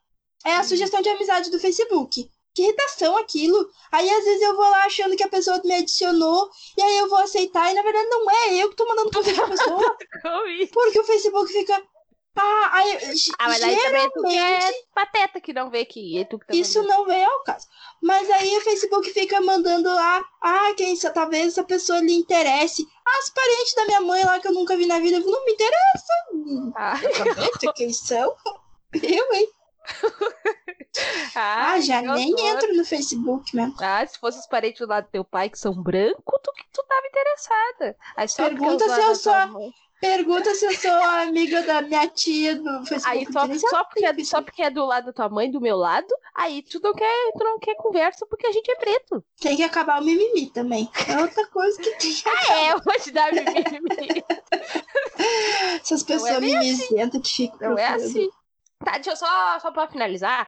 É 0.44 0.56
a 0.56 0.64
sugestão 0.64 1.00
de 1.00 1.08
amizade 1.08 1.50
do 1.50 1.58
Facebook. 1.58 2.28
Que 2.54 2.62
irritação 2.62 3.16
aquilo. 3.16 3.68
Aí 3.90 4.08
às 4.08 4.24
vezes 4.24 4.42
eu 4.42 4.54
vou 4.54 4.68
lá 4.68 4.84
achando 4.84 5.16
que 5.16 5.24
a 5.24 5.28
pessoa 5.28 5.60
me 5.64 5.74
adicionou 5.74 6.48
e 6.76 6.82
aí 6.82 6.98
eu 6.98 7.08
vou 7.08 7.18
aceitar 7.18 7.70
e 7.70 7.74
na 7.74 7.82
verdade 7.82 8.08
não 8.08 8.30
é 8.30 8.54
eu 8.54 8.70
que 8.70 8.76
tô 8.76 8.86
mandando 8.86 9.10
convite 9.10 9.34
pra 9.36 9.48
pessoa. 9.48 9.96
Porque 10.72 11.00
o 11.00 11.04
Facebook 11.04 11.52
fica. 11.52 11.82
Ah, 12.36 12.70
aí, 12.72 12.98
Ah, 13.38 13.48
mas 13.48 13.62
aí 13.62 13.76
também 13.76 14.02
é 14.02 14.10
tu 14.10 14.22
que 14.22 14.30
geralmente 14.30 14.64
é 14.66 14.82
pateta 14.92 15.40
que 15.40 15.52
não 15.52 15.70
vê 15.70 15.84
que 15.84 16.18
é 16.18 16.24
tu 16.24 16.38
que 16.38 16.46
tá 16.46 16.54
isso 16.54 16.82
não 16.82 17.04
vem 17.06 17.24
ao 17.24 17.42
caso. 17.44 17.66
Mas 18.02 18.28
aí 18.28 18.56
o 18.56 18.60
Facebook 18.60 19.08
fica 19.12 19.40
mandando 19.40 19.88
lá, 19.88 20.24
ah, 20.42 20.74
quem 20.76 20.96
talvez 20.98 21.48
essa 21.48 21.62
pessoa 21.62 22.00
lhe 22.00 22.12
interesse. 22.12 22.86
As 23.18 23.30
parentes 23.30 23.74
da 23.74 23.84
minha 23.86 24.00
mãe 24.00 24.24
lá 24.24 24.40
que 24.40 24.48
eu 24.48 24.52
nunca 24.52 24.76
vi 24.76 24.86
na 24.86 24.98
vida, 24.98 25.20
não 25.20 25.44
me 25.44 25.52
interessa. 25.52 26.12
Ah, 26.74 26.94
quem 27.76 27.92
são. 27.92 28.34
Eu, 29.02 29.32
hein? 29.34 29.48
Ah, 31.34 31.80
já 31.80 32.00
que 32.00 32.06
nem 32.06 32.32
horror. 32.34 32.48
entro 32.48 32.74
no 32.76 32.84
Facebook 32.84 33.54
mesmo. 33.56 33.74
Ah, 33.80 34.06
se 34.06 34.16
fosse 34.18 34.38
os 34.38 34.46
parentes 34.46 34.86
lá 34.86 35.00
do 35.00 35.08
teu 35.08 35.24
pai 35.24 35.50
que 35.50 35.58
são 35.58 35.74
brancos, 35.74 36.40
tu, 36.42 36.52
tu 36.72 36.84
tava 36.86 37.06
interessada. 37.08 37.96
Aí 38.16 38.28
Pergunta 38.36 38.88
se 38.88 39.00
eu 39.00 39.14
sou- 39.16 39.72
Pergunta 40.00 40.54
se 40.54 40.66
eu 40.66 40.74
sou 40.74 40.92
amiga 40.92 41.62
da 41.62 41.80
minha 41.80 42.06
tia 42.08 42.56
no 42.56 42.84
Facebook. 42.84 43.08
Aí 43.08 43.58
só, 43.58 43.84
porque, 43.84 44.04
é- 44.04 44.24
só 44.24 44.42
porque 44.42 44.62
é 44.62 44.70
do 44.70 44.84
lado 44.84 45.06
da 45.06 45.12
tua 45.12 45.28
mãe, 45.28 45.50
do 45.50 45.60
meu 45.60 45.76
lado, 45.76 46.06
aí 46.34 46.62
tu 46.62 46.78
não 46.82 46.92
quer, 46.92 47.32
tu 47.32 47.42
não 47.44 47.58
quer 47.58 47.74
conversa 47.76 48.26
porque 48.26 48.46
a 48.46 48.52
gente 48.52 48.70
é 48.70 48.74
preto. 48.76 49.24
Tem 49.40 49.56
que 49.56 49.62
acabar 49.62 50.02
o 50.02 50.04
mimimi 50.04 50.50
também. 50.50 50.90
É 51.08 51.18
outra 51.20 51.46
coisa 51.46 51.80
que 51.80 51.90
tem 51.92 52.12
que 52.12 52.22
Ah, 52.28 52.52
é, 52.58 52.72
eu 52.72 52.80
vou 52.84 52.94
te 53.00 53.10
dar 53.12 53.32
mimimi. 53.32 54.24
Essas 55.80 56.02
pessoas 56.02 56.40
bem 56.40 56.58
mimizentas 56.58 57.22
que 57.22 57.28
ficam. 57.48 57.70
Não 57.70 57.78
é 57.78 57.86
procurando. 57.88 58.06
assim. 58.10 58.28
Tá, 58.84 58.92
deixa 58.92 59.10
eu 59.12 59.16
só, 59.16 59.58
só 59.60 59.70
pra 59.70 59.88
finalizar. 59.88 60.46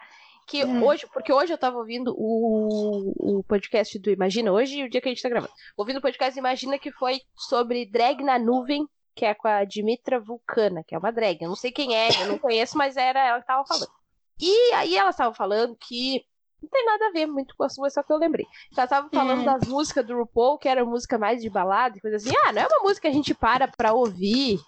Que 0.49 0.65
Hum. 0.65 0.85
hoje, 0.85 1.07
porque 1.13 1.33
hoje 1.33 1.53
eu 1.53 1.59
tava 1.59 1.77
ouvindo 1.79 2.15
o, 2.17 3.39
o 3.39 3.43
podcast 3.45 3.99
do 3.99 4.11
Imagina, 4.11 4.53
hoje 4.53 4.85
o 4.85 4.89
dia 4.89 5.01
que 5.01 5.09
a 5.09 5.11
gente 5.13 5.23
tá 5.23 5.29
gravando. 5.29 5.53
Ouvindo 5.77 5.97
o 5.97 6.03
podcast 6.03 6.35
do 6.35 6.39
Imagina 6.39 6.79
que 6.79 6.93
foi 6.93 7.21
sobre 7.37 7.85
drag 7.91 8.23
na 8.23 8.39
nuvem, 8.39 8.87
que 9.17 9.25
é 9.25 9.35
com 9.35 9.49
a 9.49 9.65
Dimitra 9.65 10.21
Vulcana, 10.21 10.85
que 10.87 10.95
é 10.95 10.99
uma 10.99 11.11
drag. 11.11 11.39
Eu 11.43 11.49
não 11.49 11.57
sei 11.57 11.73
quem 11.73 11.97
é, 11.97 12.11
eu 12.23 12.27
não 12.29 12.39
conheço, 12.39 12.77
mas 12.77 12.97
era 12.97 13.19
ela 13.27 13.41
que 13.41 13.47
tava 13.47 13.65
falando. 13.67 13.91
E 14.39 14.73
aí 14.75 14.95
ela 14.97 15.13
tava 15.13 15.35
falando 15.35 15.75
que 15.75 16.23
não 16.63 16.69
tem 16.69 16.85
nada 16.85 17.07
a 17.07 17.11
ver 17.13 17.27
muito 17.27 17.55
com 17.57 17.65
a 17.65 17.69
sua, 17.71 17.89
só 17.89 18.03
que 18.03 18.13
eu 18.13 18.19
lembrei. 18.19 18.47
Ela 18.77 18.87
tava 18.87 19.09
falando 19.09 19.41
Hum. 19.41 19.45
das 19.45 19.67
músicas 19.67 20.07
do 20.07 20.15
RuPaul, 20.19 20.59
que 20.59 20.69
era 20.69 20.85
música 20.85 21.17
mais 21.19 21.41
de 21.41 21.49
balada 21.49 21.97
e 21.97 22.01
coisa 22.01 22.17
assim. 22.19 22.33
Ah, 22.45 22.53
não 22.53 22.63
é 22.63 22.67
uma 22.67 22.81
música 22.83 23.03
que 23.03 23.07
a 23.09 23.13
gente 23.13 23.33
para 23.35 23.67
pra 23.67 23.95
ouvir. 23.95 24.61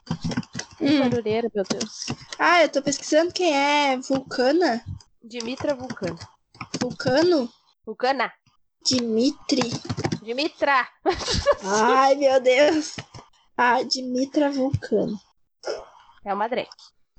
Que 0.79 0.85
Hum. 0.85 1.01
barulheira, 1.01 1.51
meu 1.55 1.65
Deus. 1.65 2.07
Ah, 2.39 2.63
eu 2.63 2.69
tô 2.71 2.81
pesquisando 2.81 3.33
quem 3.33 3.55
é 3.55 3.97
Vulcana. 3.99 4.83
Dimitra 5.23 5.75
Vulcana. 5.75 6.17
Vulcano? 6.81 7.53
Vulcana. 7.85 8.33
Dimitri. 8.87 9.71
Dimitra. 10.23 10.89
Ai, 11.65 12.15
meu 12.15 12.41
Deus. 12.41 12.97
Ah, 13.61 13.83
Dimitra 13.83 14.53
Vulcano. 14.53 15.19
É 16.25 16.33
uma 16.33 16.47
drag. 16.47 16.69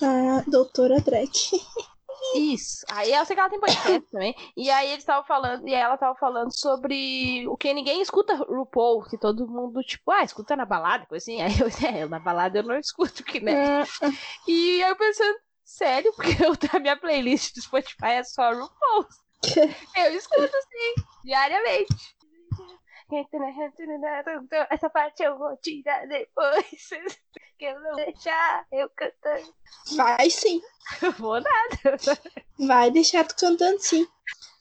Ah, 0.02 0.42
doutora 0.48 1.02
Drake. 1.02 1.62
Isso. 2.34 2.86
Aí 2.90 3.14
eu 3.14 3.26
sei 3.26 3.36
que 3.36 3.42
ela 3.42 3.50
tem 3.50 3.60
podcast 3.60 4.00
também. 4.10 4.34
E 4.56 4.70
aí 4.70 4.88
eles 4.88 5.00
estavam 5.00 5.26
falando, 5.28 5.68
e 5.68 5.74
ela 5.74 5.98
tava 5.98 6.18
falando 6.18 6.58
sobre 6.58 7.46
o 7.46 7.58
que 7.58 7.74
ninguém 7.74 8.02
escuta 8.02 8.36
RuPaul, 8.36 9.04
que 9.04 9.18
todo 9.18 9.50
mundo, 9.50 9.84
tipo, 9.84 10.12
ah, 10.12 10.24
escuta 10.24 10.56
na 10.56 10.64
balada, 10.64 11.06
coisa 11.08 11.22
assim. 11.22 11.42
Aí 11.44 11.60
eu, 11.60 11.68
é, 11.86 12.06
na 12.06 12.20
balada 12.20 12.60
eu 12.60 12.64
não 12.64 12.80
escuto, 12.80 13.22
que 13.22 13.42
né? 13.42 13.84
E 14.48 14.82
aí 14.82 14.90
eu 14.90 14.96
pensando, 14.96 15.38
sério, 15.66 16.14
porque 16.16 16.42
eu, 16.42 16.54
a 16.74 16.80
minha 16.80 16.96
playlist 16.96 17.54
do 17.54 17.62
Spotify 17.62 18.12
é 18.12 18.24
só 18.24 18.50
RuPaul. 18.54 19.08
Eu 19.98 20.16
escuto 20.16 20.56
assim, 20.56 21.04
diariamente. 21.26 22.18
Essa 24.70 24.90
parte 24.90 25.24
eu 25.24 25.38
vou 25.38 25.56
tirar 25.58 26.06
depois. 26.08 26.90
Que 27.60 27.66
eu 27.66 27.76
não 27.82 27.88
vou 27.94 27.96
deixar 27.98 28.66
eu 28.72 28.90
cantando. 28.96 29.54
Vai 29.98 30.30
sim. 30.30 30.62
Eu 31.02 31.12
vou 31.20 31.42
nada. 31.42 31.98
Vai 32.58 32.90
deixar 32.90 33.26
tu 33.28 33.36
cantando 33.36 33.78
sim. 33.82 34.08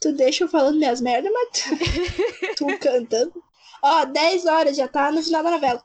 Tu 0.01 0.11
deixa 0.15 0.43
eu 0.43 0.49
falando 0.49 0.79
minhas 0.79 1.01
merdas, 1.01 1.31
mas 1.33 1.49
tu, 1.51 2.57
tu 2.67 2.79
cantando. 2.81 3.41
Ó, 3.85 4.05
10 4.05 4.47
horas, 4.47 4.77
já 4.77 4.89
tá 4.89 5.13
no 5.13 5.23
final 5.23 5.45
da 5.45 5.51
novela. 5.53 5.81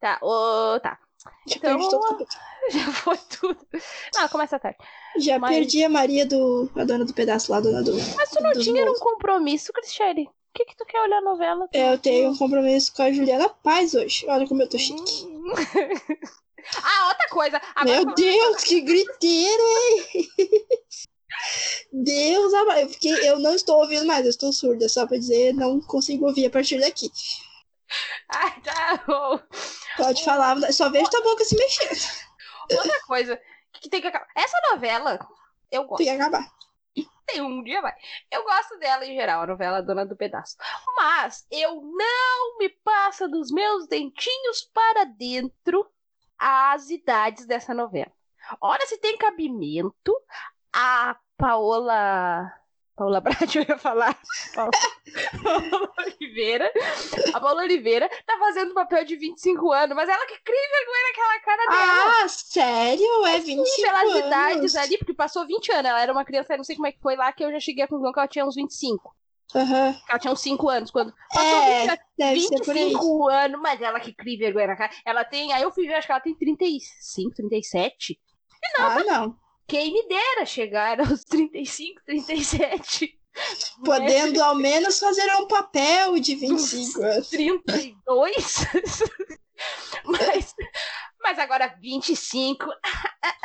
Tá, 0.00 0.18
ô, 0.20 0.80
tá. 0.80 0.98
Já 1.46 1.56
Então, 1.56 1.76
perdi 1.78 1.88
todo 1.90 2.24
o 2.24 2.26
Já 2.70 2.92
foi 2.92 3.18
tudo. 3.38 3.66
Não, 4.16 4.28
começa 4.28 4.58
tarde. 4.58 4.78
Já 5.18 5.38
mas- 5.38 5.54
perdi 5.54 5.84
a 5.84 5.88
Maria 5.88 6.26
do. 6.26 6.68
a 6.74 6.82
dona 6.82 7.04
do 7.04 7.14
pedaço 7.14 7.52
lá, 7.52 7.60
dona 7.60 7.80
do. 7.84 7.92
Mas 8.16 8.30
tu 8.30 8.42
não 8.42 8.50
tinha 8.54 8.90
um 8.90 8.94
compromisso, 8.98 9.72
Cristiane? 9.72 10.28
Que, 10.56 10.64
que 10.64 10.76
tu 10.76 10.86
quer 10.86 11.00
olhar 11.02 11.20
novela? 11.20 11.68
Eu 11.72 11.98
tenho 11.98 12.30
um 12.30 12.36
compromisso 12.36 12.92
com 12.94 13.02
a 13.02 13.12
Juliana 13.12 13.48
Paz 13.48 13.94
hoje. 13.94 14.24
Olha 14.28 14.46
como 14.48 14.62
eu 14.62 14.68
tô 14.68 14.78
chique. 14.78 15.26
Ah, 16.82 17.06
outra 17.10 17.28
coisa. 17.28 17.62
Agora 17.76 18.04
Meu 18.04 18.14
Deus, 18.16 18.64
que 18.64 18.80
griteiro, 18.80 19.62
hein? 19.62 20.30
Deus 21.92 22.52
amado. 22.54 22.80
Eu, 22.80 22.88
fiquei, 22.88 23.12
eu 23.30 23.38
não 23.38 23.54
estou 23.54 23.78
ouvindo 23.78 24.04
mais, 24.04 24.24
eu 24.24 24.30
estou 24.30 24.52
surda, 24.52 24.88
só 24.88 25.06
pra 25.06 25.16
dizer, 25.16 25.54
não 25.54 25.80
consigo 25.80 26.26
ouvir 26.26 26.46
a 26.46 26.50
partir 26.50 26.80
daqui. 26.80 27.08
Ai, 28.28 28.60
tá 28.62 29.00
bom. 29.06 29.38
Pode 29.96 30.24
falar, 30.24 30.60
só 30.72 30.90
vejo 30.90 31.08
tua 31.08 31.22
boca 31.22 31.44
se 31.44 31.56
mexendo. 31.56 32.00
Outra 32.72 33.00
coisa 33.06 33.40
que 33.74 33.88
tem 33.88 34.00
que 34.00 34.08
acabar. 34.08 34.26
Essa 34.34 34.56
novela, 34.72 35.20
eu 35.70 35.84
gosto. 35.84 35.98
Tem 35.98 36.16
que 36.16 36.20
acabar. 36.20 36.55
Tem 37.26 37.40
um 37.40 37.62
dia 37.62 37.82
vai. 37.82 37.92
Eu 38.30 38.44
gosto 38.44 38.78
dela 38.78 39.04
em 39.04 39.14
geral, 39.14 39.42
a 39.42 39.46
novela 39.46 39.82
Dona 39.82 40.06
do 40.06 40.16
Pedaço. 40.16 40.56
Mas 40.96 41.46
eu 41.50 41.80
não 41.82 42.58
me 42.58 42.68
passa 42.68 43.28
dos 43.28 43.50
meus 43.50 43.86
dentinhos 43.88 44.62
para 44.72 45.04
dentro 45.04 45.90
as 46.38 46.90
idades 46.90 47.46
dessa 47.46 47.74
novela. 47.74 48.12
Olha 48.60 48.86
se 48.86 48.98
tem 48.98 49.16
cabimento 49.16 50.14
a 50.72 51.16
Paola. 51.36 52.52
Paola 52.96 53.20
Brat, 53.20 53.54
eu 53.54 53.62
ia 53.68 53.76
falar. 53.76 54.18
Paola, 54.54 54.70
Paola 55.42 55.92
Oliveira. 55.98 56.72
A 57.34 57.40
Paola 57.40 57.62
Oliveira 57.62 58.08
tá 58.26 58.38
fazendo 58.38 58.72
papel 58.72 59.04
de 59.04 59.16
25 59.16 59.70
anos, 59.72 59.94
mas 59.94 60.08
ela 60.08 60.26
que 60.26 60.38
cria 60.42 60.68
vergonha 60.70 61.02
naquela 61.08 61.40
cara 61.40 61.66
dela. 61.70 62.24
Ah, 62.24 62.28
sério? 62.28 63.26
É 63.26 63.38
25 63.38 63.66
Sim, 63.66 63.82
pelas 63.82 64.02
anos? 64.10 64.16
idades 64.26 64.76
ali, 64.76 64.98
porque 64.98 65.12
passou 65.12 65.46
20 65.46 65.70
anos. 65.72 65.90
Ela 65.90 66.00
era 66.00 66.12
uma 66.12 66.24
criança, 66.24 66.54
eu 66.54 66.56
não 66.58 66.64
sei 66.64 66.74
como 66.76 66.86
é 66.88 66.92
que 66.92 67.00
foi 67.00 67.16
lá, 67.16 67.30
que 67.32 67.44
eu 67.44 67.52
já 67.52 67.60
cheguei 67.60 67.84
à 67.84 67.88
conclusão 67.88 68.12
que 68.12 68.18
ela 68.18 68.28
tinha 68.28 68.46
uns 68.46 68.54
25. 68.54 69.14
Aham. 69.54 69.92
Que 69.92 70.10
ela 70.10 70.18
tinha 70.18 70.32
uns 70.32 70.40
5 70.40 70.68
anos. 70.68 70.90
Quando 70.90 71.12
passou 71.32 71.58
É, 71.58 71.80
20 71.80 71.88
anos. 71.90 72.00
deve 72.18 72.40
ser 72.40 72.64
por 72.64 72.76
aí. 72.76 72.84
25 72.84 73.28
anos, 73.28 73.60
mas 73.60 73.80
ela 73.82 74.00
que 74.00 74.12
cria 74.14 74.38
vergonha 74.38 74.68
na 74.68 74.76
cara. 74.76 74.90
Ela 75.04 75.22
tem. 75.22 75.52
Aí 75.52 75.62
eu 75.62 75.70
fui 75.70 75.86
ver, 75.86 75.94
acho 75.94 76.06
que 76.06 76.12
ela 76.12 76.20
tem 76.20 76.34
35, 76.34 77.34
37. 77.36 78.18
Ah, 78.78 79.04
não. 79.04 79.36
Quem 79.66 79.92
me 79.92 80.06
dera 80.08 80.46
chegar 80.46 81.00
aos 81.00 81.24
35, 81.24 82.02
37. 82.04 83.18
Podendo 83.84 84.42
ao 84.42 84.54
menos 84.54 84.98
fazer 84.98 85.26
um 85.36 85.46
papel 85.46 86.18
de 86.18 86.34
25 86.34 87.02
anos. 87.02 87.28
32. 87.28 88.34
mas, 90.06 90.54
mas 91.20 91.38
agora 91.38 91.76
25. 91.80 92.64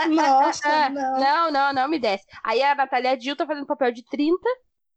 Nossa, 0.10 0.62
Ah, 0.68 0.90
não. 0.90 1.20
Não, 1.20 1.52
não, 1.52 1.74
não 1.74 1.88
me 1.90 2.00
desce. 2.00 2.26
Aí 2.44 2.64
a 2.64 2.74
Natália 2.74 3.20
Gil 3.20 3.36
tá 3.36 3.46
fazendo 3.46 3.68
papel 3.68 3.92
de 3.92 4.04
30. 4.06 4.38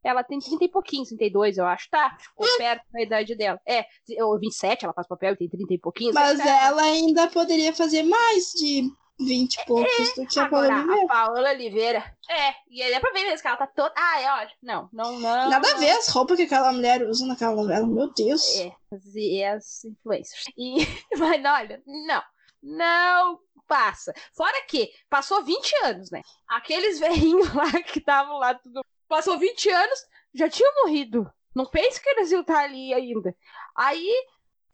Ela 0.04 0.22
tem 0.22 0.38
30 0.38 0.64
e 0.64 0.68
pouquinho, 0.68 1.02
32, 1.04 1.56
eu 1.56 1.66
acho. 1.66 1.88
Tá, 1.90 2.14
ficou 2.20 2.46
perto 2.58 2.84
da 2.92 3.02
idade 3.02 3.34
dela. 3.34 3.58
É, 3.66 3.86
ou 4.22 4.38
27, 4.38 4.84
ela 4.84 4.92
faz 4.92 5.08
papel 5.08 5.32
e 5.32 5.36
tem 5.36 5.48
30 5.48 5.74
e 5.74 5.78
pouquinho. 5.78 6.12
Mas 6.12 6.38
ela 6.38 6.82
ainda 6.82 7.26
poderia 7.26 7.72
fazer 7.72 8.02
mais 8.02 8.52
de 8.52 8.84
20 9.18 9.54
e 9.54 9.64
poucos 9.66 10.14
do 10.14 10.26
que 10.26 10.40
a 10.40 10.48
Paola 10.48 10.74
Oliveira. 10.74 11.04
a 11.04 11.06
Paola 11.08 11.50
Oliveira. 11.50 12.16
É, 12.28 12.54
e 12.68 12.82
aí 12.82 12.92
é 12.92 13.00
pra 13.00 13.12
ver 13.12 13.24
mesmo 13.24 13.40
que 13.40 13.46
ela 13.46 13.56
tá 13.56 13.66
toda. 13.66 13.92
Ah, 13.96 14.20
é, 14.20 14.32
olha. 14.32 14.50
Não, 14.62 14.88
não, 14.92 15.20
não. 15.20 15.50
Nada 15.50 15.70
a 15.70 15.78
ver 15.78 15.90
as 15.90 16.08
roupas 16.08 16.36
que 16.36 16.44
aquela 16.44 16.72
mulher 16.72 17.02
usa 17.02 17.26
naquela 17.26 17.54
novela. 17.54 17.86
Meu 17.86 18.12
Deus. 18.12 18.42
É, 18.58 18.72
as, 18.92 19.14
e 19.14 19.44
as 19.44 19.84
influencers. 19.84 20.44
E, 20.56 20.76
mas 21.18 21.44
olha, 21.44 21.82
não. 21.86 22.22
Não 22.62 23.38
passa. 23.68 24.12
Fora 24.34 24.62
que 24.66 24.90
passou 25.08 25.44
20 25.44 25.72
anos, 25.84 26.10
né? 26.10 26.22
Aqueles 26.48 26.98
velhinhos 26.98 27.52
lá 27.54 27.70
que 27.82 27.98
estavam 27.98 28.38
lá 28.38 28.54
tudo. 28.54 28.84
Passou 29.08 29.38
20 29.38 29.70
anos, 29.70 29.98
já 30.34 30.48
tinham 30.48 30.72
morrido. 30.82 31.30
Não 31.54 31.66
pense 31.66 32.02
que 32.02 32.08
eles 32.08 32.32
iam 32.32 32.40
estar 32.40 32.64
ali 32.64 32.92
ainda. 32.92 33.34
Aí 33.76 34.10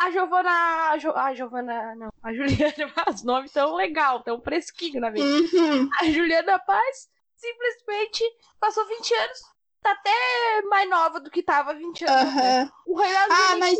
a 0.00 0.10
Giovana. 0.10 0.50
A, 0.90 0.98
jo, 0.98 1.10
a 1.12 1.34
Giovana. 1.34 1.94
Não, 1.96 2.10
a 2.22 2.32
Juliana. 2.32 2.74
Os 3.08 3.22
nomes 3.22 3.52
tão 3.52 3.74
legal, 3.74 4.22
tão 4.22 4.40
fresquinho 4.40 5.00
na 5.00 5.10
mente. 5.10 5.56
Uhum. 5.56 5.88
A 6.00 6.04
Juliana 6.06 6.58
Paz 6.58 7.08
simplesmente 7.36 8.24
passou 8.58 8.86
20 8.86 9.14
anos. 9.14 9.38
Tá 9.82 9.92
até 9.92 10.62
mais 10.68 10.88
nova 10.90 11.20
do 11.20 11.30
que 11.30 11.42
tava 11.42 11.72
20 11.74 12.04
anos. 12.04 12.34
né? 12.34 12.60
Aham. 12.62 12.72
O 12.86 12.98
Reinaldo 12.98 13.32
Ah, 13.34 13.56
mas- 13.58 13.78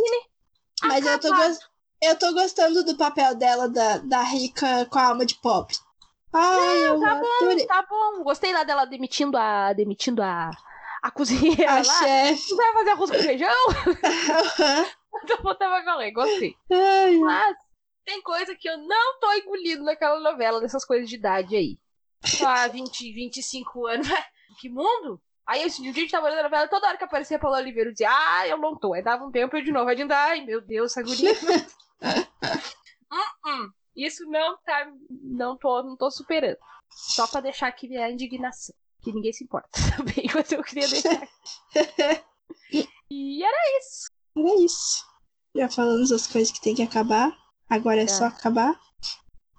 Mas 0.85 1.05
eu 1.07 1.19
tô, 1.21 1.29
acabado. 1.29 1.49
gos- 1.49 1.71
eu 2.03 2.19
tô 2.19 2.33
gostando 2.33 2.85
do 2.85 2.97
papel 2.97 3.35
dela, 3.35 3.69
da, 3.69 3.99
da 3.99 4.23
rica 4.23 4.87
com 4.91 4.99
a 4.99 5.09
alma 5.09 5.27
de 5.27 5.35
pobre. 5.37 5.77
Ai, 6.33 6.87
eu 6.87 7.01
tá 7.01 7.15
bom, 7.17 7.27
adorei. 7.41 7.67
tá 7.67 7.85
bom. 7.89 8.23
Gostei 8.23 8.53
lá 8.53 8.63
dela 8.65 8.85
demitindo 8.87 9.37
a. 9.37 9.73
demitindo 9.75 10.23
a. 10.23 10.51
a 11.03 11.11
cozinheira 11.11 11.71
A 11.71 11.75
lá. 11.77 11.85
chefe. 11.85 12.51
Não 12.51 12.57
vai 12.57 12.73
fazer 12.73 12.91
arroz 12.91 13.11
com 13.11 13.19
feijão? 13.19 13.51
Aham. 14.61 14.87
Então 15.23 15.43
botava 15.43 15.81
galera, 15.83 16.13
gostei. 16.13 16.55
Ai, 16.71 17.17
Mas 17.19 17.57
tem 18.05 18.23
coisa 18.23 18.55
que 18.55 18.69
eu 18.69 18.79
não 18.79 19.21
tô 19.21 19.33
engolindo 19.33 19.85
naquela 19.85 20.19
novela, 20.21 20.61
dessas 20.61 20.85
coisas 20.85 21.09
de 21.09 21.17
idade 21.17 21.57
aí. 21.57 21.79
Ah, 22.45 22.67
20, 22.69 23.13
25 23.13 23.87
anos. 23.87 24.09
que 24.61 24.69
mundo? 24.69 25.21
Aí 25.47 25.63
esse 25.63 25.83
dia 25.83 25.91
a 25.91 25.95
gente 25.95 26.11
tava 26.11 26.27
olhando 26.27 26.41
a 26.41 26.45
novela, 26.45 26.69
toda 26.69 26.87
hora 26.87 26.97
que 26.97 27.05
aparecia 27.05 27.37
a 27.37 27.41
Paula 27.41 27.59
Oliveira, 27.59 27.89
eu 27.91 27.93
dizia, 27.93 28.09
ah, 28.11 28.47
eu 28.47 28.57
não 28.57 28.77
tô. 28.77 28.95
Aí 28.95 29.03
dava 29.03 29.25
um 29.25 29.31
tempo 29.31 29.57
eu 29.57 29.65
de 29.65 29.73
novo, 29.73 29.89
aí 29.89 29.97
de 29.97 30.03
ai 30.13 30.43
meu 30.43 30.61
Deus, 30.61 30.93
essa 30.97 31.03
guria. 31.03 31.33
Hum, 33.13 33.41
hum. 33.45 33.71
Isso 33.97 34.25
não 34.27 34.57
tá. 34.59 34.89
Não 35.11 35.57
tô, 35.57 35.83
não 35.83 35.97
tô 35.97 36.11
superando. 36.11 36.57
Só 36.89 37.27
pra 37.27 37.41
deixar 37.41 37.67
aqui 37.67 37.97
a 37.97 38.09
indignação. 38.09 38.75
Que 39.03 39.13
ninguém 39.13 39.33
se 39.33 39.45
importa 39.45 39.69
também, 39.97 40.25
mas 40.33 40.53
eu 40.53 40.63
queria 40.63 40.89
deixar. 40.89 41.29
E 43.13 43.43
era 43.43 43.79
isso. 43.81 44.09
é 44.39 44.65
isso. 44.65 45.05
Já 45.55 45.69
falamos 45.69 46.13
as 46.13 46.27
coisas 46.27 46.53
que 46.53 46.61
tem 46.61 46.75
que 46.75 46.83
acabar. 46.83 47.37
Agora 47.69 48.03
é 48.03 48.07
Tá. 48.07 48.13
só 48.13 48.25
acabar. 48.27 48.81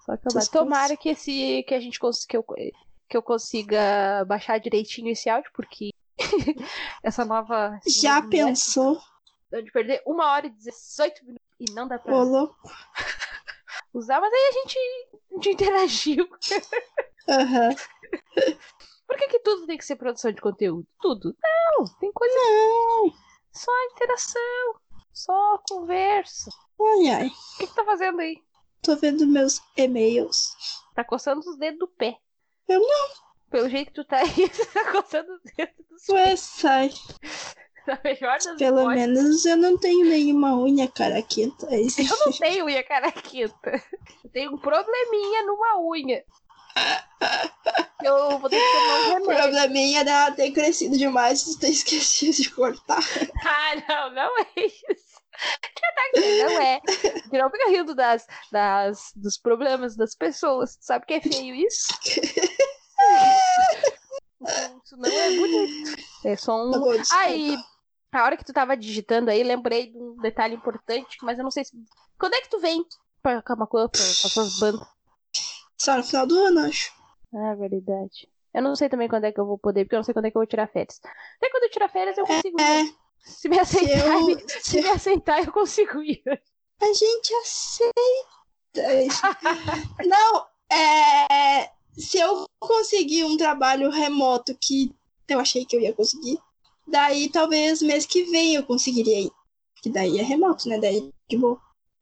Só 0.05 0.13
acabar. 0.13 0.37
Essas 0.39 0.47
Tomara 0.49 0.97
que 0.97 1.09
esse. 1.09 1.63
que 1.67 1.73
a 1.73 1.79
gente 1.79 1.99
cons- 1.99 2.25
que 2.25 2.35
eu, 2.37 2.43
que 2.43 3.17
eu 3.17 3.21
consiga 3.21 4.23
baixar 4.25 4.57
direitinho 4.59 5.11
esse 5.11 5.29
áudio, 5.29 5.51
porque 5.53 5.89
essa 7.03 7.25
nova. 7.25 7.79
Já 7.87 8.15
método 8.21 8.29
pensou? 8.29 9.01
De 9.51 9.71
perder 9.71 10.01
uma 10.05 10.31
hora 10.31 10.47
e 10.47 10.49
18 10.51 11.25
minutos 11.25 11.45
e 11.59 11.71
não 11.73 11.87
dá 11.87 11.99
pra 11.99 12.13
usar, 13.93 14.21
mas 14.21 14.31
aí 14.33 14.47
a 14.49 14.51
gente, 14.53 14.77
a 14.79 15.35
gente 15.35 15.49
interagiu. 15.51 16.29
Aham. 17.29 17.75
Por 19.07 19.17
que, 19.17 19.27
que 19.27 19.39
tudo 19.39 19.67
tem 19.67 19.77
que 19.77 19.83
ser 19.85 19.97
produção 19.97 20.31
de 20.31 20.39
conteúdo? 20.41 20.87
Tudo. 21.01 21.35
Não, 21.43 21.83
tem 21.99 22.09
coisa. 22.13 22.33
Só 23.51 23.69
interação. 23.91 24.80
Só 25.13 25.57
conversa. 25.67 26.49
Ai, 26.79 27.09
ai. 27.09 27.27
O 27.27 27.57
que, 27.59 27.67
que 27.67 27.75
tá 27.75 27.83
fazendo 27.85 28.19
aí? 28.21 28.37
Tô 28.81 28.95
vendo 28.95 29.27
meus 29.27 29.61
e-mails. 29.77 30.55
Tá 30.95 31.03
coçando 31.03 31.41
os 31.41 31.57
dedos 31.57 31.79
do 31.79 31.87
pé. 31.87 32.17
Eu 32.67 32.79
não. 32.79 33.09
Pelo 33.49 33.69
jeito 33.69 33.87
que 33.89 33.93
tu 33.95 34.05
tá 34.05 34.17
aí, 34.17 34.47
você 34.49 34.65
tá 34.71 34.91
coçando 34.91 35.31
os 35.33 35.41
dedos 35.55 35.75
do 36.07 36.13
Ué, 36.13 36.35
sai. 36.35 36.89
Na 37.85 37.99
melhor 38.03 38.37
das 38.39 38.57
Pelo 38.57 38.81
hipóteses. 38.81 39.07
menos 39.13 39.45
eu 39.45 39.57
não 39.57 39.77
tenho 39.77 40.05
nenhuma 40.07 40.55
unha 40.57 40.87
caraquenta. 40.87 41.75
Isso. 41.75 42.01
Eu 42.01 42.25
não 42.25 42.31
tenho 42.31 42.65
unha 42.65 42.83
caraquita. 42.83 43.83
Eu 44.23 44.29
tenho 44.31 44.53
um 44.53 44.57
probleminha 44.57 45.43
numa 45.45 45.79
unha. 45.81 46.23
Eu 48.03 48.39
vou 48.39 48.49
ter 48.49 48.59
que 48.59 48.71
tomar 48.71 48.95
um 48.95 48.99
O 48.99 49.27
remédio. 49.27 49.41
probleminha 49.43 50.03
dela 50.03 50.31
ter 50.31 50.51
crescido 50.51 50.97
demais 50.97 51.45
e 51.47 51.59
ter 51.59 51.69
esquecido 51.69 52.35
de 52.35 52.49
cortar. 52.49 52.99
Ah, 53.45 53.75
não, 53.87 54.11
não 54.13 54.39
é 54.39 54.47
isso. 54.57 55.21
Tá 55.81 56.19
não 56.47 56.61
é. 56.61 56.79
Não 57.31 57.49
fica 57.49 57.69
rindo 57.69 57.95
das, 57.95 58.25
das, 58.51 59.11
dos 59.15 59.37
problemas 59.37 59.95
das 59.95 60.15
pessoas. 60.15 60.77
Sabe 60.81 61.05
que 61.05 61.13
é 61.15 61.21
feio 61.21 61.55
isso? 61.55 61.87
Isso 64.83 64.97
não 64.97 65.09
é 65.09 65.35
bonito. 65.35 66.01
É 66.25 66.35
só 66.35 66.65
um. 66.65 66.71
Tá. 66.71 67.19
Aí, 67.19 67.57
a 68.11 68.23
hora 68.23 68.37
que 68.37 68.43
tu 68.45 68.53
tava 68.53 68.75
digitando 68.75 69.29
aí, 69.29 69.43
lembrei 69.43 69.91
de 69.91 69.97
um 69.97 70.15
detalhe 70.17 70.55
importante, 70.55 71.17
mas 71.21 71.37
eu 71.37 71.43
não 71.43 71.51
sei 71.51 71.63
se. 71.65 71.71
Quando 72.19 72.33
é 72.33 72.41
que 72.41 72.49
tu 72.49 72.59
vem 72.59 72.83
pra 73.21 73.41
Camacuã, 73.41 73.87
pra, 73.87 73.99
pra 74.01 74.29
suas 74.29 74.59
bandas? 74.59 74.87
Só 75.83 75.97
no 75.97 76.03
final 76.03 76.27
do 76.27 76.37
ano, 76.37 76.59
acho. 76.61 76.93
Ah, 77.33 77.55
verdade. 77.55 78.27
Eu 78.53 78.61
não 78.61 78.75
sei 78.75 78.87
também 78.89 79.07
quando 79.07 79.23
é 79.23 79.31
que 79.31 79.39
eu 79.39 79.45
vou 79.47 79.57
poder, 79.57 79.83
porque 79.85 79.95
eu 79.95 79.99
não 79.99 80.03
sei 80.03 80.13
quando 80.13 80.25
é 80.25 80.31
que 80.31 80.37
eu 80.37 80.41
vou 80.41 80.45
tirar 80.47 80.67
férias. 80.67 80.99
Até 81.37 81.49
quando 81.49 81.63
eu 81.63 81.71
tirar 81.71 81.89
férias 81.89 82.17
eu 82.17 82.25
consigo 82.25 82.59
ir. 82.61 82.63
É, 82.63 82.93
Se 83.23 83.49
me 83.49 83.55
se 83.55 83.61
aceitar, 83.61 84.07
eu, 84.07 84.25
me- 84.27 84.43
se 84.47 84.81
me 84.81 84.89
aceitar, 84.89 85.43
eu 85.43 85.51
consigo 85.51 86.03
ir. 86.03 86.21
a 86.81 86.85
gente 86.93 87.33
aceita. 87.33 88.91
Não, 90.05 90.45
é. 90.71 91.71
Se 91.97 92.19
eu 92.19 92.45
conseguir 92.59 93.23
um 93.23 93.35
trabalho 93.37 93.89
remoto 93.89 94.55
que 94.59 94.93
eu 95.27 95.39
achei 95.39 95.65
que 95.65 95.75
eu 95.75 95.81
ia 95.81 95.93
conseguir, 95.93 96.37
daí 96.87 97.29
talvez 97.29 97.81
mês 97.81 98.05
que 98.05 98.23
vem 98.25 98.55
eu 98.55 98.63
conseguiria 98.63 99.19
ir. 99.21 99.31
Que 99.81 99.89
daí 99.89 100.19
é 100.19 100.23
remoto, 100.23 100.69
né? 100.69 100.77
Daí 100.79 101.11
de 101.29 101.37
boa. 101.37 101.59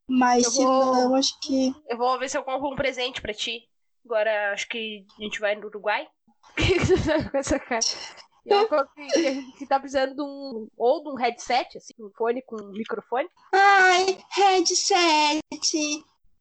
Mas 0.07 0.43
Eu 0.45 0.51
se 0.51 0.64
vou- 0.64 0.95
não, 0.95 1.15
acho 1.15 1.39
que. 1.39 1.73
Eu 1.88 1.97
vou 1.97 2.18
ver 2.18 2.30
se 2.30 2.38
eu 2.38 2.43
compro 2.43 2.68
um 2.69 2.76
presente 2.76 3.22
pra 3.22 3.34
ti. 3.34 3.68
Agora 4.10 4.53
acho 4.53 4.68
que 4.68 5.06
a 5.19 5.22
gente 5.22 5.40
vai 5.40 5.56
no 5.56 5.68
Uruguai. 5.68 6.07
O 6.52 6.56
que 6.56 6.73
que 6.80 6.86
você 6.86 6.95
tá 6.98 7.30
com 7.30 7.38
essa 7.38 7.60
cara? 7.60 7.80
E 8.44 8.52
ela 8.52 8.68
falou 8.68 8.86
que, 8.95 9.02
a 9.02 9.22
gente- 9.34 9.68
tá 9.68 9.80
precisando 9.80 10.15
de 10.15 10.22
um. 10.23 10.68
Ou 10.76 11.03
de 11.03 11.10
um 11.11 11.15
headset, 11.15 11.77
assim, 11.77 11.94
um 11.99 12.10
fone 12.18 12.41
com 12.41 12.56
microfone. 12.72 13.30
Ai, 13.53 14.18
headset. 14.31 15.40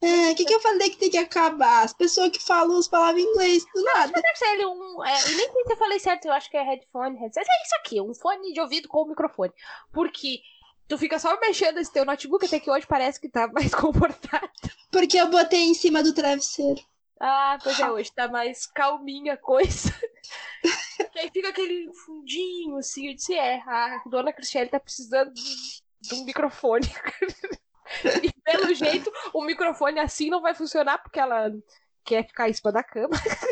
Ah, 0.03 0.31
O 0.31 0.35
que, 0.35 0.45
que 0.47 0.55
eu 0.55 0.61
falei 0.61 0.89
que 0.91 0.97
tem 0.97 1.11
que 1.11 1.19
acabar? 1.19 1.83
As 1.85 1.93
pessoas 1.93 2.31
que 2.31 2.43
falam 2.43 2.79
as 2.79 2.89
palavras 2.89 3.23
em 3.23 3.27
inglês 3.27 3.65
do 3.75 3.83
nada. 3.83 4.13
Deve 4.13 4.37
ser 4.37 4.47
ele 4.55 4.65
um. 4.65 5.05
É, 5.05 5.13
eu 5.13 5.37
nem 5.37 5.53
sei 5.53 5.65
se 5.65 5.73
eu 5.73 5.77
falei 5.77 5.99
certo, 5.99 6.25
eu 6.27 6.33
acho 6.33 6.49
que 6.51 6.57
é 6.57 6.63
headphone, 6.63 7.19
headset. 7.19 7.47
É 7.47 7.63
isso 7.65 7.75
aqui, 7.81 8.01
um 8.01 8.15
fone 8.15 8.53
de 8.53 8.61
ouvido 8.61 8.89
com 8.89 9.05
microfone. 9.07 9.53
Porque 9.93 10.41
tu 10.89 10.97
fica 10.97 11.19
só 11.19 11.39
mexendo 11.41 11.79
esse 11.79 11.93
teu 11.93 12.05
notebook, 12.05 12.47
até 12.47 12.61
que 12.61 12.71
hoje 12.71 12.87
parece 12.87 13.21
que 13.21 13.29
tá 13.29 13.49
mais 13.49 13.75
comportado. 13.75 14.49
Porque 14.91 15.19
eu 15.19 15.29
botei 15.29 15.65
em 15.65 15.75
cima 15.75 16.03
do 16.03 16.15
travesseiro. 16.15 16.81
Ah, 17.21 17.59
pois 17.63 17.79
é, 17.81 17.91
hoje 17.91 18.13
tá 18.13 18.29
mais 18.29 18.67
calminha 18.67 19.35
a 19.35 19.37
coisa. 19.37 19.93
que 21.13 21.19
aí 21.19 21.31
fica 21.31 21.49
aquele 21.49 21.93
fundinho, 22.05 22.77
assim, 22.77 23.09
eu 23.09 23.15
disse, 23.15 23.35
é, 23.35 23.61
a 23.61 24.03
dona 24.07 24.33
Cristiane 24.33 24.71
tá 24.71 24.79
precisando 24.79 25.33
de, 25.33 25.83
de 26.01 26.15
um 26.15 26.25
microfone. 26.25 26.87
e 28.23 28.33
pelo 28.43 28.73
jeito, 28.75 29.11
o 29.35 29.43
microfone 29.45 29.99
assim 29.99 30.31
não 30.31 30.41
vai 30.41 30.55
funcionar, 30.55 30.99
porque 30.99 31.19
ela 31.19 31.51
quer 32.05 32.27
ficar 32.27 32.49
em 32.49 32.53
cima 32.53 32.73
da 32.73 32.83
cama. 32.83 33.11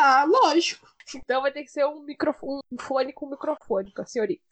Ah, 0.00 0.24
lógico. 0.24 0.86
Então 1.12 1.42
vai 1.42 1.50
ter 1.50 1.64
que 1.64 1.72
ser 1.72 1.84
um, 1.84 2.04
microfone, 2.04 2.60
um 2.70 2.78
fone 2.80 3.12
com 3.12 3.28
microfone 3.28 3.90
pra 3.90 4.06
senhorita. 4.06 4.44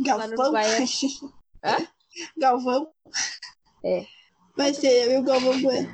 Galvão. 0.00 0.28
Uruguai 0.28 0.64
é- 0.64 1.68
Hã? 1.68 1.88
Galvão. 2.34 2.90
É. 3.84 4.06
Vai 4.56 4.72
ser 4.72 5.04
eu 5.04 5.12
e 5.12 5.18
o 5.18 5.22
Galvão 5.22 5.60
Bueno. 5.60 5.88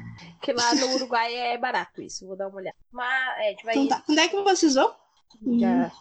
Que 0.44 0.52
lá 0.52 0.74
no 0.74 0.94
Uruguai 0.94 1.34
é 1.34 1.58
barato 1.58 2.02
isso, 2.02 2.26
vou 2.26 2.36
dar 2.36 2.48
uma 2.48 2.56
olhada. 2.58 2.76
Mas, 2.92 3.38
é, 3.38 3.46
a 3.46 3.50
gente 3.50 3.64
vai 3.64 3.74
Então 3.76 3.88
tá. 3.88 4.04
Onde 4.08 4.20
é 4.20 4.28
que 4.28 4.40
vocês 4.42 4.74
vão? 4.74 4.94
já. 5.58 5.92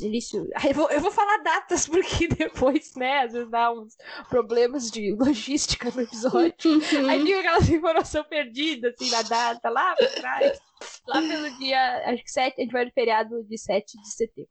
Início, 0.00 0.48
eu, 0.68 0.74
vou, 0.74 0.90
eu 0.90 1.00
vou 1.00 1.12
falar 1.12 1.36
datas, 1.38 1.86
porque 1.88 2.26
depois, 2.26 2.96
né, 2.96 3.20
às 3.22 3.32
vezes 3.32 3.48
dá 3.48 3.70
uns 3.72 3.96
problemas 4.28 4.90
de 4.90 5.14
logística 5.14 5.88
no 5.94 6.00
episódio. 6.02 6.52
Uhum. 6.72 6.80
Aí 7.08 7.24
fica 7.24 7.38
aquelas 7.38 7.68
informações 7.68 8.26
perdidas, 8.26 8.92
assim, 8.94 9.08
na 9.10 9.22
data, 9.22 9.70
lá 9.70 9.94
pra 9.94 10.08
trás. 10.08 10.60
Lá 11.06 11.20
pelo 11.20 11.58
dia, 11.58 12.10
acho 12.12 12.24
que 12.24 12.30
7, 12.30 12.54
a 12.60 12.64
gente 12.64 12.72
vai 12.72 12.84
no 12.86 12.90
feriado 12.90 13.44
de 13.44 13.56
7 13.56 14.00
de 14.00 14.12
setembro. 14.12 14.50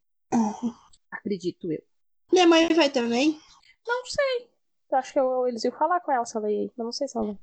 Acredito 1.12 1.72
eu. 1.72 1.84
Minha 2.32 2.48
mãe 2.48 2.68
vai 2.74 2.90
também. 2.90 3.38
Não 3.86 4.06
sei. 4.06 4.50
Eu 4.92 4.98
acho 4.98 5.12
que 5.14 5.20
eu- 5.20 5.48
eles 5.48 5.64
iam 5.66 5.74
falar 5.74 6.00
com 6.02 6.12
ela 6.12 6.26
se 6.26 6.38
ela 6.38 6.50
ia 6.52 6.72
não 6.78 6.92
sei 6.92 7.08
se 7.08 7.18
ela 7.18 7.28
vai. 7.28 7.38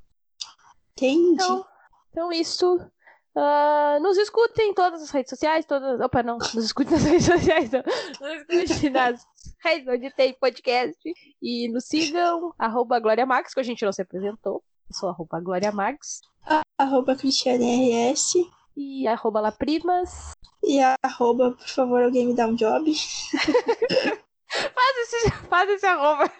Entendi. 0.93 1.33
Então, 1.33 1.65
então 2.15 2.31
isso. 2.31 2.79
ah, 3.35 3.97
nos 4.01 4.17
escutem 4.17 4.69
em 4.69 4.73
todas 4.73 5.01
as 5.01 5.09
redes 5.11 5.29
sociais, 5.29 5.65
todas. 5.65 5.99
Opa, 5.99 6.23
não, 6.23 6.37
nos 6.37 6.53
escutem 6.55 6.93
nas 6.93 7.03
redes 7.11 7.25
sociais, 7.25 7.69
não. 7.71 7.83
Nos 8.21 8.71
escutem 8.71 8.89
nas 8.91 9.27
redes 9.61 9.87
onde 9.87 10.09
tem 10.11 10.33
podcast. 10.39 10.97
E 11.41 11.67
nos 11.67 11.83
sigam, 11.85 12.53
arroba 12.57 12.99
Glória 12.99 13.25
Max, 13.25 13.53
que 13.53 13.59
a 13.59 13.63
gente 13.63 13.83
não 13.83 13.91
se 13.91 14.01
apresentou. 14.01 14.63
Eu 14.89 14.95
sou 14.95 15.09
arroba 15.09 15.41
Glória 15.41 15.71
Max. 15.73 16.21
Arroba 16.77 17.15
Cristiane 17.15 17.91
RS. 18.11 18.35
E 18.77 19.07
arroba 19.07 19.41
Laprimas. 19.41 20.31
E 20.63 20.79
arroba, 21.03 21.51
por 21.51 21.67
favor, 21.67 22.01
alguém 22.03 22.27
me 22.27 22.33
dá 22.33 22.47
um 22.47 22.55
job. 22.55 22.91
Faz 24.47 24.97
esse, 24.97 25.31
faz 25.49 25.69
esse 25.69 25.85
arroba. 25.85 26.31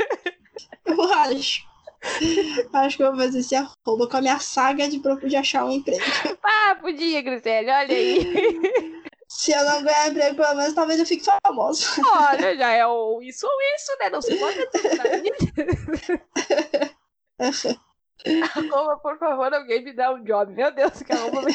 Eu 0.86 1.02
acho. 1.14 1.64
Acho 2.74 2.98
que 2.98 3.04
eu 3.04 3.12
vou 3.12 3.20
fazer 3.22 3.40
esse 3.40 3.56
arroba 3.56 4.08
com 4.10 4.18
a 4.18 4.22
minha 4.22 4.40
saga 4.40 4.88
de, 4.88 5.00
pro- 5.00 5.28
de 5.28 5.36
achar 5.36 5.66
um 5.66 5.72
emprego. 5.72 6.04
Ah, 6.48 6.76
podia, 6.80 7.22
Grisele, 7.22 7.70
olha 7.72 7.96
aí. 7.96 8.20
Se 9.28 9.52
eu 9.52 9.66
não 9.66 9.84
ganhar 9.84 10.10
emprego, 10.10 10.36
pelo 10.36 10.56
menos 10.56 10.74
talvez 10.74 11.00
eu 11.00 11.06
fique 11.06 11.26
famosa. 11.44 11.86
Olha, 12.14 12.56
já 12.56 12.72
é 12.72 12.86
o 12.88 13.22
isso 13.22 13.46
ou 13.46 13.52
isso, 13.76 13.92
né? 14.00 14.10
Não 14.10 14.22
se 14.22 14.36
pode 14.36 14.58
vida. 15.22 15.36
Arroba, 18.56 18.98
por 18.98 19.18
favor, 19.20 19.54
alguém 19.54 19.84
me 19.84 19.94
dá 19.94 20.12
um 20.14 20.24
job. 20.24 20.52
Meu 20.54 20.72
Deus, 20.74 21.02
que 21.04 21.12
arroba 21.12 21.42
me 21.42 21.54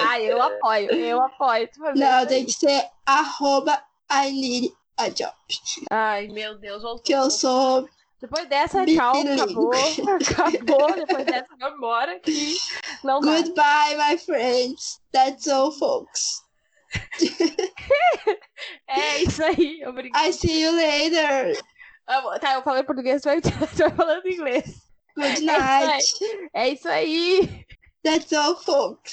Ai, 0.00 0.30
eu 0.30 0.40
apoio, 0.40 0.90
eu 0.92 1.20
apoio. 1.20 1.68
Não, 1.94 2.26
tem 2.26 2.44
que 2.44 2.52
ser 2.52 2.88
arroba 3.06 3.82
I 4.10 4.30
need 4.32 4.72
a 4.96 5.08
job. 5.10 5.32
Ai, 5.90 6.28
meu 6.28 6.58
Deus, 6.58 6.82
voltou. 6.82 7.02
Que 7.02 7.12
eu 7.12 7.30
sou 7.30 7.88
Depois 8.22 8.48
dessa, 8.48 8.84
Bilíngue. 8.84 8.96
tchau, 8.98 9.20
acabou. 9.34 9.72
Acabou. 10.54 10.92
Depois 10.94 11.24
dessa, 11.26 11.48
vamos 11.58 11.76
embora 11.76 12.20
que 12.20 12.56
não 13.02 13.20
dá. 13.20 13.32
goodbye, 13.36 13.96
my 13.96 14.16
friends. 14.16 15.00
That's 15.12 15.48
all, 15.48 15.72
folks. 15.72 16.40
É 18.86 19.22
isso 19.22 19.42
aí, 19.42 19.82
obrigada. 19.86 20.28
I 20.28 20.32
see 20.32 20.62
you 20.62 20.70
later. 20.72 21.60
Ah, 22.06 22.38
Tá, 22.38 22.54
eu 22.54 22.62
falei 22.62 22.84
português, 22.84 23.22
tu 23.22 23.24
vai, 23.28 23.40
falando 23.96 24.26
inglês. 24.28 24.82
Good 25.16 25.38
É 25.48 25.58
night. 25.58 26.14
É 26.54 26.68
isso 26.68 26.88
aí. 26.88 27.64
That's 28.04 28.32
all, 28.32 28.56
folks. 28.56 29.12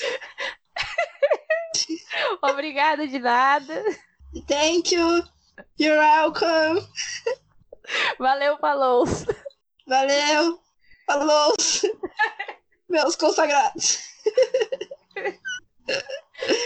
Obrigada 2.43 3.07
de 3.07 3.17
nada. 3.19 3.83
Thank 4.47 4.93
you. 4.93 5.23
You're 5.79 5.97
welcome. 5.97 6.85
Valeu, 8.17 8.57
falou. 8.59 9.05
Valeu. 9.87 10.59
Falou. 11.05 11.53
Meus 12.87 13.15
consagrados. 13.15 13.99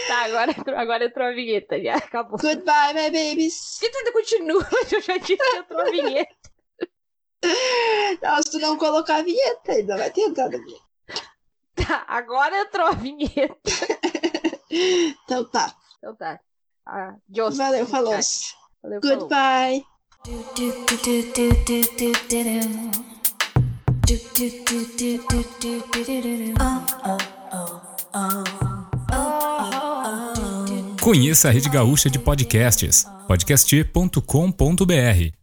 Tá, 0.06 0.24
agora, 0.24 0.50
entrou- 0.52 0.76
agora 0.78 1.04
entrou 1.06 1.26
a 1.26 1.32
vinheta, 1.32 1.80
já 1.82 1.96
acabou. 1.96 2.38
Goodbye, 2.38 2.94
my 2.94 3.10
babies. 3.10 3.78
Que 3.80 3.90
tu 3.90 3.98
ainda 3.98 4.12
continua, 4.12 4.62
eu 4.92 5.00
já 5.00 5.16
disse 5.16 5.36
que 5.36 5.56
entrou 5.56 5.80
a 5.80 5.84
vinheta. 5.84 6.34
Não, 8.22 8.36
se 8.42 8.50
tu 8.52 8.58
não 8.58 8.76
colocar 8.78 9.16
a 9.16 9.22
vinheta, 9.22 9.72
ainda 9.72 9.96
vai 9.96 10.10
ter 10.10 10.22
entrado 10.22 10.54
a 10.54 10.58
vinheta. 10.58 10.84
Tá, 11.74 12.04
agora 12.08 12.56
entrou 12.60 12.86
a 12.86 12.92
vinheta. 12.92 13.54
Então 14.76 15.44
tá. 15.48 15.72
Então 15.98 16.16
tá. 16.16 16.40
Ah. 16.84 17.14
Valeu, 17.56 17.86
falou. 17.86 18.12
Valeu, 18.82 19.00
falou. 19.18 19.28
Conheça 31.02 31.48
a 31.48 31.50
Rede 31.52 31.68
Gaúcha 31.68 32.08
de 32.08 32.18
Podcasts, 32.18 33.04
podcast.com.br. 33.28 35.34